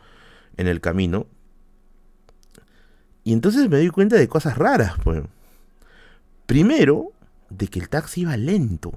en 0.58 0.68
el 0.68 0.82
camino. 0.82 1.28
Y 3.24 3.34
entonces 3.34 3.70
me 3.70 3.80
di 3.80 3.90
cuenta 3.90 4.16
de 4.16 4.28
cosas 4.28 4.58
raras, 4.58 4.94
pues. 5.04 5.24
Primero, 6.46 7.12
de 7.50 7.68
que 7.68 7.80
el 7.80 7.90
taxi 7.90 8.22
iba 8.22 8.36
lento, 8.36 8.94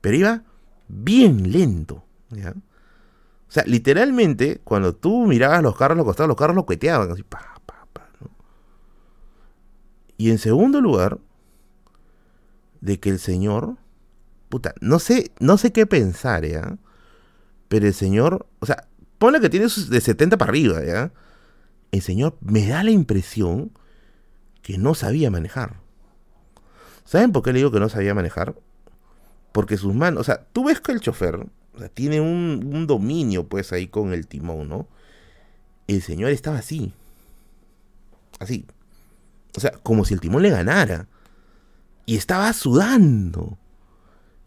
pero 0.00 0.16
iba 0.16 0.42
bien 0.88 1.50
lento. 1.50 2.04
¿ya? 2.30 2.50
O 2.50 3.50
sea, 3.50 3.64
literalmente, 3.66 4.60
cuando 4.64 4.94
tú 4.94 5.26
mirabas 5.26 5.62
los 5.62 5.76
carros, 5.76 5.96
los 5.96 6.04
costados, 6.04 6.28
los 6.28 6.36
carros 6.36 6.56
lo 6.56 6.66
cueteaban, 6.66 7.10
así, 7.10 7.22
pa, 7.22 7.40
pa, 7.64 7.86
pa, 7.92 8.06
Y 10.18 10.30
en 10.30 10.38
segundo 10.38 10.80
lugar, 10.82 11.18
de 12.80 13.00
que 13.00 13.08
el 13.08 13.18
Señor, 13.18 13.76
puta, 14.50 14.74
no 14.80 14.98
sé, 14.98 15.32
no 15.40 15.56
sé 15.56 15.72
qué 15.72 15.86
pensar, 15.86 16.44
¿ya? 16.44 16.76
Pero 17.68 17.86
el 17.86 17.94
Señor, 17.94 18.46
o 18.60 18.66
sea, 18.66 18.86
ponle 19.18 19.40
que 19.40 19.48
tiene 19.48 19.66
de 19.66 20.00
70 20.00 20.36
para 20.36 20.50
arriba, 20.50 20.84
¿ya? 20.84 21.12
El 21.92 22.02
Señor 22.02 22.36
me 22.40 22.66
da 22.66 22.82
la 22.84 22.90
impresión 22.90 23.72
que 24.62 24.78
no 24.78 24.94
sabía 24.94 25.30
manejar. 25.30 25.80
¿Saben 27.04 27.32
por 27.32 27.42
qué 27.42 27.52
le 27.52 27.60
digo 27.60 27.70
que 27.70 27.80
no 27.80 27.88
sabía 27.88 28.14
manejar? 28.14 28.54
Porque 29.52 29.78
sus 29.78 29.94
manos, 29.94 30.20
o 30.20 30.24
sea, 30.24 30.44
tú 30.52 30.64
ves 30.64 30.80
que 30.80 30.92
el 30.92 31.00
chofer 31.00 31.46
tiene 31.94 32.20
un, 32.20 32.86
dominio 32.86 33.48
pues 33.48 33.72
ahí 33.72 33.86
con 33.86 34.12
el 34.12 34.26
timón, 34.26 34.68
¿no? 34.68 34.88
El 35.86 36.02
señor 36.02 36.30
estaba 36.32 36.58
así. 36.58 36.92
Así. 38.38 38.66
O 39.56 39.60
sea, 39.60 39.72
como 39.82 40.04
si 40.04 40.14
el 40.14 40.20
timón 40.20 40.42
le 40.42 40.50
ganara. 40.50 41.08
Y 42.04 42.16
estaba 42.16 42.52
sudando. 42.52 43.56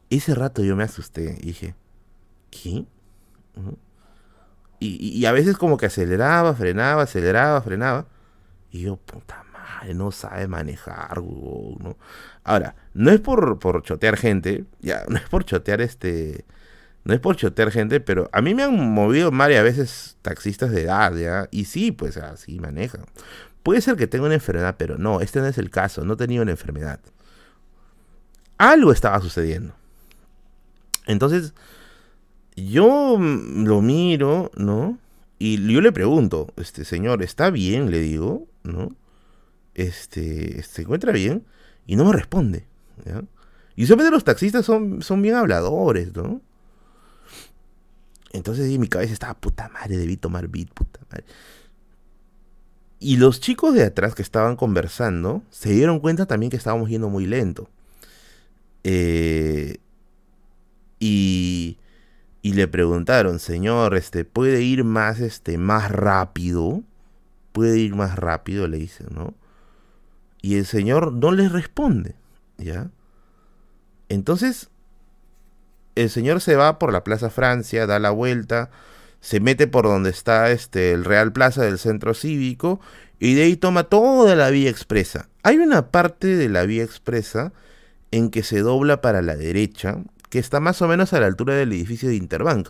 Ese 0.10 0.36
rato 0.36 0.64
yo 0.64 0.76
me 0.76 0.84
asusté 0.84 1.38
y 1.42 1.48
dije, 1.48 1.76
¿qué? 2.52 2.86
Y, 4.84 5.26
a 5.26 5.32
veces 5.32 5.58
como 5.58 5.78
que 5.78 5.86
aceleraba, 5.86 6.56
frenaba, 6.56 7.04
aceleraba, 7.04 7.62
frenaba. 7.62 8.08
Y 8.72 8.82
yo, 8.82 8.98
puta 8.98 9.44
madre, 9.54 9.94
no 9.94 10.12
sabe 10.12 10.48
manejar, 10.48 11.22
¿no? 11.22 11.98
Ahora, 12.44 12.76
no 12.96 13.12
es 13.12 13.20
por, 13.20 13.60
por 13.60 13.84
chotear 13.84 14.18
gente, 14.18 14.66
ya, 14.80 15.04
no 15.10 15.18
es 15.18 15.30
por 15.30 15.46
chotear 15.46 15.82
este... 15.82 16.46
No 17.04 17.16
es 17.16 17.20
por 17.20 17.36
chotear 17.36 17.72
gente, 17.72 18.00
pero 18.00 18.30
a 18.32 18.44
mí 18.44 18.54
me 18.54 18.62
han 18.62 18.92
movido 18.92 19.32
varias 19.32 19.64
veces 19.64 20.18
taxistas 20.22 20.70
de 20.70 20.84
edad, 20.84 21.16
¿ya? 21.16 21.48
Y 21.50 21.66
sí, 21.66 21.92
pues 21.92 22.16
así 22.18 22.60
manejan. 22.60 23.06
Puede 23.64 23.82
ser 23.82 23.96
que 23.96 24.06
tenga 24.06 24.26
una 24.26 24.36
enfermedad, 24.36 24.76
pero 24.78 25.00
no, 25.00 25.20
este 25.20 25.40
no 25.40 25.48
es 25.48 25.58
el 25.58 25.72
caso, 25.72 26.06
no 26.06 26.16
tenía 26.16 26.44
una 26.44 26.52
enfermedad. 26.52 27.00
Algo 28.60 28.92
estaba 28.92 29.20
sucediendo. 29.20 29.74
Entonces, 31.08 31.56
yo 32.56 33.18
lo 33.20 33.82
miro, 33.82 34.52
¿no? 34.56 34.98
Y 35.40 35.58
yo 35.72 35.82
le 35.82 35.92
pregunto, 35.92 36.54
este 36.58 36.86
señor, 36.86 37.24
¿está 37.24 37.50
bien? 37.50 37.90
Le 37.90 38.00
digo, 38.00 38.48
¿no? 38.64 38.96
Este, 39.74 40.62
¿se 40.64 40.84
encuentra 40.84 41.12
bien? 41.12 41.46
Y 41.88 41.96
no 41.96 42.06
me 42.06 42.14
responde. 42.14 42.66
Y 43.76 43.84
usualmente 43.84 44.12
los 44.12 44.24
taxistas 44.24 44.66
son, 44.66 45.02
son 45.02 45.22
bien 45.22 45.36
habladores, 45.36 46.16
¿no? 46.16 46.42
Entonces 48.34 48.72
en 48.72 48.80
mi 48.80 48.88
cabeza 48.88 49.14
estaba, 49.14 49.34
puta 49.34 49.70
madre, 49.70 49.98
debí 49.98 50.18
tomar 50.18 50.48
beat, 50.48 50.70
puta 50.74 51.00
madre. 51.10 51.26
Y 53.00 53.18
los 53.18 53.40
chicos 53.40 53.74
de 53.74 53.84
atrás 53.84 54.14
que 54.14 54.22
estaban 54.22 54.56
conversando 54.56 55.42
se 55.50 55.72
dieron 55.74 56.00
cuenta 56.00 56.28
también 56.28 56.52
que 56.52 56.58
estábamos 56.58 56.90
yendo 56.90 57.10
muy 57.10 57.26
lento. 57.26 57.68
Eh, 58.84 59.78
y, 61.00 61.78
y 62.42 62.54
le 62.54 62.68
preguntaron, 62.68 63.40
señor, 63.40 63.96
este, 63.96 64.26
¿puede 64.26 64.62
ir 64.62 64.84
más, 64.84 65.20
este, 65.20 65.58
más 65.58 65.92
rápido? 65.92 66.84
¿Puede 67.52 67.78
ir 67.78 67.96
más 67.96 68.16
rápido? 68.16 68.68
Le 68.68 68.78
dicen, 68.78 69.08
¿no? 69.12 69.36
Y 70.42 70.56
el 70.56 70.66
señor 70.66 71.14
no 71.14 71.32
les 71.32 71.52
responde, 71.52 72.16
¿ya? 72.58 72.90
Entonces, 74.10 74.70
el 75.96 76.10
señor 76.10 76.42
se 76.42 76.56
va 76.56 76.80
por 76.80 76.92
la 76.92 77.04
Plaza 77.04 77.30
Francia, 77.30 77.86
da 77.86 78.00
la 78.00 78.10
vuelta, 78.10 78.72
se 79.20 79.40
mete 79.40 79.68
por 79.68 79.86
donde 79.86 80.10
está 80.10 80.50
este, 80.52 80.92
el 80.94 81.06
Real 81.06 81.32
Plaza 81.32 81.64
del 81.64 81.78
Centro 81.78 82.14
Cívico 82.16 82.80
y 83.20 83.36
de 83.36 83.44
ahí 83.44 83.56
toma 83.56 83.84
toda 83.84 84.36
la 84.36 84.50
vía 84.50 84.70
expresa. 84.70 85.30
Hay 85.44 85.58
una 85.58 85.92
parte 85.92 86.36
de 86.36 86.50
la 86.50 86.64
vía 86.64 86.84
expresa 86.84 87.54
en 88.10 88.32
que 88.32 88.42
se 88.42 88.60
dobla 88.62 89.00
para 89.00 89.22
la 89.22 89.36
derecha, 89.36 90.00
que 90.32 90.40
está 90.40 90.62
más 90.62 90.82
o 90.82 90.88
menos 90.88 91.12
a 91.12 91.20
la 91.20 91.28
altura 91.28 91.54
del 91.54 91.74
edificio 91.74 92.08
de 92.08 92.16
Interbank. 92.16 92.70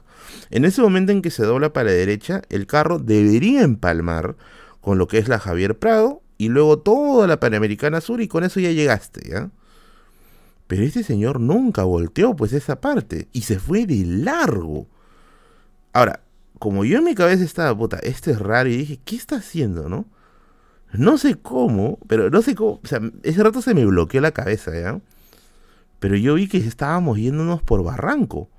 En 0.49 0.65
ese 0.65 0.81
momento 0.81 1.11
en 1.11 1.21
que 1.21 1.29
se 1.29 1.43
dobla 1.43 1.71
para 1.71 1.91
la 1.91 1.95
derecha, 1.95 2.41
el 2.49 2.65
carro 2.65 2.97
debería 2.97 3.61
empalmar 3.61 4.35
con 4.81 4.97
lo 4.97 5.07
que 5.07 5.19
es 5.19 5.29
la 5.29 5.39
Javier 5.39 5.77
Prado 5.77 6.23
y 6.39 6.49
luego 6.49 6.79
toda 6.79 7.27
la 7.27 7.39
Panamericana 7.39 8.01
Sur 8.01 8.19
y 8.19 8.27
con 8.27 8.43
eso 8.43 8.59
ya 8.59 8.71
llegaste, 8.71 9.29
¿ya? 9.29 9.51
Pero 10.65 10.83
este 10.83 11.03
señor 11.03 11.39
nunca 11.39 11.83
volteó 11.83 12.35
pues 12.35 12.51
esa 12.53 12.81
parte 12.81 13.27
y 13.31 13.43
se 13.43 13.59
fue 13.59 13.85
de 13.85 14.05
largo. 14.05 14.88
Ahora, 15.93 16.21
como 16.57 16.83
yo 16.83 16.97
en 16.97 17.03
mi 17.03 17.13
cabeza 17.13 17.43
estaba, 17.43 17.77
puta, 17.77 17.99
este 17.99 18.31
es 18.31 18.39
raro 18.39 18.69
y 18.69 18.77
dije, 18.77 18.99
¿qué 19.05 19.15
está 19.15 19.35
haciendo, 19.35 19.88
no? 19.88 20.07
No 20.93 21.19
sé 21.19 21.35
cómo, 21.35 21.99
pero 22.07 22.31
no 22.31 22.41
sé 22.41 22.55
cómo, 22.55 22.79
o 22.83 22.88
sea, 22.88 23.01
ese 23.21 23.43
rato 23.43 23.61
se 23.61 23.75
me 23.75 23.85
bloqueó 23.85 24.19
la 24.19 24.31
cabeza, 24.31 24.71
¿ya? 24.73 24.99
Pero 26.02 26.15
yo 26.15 26.34
vi 26.34 26.48
que 26.48 26.57
estábamos 26.57 27.19
yéndonos 27.19 27.61
por 27.61 27.84
Barranco. 27.84 28.49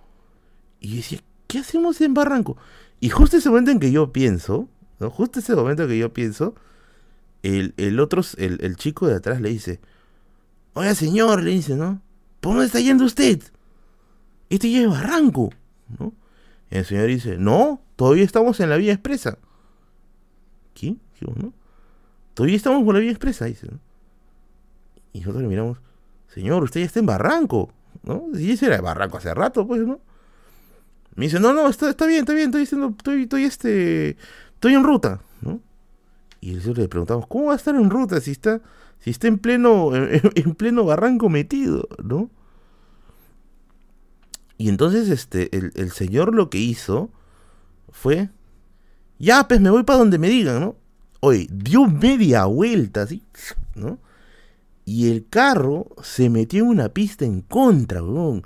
Y 0.79 0.91
yo 0.91 0.97
decía, 0.99 1.19
¿qué 1.49 1.59
hacemos 1.59 2.01
en 2.01 2.15
Barranco? 2.15 2.57
Y 3.01 3.09
justo 3.09 3.37
ese 3.37 3.49
momento 3.49 3.73
en 3.73 3.81
que 3.81 3.91
yo 3.91 4.13
pienso, 4.13 4.69
¿no? 5.01 5.11
Justo 5.11 5.41
ese 5.41 5.57
momento 5.57 5.89
que 5.89 5.99
yo 5.99 6.15
pienso, 6.15 6.55
el, 7.43 7.99
otro, 7.99 8.23
el, 8.39 8.77
chico 8.77 9.09
de 9.09 9.17
atrás 9.17 9.41
le 9.41 9.49
dice, 9.49 9.81
oiga 10.75 10.95
señor, 10.95 11.43
le 11.43 11.51
dice, 11.51 11.75
¿no? 11.75 12.01
¿Por 12.41 12.53
dónde 12.53 12.67
está 12.67 12.79
yendo 12.79 13.05
usted? 13.05 13.43
Este 14.49 14.71
ya 14.71 14.83
es 14.83 14.89
Barranco, 14.89 15.51
¿no? 15.99 16.13
El 16.71 16.85
señor 16.85 17.09
dice, 17.09 17.39
no, 17.39 17.83
todavía 17.97 18.23
estamos 18.23 18.61
en 18.61 18.71
la 18.71 18.77
vía 18.77 18.93
expresa. 18.93 19.37
¿Qué? 20.75 20.95
¿no? 21.21 21.53
Todavía 22.35 22.57
estamos 22.57 22.85
con 22.85 22.95
la 22.95 23.01
vía 23.01 23.11
expresa, 23.11 23.47
dice, 23.47 23.67
Y 25.13 25.19
nosotros 25.19 25.43
le 25.43 25.49
miramos, 25.49 25.79
señor, 26.35 26.63
usted 26.63 26.81
ya 26.81 26.87
está 26.87 27.01
en 27.01 27.07
Barranco, 27.07 27.71
¿no? 28.03 28.27
Y 28.35 28.53
ese 28.53 28.67
era 28.67 28.81
Barranco 28.81 29.19
hace 29.19 29.35
rato, 29.35 29.67
pues, 29.67 29.81
¿no? 29.83 30.01
Me 31.15 31.27
dice, 31.27 31.39
no, 31.39 31.53
no, 31.53 31.69
está, 31.69 31.91
está 31.91 32.07
bien, 32.07 32.21
está 32.21 32.33
bien, 32.33 32.47
estoy 32.47 32.61
diciendo, 32.63 32.95
estoy, 32.97 33.23
estoy, 33.23 33.45
este, 33.45 34.17
estoy 34.55 34.75
en 34.75 34.83
ruta, 34.83 35.21
¿no? 35.43 35.61
Y 36.41 36.53
nosotros 36.53 36.79
le 36.79 36.89
preguntamos, 36.89 37.27
¿cómo 37.27 37.47
va 37.47 37.53
a 37.53 37.57
estar 37.57 37.75
en 37.75 37.91
ruta 37.91 38.21
si 38.21 38.31
está, 38.31 38.63
si 38.99 39.11
está 39.11 39.29
en 39.29 39.39
pleno, 39.39 39.95
en, 39.95 40.55
pleno 40.55 40.85
barranco 40.85 41.29
metido, 41.29 41.87
¿no? 42.03 42.31
Y 44.57 44.69
entonces 44.69 45.09
este, 45.09 45.55
el, 45.57 45.91
señor 45.91 46.35
lo 46.35 46.49
que 46.49 46.59
hizo 46.59 47.11
fue, 47.91 48.31
ya, 49.19 49.47
pues 49.49 49.61
me 49.61 49.71
voy 49.71 49.83
para 49.83 49.99
donde 49.99 50.19
me 50.19 50.29
digan, 50.29 50.61
¿no? 50.61 50.77
Oye, 51.21 51.47
dio 51.51 51.87
media 51.87 52.47
vuelta, 52.47 53.03
así, 53.03 53.23
¿no? 53.75 53.99
Y 54.85 55.11
el 55.11 55.29
carro 55.29 55.87
se 56.03 56.29
metió 56.29 56.65
en 56.65 56.69
una 56.69 56.89
pista 56.89 57.25
en 57.25 57.43
contra, 57.43 58.03
weón. 58.03 58.45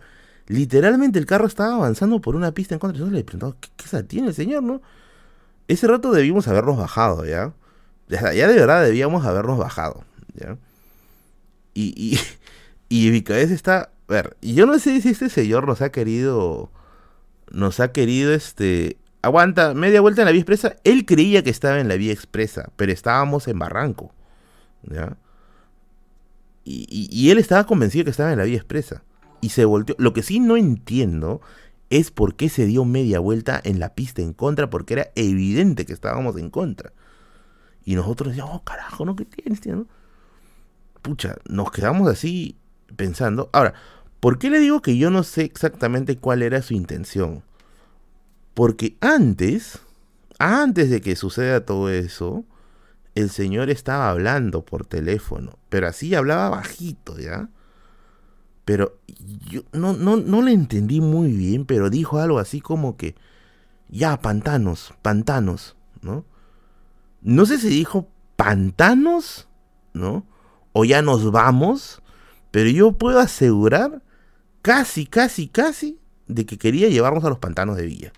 Literalmente 0.48 1.18
el 1.18 1.26
carro 1.26 1.46
estaba 1.46 1.74
avanzando 1.74 2.20
por 2.20 2.36
una 2.36 2.52
pista 2.52 2.74
en 2.74 2.78
contra. 2.78 2.98
Entonces 2.98 3.16
le 3.16 3.24
preguntamos, 3.24 3.56
¿qué, 3.60 3.70
qué 3.76 4.02
tiene 4.04 4.28
el 4.28 4.34
señor, 4.34 4.62
no? 4.62 4.80
Ese 5.68 5.86
rato 5.86 6.12
debimos 6.12 6.46
habernos 6.46 6.76
bajado, 6.76 7.24
¿ya? 7.24 7.52
Ya, 8.08 8.30
de 8.30 8.54
verdad 8.54 8.84
debíamos 8.84 9.24
habernos 9.24 9.58
bajado. 9.58 10.04
¿ya? 10.34 10.56
Y, 11.74 11.92
y, 11.96 12.18
y 12.88 13.32
está. 13.32 13.90
A 14.08 14.12
ver, 14.12 14.36
yo 14.40 14.66
no 14.66 14.78
sé 14.78 15.00
si 15.00 15.08
este 15.08 15.28
señor 15.28 15.66
nos 15.66 15.82
ha 15.82 15.90
querido. 15.90 16.70
Nos 17.50 17.80
ha 17.80 17.92
querido 17.92 18.32
este. 18.32 18.98
Aguanta, 19.22 19.74
media 19.74 20.00
vuelta 20.00 20.22
en 20.22 20.26
la 20.26 20.32
vía 20.32 20.42
expresa. 20.42 20.76
Él 20.84 21.04
creía 21.04 21.42
que 21.42 21.50
estaba 21.50 21.80
en 21.80 21.88
la 21.88 21.96
vía 21.96 22.12
expresa, 22.12 22.70
pero 22.76 22.92
estábamos 22.92 23.48
en 23.48 23.58
Barranco. 23.58 24.12
¿Ya? 24.82 25.16
Y, 26.68 27.30
él 27.30 27.38
estaba 27.38 27.64
convencido 27.64 28.04
que 28.04 28.10
estaba 28.10 28.32
en 28.32 28.38
la 28.38 28.44
vía 28.44 28.56
expresa. 28.56 29.04
Y 29.40 29.50
se 29.50 29.64
volteó. 29.64 29.94
Lo 29.98 30.12
que 30.12 30.22
sí 30.22 30.40
no 30.40 30.56
entiendo 30.56 31.40
es 31.90 32.10
por 32.10 32.34
qué 32.34 32.48
se 32.48 32.66
dio 32.66 32.84
media 32.84 33.20
vuelta 33.20 33.60
en 33.62 33.78
la 33.78 33.94
pista 33.94 34.22
en 34.22 34.32
contra, 34.32 34.68
porque 34.68 34.94
era 34.94 35.10
evidente 35.14 35.86
que 35.86 35.92
estábamos 35.92 36.36
en 36.36 36.50
contra. 36.50 36.92
Y 37.84 37.94
nosotros 37.94 38.30
decíamos, 38.30 38.56
oh, 38.56 38.64
carajo, 38.64 39.04
¿no? 39.04 39.14
¿Qué 39.14 39.24
tienes, 39.24 39.60
tío? 39.60 39.86
Pucha, 41.02 41.36
nos 41.48 41.70
quedamos 41.70 42.08
así 42.08 42.56
pensando. 42.96 43.48
Ahora, 43.52 43.74
¿Por 44.26 44.38
qué 44.38 44.50
le 44.50 44.58
digo 44.58 44.82
que 44.82 44.96
yo 44.96 45.10
no 45.10 45.22
sé 45.22 45.42
exactamente 45.42 46.16
cuál 46.16 46.42
era 46.42 46.62
su 46.62 46.74
intención? 46.74 47.44
Porque 48.54 48.96
antes, 49.00 49.78
antes 50.38 50.90
de 50.90 51.00
que 51.00 51.16
suceda 51.16 51.64
todo 51.64 51.90
eso, 51.90 52.44
el 53.16 53.30
señor 53.30 53.70
estaba 53.70 54.10
hablando 54.10 54.64
por 54.64 54.84
teléfono, 54.84 55.58
pero 55.70 55.88
así 55.88 56.14
hablaba 56.14 56.50
bajito, 56.50 57.18
¿ya? 57.18 57.48
Pero 58.66 58.98
yo 59.48 59.62
no, 59.72 59.94
no, 59.94 60.16
no 60.18 60.42
le 60.42 60.52
entendí 60.52 61.00
muy 61.00 61.32
bien, 61.32 61.64
pero 61.64 61.88
dijo 61.88 62.18
algo 62.18 62.38
así 62.38 62.60
como 62.60 62.98
que, 62.98 63.16
ya, 63.88 64.20
pantanos, 64.20 64.92
pantanos, 65.00 65.76
¿no? 66.02 66.26
No 67.22 67.46
sé 67.46 67.58
si 67.58 67.70
dijo 67.70 68.06
pantanos, 68.36 69.48
¿no? 69.94 70.26
O 70.72 70.84
ya 70.84 71.00
nos 71.00 71.32
vamos, 71.32 72.02
pero 72.50 72.68
yo 72.68 72.92
puedo 72.92 73.18
asegurar 73.18 74.02
casi, 74.60 75.06
casi, 75.06 75.48
casi 75.48 75.98
de 76.26 76.44
que 76.44 76.58
quería 76.58 76.90
llevarnos 76.90 77.24
a 77.24 77.30
los 77.30 77.38
pantanos 77.38 77.78
de 77.78 77.86
Villa, 77.86 78.12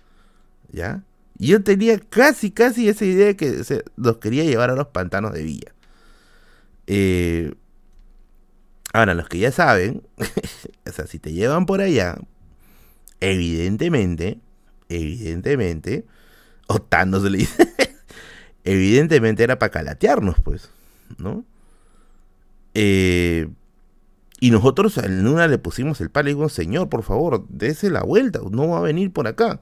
¿ya? 0.73 1.03
Yo 1.39 1.63
tenía 1.63 1.97
casi, 1.99 2.51
casi 2.51 2.89
esa 2.89 3.05
idea 3.05 3.27
de 3.27 3.35
que 3.35 3.63
se, 3.63 3.83
los 3.95 4.17
quería 4.17 4.43
llevar 4.43 4.69
a 4.69 4.75
los 4.75 4.87
pantanos 4.87 5.33
de 5.33 5.43
Villa. 5.43 5.73
Eh, 6.87 7.53
Ahora, 8.93 9.13
los 9.13 9.29
que 9.29 9.37
ya 9.37 9.51
saben, 9.51 10.03
o 10.87 10.91
sea, 10.91 11.05
si 11.05 11.19
te 11.19 11.31
llevan 11.31 11.65
por 11.65 11.81
allá, 11.81 12.17
evidentemente, 13.19 14.39
evidentemente, 14.89 16.05
o 16.67 16.79
Thanos 16.79 17.23
le 17.23 17.39
dice, 17.39 17.73
evidentemente 18.63 19.43
era 19.43 19.59
para 19.59 19.71
calatearnos, 19.71 20.37
pues, 20.43 20.69
¿no? 21.17 21.45
Eh, 22.73 23.47
y 24.39 24.51
nosotros 24.51 24.97
en 24.97 25.27
una 25.27 25.47
le 25.47 25.57
pusimos 25.57 26.01
el 26.01 26.09
palo 26.09 26.29
y 26.29 26.33
digo, 26.33 26.49
señor, 26.49 26.89
por 26.89 27.03
favor, 27.03 27.45
dése 27.49 27.91
la 27.91 28.03
vuelta, 28.03 28.39
no 28.49 28.69
va 28.69 28.79
a 28.79 28.81
venir 28.81 29.11
por 29.11 29.27
acá, 29.27 29.59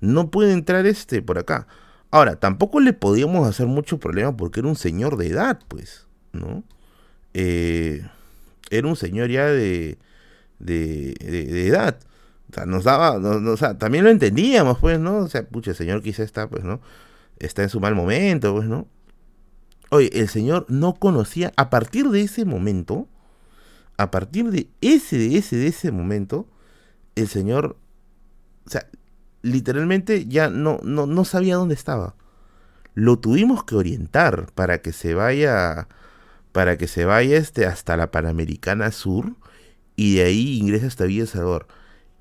no 0.00 0.30
puede 0.30 0.52
entrar 0.52 0.86
este 0.86 1.22
por 1.22 1.38
acá. 1.38 1.66
Ahora, 2.10 2.36
tampoco 2.36 2.80
le 2.80 2.92
podíamos 2.92 3.46
hacer 3.46 3.66
mucho 3.66 3.98
problema 3.98 4.36
porque 4.36 4.60
era 4.60 4.68
un 4.68 4.76
señor 4.76 5.16
de 5.16 5.28
edad, 5.28 5.60
pues, 5.68 6.06
¿no? 6.32 6.64
Eh, 7.34 8.04
era 8.70 8.88
un 8.88 8.96
señor 8.96 9.30
ya 9.30 9.46
de, 9.46 9.98
de, 10.58 11.66
edad. 11.68 11.98
O 12.50 12.54
sea, 12.54 12.66
nos 12.66 12.84
daba, 12.84 13.16
o 13.16 13.56
sea, 13.56 13.78
también 13.78 14.04
lo 14.04 14.10
entendíamos, 14.10 14.78
pues, 14.78 14.98
¿no? 14.98 15.18
O 15.18 15.28
sea, 15.28 15.46
pucha, 15.46 15.70
el 15.70 15.76
señor 15.76 16.02
quizá 16.02 16.24
está, 16.24 16.48
pues, 16.48 16.64
¿no? 16.64 16.80
Está 17.38 17.62
en 17.62 17.68
su 17.68 17.80
mal 17.80 17.94
momento, 17.94 18.54
pues, 18.54 18.66
¿no? 18.66 18.88
Oye, 19.90 20.10
el 20.12 20.28
señor 20.28 20.66
no 20.68 20.94
conocía, 20.94 21.52
a 21.56 21.70
partir 21.70 22.08
de 22.10 22.22
ese 22.22 22.44
momento, 22.44 23.08
a 23.96 24.10
partir 24.10 24.50
de 24.50 24.68
ese, 24.80 25.18
de 25.18 25.36
ese, 25.36 25.56
de 25.56 25.66
ese 25.68 25.92
momento, 25.92 26.46
el 27.16 27.28
señor, 27.28 27.76
o 28.66 28.70
sea, 28.70 28.86
literalmente 29.42 30.26
ya 30.26 30.48
no, 30.48 30.80
no, 30.82 31.06
no 31.06 31.24
sabía 31.24 31.56
dónde 31.56 31.74
estaba. 31.74 32.14
Lo 32.94 33.18
tuvimos 33.18 33.64
que 33.64 33.76
orientar 33.76 34.52
para 34.54 34.82
que 34.82 34.92
se 34.92 35.14
vaya 35.14 35.88
para 36.52 36.76
que 36.76 36.88
se 36.88 37.04
vaya 37.04 37.36
este 37.36 37.66
hasta 37.66 37.96
la 37.96 38.10
Panamericana 38.10 38.90
Sur 38.90 39.36
y 39.96 40.16
de 40.16 40.24
ahí 40.24 40.58
ingrese 40.58 40.86
hasta 40.86 41.04
Villa 41.04 41.26
Salvador. 41.26 41.68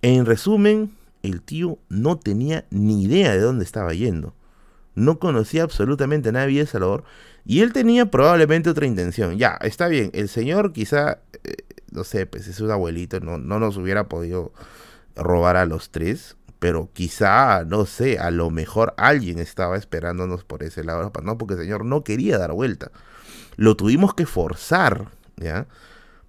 En 0.01 0.25
resumen, 0.25 0.91
el 1.23 1.41
tío 1.41 1.79
no 1.89 2.17
tenía 2.17 2.65
ni 2.69 3.03
idea 3.03 3.31
de 3.31 3.39
dónde 3.39 3.65
estaba 3.65 3.93
yendo. 3.93 4.35
No 4.95 5.17
conocía 5.17 5.63
absolutamente 5.63 6.29
a 6.29 6.31
nadie 6.33 6.45
de 6.45 6.51
Villa 6.53 6.65
Salvador 6.67 7.03
y 7.45 7.61
él 7.61 7.73
tenía 7.73 8.11
probablemente 8.11 8.69
otra 8.69 8.85
intención. 8.85 9.37
Ya, 9.37 9.57
está 9.61 9.87
bien, 9.87 10.11
el 10.13 10.29
señor 10.29 10.73
quizá, 10.73 11.19
eh, 11.43 11.55
no 11.91 12.03
sé, 12.03 12.25
pues 12.27 12.47
es 12.47 12.59
un 12.59 12.69
abuelito, 12.69 13.19
no, 13.19 13.37
no 13.37 13.59
nos 13.59 13.77
hubiera 13.77 14.07
podido 14.07 14.53
robar 15.15 15.57
a 15.57 15.65
los 15.65 15.89
tres, 15.89 16.37
pero 16.60 16.90
quizá, 16.94 17.64
no 17.65 17.86
sé, 17.86 18.19
a 18.19 18.31
lo 18.31 18.49
mejor 18.49 18.94
alguien 18.98 19.40
estaba 19.40 19.77
esperándonos 19.77 20.44
por 20.44 20.64
ese 20.64 20.84
lado, 20.84 21.11
no, 21.23 21.38
porque 21.38 21.56
el 21.56 21.61
señor 21.61 21.86
no 21.86 22.03
quería 22.03 22.38
dar 22.38 22.52
vuelta 22.52 22.91
lo 23.60 23.76
tuvimos 23.76 24.14
que 24.14 24.26
forzar, 24.26 25.10
¿ya? 25.36 25.68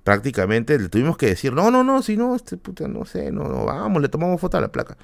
Prácticamente 0.02 0.76
le 0.80 0.88
tuvimos 0.88 1.16
que 1.16 1.26
decir, 1.26 1.52
no, 1.52 1.70
no, 1.70 1.84
no, 1.84 2.02
si 2.02 2.16
no, 2.16 2.34
este 2.34 2.56
puta, 2.56 2.88
no 2.88 3.04
sé, 3.04 3.30
no, 3.30 3.44
no, 3.44 3.66
vamos, 3.66 4.02
le 4.02 4.08
tomamos 4.08 4.40
foto 4.40 4.58
a 4.58 4.60
la 4.60 4.72
placa. 4.72 4.96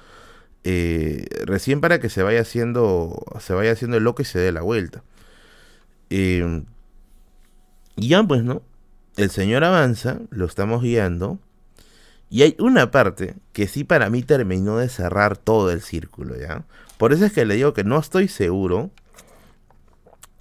Eh, 0.65 1.25
recién 1.45 1.79
para 1.79 2.01
que 2.01 2.09
se 2.09 2.23
vaya 2.23 2.41
haciendo, 2.41 3.23
se 3.39 3.53
vaya 3.53 3.71
haciendo 3.71 3.95
el 3.95 4.03
loco 4.03 4.23
y 4.23 4.25
se 4.25 4.39
dé 4.39 4.51
la 4.51 4.61
vuelta. 4.61 5.03
Eh, 6.09 6.63
y 7.95 8.09
ya 8.09 8.21
pues, 8.23 8.43
¿no? 8.43 8.61
El 9.15 9.29
señor 9.29 9.63
avanza, 9.63 10.19
lo 10.29 10.45
estamos 10.45 10.81
guiando. 10.83 11.39
Y 12.29 12.41
hay 12.41 12.55
una 12.59 12.91
parte 12.91 13.35
que 13.53 13.67
sí 13.67 13.83
para 13.83 14.09
mí 14.09 14.21
terminó 14.21 14.77
de 14.77 14.89
cerrar 14.89 15.37
todo 15.37 15.71
el 15.71 15.81
círculo, 15.81 16.37
¿ya? 16.37 16.65
Por 16.97 17.13
eso 17.13 17.25
es 17.25 17.31
que 17.31 17.45
le 17.45 17.55
digo 17.55 17.73
que 17.73 17.83
no 17.83 17.99
estoy 17.99 18.27
seguro 18.27 18.91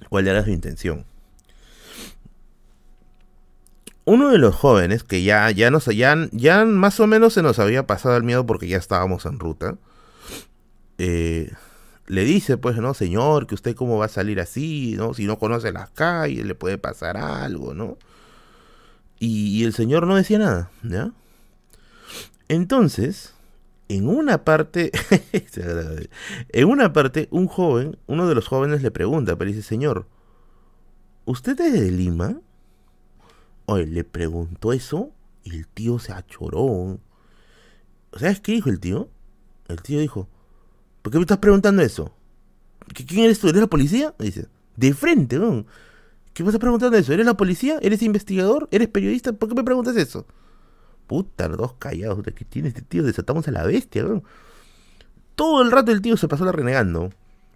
cuál 0.08 0.26
era 0.26 0.44
su 0.44 0.50
intención 0.50 1.04
uno 4.06 4.30
de 4.30 4.38
los 4.38 4.54
jóvenes 4.54 5.02
que 5.02 5.24
ya, 5.24 5.50
ya 5.50 5.70
nos 5.70 5.86
ya, 5.86 6.16
ya 6.30 6.64
más 6.64 7.00
o 7.00 7.06
menos 7.08 7.34
se 7.34 7.42
nos 7.42 7.58
había 7.58 7.86
pasado 7.88 8.16
el 8.16 8.22
miedo 8.22 8.46
porque 8.46 8.68
ya 8.68 8.78
estábamos 8.78 9.26
en 9.26 9.40
ruta. 9.40 9.76
Eh, 10.98 11.52
le 12.06 12.24
dice, 12.24 12.56
pues, 12.56 12.76
no, 12.76 12.94
señor, 12.94 13.48
que 13.48 13.56
usted 13.56 13.74
cómo 13.74 13.98
va 13.98 14.06
a 14.06 14.08
salir 14.08 14.40
así, 14.40 14.94
¿no? 14.96 15.12
Si 15.12 15.26
no 15.26 15.40
conoce 15.40 15.72
las 15.72 15.90
calles, 15.90 16.46
le 16.46 16.54
puede 16.54 16.78
pasar 16.78 17.16
algo, 17.16 17.74
¿no? 17.74 17.98
Y, 19.18 19.64
el 19.64 19.72
señor 19.72 20.06
no 20.06 20.14
decía 20.14 20.38
nada, 20.38 20.70
¿ya? 20.84 21.10
Entonces, 22.48 23.34
en 23.88 24.08
una 24.08 24.44
parte, 24.44 24.92
en 26.48 26.68
una 26.68 26.92
parte, 26.92 27.28
un 27.30 27.46
joven, 27.46 27.98
uno 28.06 28.28
de 28.28 28.34
los 28.34 28.48
jóvenes 28.48 28.82
le 28.82 28.90
pregunta, 28.90 29.36
pero 29.36 29.50
dice, 29.50 29.62
señor, 29.62 30.06
¿usted 31.24 31.58
es 31.60 31.72
de 31.72 31.90
Lima? 31.90 32.40
Oye, 33.66 33.86
le 33.86 34.04
preguntó 34.04 34.72
eso 34.72 35.10
y 35.42 35.56
el 35.56 35.66
tío 35.66 35.98
se 35.98 36.12
achoró. 36.12 36.98
¿Sabes 38.14 38.40
qué 38.40 38.52
dijo 38.52 38.70
el 38.70 38.80
tío? 38.80 39.08
El 39.68 39.82
tío 39.82 40.00
dijo, 40.00 40.28
¿por 41.02 41.12
qué 41.12 41.18
me 41.18 41.22
estás 41.22 41.38
preguntando 41.38 41.82
eso? 41.82 42.12
¿Quién 42.94 43.24
eres 43.24 43.40
tú? 43.40 43.48
¿Eres 43.48 43.60
la 43.60 43.66
policía? 43.66 44.14
Dice, 44.18 44.46
de 44.76 44.94
frente. 44.94 45.36
¿Qué 46.32 46.42
me 46.42 46.50
estás 46.50 46.60
preguntando 46.60 46.96
eso? 46.96 47.12
¿Eres 47.12 47.26
la 47.26 47.36
policía? 47.36 47.78
¿Eres 47.82 48.02
investigador? 48.02 48.68
¿Eres 48.70 48.88
periodista? 48.88 49.32
¿Por 49.32 49.48
qué 49.48 49.54
me 49.56 49.64
preguntas 49.64 49.96
eso? 49.96 50.26
Puta, 51.06 51.48
los 51.48 51.58
dos 51.58 51.74
callados. 51.78 52.22
¿Qué 52.34 52.44
tiene 52.44 52.68
este 52.68 52.82
tío? 52.82 53.02
Desatamos 53.02 53.46
a 53.48 53.50
la 53.52 53.64
bestia, 53.64 54.02
¿no? 54.02 54.22
Todo 55.34 55.62
el 55.62 55.70
rato 55.70 55.92
el 55.92 56.00
tío 56.00 56.16
se 56.16 56.28
pasó 56.28 56.44
la 56.44 56.52
renegando. 56.52 57.10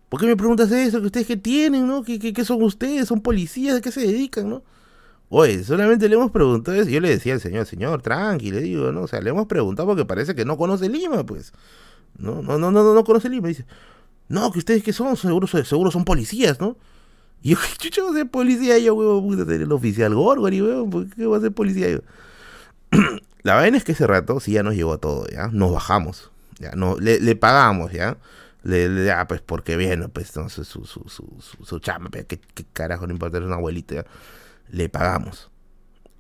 ¿Por 0.09 0.21
qué 0.21 0.27
me 0.27 0.37
preguntas 0.37 0.71
eso? 0.73 1.01
¿Que 1.01 1.07
ustedes 1.07 1.27
qué 1.27 1.37
tienen, 1.37 1.87
no? 1.87 2.03
¿Qué, 2.03 2.19
qué, 2.19 2.33
qué 2.33 2.45
son 2.45 2.63
ustedes? 2.63 3.09
¿Son 3.09 3.21
policías? 3.21 3.79
¿A 3.79 3.81
qué 3.81 3.93
se 3.93 4.01
dedican, 4.01 4.51
no? 4.51 4.63
Oye, 5.29 5.63
solamente 5.63 6.09
le 6.09 6.17
hemos 6.17 6.33
preguntado 6.33 6.77
eso. 6.77 6.91
Yo 6.91 7.01
le 7.01 7.09
decía 7.09 7.35
al 7.35 7.41
señor, 7.41 7.65
señor, 7.65 8.03
tranqui, 8.03 8.51
le 8.51 8.61
digo, 8.61 8.91
¿no? 8.91 9.03
O 9.03 9.07
sea, 9.07 9.21
le 9.21 9.31
hemos 9.31 9.47
preguntado 9.47 9.87
porque 9.89 10.05
parece 10.05 10.35
que 10.35 10.45
no 10.45 10.57
conoce 10.57 10.89
Lima, 10.89 11.25
pues. 11.25 11.53
No, 12.19 12.43
no, 12.43 12.59
no, 12.59 12.73
no, 12.73 12.95
no 12.95 13.05
conoce 13.05 13.29
Lima. 13.29 13.49
Dice, 13.49 13.65
no, 14.29 14.51
que 14.53 14.59
ustedes 14.59 14.83
que 14.83 14.93
son, 14.93 15.17
seguro, 15.17 15.47
seguro 15.47 15.91
son 15.93 16.05
policías, 16.05 16.61
¿no? 16.61 16.77
Y 17.43 17.51
yo, 17.51 17.59
chucho, 17.79 18.03
voy 18.07 18.15
a 18.15 18.19
ser 18.19 18.31
policía 18.31 18.79
yo, 18.79 18.95
huevo, 18.95 19.23
puta, 19.23 19.55
el 19.55 19.71
oficial 19.73 20.15
Gorgori, 20.15 20.61
huevo, 20.61 20.91
¿por 20.91 21.09
qué 21.09 21.27
voy 21.27 21.39
a 21.39 21.41
ser 21.41 21.53
policía 21.53 21.91
yo? 21.91 22.01
La 23.43 23.55
vaina 23.55 23.77
es 23.77 23.85
que 23.85 23.93
ese 23.93 24.07
rato 24.07 24.41
sí 24.41 24.53
ya 24.53 24.63
nos 24.63 24.75
llegó 24.75 24.99
todo, 24.99 25.27
¿ya? 25.29 25.49
Nos 25.49 25.73
bajamos, 25.73 26.31
ya, 26.59 26.73
no, 26.73 26.99
le, 26.99 27.21
le 27.21 27.37
pagamos, 27.37 27.93
¿ya? 27.93 28.19
Le, 28.63 28.89
le, 28.89 29.11
ah, 29.11 29.27
pues 29.27 29.41
porque 29.41 29.77
viene, 29.77 30.09
pues, 30.09 30.37
no, 30.37 30.49
su, 30.49 30.65
su, 30.65 30.85
su, 30.85 31.05
su, 31.09 31.65
su 31.65 31.79
chama, 31.79 32.11
¿qué, 32.11 32.27
qué 32.27 32.65
carajo, 32.73 33.07
no 33.07 33.13
importa, 33.13 33.39
es 33.39 33.45
una 33.45 33.57
abuelita, 33.57 33.95
¿ya? 33.95 34.05
le 34.73 34.89
pagamos. 34.89 35.51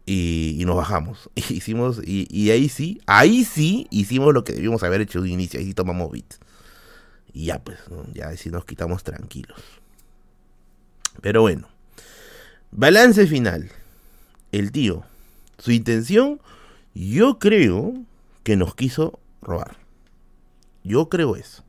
Y, 0.06 0.62
nos 0.66 0.76
bajamos. 0.76 1.30
hicimos, 1.34 2.00
y, 2.04 2.50
ahí 2.50 2.68
sí, 2.68 3.00
ahí 3.06 3.44
sí 3.44 3.86
hicimos 3.90 4.34
lo 4.34 4.44
que 4.44 4.52
debíamos 4.52 4.82
haber 4.82 5.00
hecho 5.00 5.20
de 5.20 5.30
inicio. 5.30 5.60
Ahí 5.60 5.66
sí 5.66 5.74
tomamos 5.74 6.10
bits. 6.10 6.40
Y 7.32 7.46
ya 7.46 7.62
pues, 7.62 7.78
ya 8.12 8.28
ahí 8.28 8.36
sí 8.36 8.50
nos 8.50 8.64
quitamos 8.64 9.04
tranquilos. 9.04 9.60
Pero 11.20 11.42
bueno. 11.42 11.68
Balance 12.72 13.26
final. 13.26 13.70
El 14.52 14.72
tío. 14.72 15.04
Su 15.58 15.70
intención, 15.70 16.40
yo 16.94 17.38
creo 17.38 17.94
que 18.42 18.56
nos 18.56 18.74
quiso 18.74 19.18
robar. 19.42 19.76
Yo 20.82 21.08
creo 21.08 21.36
eso. 21.36 21.64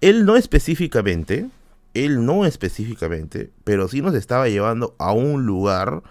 Él 0.00 0.24
no 0.24 0.36
específicamente, 0.36 1.48
él 1.94 2.24
no 2.24 2.46
específicamente, 2.46 3.50
pero 3.64 3.88
sí 3.88 4.00
nos 4.00 4.14
estaba 4.14 4.48
llevando 4.48 4.94
a 4.98 5.12
un 5.12 5.46
lugar 5.46 6.02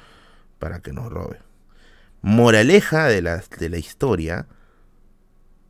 para 0.59 0.81
que 0.81 0.93
nos 0.93 1.11
robe. 1.11 1.39
Moraleja 2.21 3.07
de 3.07 3.21
la, 3.21 3.43
de 3.59 3.69
la 3.69 3.77
historia, 3.77 4.47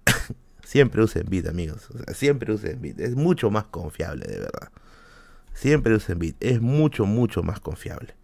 siempre 0.64 1.03
usen 1.03 1.28
Bit, 1.30 1.48
amigos. 1.48 1.88
siempre 2.14 2.53
usen 2.53 2.82
Bit. 2.82 2.99
Es 2.99 3.16
mucho 3.16 3.52
más 3.52 3.66
confiable, 3.66 4.26
de 4.26 4.40
verdad. 4.40 4.72
Siempre 5.53 5.95
usen 5.95 6.20
Bit. 6.20 6.36
Es 6.40 6.61
mucho, 6.61 7.06
mucho 7.06 7.44
más 7.44 7.60
confiable. 7.60 8.16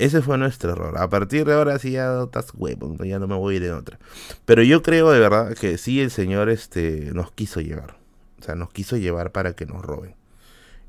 Ese 0.00 0.22
fue 0.22 0.38
nuestro 0.38 0.72
error. 0.72 0.96
A 0.96 1.10
partir 1.10 1.44
de 1.44 1.52
ahora 1.52 1.78
sí 1.78 1.90
ya 1.90 2.22
estás 2.22 2.54
huevo, 2.54 2.96
ya 3.04 3.18
no 3.18 3.28
me 3.28 3.34
voy 3.34 3.52
a 3.52 3.56
ir 3.58 3.64
en 3.64 3.74
otra. 3.74 3.98
Pero 4.46 4.62
yo 4.62 4.82
creo 4.82 5.10
de 5.10 5.20
verdad 5.20 5.54
que 5.54 5.76
sí 5.76 6.00
el 6.00 6.10
Señor 6.10 6.48
este, 6.48 7.10
nos 7.12 7.32
quiso 7.32 7.60
llevar. 7.60 7.98
O 8.40 8.42
sea, 8.42 8.54
nos 8.54 8.70
quiso 8.70 8.96
llevar 8.96 9.30
para 9.30 9.52
que 9.52 9.66
nos 9.66 9.84
roben 9.84 10.14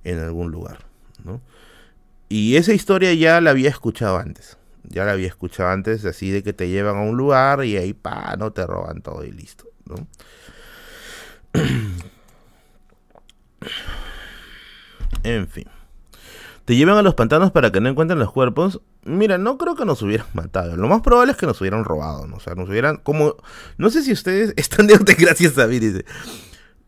en 0.06 0.20
algún 0.20 0.50
lugar, 0.50 0.86
¿no? 1.26 1.42
Y 2.30 2.56
esa 2.56 2.72
historia 2.72 3.14
ya 3.14 3.42
la 3.42 3.50
había 3.50 3.68
escuchado 3.68 4.18
antes. 4.18 4.58
Ya 4.84 5.04
la 5.04 5.12
había 5.12 5.28
escuchado 5.28 5.72
antes, 5.72 6.06
así 6.06 6.32
de 6.32 6.42
que 6.42 6.54
te 6.54 6.70
llevan 6.70 6.96
a 6.96 7.02
un 7.02 7.18
lugar 7.18 7.66
y 7.66 7.76
ahí, 7.76 7.92
pa, 7.92 8.38
no 8.38 8.54
te 8.54 8.66
roban 8.66 9.02
todo 9.02 9.26
y 9.26 9.34
listo, 9.34 9.66
¿no? 9.84 10.08
en 15.24 15.50
fin. 15.50 15.66
Te 16.72 16.78
llevan 16.78 16.96
a 16.96 17.02
los 17.02 17.16
pantanos 17.16 17.52
para 17.52 17.70
que 17.70 17.82
no 17.82 17.90
encuentren 17.90 18.18
los 18.18 18.32
cuerpos. 18.32 18.80
Mira, 19.04 19.38
no 19.38 19.58
creo 19.58 19.76
que 19.76 19.84
nos 19.84 20.02
hubieran 20.04 20.26
matado. 20.34 20.78
Lo 20.78 20.88
más 20.88 21.02
probable 21.02 21.34
es 21.34 21.38
que 21.38 21.46
nos 21.46 21.60
hubieran 21.60 21.84
robado. 21.84 22.28
¿no? 22.28 23.90
Sé 23.90 24.04
si 24.04 24.14
ustedes. 24.14 24.54
Están 24.56 24.88
de 24.88 24.96
gracias 24.96 25.58
a 25.58 25.68
mí, 25.68 25.80
dice. 25.80 26.06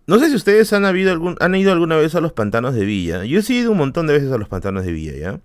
No 0.08 0.20
sé 0.20 0.30
si 0.30 0.36
ustedes 0.36 0.72
han, 0.72 0.86
habido 0.86 1.12
ido 1.12 1.72
alguna 1.74 1.98
vez 1.98 2.16
a 2.16 2.22
los 2.22 2.32
pantanos 2.32 2.76
de 2.76 2.86
Villa. 2.86 3.26
Yo 3.26 3.42
he 3.42 3.54
ido 3.54 3.72
un 3.74 3.78
montón 3.78 4.08
de 4.08 4.14
veces 4.14 4.32
a 4.32 4.38
los 4.38 4.48
pantanos 4.48 4.86
de 4.86 4.94
Villa, 4.94 5.18
¿ya? 5.18 5.42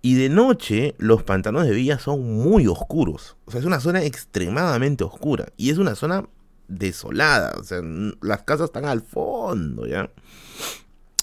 Y 0.00 0.14
de 0.14 0.30
noche 0.30 0.94
los 0.96 1.22
pantanos 1.22 1.66
de 1.66 1.72
Villa 1.72 1.98
son 1.98 2.22
muy 2.22 2.66
oscuros. 2.68 3.36
O 3.44 3.50
sea, 3.50 3.60
es 3.60 3.66
una 3.66 3.80
zona 3.80 4.02
extremadamente 4.02 5.04
oscura. 5.04 5.48
Y 5.58 5.68
es 5.68 5.76
una 5.76 5.94
zona 5.94 6.24
desolada. 6.68 7.52
Las 8.22 8.44
casas 8.44 8.70
están 8.70 8.86
al 8.86 9.02
fondo, 9.02 9.86
¿ya? 9.86 10.08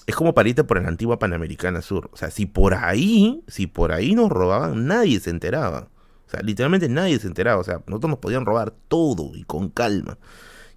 Es 0.06 0.14
como 0.14 0.34
para 0.34 0.48
irte 0.48 0.62
por 0.64 0.80
la 0.80 0.88
antigua 0.88 1.18
Panamericana 1.18 1.82
Sur. 1.82 2.10
O 2.12 2.16
sea, 2.16 2.30
si 2.30 2.46
por 2.46 2.74
ahí, 2.74 3.42
si 3.48 3.66
por 3.66 3.92
ahí 3.92 4.14
nos 4.14 4.30
robaban, 4.30 4.86
nadie 4.86 5.18
se 5.18 5.30
enteraba. 5.30 5.88
O 6.26 6.30
sea, 6.30 6.40
literalmente 6.42 6.88
nadie 6.88 7.18
se 7.18 7.26
enteraba. 7.26 7.60
O 7.60 7.64
sea, 7.64 7.82
nosotros 7.86 8.10
nos 8.10 8.18
podían 8.20 8.46
robar 8.46 8.72
todo 8.88 9.32
y 9.34 9.42
con 9.44 9.68
calma. 9.68 10.18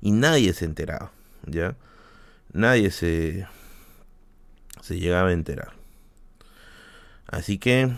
Y 0.02 0.12
nadie 0.12 0.54
se 0.54 0.66
enteraba. 0.66 1.12
¿Ya? 1.46 1.76
Nadie 2.52 2.90
se, 2.90 3.48
se 4.82 5.00
llegaba 5.00 5.30
a 5.30 5.34
enterar. 5.34 5.74
Así 7.28 7.60
que 7.60 7.92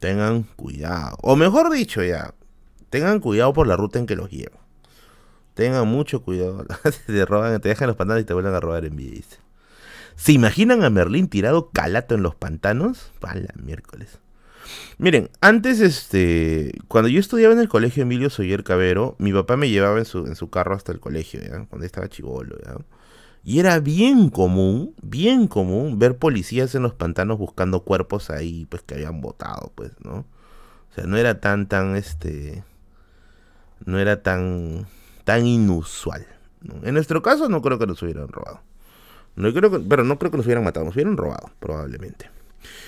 tengan 0.00 0.44
cuidado. 0.44 1.16
O 1.20 1.36
mejor 1.36 1.70
dicho, 1.70 2.02
ya, 2.02 2.34
tengan 2.88 3.20
cuidado 3.20 3.52
por 3.52 3.66
la 3.66 3.76
ruta 3.76 3.98
en 3.98 4.06
que 4.06 4.16
los 4.16 4.30
llevo. 4.30 4.58
Tengan 5.52 5.86
mucho 5.86 6.22
cuidado. 6.22 6.64
te 7.06 7.24
roban, 7.26 7.60
te 7.60 7.68
dejan 7.68 7.88
los 7.88 7.96
pantanos 7.96 8.22
y 8.22 8.24
te 8.24 8.32
vuelven 8.32 8.54
a 8.54 8.60
robar 8.60 8.86
en 8.86 8.96
vida. 8.96 9.26
¿Se 10.18 10.32
imaginan 10.32 10.82
a 10.82 10.90
Merlín 10.90 11.28
tirado 11.28 11.70
calato 11.70 12.16
en 12.16 12.24
los 12.24 12.34
pantanos? 12.34 13.12
Pala, 13.20 13.54
miércoles. 13.54 14.18
Miren, 14.98 15.30
antes, 15.40 15.78
este, 15.78 16.72
cuando 16.88 17.08
yo 17.08 17.20
estudiaba 17.20 17.54
en 17.54 17.60
el 17.60 17.68
colegio 17.68 18.02
Emilio 18.02 18.28
Soyer 18.28 18.64
Cabero, 18.64 19.14
mi 19.20 19.32
papá 19.32 19.56
me 19.56 19.70
llevaba 19.70 19.96
en 19.96 20.04
su, 20.04 20.26
en 20.26 20.34
su 20.34 20.50
carro 20.50 20.74
hasta 20.74 20.90
el 20.90 20.98
colegio. 20.98 21.40
Cuando 21.68 21.86
estaba 21.86 22.08
chivolo, 22.08 22.56
¿ya? 22.66 22.74
Y 23.44 23.60
era 23.60 23.78
bien 23.78 24.28
común, 24.28 24.92
bien 25.00 25.46
común 25.46 26.00
ver 26.00 26.18
policías 26.18 26.74
en 26.74 26.82
los 26.82 26.94
pantanos 26.94 27.38
buscando 27.38 27.84
cuerpos 27.84 28.28
ahí, 28.28 28.66
pues 28.68 28.82
que 28.82 28.96
habían 28.96 29.20
botado, 29.20 29.70
pues, 29.76 29.92
¿no? 30.02 30.26
O 30.90 30.94
sea, 30.96 31.04
no 31.04 31.16
era 31.16 31.38
tan, 31.38 31.68
tan, 31.68 31.94
este, 31.94 32.64
no 33.84 34.00
era 34.00 34.20
tan, 34.24 34.88
tan 35.22 35.46
inusual. 35.46 36.26
En 36.82 36.94
nuestro 36.94 37.22
caso 37.22 37.48
no 37.48 37.62
creo 37.62 37.78
que 37.78 37.86
nos 37.86 38.02
hubieran 38.02 38.26
robado. 38.26 38.67
No 39.38 39.52
creo 39.52 39.70
pero 39.88 40.04
no 40.04 40.18
creo 40.18 40.30
que 40.30 40.36
nos 40.36 40.46
hubieran 40.46 40.64
matado, 40.64 40.86
nos 40.86 40.94
hubieran 40.94 41.16
robado, 41.16 41.50
probablemente. 41.60 42.28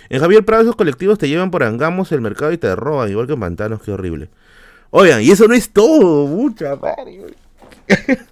En 0.09 0.20
Javier 0.20 0.44
Prado 0.44 0.64
esos 0.64 0.77
colectivos 0.77 1.18
te 1.18 1.28
llevan 1.28 1.52
por 1.52 1.62
Angamos 1.62 2.10
el 2.10 2.20
mercado 2.20 2.51
y 2.52 2.59
te 2.59 2.74
roban, 2.74 3.09
igual 3.09 3.28
que 3.28 3.35
en 3.35 3.40
Pantanos, 3.40 3.82
qué 3.82 3.93
horrible. 3.93 4.28
Oigan, 4.90 5.22
y 5.22 5.31
eso 5.31 5.47
no 5.47 5.55
es 5.55 5.70
todo, 5.70 6.27
mucha 6.27 6.74
madre. 6.74 7.36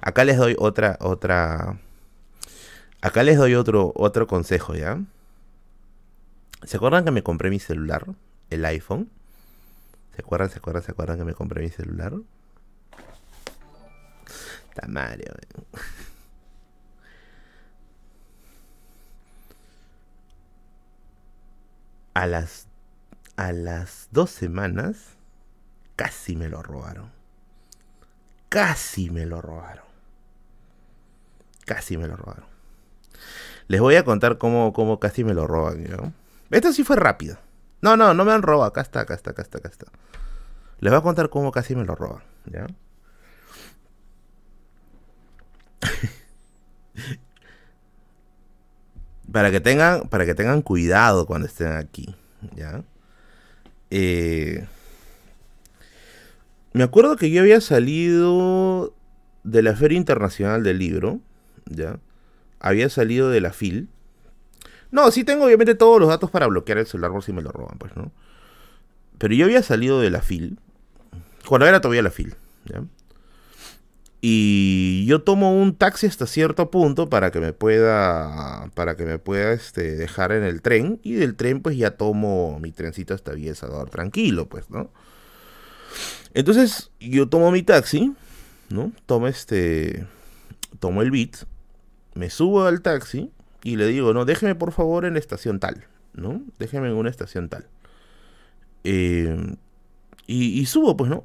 Acá 0.00 0.24
les 0.24 0.36
doy 0.36 0.56
otra, 0.58 0.98
otra. 1.00 1.78
Acá 3.00 3.22
les 3.22 3.36
doy 3.36 3.54
otro, 3.54 3.92
otro 3.94 4.26
consejo, 4.26 4.74
¿ya? 4.74 5.00
¿Se 6.64 6.78
acuerdan 6.78 7.04
que 7.04 7.12
me 7.12 7.22
compré 7.22 7.50
mi 7.50 7.60
celular? 7.60 8.06
El 8.50 8.64
iPhone. 8.64 9.08
¿Se 10.16 10.22
acuerdan, 10.22 10.50
se 10.50 10.58
acuerdan, 10.58 10.82
se 10.82 10.90
acuerdan 10.90 11.18
que 11.18 11.24
me 11.24 11.34
compré 11.34 11.62
mi 11.62 11.70
celular? 11.70 12.14
Tamario, 14.74 15.32
A 22.14 22.26
las, 22.26 22.68
a 23.36 23.52
las 23.52 24.08
dos 24.12 24.30
semanas 24.30 25.16
casi 25.96 26.36
me 26.36 26.48
lo 26.48 26.62
robaron. 26.62 27.12
Casi 28.48 29.10
me 29.10 29.26
lo 29.26 29.40
robaron. 29.40 29.84
Casi 31.66 31.96
me 31.96 32.06
lo 32.06 32.16
robaron. 32.16 32.44
Les 33.68 33.80
voy 33.80 33.96
a 33.96 34.04
contar 34.04 34.38
cómo, 34.38 34.72
cómo 34.72 35.00
casi 35.00 35.24
me 35.24 35.34
lo 35.34 35.46
roban. 35.46 35.84
¿no? 35.84 36.12
Esto 36.50 36.72
sí 36.72 36.84
fue 36.84 36.96
rápido. 36.96 37.38
No, 37.80 37.96
no, 37.96 38.14
no 38.14 38.24
me 38.24 38.32
han 38.32 38.42
robado. 38.42 38.68
Acá 38.68 38.80
está, 38.80 39.00
acá 39.00 39.14
está, 39.14 39.30
acá 39.30 39.42
está, 39.42 39.58
acá 39.58 39.68
está. 39.68 39.86
Les 40.78 40.90
voy 40.90 40.98
a 40.98 41.02
contar 41.02 41.30
cómo 41.30 41.50
casi 41.52 41.74
me 41.74 41.84
lo 41.84 41.94
roban. 41.94 42.22
¿ya? 42.46 42.66
Para 49.34 49.50
que 49.50 49.58
tengan 49.58 50.08
para 50.08 50.24
que 50.26 50.36
tengan 50.36 50.62
cuidado 50.62 51.26
cuando 51.26 51.48
estén 51.48 51.72
aquí 51.72 52.14
ya 52.54 52.84
eh, 53.90 54.64
me 56.72 56.84
acuerdo 56.84 57.16
que 57.16 57.32
yo 57.32 57.40
había 57.40 57.60
salido 57.60 58.94
de 59.42 59.62
la 59.62 59.74
Feria 59.74 59.98
Internacional 59.98 60.62
del 60.62 60.78
Libro 60.78 61.18
ya 61.66 61.98
había 62.60 62.88
salido 62.88 63.28
de 63.28 63.40
la 63.40 63.52
FIL. 63.52 63.88
No 64.92 65.10
sí 65.10 65.24
tengo 65.24 65.46
obviamente 65.46 65.74
todos 65.74 65.98
los 65.98 66.10
datos 66.10 66.30
para 66.30 66.46
bloquear 66.46 66.78
el 66.78 66.86
celular 66.86 67.10
por 67.10 67.24
si 67.24 67.32
me 67.32 67.42
lo 67.42 67.50
roban 67.50 67.76
pues 67.78 67.96
no 67.96 68.12
pero 69.18 69.34
yo 69.34 69.46
había 69.46 69.64
salido 69.64 70.00
de 70.00 70.10
la 70.10 70.22
FIL 70.22 70.60
cuando 71.48 71.66
era 71.66 71.80
todavía 71.80 72.02
la 72.02 72.12
FIL 72.12 72.36
ya 72.66 72.84
y 74.26 75.04
yo 75.04 75.20
tomo 75.20 75.54
un 75.54 75.76
taxi 75.76 76.06
hasta 76.06 76.26
cierto 76.26 76.70
punto 76.70 77.10
para 77.10 77.30
que 77.30 77.40
me 77.40 77.52
pueda 77.52 78.70
para 78.72 78.96
que 78.96 79.04
me 79.04 79.18
pueda 79.18 79.52
este, 79.52 79.96
dejar 79.96 80.32
en 80.32 80.44
el 80.44 80.62
tren 80.62 80.98
y 81.02 81.12
del 81.12 81.36
tren 81.36 81.60
pues 81.60 81.76
ya 81.76 81.90
tomo 81.90 82.58
mi 82.58 82.72
trencito 82.72 83.12
hasta 83.12 83.34
Villa 83.34 83.54
Salvador 83.54 83.90
tranquilo 83.90 84.48
pues 84.48 84.70
no 84.70 84.90
entonces 86.32 86.90
yo 87.00 87.28
tomo 87.28 87.50
mi 87.50 87.62
taxi 87.62 88.14
no 88.70 88.92
tomo 89.04 89.28
este 89.28 90.06
tomo 90.80 91.02
el 91.02 91.10
beat 91.10 91.44
me 92.14 92.30
subo 92.30 92.64
al 92.64 92.80
taxi 92.80 93.30
y 93.62 93.76
le 93.76 93.88
digo 93.88 94.14
no 94.14 94.24
déjeme 94.24 94.54
por 94.54 94.72
favor 94.72 95.04
en 95.04 95.12
la 95.12 95.20
estación 95.20 95.60
tal 95.60 95.84
no 96.14 96.40
déjeme 96.58 96.88
en 96.88 96.94
una 96.94 97.10
estación 97.10 97.50
tal 97.50 97.66
eh, 98.84 99.54
y, 100.26 100.58
y 100.58 100.64
subo 100.64 100.96
pues 100.96 101.10
no 101.10 101.24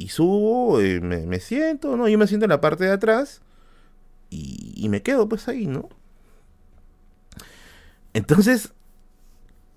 y 0.00 0.08
subo, 0.08 0.80
eh, 0.80 0.98
me, 1.00 1.40
siento, 1.40 1.94
¿no? 1.94 2.08
Yo 2.08 2.16
me 2.16 2.26
siento 2.26 2.46
en 2.46 2.50
la 2.50 2.60
parte 2.62 2.84
de 2.84 2.92
atrás 2.92 3.42
y, 4.30 4.88
me 4.88 5.02
quedo 5.02 5.28
pues 5.28 5.46
ahí, 5.46 5.66
¿no? 5.66 5.90
Entonces, 8.14 8.72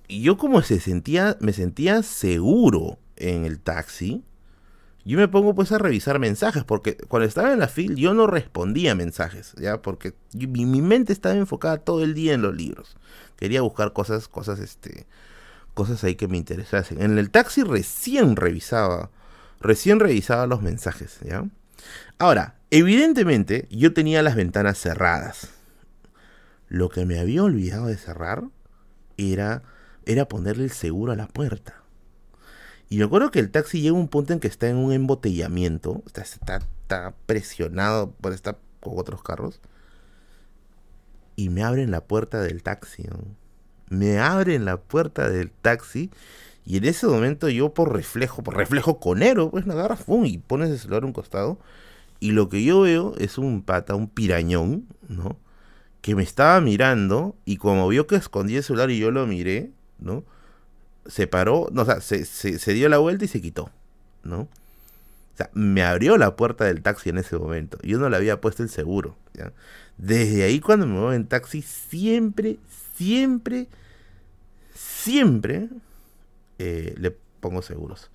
yo 0.08 0.38
como 0.38 0.62
se 0.62 0.80
sentía, 0.80 1.36
me 1.42 1.52
sentía 1.52 2.04
seguro 2.04 3.00
en 3.18 3.44
el 3.44 3.60
taxi, 3.60 4.24
yo 5.04 5.18
me 5.18 5.28
pongo 5.28 5.54
pues 5.56 5.74
a 5.74 5.78
revisar 5.78 6.20
mensajes, 6.20 6.64
porque 6.64 6.96
cuando 6.96 7.28
estaba 7.28 7.52
en 7.52 7.60
la 7.60 7.68
fila 7.68 7.96
yo 7.98 8.14
no 8.14 8.26
respondía 8.26 8.96
mensajes, 8.96 9.54
¿ya? 9.60 9.82
Porque 9.82 10.14
mi, 10.34 10.66
mi, 10.66 10.82
mente 10.82 11.12
estaba 11.12 11.36
enfocada 11.36 11.80
todo 11.80 12.02
el 12.02 12.14
día 12.14 12.34
en 12.34 12.42
los 12.42 12.56
libros. 12.56 12.96
Quería 13.36 13.62
buscar 13.62 13.92
cosas, 13.92 14.30
cosas, 14.30 14.60
este, 14.60 15.06
cosas 15.74 16.02
ahí 16.06 16.16
que 16.16 16.30
me 16.30 16.38
interesasen. 16.38 17.02
En 17.02 17.18
el 17.18 17.30
taxi 17.30 17.64
recién 17.64 18.38
revisaba 18.38 19.12
Recién 19.64 20.02
revisaba 20.02 20.46
los 20.46 20.62
mensajes, 20.62 21.20
¿ya? 21.22 21.46
Ahora, 22.20 22.56
evidentemente 22.70 23.66
yo 23.72 23.94
tenía 23.94 24.22
las 24.22 24.36
ventanas 24.36 24.78
cerradas. 24.78 25.52
Lo 26.68 26.90
que 26.90 27.06
me 27.06 27.18
había 27.18 27.44
olvidado 27.44 27.88
de 27.88 27.96
cerrar 27.96 28.44
era, 29.18 29.64
era 30.06 30.28
ponerle 30.28 30.66
el 30.66 30.72
seguro 30.72 31.14
a 31.14 31.16
la 31.16 31.28
puerta. 31.28 31.82
Y 32.90 32.98
me 32.98 33.06
acuerdo 33.06 33.32
que 33.32 33.40
el 33.40 33.52
taxi 33.52 33.80
llega 33.80 33.96
a 33.96 34.00
un 34.00 34.10
punto 34.10 34.34
en 34.34 34.42
que 34.42 34.50
está 34.50 34.68
en 34.68 34.76
un 34.76 34.92
embotellamiento, 34.92 36.04
está, 36.14 37.14
presionado 37.26 38.12
por 38.12 38.34
estar 38.34 38.60
con 38.82 39.00
otros 39.00 39.24
carros. 39.24 39.62
Y 41.38 41.50
me 41.50 41.64
abren 41.64 41.90
la 41.90 42.02
puerta 42.02 42.42
del 42.42 42.64
taxi. 42.64 43.08
Me 43.90 44.20
abren 44.20 44.66
la 44.66 44.78
puerta 44.78 45.30
del 45.30 45.52
taxi 45.52 46.12
y 46.66 46.78
en 46.78 46.86
ese 46.86 47.08
momento 47.08 47.50
yo 47.50 47.74
por 47.74 47.94
reflejo, 47.94 48.44
por 48.44 48.56
reflejo 48.56 49.00
conero, 49.00 49.52
pues 49.52 49.66
me 49.66 49.74
agarras 49.74 50.06
y 50.26 50.38
pones 50.38 50.70
el 50.70 50.80
celular 50.80 51.04
a 51.04 51.06
un 51.06 51.14
costado. 51.14 51.60
Y 52.20 52.32
lo 52.32 52.48
que 52.48 52.64
yo 52.64 52.82
veo 52.82 53.14
es 53.18 53.38
un 53.38 53.64
pata, 53.64 53.96
un 53.96 54.08
pirañón, 54.08 54.88
¿no? 55.10 55.38
Que 56.02 56.16
me 56.16 56.24
estaba 56.24 56.62
mirando 56.62 57.36
y 57.44 57.58
como 57.58 57.88
vio 57.90 58.08
que 58.08 58.16
escondí 58.16 58.56
el 58.56 58.64
celular 58.64 58.92
y 58.92 59.00
yo 59.00 59.12
lo 59.12 59.28
miré, 59.28 59.72
¿no? 60.00 60.24
se 61.06 61.28
paró, 61.28 61.70
no, 61.72 61.82
o 61.82 61.86
sea, 61.86 62.02
se, 62.02 62.26
se, 62.26 62.74
dio 62.74 62.90
la 62.90 62.98
vuelta 62.98 63.26
y 63.26 63.28
se 63.28 63.42
quitó, 63.42 63.70
¿no? 64.24 64.42
O 64.42 65.38
sea, 65.38 65.50
me 65.54 65.84
abrió 65.84 66.18
la 66.18 66.36
puerta 66.36 66.66
del 66.66 66.82
taxi 66.82 67.10
en 67.10 67.18
ese 67.18 67.38
momento. 67.38 67.78
Yo 67.82 67.98
no 67.98 68.08
le 68.08 68.16
había 68.16 68.40
puesto 68.40 68.62
el 68.62 68.70
seguro. 68.70 69.18
¿ya? 69.34 69.52
Desde 69.98 70.44
ahí 70.44 70.60
cuando 70.60 70.86
me 70.86 71.00
voy 71.00 71.16
en 71.16 71.26
taxi, 71.26 71.64
siempre, 71.64 72.60
siempre, 72.96 73.68
siempre 74.76 75.70
eh, 76.64 76.96
le 76.98 77.12
pongo 77.12 77.62
seguros. 77.62 78.10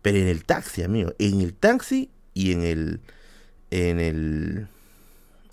Pero 0.00 0.18
en 0.18 0.28
el 0.28 0.44
taxi, 0.44 0.84
amigo. 0.84 1.12
En 1.18 1.40
el 1.40 1.54
taxi 1.54 2.10
y 2.32 2.52
en 2.52 2.62
el. 2.62 3.00
En 3.72 3.98
el. 3.98 4.68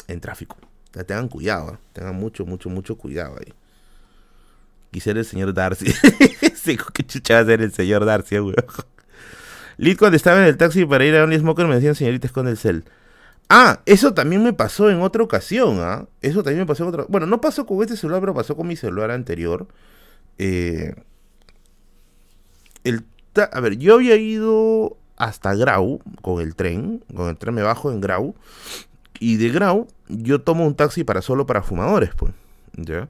En 0.08 0.20
tráfico. 0.22 0.56
tengan 0.92 1.28
cuidado, 1.30 1.74
¿eh? 1.74 1.78
tengan 1.94 2.16
mucho, 2.16 2.46
mucho, 2.46 2.70
mucho 2.70 2.96
cuidado 2.96 3.38
ahí. 3.40 3.54
Quisiera 4.92 5.20
el 5.20 5.26
señor 5.26 5.54
Darcy. 5.54 5.86
¿Qué 6.94 7.06
chucha 7.06 7.34
va 7.34 7.40
a 7.40 7.46
ser 7.46 7.62
el 7.62 7.74
señor 7.74 8.06
Darcy, 8.06 8.40
weón? 8.40 8.56
Lid 9.78 9.98
cuando 9.98 10.16
estaba 10.16 10.40
en 10.42 10.46
el 10.46 10.58
taxi 10.58 10.86
para 10.86 11.06
ir 11.06 11.16
a 11.16 11.26
un 11.26 11.34
Smoker 11.34 11.66
me 11.66 11.76
decían 11.76 11.96
señoritas 11.96 12.32
con 12.32 12.48
el 12.48 12.56
cel. 12.56 12.86
Ah, 13.50 13.82
eso 13.86 14.14
también 14.14 14.44
me 14.44 14.54
pasó 14.54 14.90
en 14.90 15.02
otra 15.02 15.24
ocasión, 15.24 15.80
¿ah? 15.80 16.08
Eso 16.22 16.44
también 16.44 16.60
me 16.60 16.66
pasó 16.66 16.84
en 16.84 16.90
otra... 16.90 17.06
Bueno, 17.10 17.26
no 17.28 17.42
pasó 17.42 17.66
con 17.66 17.82
este 17.82 17.98
celular, 17.98 18.22
pero 18.22 18.34
pasó 18.34 18.56
con 18.56 18.68
mi 18.68 18.76
celular 18.76 19.12
anterior. 19.12 19.68
Eh... 20.38 20.96
El 22.86 23.04
a 23.52 23.60
ver, 23.60 23.78
yo 23.78 23.96
había 23.96 24.16
ido 24.16 24.98
hasta 25.18 25.56
Grau 25.56 26.02
con 26.22 26.42
el 26.42 26.56
tren, 26.56 27.04
con 27.14 27.30
el 27.30 27.38
tren 27.38 27.54
me 27.54 27.62
bajo 27.62 27.92
en 27.92 28.02
Grau, 28.02 28.36
y 29.20 29.38
de 29.38 29.50
Grau 29.50 29.88
yo 30.08 30.42
tomo 30.42 30.66
un 30.66 30.76
taxi 30.76 31.04
para 31.04 31.22
solo 31.22 31.46
para 31.46 31.64
fumadores, 31.64 32.12
pues, 32.16 32.34
¿ya? 32.78 33.10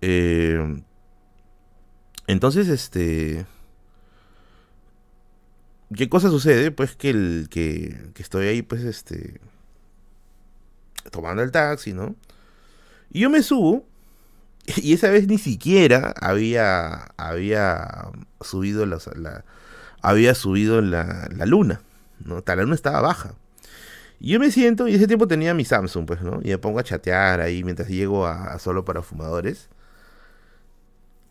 Eh, 0.00 0.82
entonces, 2.26 2.68
este... 2.68 3.46
¿Qué 5.94 6.08
cosa 6.08 6.30
sucede? 6.30 6.70
Pues 6.70 6.96
que, 6.96 7.10
el, 7.10 7.48
que, 7.50 8.10
que 8.14 8.22
estoy 8.22 8.46
ahí, 8.46 8.62
pues, 8.62 8.82
este... 8.82 9.40
Tomando 11.10 11.42
el 11.42 11.50
taxi, 11.50 11.92
¿no? 11.92 12.14
Y 13.10 13.20
yo 13.20 13.30
me 13.30 13.42
subo 13.42 13.84
y 14.76 14.92
esa 14.92 15.10
vez 15.10 15.26
ni 15.28 15.38
siquiera 15.38 16.14
había, 16.20 17.12
había 17.16 18.10
subido 18.40 18.86
la, 18.86 19.44
había 20.00 20.34
subido 20.34 20.80
la, 20.80 21.28
la 21.34 21.46
luna. 21.46 21.82
¿no? 22.24 22.42
La 22.46 22.56
luna 22.56 22.74
estaba 22.74 23.00
baja. 23.00 23.34
Y 24.20 24.32
yo 24.32 24.40
me 24.40 24.52
siento, 24.52 24.86
y 24.86 24.94
ese 24.94 25.08
tiempo 25.08 25.26
tenía 25.26 25.52
mi 25.52 25.64
Samsung, 25.64 26.06
pues, 26.06 26.22
¿no? 26.22 26.40
Y 26.44 26.50
me 26.50 26.58
pongo 26.58 26.78
a 26.78 26.84
chatear 26.84 27.40
ahí 27.40 27.64
mientras 27.64 27.88
llego 27.88 28.24
a, 28.26 28.56
solo 28.60 28.84
para 28.84 29.02
fumadores. 29.02 29.68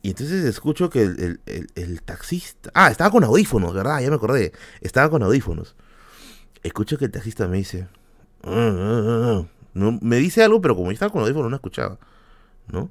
Y 0.02 0.10
entonces 0.10 0.44
escucho 0.44 0.90
que 0.90 1.04
el, 1.04 1.40
el, 1.76 2.02
taxista. 2.02 2.70
Ah, 2.74 2.90
estaba 2.92 3.12
con 3.12 3.24
audífonos, 3.24 3.74
¿verdad? 3.74 4.02
Ya 4.02 4.10
me 4.10 4.16
acordé. 4.16 4.52
Estaba 4.82 5.10
con 5.10 5.24
audífonos. 5.24 5.76
Escucho 6.64 6.98
que 6.98 7.06
el 7.06 7.12
taxista 7.12 7.48
me 7.48 7.58
dice. 7.58 7.88
Ah, 8.44 8.50
ah, 8.52 9.04
ah, 9.08 9.46
no, 9.74 9.98
me 10.02 10.18
dice 10.18 10.44
algo, 10.44 10.60
pero 10.60 10.76
como 10.76 10.88
yo 10.88 10.94
estaba 10.94 11.12
con 11.12 11.22
audífonos 11.22 11.50
no 11.50 11.56
escuchaba. 11.56 11.98
¿No? 12.68 12.90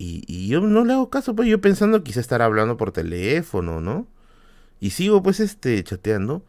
Y, 0.00 0.46
yo 0.48 0.60
no 0.60 0.84
le 0.84 0.92
hago 0.92 1.10
caso, 1.10 1.34
pues 1.34 1.48
yo 1.48 1.60
pensando 1.60 2.04
quizá 2.04 2.20
estar 2.20 2.40
hablando 2.40 2.76
por 2.76 2.92
teléfono, 2.92 3.80
¿no? 3.80 4.06
Y 4.80 4.90
sigo 4.90 5.22
pues 5.24 5.40
este 5.40 5.82
chateando 5.82 6.44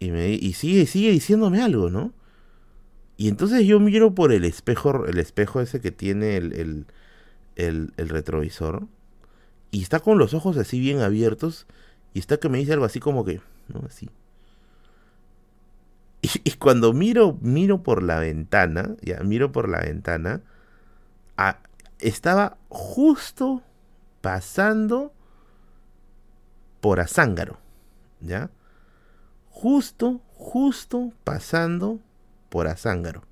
y 0.00 0.10
me 0.10 0.30
y 0.30 0.54
sigue 0.54 0.86
sigue 0.86 1.10
diciéndome 1.10 1.62
algo, 1.62 1.90
¿no? 1.90 2.14
Y 3.18 3.28
entonces 3.28 3.66
yo 3.66 3.78
miro 3.78 4.14
por 4.14 4.32
el 4.32 4.44
espejo, 4.44 5.06
el 5.06 5.18
espejo 5.18 5.60
ese 5.60 5.80
que 5.80 5.90
tiene 5.92 6.36
el, 6.38 6.86
el, 7.56 7.92
el, 7.96 8.08
retrovisor 8.08 8.86
y 9.70 9.82
está 9.82 10.00
con 10.00 10.18
los 10.18 10.34
ojos 10.34 10.56
así 10.56 10.80
bien 10.80 11.00
abiertos 11.00 11.66
y 12.14 12.20
está 12.20 12.38
que 12.38 12.48
me 12.48 12.58
dice 12.58 12.72
algo 12.72 12.86
así 12.86 13.00
como 13.00 13.24
que, 13.24 13.40
¿no? 13.68 13.82
Así. 13.86 14.08
Y, 16.44 16.52
cuando 16.52 16.94
miro, 16.94 17.38
miro 17.42 17.82
por 17.82 18.02
la 18.02 18.18
ventana, 18.18 18.96
ya, 19.02 19.20
miro 19.20 19.52
por 19.52 19.68
la 19.68 19.80
ventana, 19.80 20.40
estaba 22.00 22.56
justo 22.68 23.62
pasando 24.20 25.12
por 26.80 27.00
Azángaro, 27.00 27.58
¿ya? 28.20 28.50
Justo, 29.50 30.20
justo 30.34 31.12
pasando 31.24 32.00
por 32.48 32.66
Azángaro. 32.68 33.22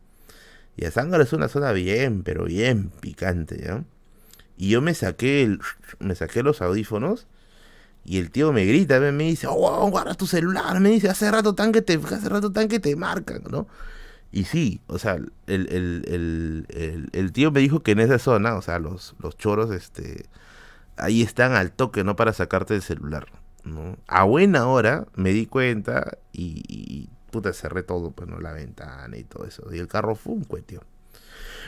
Y 0.76 0.86
Azángaro 0.86 1.22
es 1.22 1.32
una 1.32 1.48
zona 1.48 1.72
bien, 1.72 2.22
pero 2.22 2.44
bien 2.44 2.90
picante, 3.00 3.62
¿ya? 3.62 3.84
Y 4.56 4.70
yo 4.70 4.80
me 4.80 4.94
saqué, 4.94 5.42
el, 5.42 5.60
me 5.98 6.14
saqué 6.14 6.42
los 6.42 6.62
audífonos 6.62 7.26
y 8.04 8.18
el 8.18 8.30
tío 8.30 8.52
me 8.52 8.64
grita, 8.64 9.00
me 9.00 9.24
dice, 9.24 9.46
oh, 9.48 9.90
guarda 9.90 10.14
tu 10.14 10.26
celular, 10.26 10.80
me 10.80 10.90
dice, 10.90 11.08
hace 11.08 11.30
rato 11.30 11.54
tan 11.54 11.72
que 11.72 11.82
te, 11.82 11.94
hace 11.94 12.28
rato 12.28 12.52
tan 12.52 12.68
que 12.68 12.80
te 12.80 12.96
marcan, 12.96 13.42
¿no? 13.50 13.66
Y 14.32 14.44
sí, 14.44 14.80
o 14.86 14.98
sea, 14.98 15.18
el, 15.46 17.30
tío 17.34 17.52
me 17.52 17.60
dijo 17.60 17.82
que 17.82 17.92
en 17.92 18.00
esa 18.00 18.18
zona, 18.18 18.56
o 18.56 18.62
sea, 18.62 18.78
los, 18.78 19.14
los 19.20 19.36
choros, 19.36 19.70
este, 19.70 20.24
ahí 20.96 21.20
están 21.20 21.52
al 21.52 21.70
toque, 21.70 22.02
¿no? 22.02 22.16
Para 22.16 22.32
sacarte 22.32 22.74
el 22.74 22.80
celular, 22.80 23.26
¿no? 23.62 23.98
A 24.06 24.24
buena 24.24 24.66
hora 24.66 25.06
me 25.16 25.32
di 25.32 25.44
cuenta 25.44 26.16
y, 26.32 27.10
puta, 27.30 27.52
cerré 27.52 27.82
todo, 27.82 28.12
pues, 28.12 28.26
¿no? 28.26 28.40
La 28.40 28.52
ventana 28.52 29.18
y 29.18 29.24
todo 29.24 29.44
eso. 29.44 29.64
Y 29.70 29.78
el 29.78 29.86
carro 29.86 30.14
fue 30.14 30.32
un 30.32 30.44
cuetio. 30.44 30.82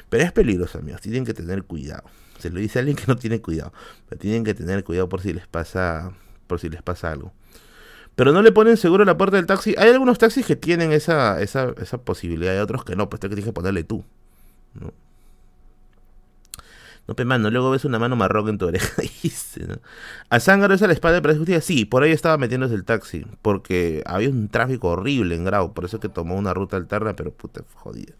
Pero 0.09 0.25
es 0.25 0.33
peligroso, 0.33 0.79
amigos, 0.79 1.03
tienen 1.03 1.27
que 1.27 1.35
tener 1.35 1.65
cuidado. 1.65 2.05
Se 2.39 2.49
lo 2.49 2.61
dice 2.61 2.79
alguien 2.79 2.97
que 2.97 3.05
no 3.07 3.17
tiene 3.17 3.43
cuidado, 3.43 3.75
pero 4.09 4.19
tienen 4.19 4.43
que 4.43 4.55
tener 4.55 4.85
cuidado 4.85 5.11
por 5.11 5.21
si 5.21 5.35
les 5.35 5.47
pasa, 5.47 6.13
por 6.47 6.61
si 6.61 6.71
les 6.71 6.83
pasa 6.83 7.13
algo 7.13 7.35
pero 8.17 8.33
no 8.33 8.43
le 8.43 8.53
ponen 8.53 8.77
seguro 8.77 9.05
la 9.05 9.17
puerta 9.17 9.37
del 9.37 9.47
taxi. 9.47 9.75
Hay 9.79 9.91
algunos 9.91 10.19
taxis 10.19 10.47
que 10.47 10.57
tienen 10.57 10.93
esa, 10.93 11.41
esa, 11.41 11.75
esa 11.81 11.99
posibilidad, 11.99 12.55
hay 12.55 12.61
otros 12.61 12.85
que 12.85 12.97
no, 12.97 13.09
pues 13.09 13.21
te 13.21 13.29
tienes 13.29 13.45
que 13.45 13.53
ponerle 13.53 13.85
tú. 13.85 14.05
¿no? 14.75 14.93
No, 17.07 17.15
pe 17.15 17.27
mano, 17.27 17.51
luego 17.51 17.71
ves 17.71 17.85
una 17.85 17.99
mano 17.99 18.17
marrón 18.17 18.49
en 18.49 18.59
tu 18.59 18.67
oreja. 18.67 19.03
¿no? 19.69 19.77
A 20.31 20.41
Zángaro 20.41 20.75
es 20.75 20.83
a 20.83 20.87
la 20.87 20.95
espalda 20.95 21.21
de 21.21 21.37
Justicia. 21.37 21.61
Sí, 21.61 21.85
por 21.85 22.03
ahí 22.03 22.13
estaba 22.13 22.39
metiéndose 22.39 22.75
el 22.75 22.85
taxi. 22.85 23.27
Porque 23.43 24.03
había 24.07 24.31
un 24.31 24.49
tráfico 24.49 24.89
horrible 24.89 25.35
en 25.35 25.45
Grau. 25.45 25.75
Por 25.75 25.85
eso 25.85 26.01
que 26.01 26.09
tomó 26.09 26.37
una 26.37 26.55
ruta 26.55 26.77
alterna, 26.79 27.15
pero 27.15 27.31
puta, 27.31 27.63
jodida. 27.75 28.15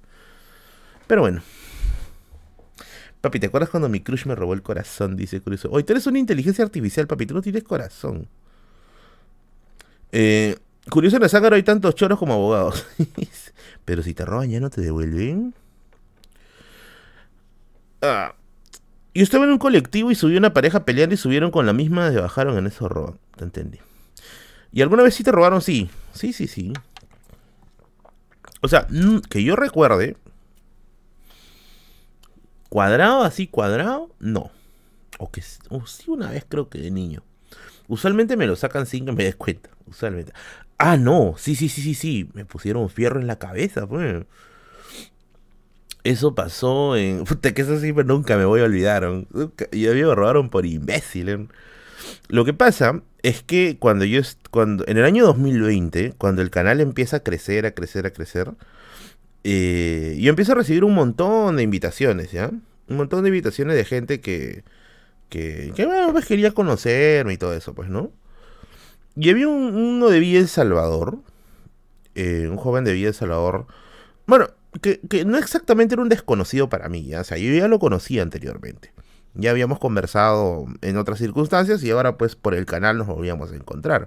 Pero 1.07 1.23
bueno. 1.23 1.43
Papi, 3.23 3.41
¿te 3.41 3.47
acuerdas 3.47 3.71
cuando 3.71 3.89
mi 3.89 4.01
crush 4.01 4.27
me 4.27 4.35
robó 4.35 4.53
el 4.53 4.63
corazón? 4.63 5.17
Dice 5.17 5.41
Curioso. 5.41 5.71
Hoy 5.71 5.85
tú 5.85 5.95
eres 5.95 6.07
una 6.07 6.19
inteligencia 6.19 6.63
artificial, 6.63 7.07
papi. 7.07 7.25
Tú 7.25 7.35
no 7.35 7.41
tienes 7.41 7.65
corazón. 7.65 8.29
Eh, 10.17 10.57
curioso 10.91 11.17
en 11.17 11.23
la 11.23 11.29
Zángaro 11.29 11.57
hay 11.57 11.65
tantos 11.65 11.97
choros 11.97 12.21
como 12.21 12.35
abogados. 12.35 12.87
Pero 13.85 14.01
si 14.01 14.15
te 14.15 14.25
roban 14.25 14.49
ya 14.49 14.61
no 14.61 14.71
te 14.71 14.81
devuelven. 14.81 15.55
Ah. 18.01 18.37
Yo 19.13 19.23
estaba 19.25 19.45
en 19.45 19.51
un 19.51 19.59
colectivo 19.59 20.13
y 20.13 20.15
subió 20.15 20.39
una 20.39 20.55
pareja 20.55 20.85
peleando 20.85 21.15
y 21.15 21.19
subieron 21.19 21.51
con 21.51 21.67
la 21.67 21.73
misma 21.73 22.13
y 22.13 22.17
bajaron 22.17 22.57
en 22.57 22.69
eso 22.69 22.89
roban. 22.89 23.19
Te 23.37 23.43
entendí. 23.43 23.81
¿Y 24.71 24.83
alguna 24.83 25.03
vez 25.03 25.17
sí 25.17 25.25
te 25.25 25.33
robaron? 25.33 25.61
Sí. 25.61 25.91
Sí, 26.13 26.33
sí, 26.33 26.47
sí. 26.47 26.73
O 28.61 28.69
sea, 28.69 28.87
que 29.29 29.43
yo 29.43 29.57
recuerde. 29.57 30.17
Cuadrado, 32.69 33.25
así 33.25 33.49
cuadrado, 33.49 34.15
no. 34.21 34.53
O 35.19 35.31
que 35.33 35.43
sí 35.43 35.59
una 36.07 36.31
vez 36.31 36.47
creo 36.49 36.69
que 36.69 36.79
de 36.79 36.93
niño. 36.93 37.25
Usualmente 37.89 38.37
me 38.37 38.47
lo 38.47 38.57
sacan 38.57 38.87
sin 38.87 39.07
que 39.07 39.13
me 39.13 39.25
des 39.25 39.37
cuenta. 39.37 39.71
Usualmente. 39.87 40.33
Ah, 40.79 40.97
no. 40.97 41.35
Sí, 41.37 41.55
sí, 41.55 41.69
sí, 41.69 41.83
sí, 41.83 41.95
sí. 41.95 42.31
Me 42.35 42.45
pusieron 42.45 42.89
fierro 42.89 43.21
en 43.21 43.27
la 43.27 43.39
cabeza, 43.39 43.87
pues. 43.87 44.25
Eso 46.05 46.35
pasó 46.35 46.97
en. 46.97 47.25
Puta, 47.25 47.55
que 47.55 47.63
eso 47.63 47.79
pero 47.81 48.05
nunca 48.05 48.37
me 48.37 48.45
voy 48.45 48.61
a 48.61 48.65
olvidar. 48.65 49.05
Y 49.73 49.87
a 49.87 49.93
mí 49.93 50.03
me 50.03 50.15
robaron 50.15 50.51
por 50.51 50.67
imbécil. 50.67 51.29
¿eh? 51.29 51.49
Lo 52.29 52.45
que 52.45 52.53
pasa 52.53 53.03
es 53.23 53.43
que 53.43 53.79
cuando 53.79 54.05
yo. 54.05 54.21
Cuando, 54.51 54.85
en 54.87 54.99
el 54.99 55.05
año 55.05 55.25
2020, 55.25 56.15
cuando 56.19 56.43
el 56.43 56.51
canal 56.51 56.81
empieza 56.81 57.19
a 57.19 57.21
crecer, 57.21 57.67
a 57.67 57.73
crecer, 57.73 58.07
a 58.07 58.11
crecer. 58.13 58.53
Eh, 59.47 60.17
yo 60.21 60.31
empiezo 60.31 60.53
a 60.53 60.55
recibir 60.55 60.85
un 60.85 60.95
montón 60.95 61.57
de 61.57 61.63
invitaciones, 61.63 62.33
¿ya? 62.33 62.51
Un 62.89 62.97
montón 62.97 63.25
de 63.25 63.29
invitaciones 63.29 63.77
de 63.77 63.85
gente 63.85 64.21
que 64.21 64.65
que, 65.35 65.89
pues 66.13 66.27
quería 66.27 66.53
conocerme 66.53 67.33
y 67.33 67.37
todo 67.37 67.55
eso, 67.55 67.75
pues, 67.75 67.89
¿no? 67.89 68.13
Y 69.17 69.31
había 69.31 69.49
uno 69.49 70.09
de 70.09 70.21
Villa 70.21 70.39
El 70.39 70.49
Salvador, 70.49 71.19
eh, 72.15 72.47
un 72.49 72.57
joven 72.57 72.85
de 72.85 72.93
Villa 72.93 73.09
El 73.09 73.15
Salvador, 73.15 73.67
bueno, 74.27 74.49
que, 74.81 75.01
no 75.25 75.39
exactamente 75.39 75.95
era 75.95 76.03
un 76.03 76.09
desconocido 76.09 76.69
para 76.69 76.89
mí, 76.89 77.15
o 77.15 77.25
sea, 77.25 77.37
yo 77.37 77.53
ya 77.53 77.69
lo 77.69 77.79
conocía 77.79 78.23
anteriormente. 78.23 78.93
Ya 79.35 79.51
habíamos 79.51 79.81
conversado 79.81 80.67
en 80.81 80.97
otras 80.97 81.19
circunstancias 81.19 81.83
y 81.83 81.91
ahora 81.91 82.17
pues 82.17 82.37
por 82.37 82.55
el 82.55 82.67
canal 82.67 82.97
nos 82.99 83.09
volvíamos 83.09 83.51
a 83.51 83.57
encontrar. 83.57 84.07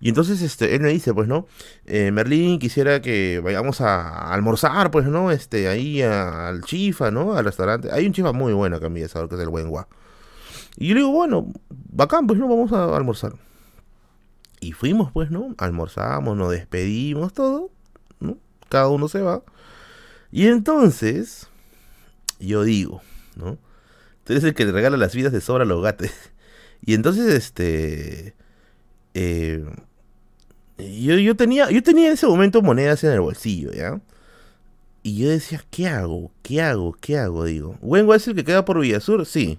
Y 0.00 0.08
entonces 0.08 0.42
este, 0.42 0.74
él 0.74 0.80
me 0.80 0.88
dice, 0.88 1.14
pues, 1.14 1.28
¿no? 1.28 1.46
Eh, 1.86 2.10
Merlín 2.10 2.58
quisiera 2.58 3.00
que 3.00 3.40
vayamos 3.42 3.80
a, 3.80 4.32
almorzar, 4.32 4.90
pues, 4.90 5.06
¿no? 5.06 5.30
Este, 5.30 5.68
ahí 5.68 6.02
al 6.02 6.62
Chifa, 6.62 7.12
¿no? 7.12 7.34
Al 7.34 7.44
restaurante. 7.44 7.92
Hay 7.92 8.06
un 8.06 8.12
Chifa 8.12 8.32
muy 8.32 8.52
bueno 8.52 8.76
acá 8.76 8.86
en 8.86 8.94
Villa 8.94 9.06
Salvador, 9.06 9.28
que 9.28 9.34
es 9.36 9.42
el 9.42 9.48
Buen 9.48 9.68
Y 10.76 10.88
yo 10.88 10.94
le 10.94 11.00
digo, 11.00 11.12
bueno, 11.12 11.52
bacán, 11.70 12.26
pues 12.26 12.38
no, 12.38 12.48
vamos 12.48 12.72
a 12.72 12.96
almorzar. 12.96 13.34
Y 14.60 14.72
fuimos, 14.72 15.10
pues, 15.12 15.30
¿no? 15.30 15.54
Almorzamos, 15.58 16.36
nos 16.36 16.50
despedimos, 16.50 17.32
todo, 17.32 17.70
¿no? 18.20 18.38
Cada 18.68 18.88
uno 18.88 19.08
se 19.08 19.20
va. 19.20 19.42
Y 20.30 20.46
entonces, 20.46 21.48
yo 22.38 22.62
digo, 22.62 23.02
¿no? 23.36 23.58
Tú 24.24 24.32
eres 24.32 24.44
el 24.44 24.54
que 24.54 24.64
le 24.64 24.72
regala 24.72 24.96
las 24.96 25.14
vidas 25.14 25.32
de 25.32 25.40
sobra 25.40 25.64
a 25.64 25.66
los 25.66 25.82
gatos. 25.82 26.10
Y 26.84 26.94
entonces, 26.94 27.32
este... 27.32 28.34
Eh, 29.14 29.64
yo, 30.78 31.16
yo, 31.16 31.36
tenía, 31.36 31.70
yo 31.70 31.80
tenía 31.80 32.08
en 32.08 32.14
ese 32.14 32.26
momento 32.26 32.60
monedas 32.60 33.04
en 33.04 33.12
el 33.12 33.20
bolsillo, 33.20 33.70
¿ya? 33.70 34.00
Y 35.02 35.18
yo 35.18 35.28
decía, 35.28 35.64
¿qué 35.70 35.88
hago? 35.88 36.32
¿Qué 36.42 36.60
hago? 36.62 36.96
¿Qué 37.00 37.18
hago? 37.18 37.44
Digo, 37.44 37.76
¿Wengo 37.80 38.14
es 38.14 38.26
el 38.26 38.34
que 38.34 38.44
queda 38.44 38.64
por 38.64 38.80
Villasur? 38.80 39.26
Sí. 39.26 39.58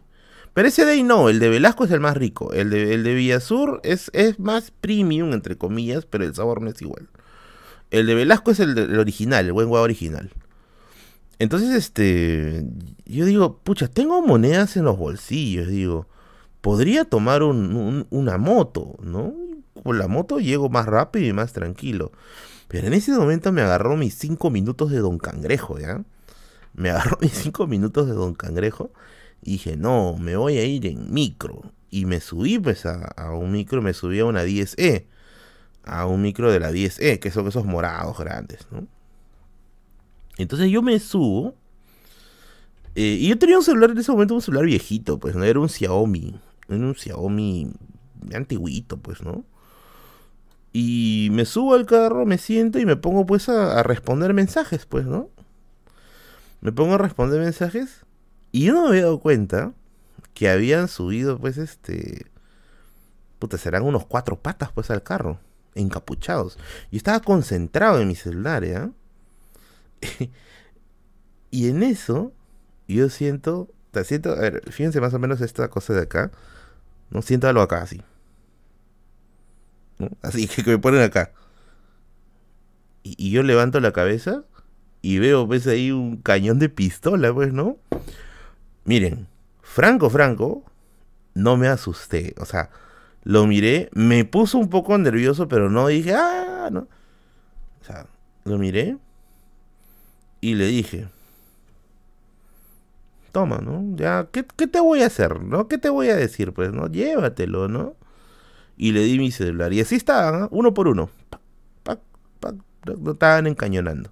Pero 0.54 0.68
ese 0.68 0.86
de 0.86 0.92
ahí 0.92 1.04
no, 1.04 1.30
el 1.30 1.40
de 1.40 1.50
Velasco 1.50 1.86
es 1.86 1.92
el 1.92 2.00
más 2.00 2.16
rico. 2.16 2.54
El 2.54 2.70
de, 2.70 2.94
el 2.94 3.04
de 3.04 3.16
Villasur 3.16 3.82
es, 3.84 4.12
es 4.14 4.40
más 4.40 4.72
premium, 4.72 5.34
entre 5.34 5.58
comillas, 5.58 6.06
pero 6.06 6.24
el 6.24 6.36
sabor 6.36 6.62
no 6.62 6.70
es 6.70 6.82
igual. 6.82 7.10
El 7.90 8.06
de 8.06 8.16
Velasco 8.16 8.52
es 8.52 8.60
el, 8.60 9.00
original, 9.00 9.46
el 9.46 9.52
Wengo 9.52 9.82
original. 9.82 10.32
Entonces, 11.40 11.72
este, 11.72 12.66
yo 13.06 13.26
digo, 13.26 13.60
pucha, 13.64 13.88
tengo 13.88 14.22
monedas 14.22 14.78
en 14.78 14.86
los 14.86 14.98
bolsillos, 14.98 15.68
digo, 15.68 16.08
podría 16.62 17.06
tomar 17.06 17.42
una 17.44 18.38
moto, 18.38 18.96
¿no? 19.02 19.34
Con 19.84 19.98
la 19.98 20.08
moto 20.08 20.40
llego 20.40 20.70
más 20.70 20.86
rápido 20.86 21.26
y 21.28 21.34
más 21.34 21.54
tranquilo. 21.54 22.12
Pero 22.68 22.88
en 22.88 22.94
ese 22.94 23.12
momento 23.12 23.52
me 23.52 23.62
agarró 23.62 23.98
mis 23.98 24.16
cinco 24.16 24.50
minutos 24.50 24.92
de 24.92 25.00
Don 25.00 25.18
Cangrejo, 25.18 25.80
¿ya? 25.80 26.04
Me 26.76 26.92
agarró 26.92 27.18
mis 27.22 27.34
cinco 27.34 27.68
minutos 27.68 28.08
de 28.08 28.14
Don 28.14 28.36
Cangrejo 28.36 28.92
y 29.44 29.54
dije, 29.54 29.78
no, 29.78 30.16
me 30.18 30.36
voy 30.36 30.58
a 30.58 30.66
ir 30.66 30.86
en 30.86 31.14
micro. 31.14 31.62
Y 31.90 32.06
me 32.06 32.22
subí 32.22 32.60
pues 32.60 32.86
a, 32.86 33.32
un 33.34 33.52
micro, 33.52 33.82
me 33.82 33.94
subí 33.94 34.20
a 34.20 34.26
una 34.26 34.44
10E. 34.46 35.06
A 35.84 36.06
un 36.06 36.22
micro 36.22 36.52
de 36.52 36.60
la 36.60 36.72
10E, 36.72 37.20
que 37.20 37.30
son 37.30 37.48
esos 37.48 37.66
morados 37.66 38.18
grandes, 38.18 38.66
¿no? 38.72 38.88
Entonces 40.38 40.72
yo 40.72 40.82
me 40.82 40.98
subo. 41.00 41.56
Eh, 42.96 43.18
y 43.20 43.28
yo 43.28 43.38
tenía 43.38 43.58
un 43.58 43.64
celular 43.64 43.92
en 43.92 43.98
ese 43.98 44.12
momento, 44.12 44.34
un 44.34 44.42
celular 44.42 44.66
viejito, 44.66 45.20
pues, 45.20 45.36
no 45.36 45.44
era 45.44 45.60
un 45.60 45.70
Xiaomi. 45.70 46.40
Era 46.70 46.78
un 46.78 46.96
Xiaomi 46.96 47.72
antiguito, 48.34 48.98
pues, 48.98 49.22
¿no? 49.22 49.44
Y 50.72 51.30
me 51.32 51.46
subo 51.46 51.76
al 51.76 51.86
carro, 51.86 52.26
me 52.26 52.40
siento 52.40 52.80
y 52.80 52.86
me 52.86 52.96
pongo 52.96 53.28
pues 53.28 53.48
a, 53.50 53.84
responder 53.84 54.34
mensajes, 54.34 54.88
pues, 54.88 55.06
¿no? 55.06 55.30
Me 56.62 56.72
pongo 56.72 56.96
a 56.96 56.98
responder 56.98 57.42
mensajes 57.42 58.04
y 58.54 58.66
yo 58.66 58.74
no 58.74 58.84
me 58.84 58.90
había 58.90 59.02
dado 59.02 59.20
cuenta 59.20 59.74
que 60.36 60.48
habían 60.48 60.88
subido 60.88 61.40
pues 61.40 61.58
este... 61.58 62.28
Puta, 63.40 63.58
serán 63.58 63.84
unos 63.84 64.06
cuatro 64.06 64.40
patas 64.40 64.72
pues 64.72 64.92
al 64.92 65.02
carro, 65.02 65.40
encapuchados. 65.74 66.60
Y 66.92 66.98
estaba 66.98 67.20
concentrado 67.20 68.00
en 68.00 68.08
mi 68.08 68.16
celular, 68.16 68.64
¿ya? 68.64 68.92
y 71.52 71.68
en 71.68 71.82
eso, 71.82 72.32
yo 72.88 73.10
siento, 73.10 73.70
te 73.90 74.04
siento, 74.04 74.34
a 74.34 74.40
ver, 74.40 74.62
fíjense 74.72 75.02
más 75.02 75.16
o 75.16 75.20
menos 75.20 75.42
esta 75.42 75.68
cosa 75.70 75.94
de 75.94 76.04
acá, 76.04 76.32
¿no? 77.10 77.24
Siéntalo 77.24 77.60
acá 77.62 77.82
así. 77.82 78.02
Así 80.22 80.48
que, 80.64 80.64
me 80.70 80.78
ponen 80.78 81.02
acá. 81.02 81.32
Y, 83.02 83.32
yo 83.32 83.42
levanto 83.42 83.80
la 83.80 83.94
cabeza 83.94 84.44
y 85.02 85.18
veo, 85.18 85.48
pues 85.48 85.66
ahí 85.66 85.92
un 85.92 86.18
cañón 86.18 86.60
de 86.60 86.70
pistola, 86.70 87.34
pues, 87.34 87.52
¿no? 87.52 87.78
Miren, 88.86 89.28
Franco, 89.62 90.10
Franco, 90.10 90.64
no 91.34 91.58
me 91.58 91.68
asusté. 91.68 92.36
O 92.40 92.46
sea, 92.46 92.70
lo 93.24 93.48
miré, 93.48 93.90
me 93.94 94.26
puso 94.26 94.58
un 94.58 94.70
poco 94.70 94.98
nervioso, 94.98 95.48
pero 95.48 95.70
no 95.70 95.88
dije, 95.88 96.14
ah, 96.14 96.70
no. 96.72 96.88
O 97.82 97.86
sea, 97.86 98.06
lo 98.46 98.58
miré 98.58 98.98
y 100.42 100.56
le 100.56 100.68
dije, 100.68 101.08
toma, 103.32 103.58
¿no? 103.58 103.96
Ya, 103.96 104.28
¿qué, 104.32 104.44
te 104.44 104.80
voy 104.80 105.02
a 105.02 105.08
hacer, 105.08 105.42
no? 105.42 105.68
¿Qué 105.68 105.78
te 105.78 105.90
voy 105.90 106.10
a 106.10 106.16
decir? 106.16 106.54
Pues, 106.54 106.72
¿no? 106.72 106.88
Llévatelo, 106.88 107.68
¿no? 107.68 107.96
Y 108.78 108.92
le 108.92 109.02
di 109.02 109.20
mi 109.20 109.32
celular. 109.32 109.74
Y 109.74 109.82
así 109.82 109.96
estaban, 109.96 110.44
¿eh? 110.44 110.48
uno 110.52 110.74
por 110.74 110.88
uno. 110.88 111.10
no 112.86 113.12
estaban 113.12 113.48
encañonando. 113.48 114.12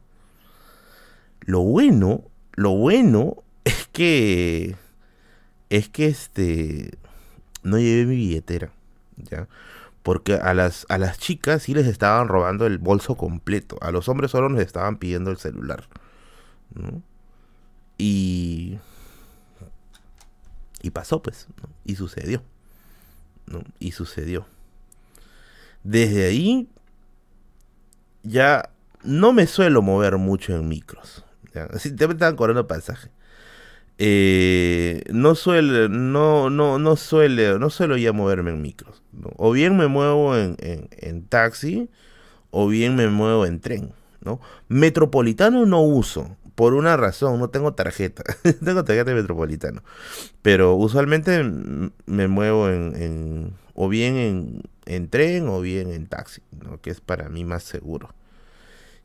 Lo 1.42 1.62
bueno, 1.62 2.24
lo 2.54 2.72
bueno 2.72 3.44
que, 3.92 4.76
es 5.70 5.90
que 5.90 6.08
este, 6.08 6.98
no 7.64 7.78
llevé 7.78 8.06
mi 8.06 8.16
billetera, 8.16 8.72
¿ya? 9.18 9.48
Porque 10.04 10.34
a 10.34 10.54
las, 10.54 10.86
a 10.90 10.98
las 10.98 11.20
chicas 11.20 11.64
sí 11.64 11.74
les 11.74 11.86
estaban 11.86 12.28
robando 12.28 12.66
el 12.66 12.80
bolso 12.80 13.16
completo. 13.16 13.78
A 13.82 13.92
los 13.92 14.10
hombres 14.10 14.32
solo 14.32 14.50
les 14.50 14.66
estaban 14.66 14.98
pidiendo 14.98 15.30
el 15.30 15.38
celular. 15.38 15.88
Y. 17.98 18.80
Y 20.82 20.90
pasó, 20.90 21.22
pues. 21.22 21.48
Y 21.86 21.96
sucedió. 21.96 22.42
Y 23.78 23.92
sucedió. 23.92 24.48
Desde 25.84 26.26
ahí. 26.26 26.68
Ya 28.24 28.72
no 29.04 29.34
me 29.34 29.46
suelo 29.48 29.82
mover 29.82 30.18
mucho 30.18 30.56
en 30.56 30.68
micros. 30.68 31.24
Así 31.72 31.92
te 31.96 32.06
estaban 32.06 32.36
cobrando 32.36 32.68
pasaje. 32.68 33.12
Eh, 34.04 35.04
no 35.12 35.36
suele, 35.36 35.88
no, 35.88 36.50
no, 36.50 36.80
no 36.80 36.96
suele, 36.96 37.60
no 37.60 37.70
suelo 37.70 37.98
ya 37.98 38.12
moverme 38.12 38.50
en 38.50 38.60
micros. 38.60 39.04
O 39.38 39.52
bien 39.52 39.78
me 39.78 39.86
muevo 39.86 40.36
en, 40.36 40.58
en, 40.60 41.26
taxi, 41.28 41.88
o 42.50 42.68
bien 42.68 42.96
me 42.96 43.08
muevo 43.10 43.46
en 43.46 43.60
tren. 43.60 43.94
¿no? 44.22 44.42
Metropolitano 44.70 45.68
no 45.68 45.84
uso 45.84 46.36
por 46.56 46.74
una 46.74 46.98
razón, 46.98 47.40
no 47.40 47.52
tengo 47.52 47.76
tarjeta, 47.76 48.24
tengo 48.66 48.84
tarjeta 48.84 49.12
de 49.12 49.16
metropolitano, 49.16 49.84
pero 50.42 50.74
usualmente 50.74 51.44
me 51.44 52.28
muevo 52.28 52.70
en, 52.70 53.54
o 53.76 53.88
bien 53.88 54.64
en, 54.86 55.10
tren 55.10 55.48
o 55.48 55.62
bien 55.62 55.92
en 55.92 56.08
taxi, 56.08 56.42
que 56.82 56.90
es 56.90 57.02
para 57.02 57.30
mí 57.30 57.46
más 57.46 57.62
seguro. 57.62 58.16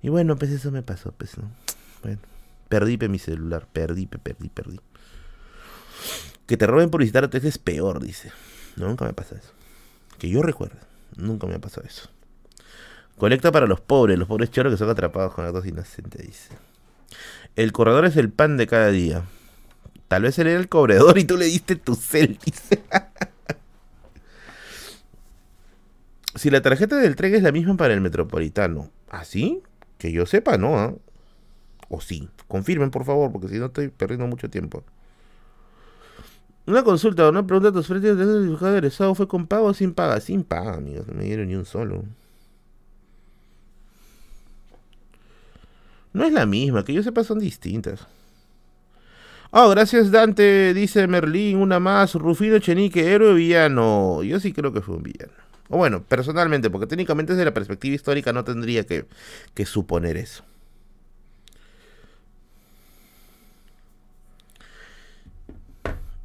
Y 0.00 0.08
bueno, 0.08 0.36
pues 0.36 0.50
eso 0.52 0.70
me 0.70 0.82
pasó, 0.82 1.12
pues, 1.12 1.36
¿no? 1.36 1.50
Bueno, 2.02 2.20
perdí 2.68 2.96
mi 3.08 3.18
celular, 3.18 3.68
perdí, 3.72 4.06
perdí, 4.06 4.48
perdí. 4.48 4.80
Que 6.46 6.56
te 6.56 6.66
roben 6.66 6.90
por 6.90 7.00
visitar 7.00 7.24
hoteles 7.24 7.46
es 7.46 7.58
peor, 7.58 8.02
dice. 8.02 8.32
nunca 8.76 9.04
me 9.04 9.12
pasa 9.12 9.36
eso. 9.36 9.52
Que 10.18 10.28
yo 10.28 10.42
recuerde, 10.42 10.78
nunca 11.16 11.46
me 11.46 11.54
ha 11.54 11.58
pasado 11.58 11.86
eso. 11.86 12.08
Colecta 13.18 13.50
para 13.50 13.66
los 13.66 13.80
pobres, 13.80 14.18
los 14.18 14.28
pobres 14.28 14.50
choros 14.50 14.72
que 14.72 14.78
son 14.78 14.90
atrapados 14.90 15.32
con 15.32 15.50
dos 15.52 15.66
inocentes, 15.66 16.24
dice. 16.24 16.50
El 17.56 17.72
corredor 17.72 18.04
es 18.04 18.16
el 18.16 18.30
pan 18.30 18.56
de 18.56 18.66
cada 18.66 18.90
día. 18.90 19.24
Tal 20.08 20.22
vez 20.22 20.38
él 20.38 20.46
era 20.48 20.60
el 20.60 20.68
cobrador 20.68 21.18
y 21.18 21.24
tú 21.24 21.36
le 21.36 21.46
diste 21.46 21.76
tu 21.76 21.94
cel, 21.94 22.38
si 26.36 26.50
la 26.50 26.62
tarjeta 26.62 26.96
del 26.96 27.16
tren 27.16 27.34
es 27.34 27.42
la 27.42 27.50
misma 27.50 27.76
para 27.76 27.94
el 27.94 28.00
metropolitano, 28.00 28.90
¿así? 29.08 29.62
Que 29.98 30.12
yo 30.12 30.26
sepa, 30.26 30.58
¿no? 30.58 30.78
¿Ah? 30.78 30.94
O 31.88 32.00
sí. 32.00 32.28
Confirmen, 32.46 32.90
por 32.90 33.04
favor, 33.04 33.32
porque 33.32 33.48
si 33.48 33.58
no 33.58 33.66
estoy 33.66 33.88
perdiendo 33.88 34.26
mucho 34.26 34.48
tiempo. 34.50 34.84
Una 36.66 36.82
consulta, 36.82 37.28
una 37.28 37.46
pregunta 37.46 37.68
a 37.68 37.72
tus 37.72 37.86
frentes 37.86 38.16
de 38.18 38.76
egresado 38.76 39.14
fue 39.14 39.28
con 39.28 39.46
pago 39.46 39.66
o 39.66 39.74
sin 39.74 39.94
paga. 39.94 40.20
Sin 40.20 40.42
paga, 40.42 40.74
amigos. 40.74 41.06
No 41.06 41.14
me 41.14 41.24
dieron 41.24 41.46
ni 41.48 41.54
un 41.54 41.64
solo. 41.64 42.04
No 46.12 46.24
es 46.24 46.32
la 46.32 46.46
misma, 46.46 46.84
que 46.84 46.92
yo 46.92 47.02
sepa 47.02 47.22
son 47.22 47.38
distintas. 47.38 48.06
Oh, 49.50 49.68
gracias 49.70 50.10
Dante, 50.10 50.74
dice 50.74 51.06
Merlín, 51.06 51.58
una 51.58 51.78
más. 51.78 52.14
Rufino 52.14 52.58
Chenique, 52.58 53.12
héroe 53.12 53.34
villano. 53.34 54.22
Yo 54.22 54.40
sí 54.40 54.52
creo 54.52 54.72
que 54.72 54.80
fue 54.80 54.96
un 54.96 55.02
villano. 55.02 55.32
O 55.68 55.78
bueno, 55.78 56.02
personalmente, 56.02 56.70
porque 56.70 56.86
técnicamente 56.86 57.34
desde 57.34 57.44
la 57.44 57.54
perspectiva 57.54 57.94
histórica 57.94 58.32
no 58.32 58.44
tendría 58.44 58.84
que, 58.84 59.06
que 59.54 59.66
suponer 59.66 60.16
eso. 60.16 60.42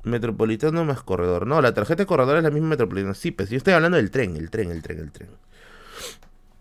Metropolitano 0.04 0.84
más 0.86 1.04
corredor. 1.04 1.46
No, 1.46 1.62
la 1.62 1.74
tarjeta 1.74 2.04
de 2.04 2.08
corredor 2.08 2.38
es 2.38 2.44
la 2.44 2.50
misma 2.50 2.70
metropolitana. 2.70 3.14
Sí, 3.14 3.32
pues 3.32 3.50
yo 3.50 3.58
estoy 3.58 3.74
hablando 3.74 3.98
del 3.98 4.12
tren, 4.12 4.36
el 4.36 4.50
tren, 4.50 4.72
el 4.72 4.82
tren, 4.82 5.00
el 5.00 5.12
tren. 5.12 5.30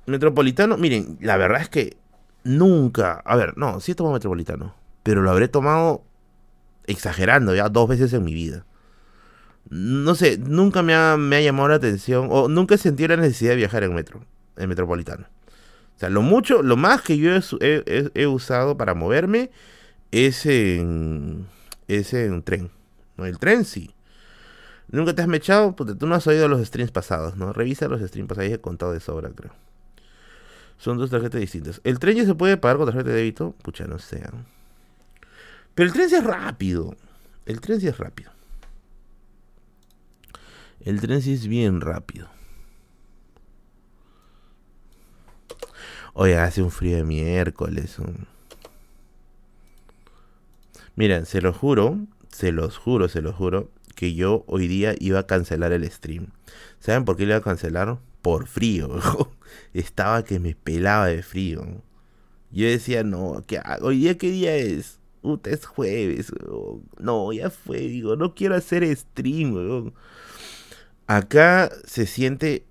Metropolitano, 0.06 0.76
miren, 0.76 1.18
la 1.20 1.36
verdad 1.36 1.62
es 1.62 1.68
que 1.68 1.96
nunca, 2.44 3.22
a 3.24 3.36
ver, 3.36 3.56
no, 3.56 3.80
sí 3.80 3.92
he 3.92 3.94
tomado 3.94 4.14
metropolitano, 4.14 4.74
pero 5.02 5.22
lo 5.22 5.30
habré 5.30 5.48
tomado 5.48 6.04
exagerando 6.86 7.54
ya 7.54 7.68
dos 7.68 7.88
veces 7.88 8.12
en 8.12 8.24
mi 8.24 8.34
vida. 8.34 8.66
No 9.68 10.14
sé, 10.14 10.38
nunca 10.38 10.82
me 10.82 10.94
ha, 10.94 11.16
llamado 11.40 11.68
la 11.68 11.76
atención 11.76 12.28
o 12.30 12.48
nunca 12.48 12.74
he 12.74 12.78
sentido 12.78 13.10
la 13.10 13.16
necesidad 13.16 13.50
de 13.50 13.56
viajar 13.56 13.84
en 13.84 13.94
metro, 13.94 14.24
en 14.56 14.68
metropolitano. 14.68 15.26
O 15.96 15.98
sea, 16.00 16.08
lo 16.08 16.22
mucho, 16.22 16.62
lo 16.62 16.76
más 16.76 17.02
que 17.02 17.18
yo 17.18 17.30
he, 17.60 18.26
usado 18.26 18.76
para 18.76 18.94
moverme 18.94 19.50
es 20.10 20.46
en, 20.46 21.46
es 21.88 22.14
en 22.14 22.42
tren. 22.42 22.70
El 23.26 23.38
tren 23.38 23.64
sí. 23.64 23.94
Nunca 24.88 25.14
te 25.14 25.22
has 25.22 25.28
mechado, 25.28 25.76
porque 25.76 25.94
tú 25.94 26.06
no 26.06 26.14
has 26.14 26.26
oído 26.26 26.48
los 26.48 26.66
streams 26.66 26.90
pasados, 26.90 27.36
¿no? 27.36 27.52
Revisa 27.52 27.88
los 27.88 28.00
streams 28.00 28.28
pasados, 28.28 28.48
ahí 28.48 28.54
he 28.54 28.60
contado 28.60 28.92
de 28.92 29.00
sobra, 29.00 29.30
creo. 29.30 29.52
Son 30.78 30.98
dos 30.98 31.10
tarjetas 31.10 31.40
distintas. 31.40 31.80
¿El 31.84 31.98
tren 31.98 32.16
ya 32.16 32.24
se 32.24 32.34
puede 32.34 32.56
pagar 32.56 32.78
con 32.78 32.86
tarjeta 32.86 33.10
de 33.10 33.16
débito? 33.16 33.52
Pucha, 33.62 33.86
no 33.86 33.98
sé. 33.98 34.22
Pero 35.74 35.86
el 35.86 35.92
tren 35.92 36.08
sí 36.08 36.16
es 36.16 36.24
rápido. 36.24 36.96
El 37.46 37.60
tren 37.60 37.80
sí 37.80 37.86
es 37.86 37.98
rápido. 37.98 38.32
El 40.80 41.00
tren 41.00 41.20
sí 41.20 41.34
es 41.34 41.46
bien 41.46 41.80
rápido. 41.80 42.28
Oye, 46.14 46.36
hace 46.36 46.62
un 46.62 46.70
frío 46.70 46.96
de 46.96 47.04
miércoles. 47.04 47.96
Miren, 50.96 51.26
se 51.26 51.40
lo 51.40 51.52
juro, 51.52 51.98
se 52.40 52.52
los 52.52 52.78
juro, 52.78 53.08
se 53.08 53.20
los 53.20 53.34
juro, 53.34 53.70
que 53.94 54.14
yo 54.14 54.44
hoy 54.46 54.66
día 54.66 54.94
iba 54.98 55.18
a 55.18 55.26
cancelar 55.26 55.72
el 55.72 55.88
stream. 55.90 56.28
¿Saben 56.78 57.04
por 57.04 57.16
qué 57.16 57.24
le 57.24 57.32
iba 57.32 57.38
a 57.38 57.42
cancelar? 57.42 57.98
Por 58.22 58.46
frío. 58.46 58.98
Estaba 59.74 60.24
que 60.24 60.40
me 60.40 60.54
pelaba 60.54 61.08
de 61.08 61.22
frío. 61.22 61.62
Yo 62.50 62.66
decía, 62.66 63.04
no, 63.04 63.44
¿qué 63.46 63.60
hoy 63.82 63.98
día 63.98 64.16
qué 64.16 64.30
día 64.30 64.56
es? 64.56 64.98
Puta, 65.20 65.50
es 65.50 65.66
jueves. 65.66 66.32
No, 66.98 67.30
ya 67.30 67.50
fue, 67.50 67.80
digo, 67.80 68.16
no 68.16 68.34
quiero 68.34 68.54
hacer 68.54 68.84
stream. 68.96 69.92
Acá 71.06 71.70
se 71.84 72.06
siente 72.06 72.64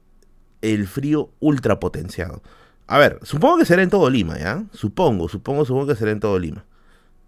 el 0.63 0.87
frío 0.87 1.29
ultra 1.39 1.79
potenciado. 1.79 2.41
A 2.87 2.97
ver, 2.97 3.19
supongo 3.21 3.59
que 3.59 3.65
será 3.65 3.83
en 3.83 3.91
todo 3.91 4.09
Lima, 4.09 4.39
¿ya? 4.39 4.65
Supongo, 4.73 5.29
supongo, 5.29 5.63
supongo 5.63 5.85
que 5.85 5.95
será 5.95 6.09
en 6.09 6.19
todo 6.19 6.39
Lima. 6.39 6.65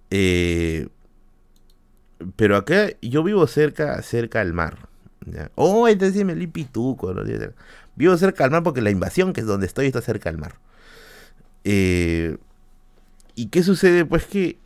Eh, 0.10 0.88
pero 2.36 2.58
acá 2.58 2.90
yo 3.02 3.24
vivo 3.24 3.46
cerca, 3.48 4.02
cerca 4.02 4.42
al 4.42 4.54
mar. 4.54 4.90
Oh, 5.56 5.88
entonces 5.88 6.26
me 6.26 6.36
lipituco. 6.36 7.14
¿no? 7.14 7.24
Vivo 7.96 8.18
cerca 8.18 8.44
al 8.44 8.52
mar 8.52 8.64
porque 8.64 8.82
la 8.82 8.90
invasión, 8.90 9.34
que 9.34 9.42
es 9.42 9.48
donde 9.48 9.68
estoy, 9.68 9.88
está 9.88 10.02
cerca 10.02 10.30
al 10.30 10.38
mar. 10.38 10.56
Eh, 11.64 12.38
¿Y 13.36 13.48
qué 13.48 13.64
sucede? 13.64 14.06
Pues 14.06 14.26
que 14.26 14.60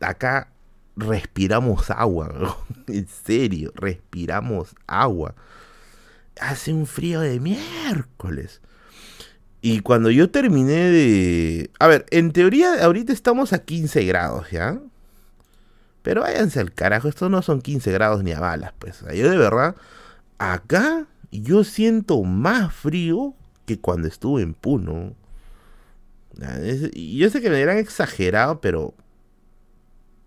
acá 0.00 0.48
respiramos 0.96 1.90
agua, 1.90 2.58
en 2.86 3.08
serio, 3.08 3.72
respiramos 3.74 4.74
agua. 4.86 5.34
Hace 6.40 6.72
un 6.72 6.86
frío 6.86 7.20
de 7.20 7.40
miércoles. 7.40 8.60
Y 9.60 9.80
cuando 9.80 10.10
yo 10.10 10.30
terminé 10.30 10.90
de... 10.90 11.70
A 11.78 11.86
ver, 11.86 12.04
en 12.10 12.32
teoría 12.32 12.84
ahorita 12.84 13.12
estamos 13.12 13.52
a 13.52 13.60
15 13.60 14.04
grados, 14.04 14.50
¿ya? 14.50 14.78
Pero 16.04 16.20
váyanse 16.20 16.60
al 16.60 16.72
carajo, 16.72 17.08
estos 17.08 17.30
no 17.30 17.42
son 17.42 17.62
15 17.62 17.90
grados 17.90 18.22
ni 18.22 18.30
a 18.32 18.38
balas, 18.38 18.74
pues. 18.78 19.00
Yo 19.00 19.28
de 19.28 19.38
verdad, 19.38 19.74
acá 20.38 21.06
yo 21.32 21.64
siento 21.64 22.22
más 22.22 22.72
frío 22.72 23.34
que 23.64 23.80
cuando 23.80 24.06
estuve 24.06 24.42
en 24.42 24.54
Puno. 24.54 25.14
Yo 26.36 27.30
sé 27.30 27.40
que 27.40 27.48
me 27.48 27.56
dirán 27.56 27.78
exagerado, 27.78 28.60
pero 28.60 28.94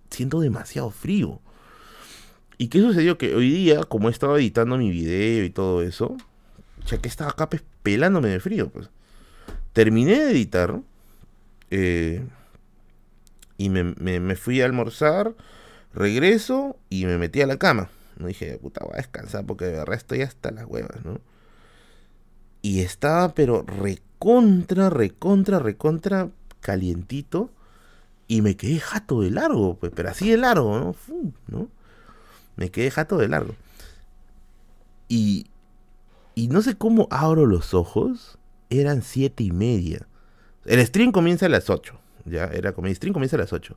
siento 0.10 0.40
demasiado 0.40 0.90
frío. 0.90 1.40
¿Y 2.58 2.70
qué 2.70 2.82
sucedió? 2.82 3.20
Que 3.20 3.36
hoy 3.36 3.52
día, 3.52 3.84
como 3.84 4.08
he 4.08 4.12
estado 4.12 4.36
editando 4.36 4.80
mi 4.80 4.90
video 4.90 5.44
y 5.46 5.52
todo 5.52 5.84
eso, 5.84 6.18
ya 6.88 6.98
que 6.98 7.08
estaba 7.08 7.30
acá 7.30 7.50
pelándome 7.84 8.30
de 8.30 8.40
frío, 8.40 8.70
pues. 8.70 8.90
Terminé 9.74 10.18
de 10.18 10.32
editar 10.32 10.82
eh, 11.70 12.26
y 13.58 13.70
me, 13.70 14.36
fui 14.36 14.62
a 14.62 14.66
almorzar, 14.66 15.36
regreso 15.94 16.78
y 16.90 17.06
me 17.06 17.18
metí 17.18 17.42
a 17.42 17.48
la 17.48 17.58
cama. 17.58 17.90
No 18.18 18.28
dije, 18.28 18.58
puta, 18.58 18.84
voy 18.84 18.94
a 18.94 18.98
descansar 18.98 19.46
porque 19.46 19.66
de 19.66 19.74
verdad 19.74 19.96
estoy 19.96 20.22
hasta 20.22 20.52
las 20.52 20.66
huevas, 20.66 21.06
¿no? 21.06 21.20
Y 22.62 22.82
estaba, 22.82 23.34
pero 23.34 23.64
recontra, 23.64 24.90
recontra, 24.90 25.60
recontra 25.60 26.30
calientito. 26.62 27.52
Y 28.28 28.42
me 28.42 28.58
quedé 28.58 28.80
jato 28.80 29.22
de 29.22 29.32
largo, 29.32 29.76
pues, 29.76 29.94
pero 29.96 30.10
así 30.10 30.30
de 30.30 30.38
largo, 30.38 30.78
¿no? 30.78 30.96
¿no? 31.48 31.70
Me 32.58 32.72
quedé 32.72 32.92
jato 32.92 33.18
de 33.18 33.30
largo. 33.30 33.56
Y, 35.08 35.48
y 36.36 36.50
no 36.50 36.62
sé 36.62 36.76
cómo 36.76 37.08
abro 37.10 37.46
los 37.46 37.74
ojos 37.74 38.38
eran 38.70 39.02
siete 39.02 39.44
y 39.44 39.52
media. 39.52 40.08
El 40.66 40.86
stream 40.86 41.12
comienza 41.12 41.46
a 41.46 41.50
las 41.50 41.70
8. 41.70 41.98
Ya, 42.26 42.46
era 42.46 42.74
como 42.74 42.88
el 42.88 42.96
stream 42.96 43.14
comienza 43.14 43.38
a 43.38 43.40
las 43.40 43.54
8. 43.54 43.76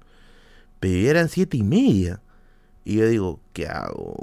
Pero 0.80 1.10
eran 1.10 1.28
siete 1.28 1.56
y 1.58 1.62
media. 1.62 2.20
Y 2.84 2.96
yo 2.96 3.06
digo, 3.06 3.40
¿qué 3.52 3.66
hago? 3.66 4.16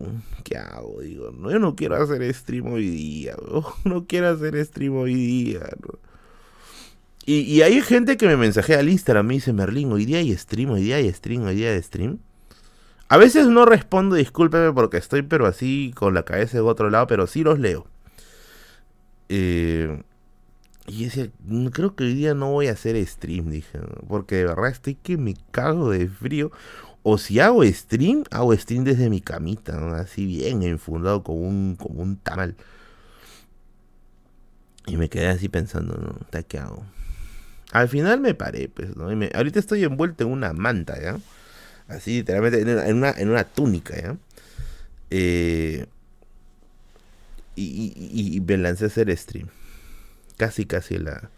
¿Qué 0.43 0.57
hago? 0.57 1.01
Digo, 1.01 1.31
no, 1.31 1.51
yo 1.51 1.59
no 1.59 1.75
quiero 1.75 1.95
hacer 1.95 2.33
stream 2.33 2.73
hoy 2.73 2.89
día, 2.89 3.35
no 3.85 4.05
quiero 4.07 4.29
hacer 4.29 4.63
stream 4.65 4.97
hoy 4.97 5.13
día. 5.13 5.61
Y, 7.25 7.41
y, 7.41 7.61
hay 7.61 7.81
gente 7.81 8.17
que 8.17 8.25
me 8.25 8.37
mensajea 8.37 8.79
al 8.79 8.89
Instagram, 8.89 9.27
me 9.27 9.33
dice, 9.35 9.53
Merlin, 9.53 9.91
hoy 9.91 10.05
día 10.05 10.19
hay 10.19 10.35
stream, 10.35 10.71
hoy 10.71 10.81
día 10.81 10.95
hay 10.95 11.11
stream, 11.13 11.43
hoy 11.43 11.55
día 11.55 11.71
hay 11.71 11.81
stream. 11.83 12.19
A 13.09 13.17
veces 13.17 13.47
no 13.47 13.65
respondo, 13.65 14.15
discúlpeme 14.15 14.73
porque 14.73 14.97
estoy 14.97 15.21
pero 15.21 15.45
así 15.45 15.93
con 15.95 16.13
la 16.13 16.23
cabeza 16.23 16.57
de 16.57 16.61
otro 16.61 16.89
lado, 16.89 17.07
pero 17.07 17.27
sí 17.27 17.43
los 17.43 17.59
leo. 17.59 17.87
Eh, 19.29 20.01
y 20.87 21.03
decía, 21.05 21.29
mm, 21.45 21.67
creo 21.67 21.95
que 21.95 22.05
hoy 22.05 22.13
día 22.13 22.33
no 22.33 22.51
voy 22.51 22.67
a 22.67 22.71
hacer 22.71 23.05
stream, 23.05 23.49
dije, 23.51 23.79
porque 24.07 24.37
de 24.37 24.45
verdad 24.45 24.69
estoy 24.69 24.95
que 24.95 25.17
me 25.17 25.35
cago 25.51 25.91
de 25.91 26.07
frío. 26.07 26.51
O 27.03 27.17
si 27.17 27.39
hago 27.39 27.63
stream, 27.65 28.23
hago 28.31 28.55
stream 28.55 28.83
desde 28.83 29.09
mi 29.09 29.21
camita, 29.21 29.97
así 29.97 30.25
bien 30.25 30.63
enfundado 30.63 31.23
como 31.23 31.41
un, 31.41 31.75
como 31.75 32.01
un 32.01 32.17
tamal. 32.17 32.55
Y 34.87 34.97
me 34.97 35.09
quedé 35.09 35.27
así 35.27 35.49
pensando, 35.49 35.95
¿no? 35.97 36.43
¿Qué 36.47 36.57
hago? 36.57 36.85
Al 37.73 37.89
final 37.89 38.21
me 38.21 38.33
paré, 38.33 38.69
pues, 38.69 38.95
¿no? 38.95 39.09
ahorita 39.35 39.59
estoy 39.59 39.83
envuelto 39.83 40.23
en 40.23 40.31
una 40.31 40.53
manta, 40.53 41.01
¿ya? 41.01 41.19
Así, 41.89 42.17
literalmente, 42.17 42.61
en 42.61 42.97
una, 42.97 43.11
en 43.11 43.29
una, 43.29 43.43
túnica, 43.43 43.95
¿ya? 44.01 44.17
Eh, 45.09 45.85
y, 47.55 47.93
y, 47.95 48.37
y 48.37 48.39
me 48.41 48.57
lancé 48.57 48.85
a 48.85 48.87
hacer 48.87 49.15
stream 49.17 49.49
casi, 50.37 50.65
casi 50.65 50.97
la, 50.97 51.29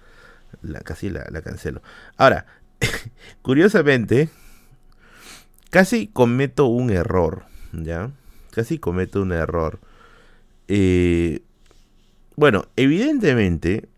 la 0.61 0.80
casi 0.81 1.09
la, 1.09 1.23
cancelo. 1.41 1.81
Ahora, 2.17 2.45
curiosamente, 3.41 4.30
casi 5.69 6.07
cometo 6.07 6.67
un 6.67 6.89
error, 6.91 7.45
¿ya? 7.73 8.11
Casi 8.51 8.80
cometo 8.80 9.21
un 9.21 9.31
error. 9.31 9.80
Eh, 10.67 11.41
bueno, 12.35 12.65
evidentemente, 12.76 13.89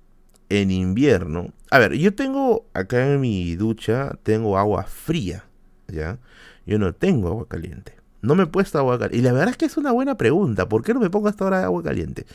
en 0.49 0.72
invierno, 0.72 1.53
a 1.69 1.80
ver, 1.80 1.94
yo 1.94 2.14
tengo 2.14 2.65
acá 2.73 3.14
en 3.14 3.22
mi 3.22 3.56
ducha, 3.56 4.18
tengo 4.23 4.57
agua 4.57 4.84
fría, 4.84 5.45
¿ya? 5.88 6.19
Yo 6.65 6.80
no 6.80 6.94
tengo 6.94 7.30
agua 7.30 7.48
caliente. 7.48 7.95
No 8.22 8.36
me 8.36 8.44
he 8.44 8.48
puesto 8.48 8.78
agua 8.78 8.99
caliente. 8.99 9.18
Y 9.18 9.22
la 9.22 9.34
verdad 9.34 9.49
es 9.49 9.57
que 9.57 9.65
es 9.65 9.78
una 9.78 9.91
buena 9.91 10.15
pregunta. 10.15 10.69
¿Por 10.69 10.84
qué 10.84 10.94
no 10.94 10.99
me 10.99 11.10
pongo 11.10 11.28
hasta 11.28 11.44
ahora 11.44 11.64
agua 11.64 11.82
caliente? 11.82 12.26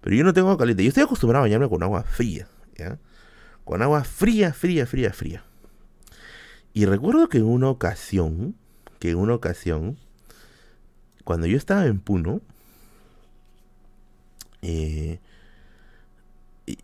Pero 0.00 0.16
yo 0.16 0.24
no 0.24 0.32
tengo 0.32 0.48
agua 0.48 0.58
caliente. 0.58 0.82
Yo 0.82 0.88
estoy 0.88 1.04
acostumbrado 1.04 1.42
a 1.42 1.46
bañarme 1.46 1.68
con 1.68 1.82
agua 1.82 2.02
fría. 2.02 2.48
Con 3.64 3.82
agua 3.82 4.04
fría, 4.04 4.52
fría, 4.52 4.86
fría, 4.86 5.12
fría. 5.12 5.44
Y 6.72 6.86
recuerdo 6.86 7.28
que 7.28 7.38
en 7.38 7.44
una 7.44 7.68
ocasión, 7.68 8.56
que 8.98 9.10
en 9.10 9.16
una 9.16 9.34
ocasión, 9.34 9.98
cuando 11.24 11.46
yo 11.46 11.56
estaba 11.56 11.84
en 11.86 12.00
Puno, 12.00 12.40
eh, 14.62 15.18
eh, 16.66 16.76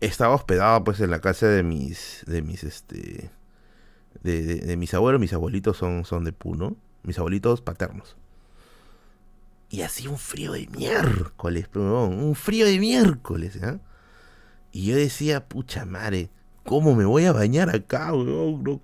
estaba 0.00 0.34
hospedado 0.34 0.84
pues 0.84 1.00
en 1.00 1.10
la 1.10 1.20
casa 1.20 1.46
de 1.46 1.62
mis, 1.62 2.24
de 2.26 2.42
mis, 2.42 2.64
este, 2.64 3.30
de, 4.22 4.42
de 4.56 4.76
mis 4.76 4.94
abuelos. 4.94 5.20
Mis 5.20 5.32
abuelitos 5.32 5.76
son, 5.76 6.04
son 6.04 6.24
de 6.24 6.32
Puno, 6.32 6.76
mis 7.02 7.18
abuelitos 7.18 7.60
paternos. 7.60 8.16
Y 9.68 9.82
así 9.82 10.06
un 10.06 10.18
frío 10.18 10.52
de 10.52 10.66
miércoles, 10.68 11.68
un 11.74 12.34
frío 12.34 12.66
de 12.66 12.78
miércoles, 12.78 13.56
¿eh? 13.56 13.78
Y 14.72 14.86
yo 14.86 14.96
decía, 14.96 15.48
pucha 15.48 15.84
madre, 15.84 16.30
¿cómo 16.64 16.94
me 16.94 17.04
voy 17.04 17.24
a 17.24 17.32
bañar 17.32 17.74
acá, 17.74 18.12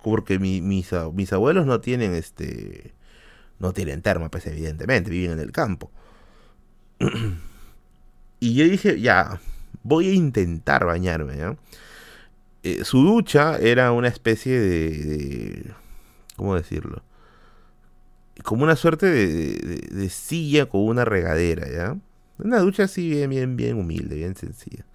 Porque 0.01 0.39
mis, 0.39 0.91
abuelos 1.33 1.65
no 1.65 1.79
tienen 1.81 2.13
este. 2.13 2.93
No 3.59 3.73
tienen 3.73 4.01
terma, 4.01 4.29
pues 4.29 4.45
evidentemente, 4.47 5.11
viven 5.11 5.31
en 5.33 5.39
el 5.39 5.51
campo. 5.51 5.91
y 8.39 8.55
yo 8.55 8.65
dije, 8.65 8.99
ya, 8.99 9.39
voy 9.83 10.09
a 10.09 10.13
intentar 10.13 10.85
bañarme. 10.85 11.55
Eh, 12.63 12.83
su 12.83 13.03
ducha 13.03 13.57
era 13.57 13.91
una 13.91 14.07
especie 14.07 14.59
de, 14.59 14.89
de 14.89 15.73
¿Cómo 16.35 16.55
decirlo? 16.55 17.03
Como 18.41 18.63
una 18.63 18.75
suerte 18.75 19.05
de, 19.05 20.09
silla 20.09 20.65
con 20.65 20.81
una 20.81 21.05
regadera, 21.05 21.69
¿ya? 21.69 21.97
Una 22.39 22.59
ducha 22.59 22.83
así 22.83 23.09
bien, 23.09 23.29
bien, 23.29 23.55
bien 23.55 23.77
humilde, 23.77 24.15
bien 24.15 24.35
sencilla. 24.35 24.85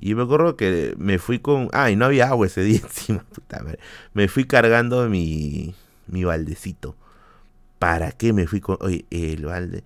Y 0.00 0.16
me 0.16 0.24
acuerdo 0.24 0.56
que 0.56 0.94
me 0.98 1.20
fui 1.20 1.38
con... 1.38 1.68
Ah, 1.72 1.90
y 1.90 1.96
no 1.96 2.06
había 2.06 2.28
agua 2.28 2.46
ese 2.46 2.62
día 2.62 2.80
encima, 2.82 3.24
puta 3.32 3.62
madre. 3.62 3.78
Me 4.14 4.26
fui 4.26 4.44
cargando 4.46 5.08
mi, 5.08 5.74
mi 6.08 6.24
baldecito. 6.24 6.96
¿para 7.82 8.12
qué 8.12 8.32
me 8.32 8.46
fui 8.46 8.60
con... 8.60 8.76
Oye, 8.78 9.06
el 9.10 9.44
balde... 9.44 9.82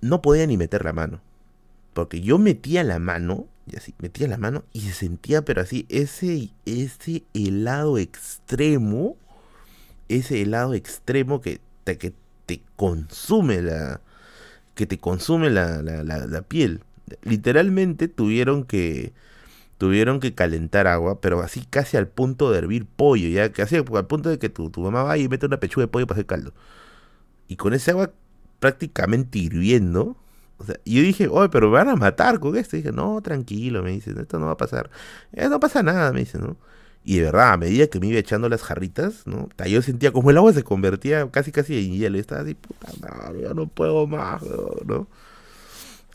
No 0.00 0.22
podía 0.22 0.46
ni 0.46 0.56
meter 0.56 0.82
la 0.82 0.94
mano. 0.94 1.20
Porque 1.92 2.22
yo 2.22 2.38
metía 2.38 2.82
la 2.84 2.98
mano, 2.98 3.46
y 3.70 3.76
así, 3.76 3.94
metía 3.98 4.28
la 4.28 4.38
mano 4.38 4.64
y 4.72 4.80
se 4.80 4.94
sentía, 4.94 5.44
pero 5.44 5.60
así, 5.60 5.84
ese, 5.90 6.48
ese 6.64 7.24
helado 7.34 7.98
extremo, 7.98 9.18
ese 10.08 10.42
helado 10.42 10.74
extremo 10.74 11.40
que 11.40 11.60
te, 11.84 11.98
que 11.98 12.14
te 12.46 12.62
consume 12.76 13.62
la, 13.62 14.00
que 14.74 14.86
te 14.86 14.98
consume 14.98 15.50
la, 15.50 15.82
la, 15.82 16.02
la 16.04 16.42
piel. 16.42 16.82
Literalmente 17.22 18.08
tuvieron 18.08 18.64
que, 18.64 19.12
tuvieron 19.78 20.20
que 20.20 20.34
calentar 20.34 20.86
agua, 20.86 21.20
pero 21.20 21.40
así 21.40 21.64
casi 21.68 21.96
al 21.96 22.08
punto 22.08 22.50
de 22.50 22.58
hervir 22.58 22.86
pollo, 22.86 23.28
ya 23.28 23.52
casi 23.52 23.76
al 23.76 23.84
punto 23.84 24.28
de 24.28 24.38
que 24.38 24.48
tu, 24.48 24.70
tu 24.70 24.80
mamá 24.82 25.02
va 25.04 25.18
y 25.18 25.28
mete 25.28 25.46
una 25.46 25.60
pechuga 25.60 25.84
de 25.86 25.88
pollo 25.88 26.06
para 26.06 26.16
hacer 26.18 26.26
caldo. 26.26 26.52
Y 27.48 27.56
con 27.56 27.74
ese 27.74 27.92
agua 27.92 28.12
prácticamente 28.60 29.38
hirviendo, 29.38 30.16
o 30.58 30.64
sea, 30.64 30.76
yo 30.84 31.02
dije, 31.02 31.28
oye, 31.28 31.48
pero 31.50 31.68
me 31.68 31.74
van 31.74 31.88
a 31.88 31.96
matar 31.96 32.40
con 32.40 32.56
esto. 32.56 32.76
Y 32.76 32.80
dije, 32.82 32.92
no, 32.92 33.20
tranquilo, 33.22 33.82
me 33.82 33.92
dice, 33.92 34.12
esto 34.20 34.38
no 34.38 34.46
va 34.46 34.52
a 34.52 34.56
pasar. 34.56 34.90
Eh, 35.32 35.48
no 35.48 35.60
pasa 35.60 35.82
nada, 35.82 36.12
me 36.12 36.20
dice, 36.20 36.38
¿no? 36.38 36.56
Y 37.04 37.18
de 37.18 37.24
verdad, 37.24 37.52
a 37.52 37.56
medida 37.56 37.86
que 37.86 38.00
me 38.00 38.08
iba 38.08 38.18
echando 38.18 38.48
las 38.48 38.62
jarritas, 38.62 39.26
¿no? 39.26 39.48
Yo 39.66 39.80
sentía 39.82 40.12
como 40.12 40.30
el 40.30 40.36
agua 40.36 40.52
se 40.52 40.62
convertía 40.62 41.30
casi 41.30 41.52
casi 41.52 41.86
en 41.86 41.92
hielo. 41.94 42.16
Y 42.18 42.20
estaba 42.20 42.42
así, 42.42 42.54
puta 42.54 42.88
madre, 43.00 43.42
yo 43.42 43.54
no 43.54 43.66
puedo 43.66 44.06
más, 44.06 44.42
¿no? 44.84 45.08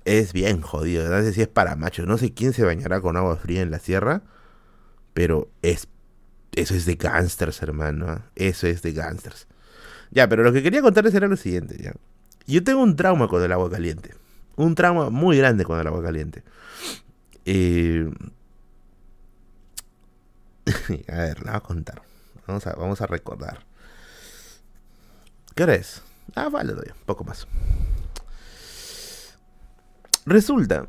es 0.05 0.33
bien 0.33 0.61
jodido. 0.61 1.09
No 1.09 1.21
sé 1.21 1.33
si 1.33 1.41
es 1.41 1.47
para 1.47 1.75
machos. 1.75 2.07
No 2.07 2.17
sé 2.17 2.33
quién 2.33 2.53
se 2.53 2.63
bañará 2.63 3.01
con 3.01 3.17
agua 3.17 3.35
fría 3.37 3.61
en 3.61 3.71
la 3.71 3.79
sierra. 3.79 4.21
Pero 5.13 5.49
es. 5.61 5.87
Eso 6.55 6.75
es 6.75 6.85
de 6.85 6.95
gangsters, 6.95 7.61
hermano. 7.61 8.21
Eso 8.35 8.67
es 8.67 8.81
de 8.81 8.93
gangsters. 8.93 9.47
Ya, 10.11 10.29
pero 10.29 10.43
lo 10.43 10.53
que 10.53 10.61
quería 10.61 10.81
contarles 10.81 11.13
era 11.15 11.27
lo 11.27 11.37
siguiente. 11.37 11.77
¿ya? 11.81 11.93
Yo 12.45 12.63
tengo 12.63 12.81
un 12.83 12.95
trauma 12.95 13.27
con 13.27 13.41
el 13.41 13.51
agua 13.51 13.69
caliente. 13.69 14.13
Un 14.55 14.75
trauma 14.75 15.09
muy 15.09 15.37
grande 15.37 15.65
con 15.65 15.79
el 15.79 15.87
agua 15.87 16.03
caliente. 16.03 16.43
Eh... 17.45 18.09
a 21.07 21.17
ver, 21.17 21.43
la 21.43 21.51
voy 21.51 21.57
a 21.57 21.59
contar. 21.61 22.01
Vamos 22.47 22.67
a, 22.67 22.73
vamos 22.73 23.01
a 23.01 23.07
recordar. 23.07 23.65
¿Qué 25.55 25.63
hora 25.63 25.75
es? 25.75 26.01
Ah, 26.35 26.49
vale, 26.49 26.73
doy, 26.73 26.87
un 26.87 27.05
poco 27.05 27.23
más. 27.23 27.47
Resulta. 30.25 30.87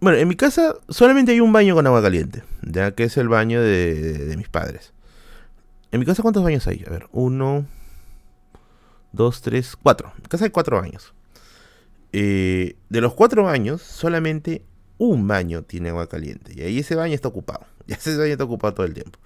Bueno, 0.00 0.18
en 0.18 0.28
mi 0.28 0.34
casa 0.34 0.76
solamente 0.88 1.32
hay 1.32 1.40
un 1.40 1.52
baño 1.52 1.74
con 1.74 1.86
agua 1.86 2.02
caliente, 2.02 2.42
ya 2.62 2.92
que 2.92 3.04
es 3.04 3.16
el 3.16 3.28
baño 3.28 3.60
de, 3.60 4.34
mis 4.36 4.48
padres. 4.48 4.92
En 5.92 6.00
mi 6.00 6.06
casa, 6.06 6.22
¿cuántos 6.22 6.42
baños 6.42 6.66
hay? 6.66 6.84
A 6.86 6.90
ver, 6.90 7.06
uno, 7.12 7.66
dos, 9.12 9.42
tres, 9.42 9.76
cuatro. 9.76 10.12
En 10.16 10.24
casa 10.24 10.44
hay 10.44 10.50
cuatro 10.50 10.80
baños. 10.80 11.12
Eh, 12.12 12.76
de 12.88 13.00
los 13.00 13.14
cuatro 13.14 13.44
baños, 13.44 13.82
solamente 13.82 14.64
un 14.98 15.26
baño 15.28 15.62
tiene 15.62 15.90
agua 15.90 16.08
caliente. 16.08 16.52
Y 16.54 16.62
ahí 16.62 16.78
ese 16.78 16.94
baño 16.94 17.14
está 17.14 17.28
ocupado. 17.28 17.66
Y 17.90 17.94
ese 17.94 18.16
baño 18.16 18.30
está 18.32 18.44
ocupado 18.44 18.72
todo 18.72 18.86
el 18.86 18.94
tiempo. 18.94 19.18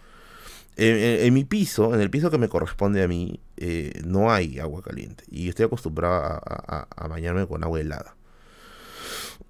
En, 0.77 1.33
mi 1.35 1.45
piso, 1.45 1.95
en 1.95 2.01
el 2.01 2.09
piso 2.09 2.31
que 2.31 2.39
me 2.39 2.49
corresponde 2.49 3.03
a 3.03 3.09
mí, 3.09 3.39
eh, 3.59 4.01
no 4.07 4.33
hay 4.33 4.59
agua 4.59 4.83
caliente. 4.83 5.23
Y 5.31 5.51
estoy 5.51 5.67
acostumbrado 5.67 6.41
a 6.45 7.09
bañarme 7.09 7.47
con 7.47 7.63
agua 7.63 7.79
helada. 7.79 8.17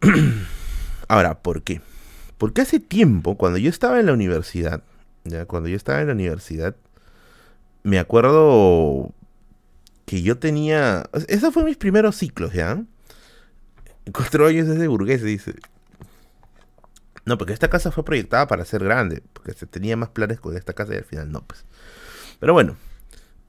Ahora, 1.08 1.38
¿por 1.42 1.62
qué? 1.62 1.80
Porque 2.38 2.62
hace 2.62 2.80
tiempo, 2.80 3.36
cuando 3.36 3.58
yo 3.58 3.70
estaba 3.70 4.00
en 4.00 4.06
la 4.06 4.12
universidad, 4.12 4.82
¿ya? 5.24 5.46
cuando 5.46 5.68
yo 5.68 5.76
estaba 5.76 6.00
en 6.00 6.08
la 6.08 6.12
universidad, 6.14 6.76
me 7.82 7.98
acuerdo 7.98 9.12
que 10.06 10.22
yo 10.22 10.38
tenía... 10.38 11.08
Esos 11.28 11.54
fueron 11.54 11.68
mis 11.68 11.76
primeros 11.76 12.16
ciclos, 12.16 12.52
¿ya? 12.52 12.82
Cuatro 14.12 14.46
años 14.46 14.66
desde 14.66 14.88
burgués, 14.88 15.22
dice. 15.22 15.54
No, 17.26 17.38
porque 17.38 17.54
esta 17.54 17.70
casa 17.70 17.90
fue 17.90 18.04
proyectada 18.04 18.46
para 18.46 18.64
ser 18.64 18.84
grande, 18.84 19.22
porque 19.32 19.54
se 19.54 19.66
tenía 19.66 19.96
más 19.96 20.10
planes 20.10 20.40
con 20.40 20.56
esta 20.56 20.74
casa 20.74 20.94
y 20.94 20.98
al 20.98 21.04
final 21.04 21.32
no, 21.32 21.42
pues. 21.46 21.64
Pero 22.38 22.52
bueno, 22.52 22.76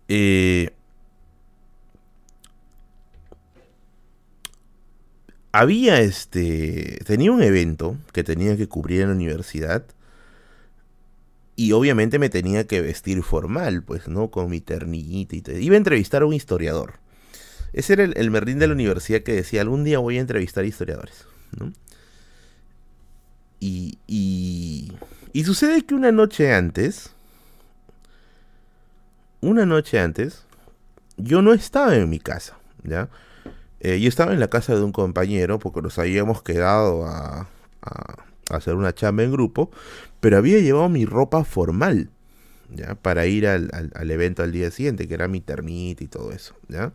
eh, 0.08 0.74
había 5.52 6.00
este. 6.02 7.00
Tenía 7.06 7.32
un 7.32 7.42
evento 7.44 7.98
que 8.14 8.24
tenía 8.24 8.56
que 8.58 8.68
cubrir 8.68 9.02
en 9.02 9.10
la 9.10 9.16
universidad. 9.16 9.86
Y 11.58 11.72
obviamente 11.72 12.20
me 12.20 12.30
tenía 12.30 12.68
que 12.68 12.82
vestir 12.82 13.24
formal, 13.24 13.82
pues, 13.82 14.10
¿no? 14.10 14.30
Con 14.30 14.50
mi 14.50 14.60
ternillita 14.60 15.36
y 15.38 15.42
todo. 15.42 15.58
Iba 15.58 15.76
a 15.76 15.78
entrevistar 15.78 16.22
a 16.22 16.26
un 16.26 16.34
historiador. 16.34 17.00
Ese 17.72 17.94
era 17.94 18.04
el, 18.04 18.14
el 18.18 18.30
merlín 18.30 18.60
de 18.60 18.68
la 18.68 18.74
universidad 18.74 19.22
que 19.24 19.34
decía: 19.34 19.62
algún 19.62 19.84
día 19.86 20.00
voy 20.00 20.18
a 20.18 20.22
entrevistar 20.22 20.66
historiadores, 20.66 21.26
¿no? 21.58 21.72
Y, 23.66 24.92
y, 25.34 25.44
sucede 25.44 25.84
que 25.84 25.96
una 25.96 26.12
noche 26.12 26.54
antes. 26.54 27.12
Una 29.42 29.66
noche 29.66 30.00
antes. 30.00 30.46
Yo 31.18 31.42
no 31.42 31.54
estaba 31.54 31.96
en 31.96 32.10
mi 32.10 32.20
casa, 32.20 32.58
¿ya? 32.84 33.10
Eh, 33.80 34.00
yo 34.00 34.10
estaba 34.10 34.34
en 34.34 34.40
la 34.40 34.50
casa 34.50 34.76
de 34.76 34.84
un 34.84 34.92
compañero 34.92 35.60
porque 35.60 35.82
nos 35.82 35.98
habíamos 35.98 36.44
quedado 36.44 37.06
a, 37.06 37.48
hacer 38.50 38.76
una 38.76 38.94
chamba 38.94 39.24
en 39.24 39.32
grupo, 39.32 39.72
pero 40.20 40.38
había 40.38 40.60
llevado 40.60 40.90
mi 40.90 41.06
ropa 41.06 41.44
formal, 41.44 42.10
¿ya? 42.70 42.96
Para 42.96 43.26
ir 43.26 43.48
al, 43.48 43.72
evento 44.12 44.44
al 44.44 44.52
día 44.52 44.70
siguiente, 44.72 45.08
que 45.08 45.14
era 45.14 45.28
mi 45.28 45.42
termita 45.42 46.04
y 46.04 46.08
todo 46.08 46.32
eso, 46.32 46.56
¿ya? 46.68 46.92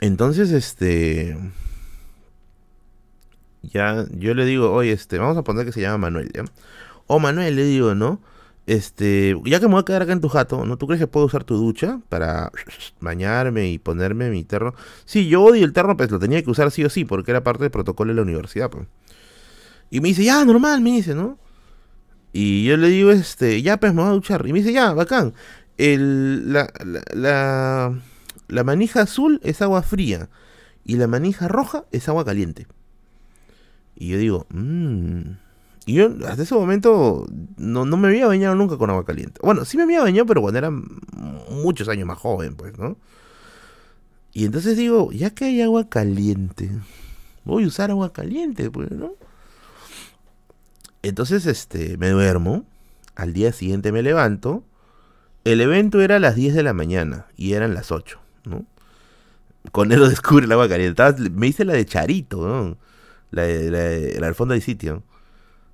Entonces, 0.00 0.50
este... 0.50 1.38
Ya, 3.72 4.06
yo 4.12 4.34
le 4.34 4.44
digo, 4.44 4.72
oye, 4.72 4.92
este, 4.92 5.18
vamos 5.18 5.36
a 5.36 5.42
poner 5.42 5.66
que 5.66 5.72
se 5.72 5.80
llama 5.80 5.98
Manuel, 5.98 6.30
¿ya? 6.32 6.44
O 7.06 7.18
Manuel, 7.18 7.56
le 7.56 7.64
digo, 7.64 7.94
¿no? 7.94 8.20
Este, 8.66 9.36
ya 9.44 9.60
que 9.60 9.66
me 9.66 9.74
voy 9.74 9.82
a 9.82 9.84
quedar 9.84 10.02
acá 10.02 10.12
en 10.12 10.20
tu 10.20 10.28
jato, 10.28 10.64
¿no? 10.64 10.76
¿Tú 10.76 10.86
crees 10.88 11.00
que 11.00 11.06
puedo 11.06 11.26
usar 11.26 11.44
tu 11.44 11.56
ducha 11.56 12.00
para 12.08 12.50
bañarme 13.00 13.70
y 13.70 13.78
ponerme 13.78 14.30
mi 14.30 14.44
terno? 14.44 14.74
Sí, 15.04 15.28
yo 15.28 15.42
odio 15.42 15.64
el 15.64 15.72
terno, 15.72 15.96
pues 15.96 16.10
lo 16.10 16.18
tenía 16.18 16.42
que 16.42 16.50
usar 16.50 16.70
sí 16.70 16.84
o 16.84 16.90
sí, 16.90 17.04
porque 17.04 17.30
era 17.30 17.42
parte 17.42 17.64
del 17.64 17.70
protocolo 17.70 18.10
de 18.10 18.16
la 18.16 18.22
universidad, 18.22 18.70
pues. 18.70 18.86
Y 19.90 20.00
me 20.00 20.08
dice, 20.08 20.24
ya, 20.24 20.44
normal, 20.44 20.80
me 20.80 20.90
dice, 20.90 21.14
¿no? 21.14 21.38
Y 22.32 22.64
yo 22.64 22.76
le 22.76 22.88
digo, 22.88 23.12
este, 23.12 23.62
ya, 23.62 23.78
pues 23.78 23.94
me 23.94 24.02
voy 24.02 24.10
a 24.10 24.14
duchar. 24.14 24.46
Y 24.46 24.52
me 24.52 24.58
dice, 24.58 24.72
ya, 24.72 24.92
bacán. 24.92 25.34
El, 25.78 26.52
la, 26.52 26.72
la, 27.14 27.94
la 28.48 28.64
manija 28.64 29.02
azul 29.02 29.40
es 29.42 29.62
agua 29.62 29.82
fría 29.82 30.28
y 30.84 30.96
la 30.96 31.06
manija 31.06 31.48
roja 31.48 31.84
es 31.92 32.08
agua 32.08 32.24
caliente. 32.24 32.66
Y 33.96 34.08
yo 34.08 34.18
digo, 34.18 34.46
mmm 34.50 35.46
y 35.86 35.94
yo 35.94 36.10
hasta 36.26 36.42
ese 36.42 36.54
momento 36.56 37.26
no, 37.56 37.84
me 37.84 38.08
había 38.08 38.26
bañado 38.26 38.56
nunca 38.56 38.76
con 38.76 38.90
agua 38.90 39.04
caliente. 39.04 39.40
Bueno, 39.42 39.64
sí 39.64 39.76
me 39.76 39.84
había 39.84 40.02
bañado, 40.02 40.26
pero 40.26 40.40
cuando 40.40 40.58
era 40.58 40.70
muchos 40.70 41.88
años 41.88 42.08
más 42.08 42.18
joven, 42.18 42.56
pues, 42.56 42.76
¿no? 42.76 42.96
Y 44.32 44.44
entonces 44.44 44.76
digo, 44.76 45.12
ya 45.12 45.30
que 45.30 45.44
hay 45.44 45.62
agua 45.62 45.88
caliente, 45.88 46.68
voy 47.44 47.62
a 47.62 47.66
usar 47.68 47.92
agua 47.92 48.12
caliente, 48.12 48.68
pues, 48.68 48.90
¿no? 48.90 49.12
Entonces, 51.02 51.46
este, 51.46 51.96
me 51.98 52.10
duermo. 52.10 52.66
Al 53.14 53.32
día 53.32 53.52
siguiente 53.52 53.92
me 53.92 54.02
levanto. 54.02 54.64
El 55.44 55.60
evento 55.60 56.00
era 56.00 56.16
a 56.16 56.18
las 56.18 56.34
10 56.34 56.54
de 56.56 56.64
la 56.64 56.72
mañana 56.72 57.26
y 57.36 57.52
eran 57.52 57.74
las 57.74 57.92
8, 57.92 58.18
¿no? 58.44 58.66
Con 59.70 59.92
él 59.92 60.00
descubre 60.08 60.46
el 60.46 60.52
agua 60.52 60.68
caliente. 60.68 61.00
me 61.30 61.46
hice 61.46 61.64
la 61.64 61.74
de 61.74 61.86
Charito, 61.86 62.48
¿no? 62.48 62.76
La 63.30 63.46
la, 63.46 63.78
la 64.20 64.26
del 64.26 64.34
fondo 64.34 64.52
del 64.54 64.62
sitio. 64.62 65.02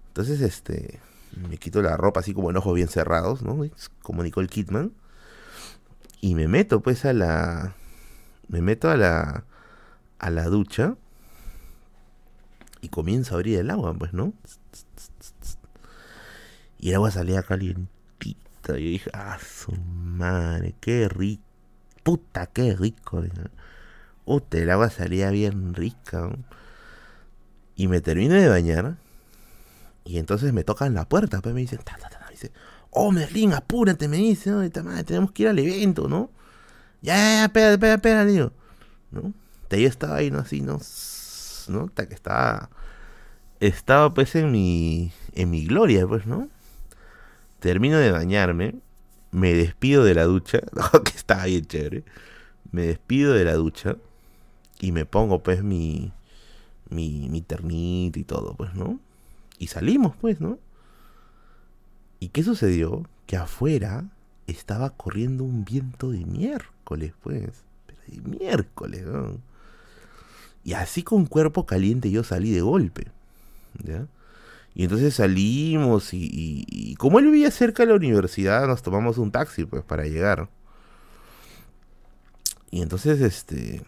Entonces, 0.09 0.41
este, 0.41 1.01
me 1.49 1.57
quito 1.57 1.81
la 1.83 1.97
ropa 1.97 2.21
así 2.21 2.35
como 2.35 2.51
en 2.51 2.57
ojos 2.57 2.75
bien 2.75 2.89
cerrados, 2.89 3.43
¿no? 3.43 3.65
Como 4.03 4.23
Nicole 4.23 4.49
Kidman. 4.49 4.93
Y 6.21 6.35
me 6.35 6.49
meto 6.49 6.81
pues 6.81 7.05
a 7.05 7.13
la... 7.13 7.75
Me 8.49 8.61
meto 8.61 8.91
a 8.91 8.97
la... 8.97 9.45
A 10.19 10.31
la 10.31 10.45
ducha. 10.45 10.97
Y 12.81 12.89
comienzo 12.89 13.35
a 13.35 13.39
abrir 13.39 13.59
el 13.59 13.71
agua, 13.71 13.95
pues, 13.95 14.13
¿no? 14.13 14.35
Y 16.79 16.91
el 16.91 16.97
agua 16.97 17.11
salía 17.11 17.43
calientita. 17.43 18.79
Y 18.79 18.91
dije, 18.91 19.11
ah, 19.15 19.39
su 19.41 19.73
madre, 19.73 20.75
qué 20.81 21.09
rico. 21.09 21.43
Puta, 22.03 22.47
qué 22.47 22.77
rico. 22.77 23.25
Puta, 24.25 24.59
el 24.59 24.71
agua 24.71 24.91
salía 24.91 25.31
bien 25.31 25.75
rica. 25.75 26.31
Y 27.83 27.89
me 27.89 28.01
termino 28.01 28.37
de 28.37 28.49
bañar. 28.49 28.95
Y 30.05 30.19
entonces 30.19 30.53
me 30.53 30.63
tocan 30.63 30.95
la 30.95 31.09
puerta, 31.09 31.41
pues 31.41 31.53
me 31.53 31.63
dicen, 31.63 31.81
ta, 31.83 31.99
dice, 32.31 32.53
oh 32.91 33.11
Merlín, 33.11 33.55
apúrate, 33.55 34.07
me 34.07 34.19
dice, 34.19 34.51
¿no? 34.51 34.59
Madre, 34.85 35.03
tenemos 35.03 35.33
que 35.33 35.43
ir 35.43 35.49
al 35.49 35.59
evento, 35.59 36.07
¿no? 36.07 36.31
Ya, 37.01 37.17
ya, 37.17 37.23
ya, 37.23 37.45
espera, 37.47 37.73
espera, 37.73 37.95
espera, 37.95 38.25
digo, 38.25 38.53
¿no? 39.11 39.33
Te 39.67 39.85
estaba 39.85 40.15
ahí, 40.15 40.31
¿no? 40.31 40.39
Así, 40.39 40.61
¿no? 40.61 40.81
¿No? 41.67 41.87
Hasta 41.87 42.09
que 42.09 42.15
estaba, 42.15 42.71
pues 44.15 44.37
en 44.37 44.53
mi, 44.53 45.13
en 45.35 45.51
mi 45.51 45.67
gloria, 45.67 46.07
pues, 46.07 46.25
¿no? 46.25 46.49
Termino 47.59 47.99
de 47.99 48.13
bañarme 48.13 48.77
me 49.33 49.55
despido 49.55 50.05
de 50.05 50.15
la 50.15 50.23
ducha, 50.23 50.61
que 51.05 51.17
estaba 51.17 51.47
bien 51.47 51.65
chévere. 51.65 52.05
Me 52.71 52.87
despido 52.87 53.35
de 53.35 53.45
la 53.45 53.55
ducha 53.55 53.97
y 54.79 54.93
me 54.93 55.05
pongo 55.05 55.43
pues 55.43 55.65
mi, 55.65 56.13
mi, 56.93 57.29
mi 57.29 57.43
ternito 57.43 58.19
y 58.19 58.25
todo, 58.25 58.55
pues, 58.55 58.75
¿no? 58.75 59.01
Y 59.59 59.69
salimos, 59.69 60.17
pues, 60.17 60.41
¿no? 60.41 60.59
¿Y 62.21 62.29
qué 62.29 62.43
sucedió? 62.43 63.05
Que 63.27 63.37
afuera 63.37 64.05
estaba 64.47 64.91
corriendo 64.91 65.45
un 65.45 65.65
viento 65.65 66.11
de 66.11 66.25
miércoles, 66.25 67.15
pues. 67.23 67.65
Pero 67.87 68.01
de 68.07 68.39
miércoles, 68.39 69.05
¿no? 69.07 69.39
Y 70.65 70.75
así 70.75 71.03
con 71.03 71.27
cuerpo 71.27 71.67
caliente 71.67 72.11
yo 72.11 72.23
salí 72.23 72.51
de 72.51 72.61
golpe. 72.61 73.09
¿Ya? 73.83 74.07
Y 74.75 74.85
entonces 74.85 75.15
salimos 75.15 76.15
y, 76.15 76.65
y, 76.67 76.95
como 76.95 77.19
él 77.19 77.27
vivía 77.27 77.51
cerca 77.51 77.83
de 77.83 77.91
la 77.91 77.97
universidad, 77.97 78.67
nos 78.67 78.83
tomamos 78.83 79.19
un 79.19 79.31
taxi 79.31 79.65
pues 79.65 79.83
para 79.83 80.05
llegar. 80.05 80.49
Y 82.71 82.81
entonces 82.81 83.21
este 83.21 83.83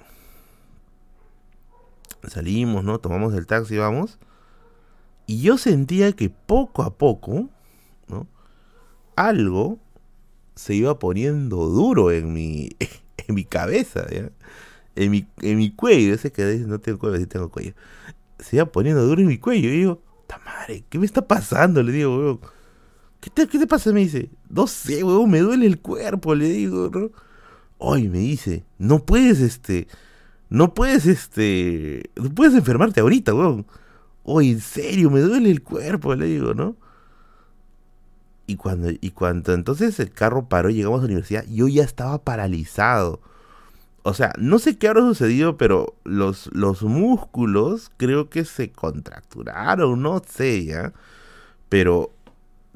salimos, 2.29 2.85
¿no? 2.85 2.99
Tomamos 2.99 3.35
el 3.35 3.47
taxi, 3.47 3.77
vamos. 3.77 4.19
Y 5.27 5.41
yo 5.43 5.59
sentía 5.59 6.13
que 6.13 6.31
poco 6.31 6.83
a 6.83 6.97
poco, 6.97 7.49
¿no? 8.09 8.27
Algo 9.17 9.79
se 10.55 10.75
iba 10.75 10.99
poniendo 10.99 11.69
duro 11.69 12.11
en 12.11 12.33
mi, 12.33 12.71
en 13.29 13.35
mi 13.35 13.45
cabeza, 13.45 14.07
¿ya? 14.11 14.31
En 14.97 15.11
mi, 15.11 15.27
en 15.43 15.59
mi 15.59 15.71
cuello. 15.71 16.15
Ese 16.15 16.31
que 16.33 16.45
dice, 16.47 16.67
no 16.67 16.79
tengo 16.79 16.99
cuello, 16.99 17.17
sí 17.19 17.27
tengo 17.27 17.51
cuello. 17.51 17.75
Se 18.39 18.57
iba 18.57 18.67
poniendo 18.67 19.05
duro 19.07 19.21
en 19.21 19.29
mi 19.29 19.39
cuello. 19.39 19.69
Y 19.69 19.79
digo, 19.79 20.03
madre! 20.45 20.85
¿Qué 20.89 20.99
me 20.99 21.07
está 21.07 21.27
pasando? 21.27 21.83
Le 21.83 21.93
digo, 21.93 22.17
weón. 22.17 22.41
¿Qué 23.21 23.31
te, 23.31 23.47
¿Qué 23.49 23.59
te 23.59 23.67
pasa? 23.67 23.93
Me 23.93 24.01
dice. 24.01 24.31
No 24.49 24.67
sé, 24.67 25.03
weón, 25.03 25.31
me 25.31 25.41
duele 25.41 25.67
el 25.67 25.81
cuerpo, 25.81 26.35
le 26.35 26.49
digo, 26.49 26.91
¿no? 26.93 27.11
Hoy 27.79 28.09
me 28.09 28.19
dice, 28.19 28.65
no 28.79 29.05
puedes, 29.05 29.41
este. 29.41 29.89
No 30.51 30.75
puedes, 30.75 31.07
este. 31.07 32.11
No 32.17 32.31
puedes 32.31 32.55
enfermarte 32.55 33.01
ahorita, 33.01 33.35
weón. 33.35 33.67
Oye, 34.25 34.53
en 34.53 34.61
serio, 34.61 35.11
me 35.11 35.21
duele 35.21 35.51
el 35.51 35.63
cuerpo, 35.63 36.15
le 36.15 36.27
digo, 36.27 36.55
¿no? 36.55 36.77
Y 38.47 38.57
cuando, 38.57 38.91
y 38.91 39.11
cuando 39.11 39.55
entonces 39.55 39.99
el 40.01 40.11
carro 40.11 40.49
paró 40.49 40.71
y 40.71 40.75
llegamos 40.75 40.99
a 40.99 41.03
la 41.03 41.07
universidad, 41.07 41.45
yo 41.49 41.69
ya 41.69 41.83
estaba 41.83 42.23
paralizado 42.23 43.21
o 44.07 44.13
sea, 44.13 44.35
no 44.39 44.59
sé 44.59 44.77
qué 44.77 44.89
habrá 44.89 45.01
sucedido, 45.01 45.57
pero 45.57 45.95
los, 46.05 46.51
los 46.53 46.83
músculos 46.83 47.91
creo 47.97 48.29
que 48.29 48.45
se 48.45 48.71
contracturaron, 48.71 50.03
no 50.03 50.21
sé 50.29 50.67
ya. 50.67 50.93
Pero 51.71 52.13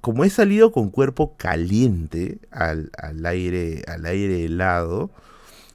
como 0.00 0.24
he 0.24 0.30
salido 0.30 0.72
con 0.72 0.88
cuerpo 0.90 1.36
caliente 1.36 2.38
al, 2.50 2.90
aire, 3.26 3.84
al 3.88 4.06
aire 4.06 4.46
helado, 4.46 5.10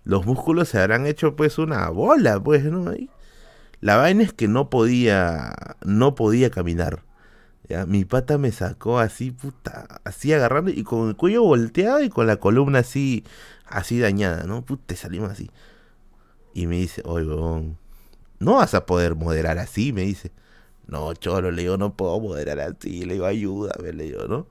los 0.03 0.25
músculos 0.25 0.69
se 0.69 0.79
habrán 0.79 1.05
hecho 1.07 1.35
pues 1.35 1.57
una 1.57 1.89
bola, 1.89 2.41
pues, 2.41 2.63
¿no? 2.65 2.91
La 3.81 3.97
vaina 3.97 4.23
es 4.23 4.33
que 4.33 4.47
no 4.47 4.69
podía, 4.69 5.53
no 5.83 6.15
podía 6.15 6.49
caminar. 6.49 7.03
Mi 7.87 8.05
pata 8.05 8.37
me 8.37 8.51
sacó 8.51 8.99
así, 8.99 9.31
puta, 9.31 10.01
así 10.03 10.31
agarrando 10.33 10.69
y 10.69 10.83
con 10.83 11.09
el 11.09 11.15
cuello 11.15 11.43
volteado 11.43 12.03
y 12.03 12.09
con 12.09 12.27
la 12.27 12.35
columna 12.37 12.79
así 12.79 13.23
así 13.73 13.99
dañada, 13.99 14.43
¿no? 14.43 14.63
te 14.85 14.95
salimos 14.95 15.31
así. 15.31 15.49
Y 16.53 16.67
me 16.67 16.77
dice, 16.77 17.01
oye, 17.05 17.25
no 18.39 18.55
vas 18.55 18.73
a 18.73 18.85
poder 18.85 19.15
moderar 19.15 19.57
así, 19.57 19.91
me 19.91 20.01
dice. 20.01 20.31
No, 20.87 21.13
cholo, 21.13 21.51
le 21.51 21.63
digo, 21.63 21.77
no 21.77 21.95
puedo 21.95 22.19
moderar 22.19 22.59
así, 22.59 23.05
le 23.05 23.13
digo, 23.15 23.25
ayúdame, 23.25 23.93
le 23.93 24.03
digo, 24.03 24.27
¿no? 24.27 24.47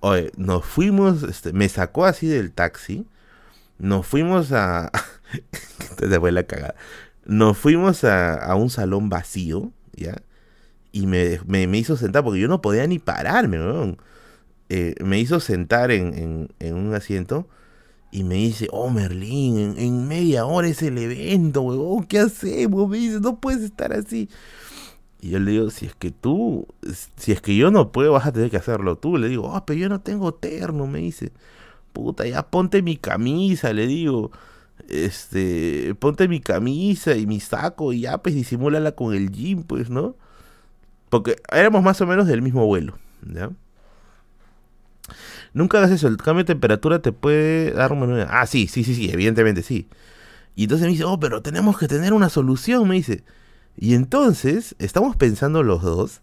Oye, 0.00 0.30
nos 0.36 0.64
fuimos, 0.64 1.22
este, 1.24 1.52
me 1.52 1.68
sacó 1.68 2.06
así 2.06 2.26
del 2.26 2.52
taxi, 2.52 3.06
nos 3.78 4.06
fuimos 4.06 4.52
a... 4.52 4.90
Entonces 5.90 6.18
fue 6.18 6.32
la 6.32 6.44
cagada. 6.44 6.74
Nos 7.24 7.58
fuimos 7.58 8.04
a, 8.04 8.54
un 8.54 8.70
salón 8.70 9.08
vacío, 9.08 9.72
¿ya? 9.94 10.22
Y 10.92 11.06
me, 11.06 11.40
me, 11.46 11.78
hizo 11.78 11.96
sentar, 11.96 12.24
porque 12.24 12.40
yo 12.40 12.48
no 12.48 12.62
podía 12.62 12.86
ni 12.86 12.98
pararme, 12.98 13.58
¿no? 13.58 13.96
Eh, 14.68 14.94
me 15.04 15.18
hizo 15.18 15.40
sentar 15.40 15.90
en, 15.90 16.48
en, 16.58 16.74
un 16.74 16.94
asiento 16.94 17.48
y 18.10 18.24
me 18.24 18.36
dice, 18.36 18.68
oh 18.72 18.90
Merlín, 18.90 19.74
en, 19.78 20.08
media 20.08 20.46
hora 20.46 20.68
es 20.68 20.82
el 20.82 20.98
evento, 20.98 21.62
huevón, 21.62 22.04
¿qué 22.04 22.20
hacemos? 22.20 22.88
Me 22.88 22.98
dice, 22.98 23.20
no 23.20 23.40
puedes 23.40 23.62
estar 23.62 23.92
así. 23.92 24.28
Y 25.20 25.30
yo 25.30 25.38
le 25.38 25.52
digo, 25.52 25.70
si 25.70 25.86
es 25.86 25.94
que 25.94 26.10
tú, 26.10 26.66
si 27.16 27.32
es 27.32 27.40
que 27.40 27.56
yo 27.56 27.70
no 27.70 27.92
puedo, 27.92 28.12
vas 28.12 28.26
a 28.26 28.32
tener 28.32 28.50
que 28.50 28.56
hacerlo 28.56 28.96
tú. 28.96 29.16
Le 29.18 29.28
digo, 29.28 29.54
ah, 29.54 29.66
pero 29.66 29.78
yo 29.78 29.88
no 29.88 30.00
tengo 30.00 30.34
terno, 30.34 30.86
me 30.86 31.00
dice. 31.00 31.32
Puta, 31.96 32.26
ya 32.26 32.42
ponte 32.42 32.82
mi 32.82 32.98
camisa, 32.98 33.72
le 33.72 33.86
digo. 33.86 34.30
Este, 34.86 35.94
ponte 35.98 36.28
mi 36.28 36.40
camisa 36.40 37.16
y 37.16 37.26
mi 37.26 37.40
saco 37.40 37.94
y 37.94 38.02
ya, 38.02 38.18
pues 38.18 38.34
disimúlala 38.34 38.92
con 38.92 39.14
el 39.14 39.32
jean, 39.32 39.62
pues, 39.62 39.88
¿no? 39.88 40.14
Porque 41.08 41.36
éramos 41.50 41.82
más 41.82 41.98
o 42.02 42.06
menos 42.06 42.26
del 42.26 42.42
mismo 42.42 42.66
vuelo, 42.66 42.98
¿ya? 43.32 43.50
Nunca 45.54 45.78
hagas 45.78 45.90
eso, 45.92 46.06
el 46.06 46.18
cambio 46.18 46.44
de 46.44 46.48
temperatura 46.52 47.00
te 47.00 47.12
puede 47.12 47.70
dar 47.72 47.92
un... 47.92 48.26
Ah, 48.28 48.44
sí, 48.46 48.66
sí, 48.66 48.84
sí, 48.84 48.94
sí, 48.94 49.08
evidentemente 49.10 49.62
sí. 49.62 49.88
Y 50.54 50.64
entonces 50.64 50.84
me 50.84 50.92
dice, 50.92 51.04
oh, 51.04 51.18
pero 51.18 51.40
tenemos 51.40 51.78
que 51.78 51.88
tener 51.88 52.12
una 52.12 52.28
solución, 52.28 52.86
me 52.86 52.96
dice. 52.96 53.24
Y 53.74 53.94
entonces 53.94 54.76
estamos 54.78 55.16
pensando 55.16 55.62
los 55.62 55.80
dos 55.82 56.20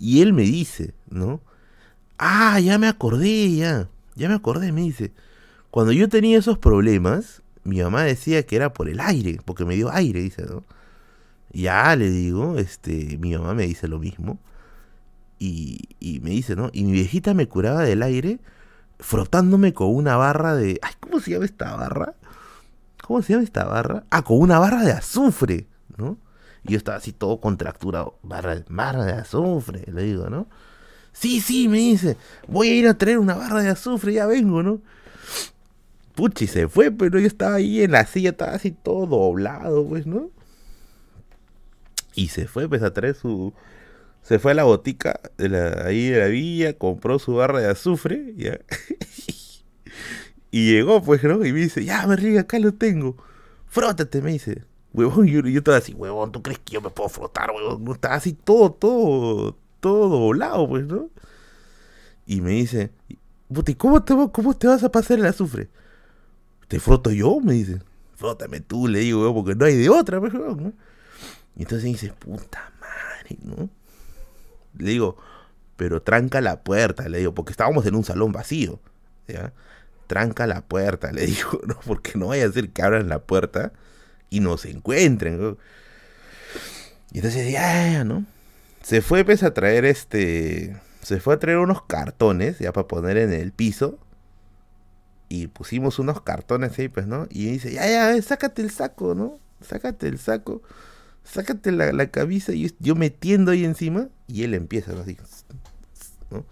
y 0.00 0.22
él 0.22 0.32
me 0.32 0.42
dice, 0.42 0.94
¿no? 1.08 1.40
Ah, 2.18 2.58
ya 2.58 2.76
me 2.78 2.88
acordé, 2.88 3.54
ya. 3.54 3.88
Ya 4.16 4.28
me 4.28 4.34
acordé, 4.34 4.72
me 4.72 4.80
dice. 4.82 5.12
Cuando 5.70 5.92
yo 5.92 6.08
tenía 6.08 6.38
esos 6.38 6.58
problemas, 6.58 7.42
mi 7.64 7.82
mamá 7.82 8.02
decía 8.02 8.44
que 8.44 8.56
era 8.56 8.72
por 8.72 8.88
el 8.88 9.00
aire, 9.00 9.40
porque 9.44 9.64
me 9.64 9.76
dio 9.76 9.92
aire, 9.92 10.20
dice, 10.20 10.44
¿no? 10.46 10.64
Ya 11.52 11.94
le 11.96 12.10
digo, 12.10 12.58
este, 12.58 13.18
mi 13.18 13.36
mamá 13.36 13.54
me 13.54 13.66
dice 13.66 13.88
lo 13.88 13.98
mismo. 13.98 14.38
Y, 15.38 15.80
y 16.00 16.20
me 16.20 16.30
dice, 16.30 16.56
¿no? 16.56 16.70
Y 16.72 16.84
mi 16.84 16.92
viejita 16.92 17.34
me 17.34 17.46
curaba 17.46 17.82
del 17.82 18.02
aire 18.02 18.40
frotándome 18.98 19.74
con 19.74 19.94
una 19.94 20.16
barra 20.16 20.54
de... 20.54 20.78
Ay, 20.82 20.94
¿cómo 21.00 21.20
se 21.20 21.32
llama 21.32 21.44
esta 21.44 21.76
barra? 21.76 22.14
¿Cómo 23.02 23.22
se 23.22 23.34
llama 23.34 23.44
esta 23.44 23.64
barra? 23.64 24.04
Ah, 24.10 24.22
con 24.22 24.40
una 24.40 24.58
barra 24.58 24.82
de 24.82 24.92
azufre, 24.92 25.68
¿no? 25.96 26.18
Y 26.64 26.72
yo 26.72 26.78
estaba 26.78 26.98
así 26.98 27.12
todo 27.12 27.40
contracturado. 27.40 28.18
Barra, 28.22 28.64
barra 28.68 29.04
de 29.04 29.12
azufre, 29.12 29.84
le 29.92 30.02
digo, 30.02 30.30
¿no? 30.30 30.48
Sí, 31.18 31.40
sí, 31.40 31.66
me 31.68 31.78
dice. 31.78 32.16
Voy 32.46 32.68
a 32.68 32.74
ir 32.74 32.88
a 32.88 32.98
traer 32.98 33.18
una 33.18 33.34
barra 33.34 33.62
de 33.62 33.70
azufre, 33.70 34.12
ya 34.12 34.26
vengo, 34.26 34.62
¿no? 34.62 34.82
Puchi, 36.14 36.46
se 36.46 36.68
fue, 36.68 36.90
pero 36.90 37.18
yo 37.18 37.26
estaba 37.26 37.56
ahí 37.56 37.82
en 37.82 37.92
la 37.92 38.06
silla, 38.06 38.30
estaba 38.30 38.52
así 38.52 38.70
todo 38.70 39.06
doblado, 39.06 39.86
pues, 39.86 40.06
¿no? 40.06 40.30
Y 42.14 42.28
se 42.28 42.46
fue, 42.46 42.68
pues, 42.68 42.82
a 42.82 42.92
traer 42.92 43.14
su, 43.14 43.54
se 44.22 44.38
fue 44.38 44.52
a 44.52 44.54
la 44.54 44.64
botica 44.64 45.20
de 45.38 45.48
la, 45.48 45.86
ahí 45.86 46.08
de 46.08 46.20
la 46.20 46.26
villa, 46.26 46.72
compró 46.74 47.18
su 47.18 47.34
barra 47.34 47.60
de 47.60 47.70
azufre, 47.70 48.34
¿ya? 48.36 48.58
y 50.50 50.72
llegó, 50.72 51.02
pues, 51.02 51.22
¿no? 51.24 51.44
Y 51.46 51.52
me 51.52 51.60
dice, 51.60 51.84
ya, 51.84 52.06
me 52.06 52.16
ríe, 52.16 52.38
acá 52.38 52.58
lo 52.58 52.74
tengo. 52.74 53.16
Frótate, 53.66 54.20
me 54.20 54.32
dice. 54.32 54.64
Huevón, 54.92 55.26
yo, 55.26 55.40
yo 55.40 55.58
estaba 55.58 55.78
así, 55.78 55.94
huevón, 55.94 56.32
¿tú 56.32 56.42
crees 56.42 56.58
que 56.58 56.74
yo 56.74 56.82
me 56.82 56.90
puedo 56.90 57.08
frotar, 57.08 57.50
huevón? 57.50 57.90
Estaba 57.92 58.14
así 58.14 58.32
todo, 58.32 58.72
todo, 58.72 59.56
todo 59.80 60.08
doblado, 60.08 60.68
pues, 60.68 60.86
¿no? 60.86 61.10
Y 62.26 62.40
me 62.40 62.52
dice, 62.52 62.90
¿y 63.08 63.74
cómo 63.74 64.02
te, 64.02 64.14
cómo 64.32 64.56
te 64.56 64.66
vas 64.66 64.82
a 64.82 64.90
pasar 64.90 65.18
el 65.18 65.26
azufre? 65.26 65.68
¿Te 66.68 66.80
froto 66.80 67.10
yo? 67.10 67.40
Me 67.40 67.54
dice. 67.54 67.80
Frótame 68.16 68.60
tú, 68.60 68.88
le 68.88 69.00
digo, 69.00 69.32
porque 69.34 69.54
no 69.54 69.66
hay 69.66 69.76
de 69.76 69.88
otra, 69.88 70.20
pues, 70.20 70.32
¿no? 70.32 70.72
Y 71.56 71.62
entonces 71.62 71.84
dice, 71.84 72.12
puta 72.12 72.72
madre, 72.80 73.38
¿no? 73.42 73.68
Le 74.78 74.90
digo, 74.90 75.16
pero 75.76 76.02
tranca 76.02 76.40
la 76.40 76.62
puerta, 76.62 77.08
le 77.08 77.18
digo, 77.18 77.34
porque 77.34 77.52
estábamos 77.52 77.86
en 77.86 77.94
un 77.94 78.04
salón 78.04 78.32
vacío. 78.32 78.80
Tranca 80.06 80.46
la 80.46 80.62
puerta, 80.62 81.12
le 81.12 81.26
digo, 81.26 81.60
¿no? 81.66 81.78
Porque 81.86 82.12
no 82.16 82.28
vaya 82.28 82.46
a 82.46 82.52
ser 82.52 82.70
que 82.70 82.82
abran 82.82 83.08
la 83.08 83.20
puerta 83.20 83.72
y 84.30 84.40
nos 84.40 84.64
encuentren. 84.64 85.56
Y 87.12 87.18
entonces, 87.18 87.52
ya, 87.52 88.04
¿no? 88.04 88.24
Se 88.86 89.02
fue 89.02 89.24
pues 89.24 89.42
a 89.42 89.52
traer 89.52 89.84
este. 89.84 90.80
Se 91.02 91.18
fue 91.18 91.34
a 91.34 91.38
traer 91.40 91.58
unos 91.58 91.82
cartones, 91.82 92.60
ya 92.60 92.72
para 92.72 92.86
poner 92.86 93.16
en 93.16 93.32
el 93.32 93.50
piso. 93.50 93.98
Y 95.28 95.48
pusimos 95.48 95.98
unos 95.98 96.20
cartones 96.20 96.78
ahí, 96.78 96.86
pues, 96.86 97.08
¿no? 97.08 97.26
Y 97.28 97.46
dice, 97.46 97.72
ya, 97.72 97.84
ya, 97.88 98.22
sácate 98.22 98.62
el 98.62 98.70
saco, 98.70 99.16
¿no? 99.16 99.40
Sácate 99.60 100.06
el 100.06 100.20
saco 100.20 100.62
sácate 101.24 101.72
la, 101.72 102.06
cabeza 102.12 102.52
y 102.52 102.72
yo 102.78 102.94
metiendo 102.94 103.50
ahí 103.50 103.64
encima 103.64 104.06
y 104.28 104.44
él 104.44 104.54
empieza 104.54 104.92
así. 104.92 105.18
¿no? 106.30 106.44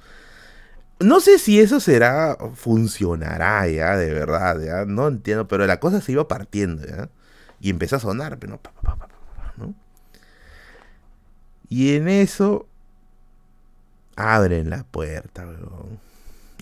no 0.99 1.21
sé 1.21 1.39
si 1.39 1.61
eso 1.61 1.79
será, 1.79 2.37
funcionará 2.55 3.69
ya, 3.69 3.97
de 3.97 4.13
verdad, 4.13 4.87
no 4.87 5.07
entiendo, 5.07 5.47
pero 5.47 5.69
la 5.69 5.79
cosa 5.79 6.01
se 6.01 6.11
iba 6.11 6.27
partiendo, 6.27 6.85
ya, 6.85 7.09
y 7.61 7.71
empezó 7.71 7.95
a 7.95 8.01
sonar, 8.01 8.41
pero 8.41 8.55
no, 8.55 8.61
Y 11.69 11.95
en 11.97 12.09
eso 12.09 12.67
abren 14.17 14.71
la 14.71 14.85
puerta, 14.85 15.47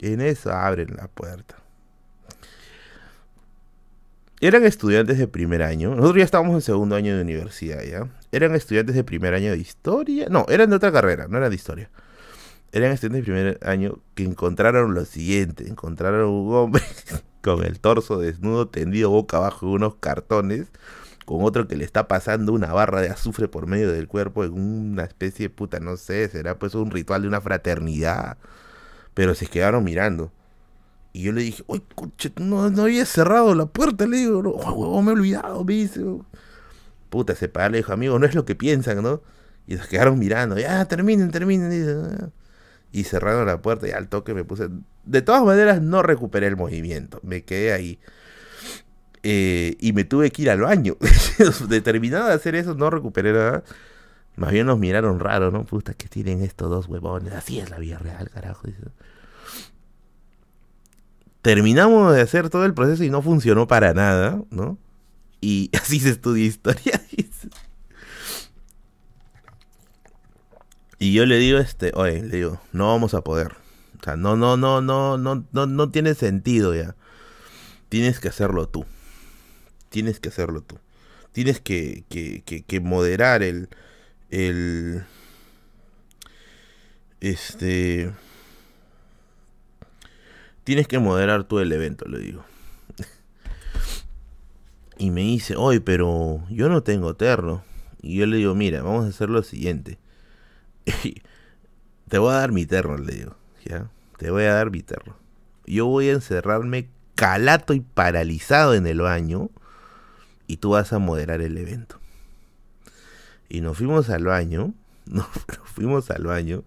En 0.01 0.21
eso 0.21 0.53
abren 0.53 0.97
la 0.97 1.09
puerta. 1.09 1.57
Eran 4.41 4.65
estudiantes 4.65 5.19
de 5.19 5.29
primer 5.29 5.63
año. 5.63 5.91
Nosotros 5.91 6.17
ya 6.17 6.25
estábamos 6.25 6.55
en 6.55 6.63
segundo 6.63 6.97
año 6.97 7.15
de 7.15 7.23
universidad, 7.23 7.81
¿ya? 7.85 8.09
Eran 8.33 8.57
estudiantes 8.57 8.97
de 8.97 9.05
primer 9.05 9.35
año 9.35 9.53
de 9.53 9.59
historia. 9.59 10.27
No, 10.29 10.47
eran 10.49 10.69
de 10.69 10.77
otra 10.77 10.91
carrera, 10.91 11.29
no 11.29 11.39
eran 11.39 11.51
de 11.51 11.55
historia. 11.55 11.91
Eran 12.73 12.91
estudiantes 12.91 13.21
de 13.21 13.33
primer 13.33 13.59
año 13.63 14.01
que 14.17 14.25
encontraron 14.25 14.95
lo 14.95 15.05
siguiente. 15.05 15.69
Encontraron 15.69 16.29
un 16.29 16.55
hombre 16.55 16.83
con 17.41 17.63
el 17.63 17.79
torso 17.79 18.19
desnudo 18.19 18.67
tendido 18.67 19.11
boca 19.11 19.37
abajo 19.37 19.67
en 19.67 19.75
unos 19.75 19.95
cartones. 19.97 20.67
Con 21.25 21.45
otro 21.45 21.69
que 21.69 21.77
le 21.77 21.85
está 21.85 22.09
pasando 22.09 22.53
una 22.53 22.73
barra 22.73 23.01
de 23.01 23.09
azufre 23.09 23.49
por 23.49 23.67
medio 23.67 23.93
del 23.93 24.09
cuerpo 24.09 24.45
en 24.45 24.53
una 24.53 25.05
especie 25.05 25.49
de 25.49 25.51
puta, 25.55 25.79
no 25.79 25.97
sé, 25.97 26.29
será 26.29 26.59
pues 26.59 26.75
un 26.75 26.91
ritual 26.91 27.23
de 27.23 27.29
una 27.29 27.41
fraternidad. 27.41 28.39
Pero 29.15 29.35
se 29.35 29.47
quedaron 29.47 29.85
mirando. 29.85 30.33
Y 31.13 31.23
yo 31.23 31.33
le 31.33 31.43
dije, 31.43 31.63
uy, 31.67 31.83
coche, 31.95 32.33
no, 32.41 32.63
había 32.65 33.05
cerrado 33.05 33.55
la 33.55 33.67
puerta, 33.67 34.07
le 34.07 34.17
digo, 34.17 34.43
no, 34.43 35.03
me 35.03 35.11
he 35.11 35.15
olvidado, 35.15 35.63
me 35.65 35.75
dice. 35.75 36.01
Puta, 37.11 37.35
se 37.35 37.49
paró, 37.49 37.73
le 37.73 37.79
dijo, 37.79 37.93
amigo, 37.93 38.19
no 38.19 38.27
es 38.27 38.35
lo 38.35 38.47
que 38.47 38.55
piensan, 38.55 39.03
¿no? 39.03 39.23
Y 39.67 39.77
se 39.77 39.87
quedaron 39.89 40.19
mirando, 40.19 40.59
ya, 40.59 40.85
terminen, 40.87 41.31
terminen. 41.31 42.19
Ah". 42.21 42.31
Y 42.93 43.05
cerraron 43.05 43.47
la 43.47 43.61
puerta 43.61 43.87
y 43.89 43.91
al 43.91 44.09
toque 44.09 44.35
me 44.35 44.45
puse... 44.45 44.69
De 45.05 45.23
todas 45.23 45.45
maneras, 45.45 45.83
no 45.83 46.03
recuperé 46.03 46.47
el 46.47 46.57
movimiento, 46.57 47.21
me 47.23 47.45
quedé 47.45 47.73
ahí. 47.73 47.99
Eh, 49.23 49.77
y 49.79 49.93
me 49.93 50.05
tuve 50.05 50.31
que 50.31 50.43
ir 50.43 50.51
al 50.51 50.61
baño. 50.61 50.97
Determinado 51.69 52.29
de 52.29 52.35
hacer 52.35 52.55
eso, 52.55 52.75
no 52.75 52.91
recuperé 52.91 53.33
nada. 53.33 53.63
Más 54.37 54.51
bien 54.51 54.67
nos 54.67 54.79
miraron 54.79 55.21
raro, 55.21 55.51
¿no? 55.51 55.65
Puta, 55.65 55.95
que 55.95 56.09
tienen 56.09 56.43
estos 56.43 56.71
dos 56.71 56.89
huevones. 56.89 57.33
Así 57.35 57.59
es 57.59 57.71
la 57.71 57.79
vida 57.79 57.99
real, 57.99 58.31
carajo. 58.31 58.67
Terminamos 61.43 62.15
de 62.15 62.23
hacer 62.23 62.51
todo 62.51 62.65
el 62.65 62.75
proceso 62.75 63.05
y 63.05 63.11
no 63.11 63.21
funcionó 63.23 63.67
para 63.67 63.93
nada, 63.95 64.41
¿no? 64.51 64.79
Y 65.41 65.71
así 65.81 66.01
se 66.01 66.11
estudia 66.11 66.47
historia. 66.47 67.01
y 70.99 71.13
yo 71.13 71.27
le 71.27 71.37
digo, 71.39 71.59
este, 71.59 71.93
oye, 71.95 72.23
le 72.23 72.37
digo, 72.37 72.61
no 72.73 72.87
vamos 72.89 73.15
a 73.15 73.23
poder. 73.23 73.57
O 74.01 74.05
sea, 74.05 74.17
no, 74.17 74.37
no, 74.37 74.57
no, 74.57 74.81
no, 74.81 75.19
no, 75.19 75.45
no, 75.53 75.67
no 75.67 75.91
tiene 75.91 76.15
sentido 76.15 76.75
ya. 76.75 76.97
Tienes 77.89 78.19
que 78.19 78.29
hacerlo 78.29 78.69
tú. 78.69 78.87
Tienes 79.93 80.19
que 80.19 80.31
hacerlo 80.31 80.63
tú. 80.63 80.79
Tienes 81.33 81.61
que, 81.61 82.05
que, 82.09 82.43
que, 82.43 82.81
moderar 82.81 83.43
el, 83.43 83.69
el, 84.31 85.05
este, 87.21 88.11
Tienes 90.65 90.89
que 90.89 90.99
moderar 90.99 91.45
tú 91.45 91.59
el 91.59 91.73
evento, 91.73 92.07
le 92.07 92.19
digo. 92.21 92.45
y 94.97 95.11
me 95.11 95.21
dice, 95.21 95.57
oye, 95.57 95.81
pero 95.81 96.43
yo 96.49 96.71
no 96.71 96.83
tengo 96.83 97.15
terno. 97.15 97.63
Y 98.01 98.17
yo 98.17 98.27
le 98.27 98.39
digo, 98.39 98.55
mira, 98.55 98.83
vamos 98.83 99.05
a 99.05 99.09
hacer 99.09 99.29
lo 99.29 99.43
siguiente. 99.43 99.99
te 102.09 102.19
voy 102.19 102.33
a 102.33 102.39
dar 102.39 102.53
mi 102.53 102.65
terno, 102.65 102.97
le 102.97 103.13
digo. 103.13 103.37
¿ya? 103.65 103.91
Te 104.17 104.31
voy 104.31 104.45
a 104.45 104.55
dar 104.55 104.71
mi 104.71 104.83
terno. 104.83 105.17
Yo 105.67 105.87
voy 105.87 106.09
a 106.09 106.13
encerrarme 106.13 106.89
calato 107.15 107.75
y 107.75 107.81
paralizado 107.81 108.75
en 108.75 108.87
el 108.87 109.01
baño. 109.01 109.51
Y 110.53 110.59
tú 110.59 110.73
vas 110.73 110.93
a 110.93 110.99
moderar 110.99 111.41
el 111.41 111.57
evento. 111.57 111.99
Y 113.49 113.63
nos 113.63 113.79
fuimos 113.79 114.11
al 114.11 114.25
baño. 114.25 114.75
Nos, 115.07 115.27
fuimos 115.65 116.11
al 116.11 116.25
baño. 116.25 116.63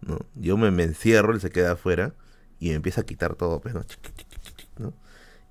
¿no? 0.00 0.18
Yo 0.34 0.56
me, 0.56 0.68
encierro, 0.82 1.34
él 1.34 1.40
se 1.42 1.50
queda 1.50 1.72
afuera 1.72 2.14
y 2.58 2.70
me 2.70 2.76
empieza 2.76 3.02
a 3.02 3.04
quitar 3.04 3.34
todo, 3.34 3.60
pues. 3.60 3.74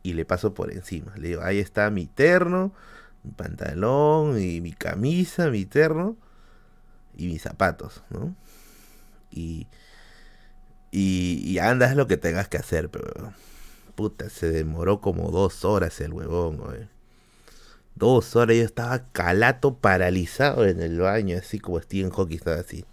Y 0.02 0.14
le 0.14 0.26
paso 0.26 0.56
por 0.56 0.72
encima. 0.72 1.14
Le 1.18 1.28
digo, 1.28 1.44
ahí 1.44 1.60
está 1.60 1.92
mi 1.92 2.08
terno, 2.08 2.74
mi 3.22 3.30
pantalón, 3.34 4.42
y 4.42 4.60
mi 4.60 4.74
camisa, 4.74 5.52
mi 5.52 5.68
terno 5.68 6.18
y 7.16 7.28
mis 7.28 7.44
zapatos, 7.44 8.02
¿no? 8.10 8.36
Y, 9.30 9.68
y, 10.90 11.44
y 11.46 11.60
andas 11.60 11.96
lo 11.96 12.08
que 12.08 12.18
tengas 12.18 12.48
que 12.48 12.58
hacer, 12.58 12.90
pero 12.90 13.34
puta, 13.94 14.32
se 14.32 14.50
demoró 14.50 15.00
como 15.00 15.30
dos 15.30 15.64
horas 15.64 16.02
el 16.02 16.12
huevón, 16.12 16.58
güey. 16.58 16.97
Dos 17.98 18.36
horas 18.36 18.58
yo 18.58 18.64
estaba 18.64 19.12
calato 19.12 19.76
paralizado 19.76 20.66
en 20.66 20.82
el 20.82 21.00
baño, 21.00 21.38
así 21.38 21.60
como 21.60 21.80
Steven 21.82 22.12
Hockey 22.12 22.38
estaba 22.38 22.60
así. 22.60 22.86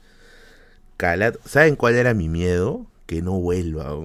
Calato. 0.97 1.41
¿Saben 1.45 1.77
cuál 1.77 1.95
era 1.95 2.15
mi 2.15 2.29
miedo? 2.29 2.87
que 3.07 3.23
no 3.23 3.33
vuelva. 3.41 3.97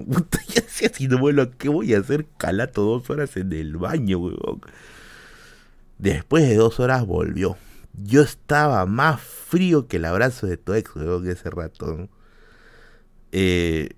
ya 0.48 0.62
sé 0.68 0.90
si 0.94 1.08
no 1.08 1.18
vuelva, 1.18 1.52
¿qué 1.52 1.70
voy 1.70 1.94
a 1.94 2.00
hacer 2.00 2.26
calato 2.38 2.84
dos 2.84 3.10
horas 3.10 3.36
en 3.38 3.52
el 3.54 3.78
baño, 3.78 4.20
weón? 4.20 4.62
Después 5.98 6.48
de 6.48 6.56
dos 6.56 6.80
horas 6.80 7.06
volvió. 7.06 7.58
Yo 7.94 8.22
estaba 8.22 8.86
más 8.86 9.22
frío 9.22 9.88
que 9.88 9.98
el 9.98 10.06
abrazo 10.06 10.48
de 10.48 10.58
tu 10.58 10.74
ex, 10.74 10.96
weón, 10.96 11.30
ese 11.30 11.50
ratón. 11.50 12.10
Eh, 13.32 13.90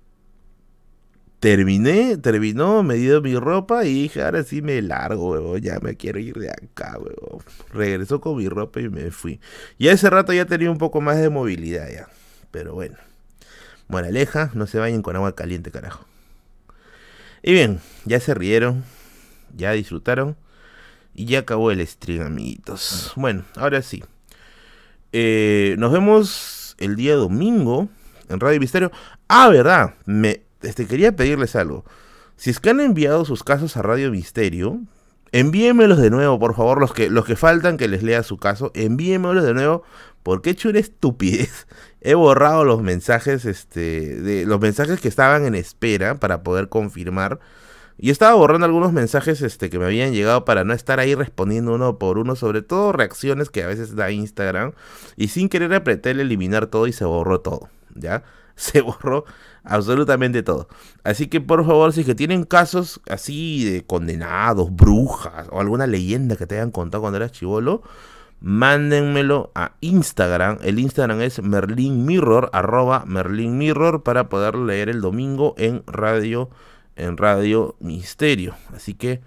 terminé, 1.42 2.18
terminó, 2.18 2.84
me 2.84 2.94
dio 2.94 3.20
mi 3.20 3.34
ropa 3.34 3.84
y 3.84 3.92
dije, 4.02 4.22
ahora 4.22 4.44
sí 4.44 4.62
me 4.62 4.80
largo, 4.80 5.58
ya 5.58 5.80
me 5.80 5.96
quiero 5.96 6.20
ir 6.20 6.36
de 6.36 6.50
acá, 6.50 6.96
weón. 6.96 7.42
Regresó 7.72 8.20
con 8.20 8.36
mi 8.36 8.48
ropa 8.48 8.80
y 8.80 8.88
me 8.88 9.10
fui. 9.10 9.40
Y 9.76 9.88
ese 9.88 10.08
rato 10.08 10.32
ya 10.32 10.46
tenía 10.46 10.70
un 10.70 10.78
poco 10.78 11.00
más 11.00 11.18
de 11.18 11.30
movilidad 11.30 11.90
ya. 11.90 12.08
Pero 12.52 12.74
bueno. 12.74 12.94
Moraleja, 13.88 14.52
no 14.54 14.68
se 14.68 14.78
vayan 14.78 15.02
con 15.02 15.16
agua 15.16 15.34
caliente, 15.34 15.72
carajo. 15.72 16.06
Y 17.42 17.50
bien, 17.50 17.80
ya 18.04 18.20
se 18.20 18.34
rieron, 18.34 18.84
ya 19.56 19.72
disfrutaron 19.72 20.36
y 21.12 21.24
ya 21.24 21.40
acabó 21.40 21.72
el 21.72 21.84
stream, 21.84 22.24
amiguitos. 22.24 23.14
Bueno, 23.16 23.44
ahora 23.56 23.82
sí. 23.82 24.04
Eh, 25.10 25.74
nos 25.76 25.90
vemos 25.90 26.76
el 26.78 26.94
día 26.94 27.16
domingo 27.16 27.88
en 28.28 28.38
Radio 28.38 28.60
Misterio. 28.60 28.92
Ah, 29.26 29.48
verdad, 29.48 29.96
me 30.06 30.42
este, 30.62 30.86
quería 30.86 31.14
pedirles 31.14 31.56
algo. 31.56 31.84
Si 32.36 32.50
es 32.50 32.60
que 32.60 32.70
han 32.70 32.80
enviado 32.80 33.24
sus 33.24 33.44
casos 33.44 33.76
a 33.76 33.82
Radio 33.82 34.10
Misterio, 34.10 34.80
envíenmelos 35.32 35.98
de 35.98 36.10
nuevo, 36.10 36.38
por 36.38 36.54
favor, 36.54 36.80
los 36.80 36.92
que, 36.92 37.10
los 37.10 37.24
que 37.24 37.36
faltan 37.36 37.76
que 37.76 37.88
les 37.88 38.02
lea 38.02 38.22
su 38.22 38.36
caso, 38.36 38.70
envíenmelos 38.74 39.44
de 39.44 39.54
nuevo, 39.54 39.82
porque 40.22 40.50
he 40.50 40.52
hecho 40.52 40.68
una 40.68 40.78
estupidez 40.78 41.66
he 42.00 42.14
borrado 42.14 42.64
los 42.64 42.82
mensajes, 42.82 43.44
este, 43.44 44.44
los 44.46 44.60
mensajes 44.60 45.00
que 45.00 45.08
estaban 45.08 45.46
en 45.46 45.54
espera 45.54 46.16
para 46.16 46.42
poder 46.42 46.68
confirmar. 46.68 47.40
Y 47.98 48.10
estaba 48.10 48.34
borrando 48.34 48.66
algunos 48.66 48.92
mensajes 48.92 49.42
este, 49.42 49.70
que 49.70 49.78
me 49.78 49.84
habían 49.84 50.12
llegado 50.12 50.44
para 50.44 50.64
no 50.64 50.72
estar 50.72 50.98
ahí 50.98 51.14
respondiendo 51.14 51.74
uno 51.74 51.98
por 51.98 52.18
uno, 52.18 52.34
sobre 52.34 52.62
todo 52.62 52.90
reacciones 52.90 53.50
que 53.50 53.62
a 53.62 53.68
veces 53.68 53.94
da 53.94 54.10
Instagram. 54.10 54.72
Y 55.16 55.28
sin 55.28 55.48
querer 55.48 55.72
apreté 55.74 56.10
el 56.10 56.20
eliminar 56.20 56.66
todo 56.66 56.88
y 56.88 56.92
se 56.92 57.04
borró 57.04 57.40
todo, 57.40 57.68
¿ya? 57.94 58.24
Se 58.54 58.82
borró 58.82 59.24
absolutamente 59.64 60.42
todo. 60.42 60.68
Así 61.04 61.26
que 61.28 61.40
por 61.40 61.64
favor, 61.64 61.92
si 61.92 62.04
que 62.04 62.14
tienen 62.14 62.44
casos 62.44 63.00
así 63.08 63.64
de 63.64 63.84
condenados, 63.84 64.74
brujas 64.74 65.48
o 65.50 65.60
alguna 65.60 65.86
leyenda 65.86 66.36
que 66.36 66.46
te 66.46 66.56
hayan 66.56 66.70
contado 66.70 67.02
cuando 67.02 67.16
eras 67.16 67.32
chivolo, 67.32 67.82
mándenmelo 68.40 69.52
a 69.54 69.72
Instagram. 69.80 70.58
El 70.62 70.78
Instagram 70.78 71.20
es 71.22 71.42
Merlin 71.42 72.04
Mirror, 72.04 72.50
arroba 72.52 73.04
Merlin 73.06 73.56
Mirror, 73.56 74.02
para 74.02 74.28
poder 74.28 74.56
leer 74.56 74.88
el 74.88 75.00
domingo 75.00 75.54
en 75.58 75.82
radio, 75.86 76.50
en 76.96 77.16
Radio 77.16 77.76
Misterio. 77.80 78.54
Así 78.74 78.94
que 78.94 79.20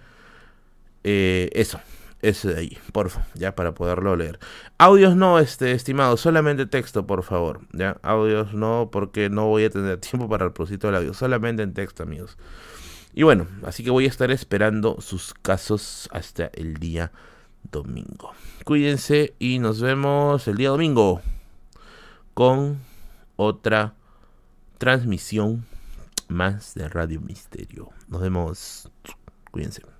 eh, 1.03 1.49
eso, 1.53 1.79
eso 2.21 2.49
de 2.49 2.59
ahí, 2.59 2.77
por 2.91 3.09
favor, 3.09 3.27
ya 3.35 3.55
para 3.55 3.73
poderlo 3.73 4.15
leer. 4.15 4.39
Audios 4.77 5.15
no, 5.15 5.39
este, 5.39 5.71
estimado, 5.71 6.17
solamente 6.17 6.65
texto, 6.65 7.05
por 7.05 7.23
favor. 7.23 7.61
Ya, 7.71 7.97
audios 8.01 8.53
no, 8.53 8.89
porque 8.91 9.29
no 9.29 9.47
voy 9.47 9.65
a 9.65 9.69
tener 9.69 9.97
tiempo 10.01 10.27
para 10.27 10.45
el 10.45 10.51
propósito 10.51 10.87
del 10.87 10.97
audio, 10.97 11.13
solamente 11.13 11.63
en 11.63 11.73
texto, 11.73 12.03
amigos. 12.03 12.37
Y 13.13 13.23
bueno, 13.23 13.47
así 13.63 13.83
que 13.83 13.91
voy 13.91 14.05
a 14.05 14.09
estar 14.09 14.29
esperando 14.31 14.99
sus 14.99 15.33
casos 15.33 16.09
hasta 16.11 16.49
el 16.53 16.75
día 16.75 17.11
domingo. 17.71 18.33
Cuídense 18.65 19.33
y 19.39 19.59
nos 19.59 19.81
vemos 19.81 20.47
el 20.47 20.57
día 20.57 20.69
domingo 20.69 21.21
con 22.33 22.81
otra 23.37 23.93
transmisión 24.77 25.65
más 26.27 26.73
de 26.73 26.89
Radio 26.89 27.21
Misterio. 27.21 27.89
Nos 28.07 28.21
vemos. 28.21 28.89
Cuídense. 29.51 29.94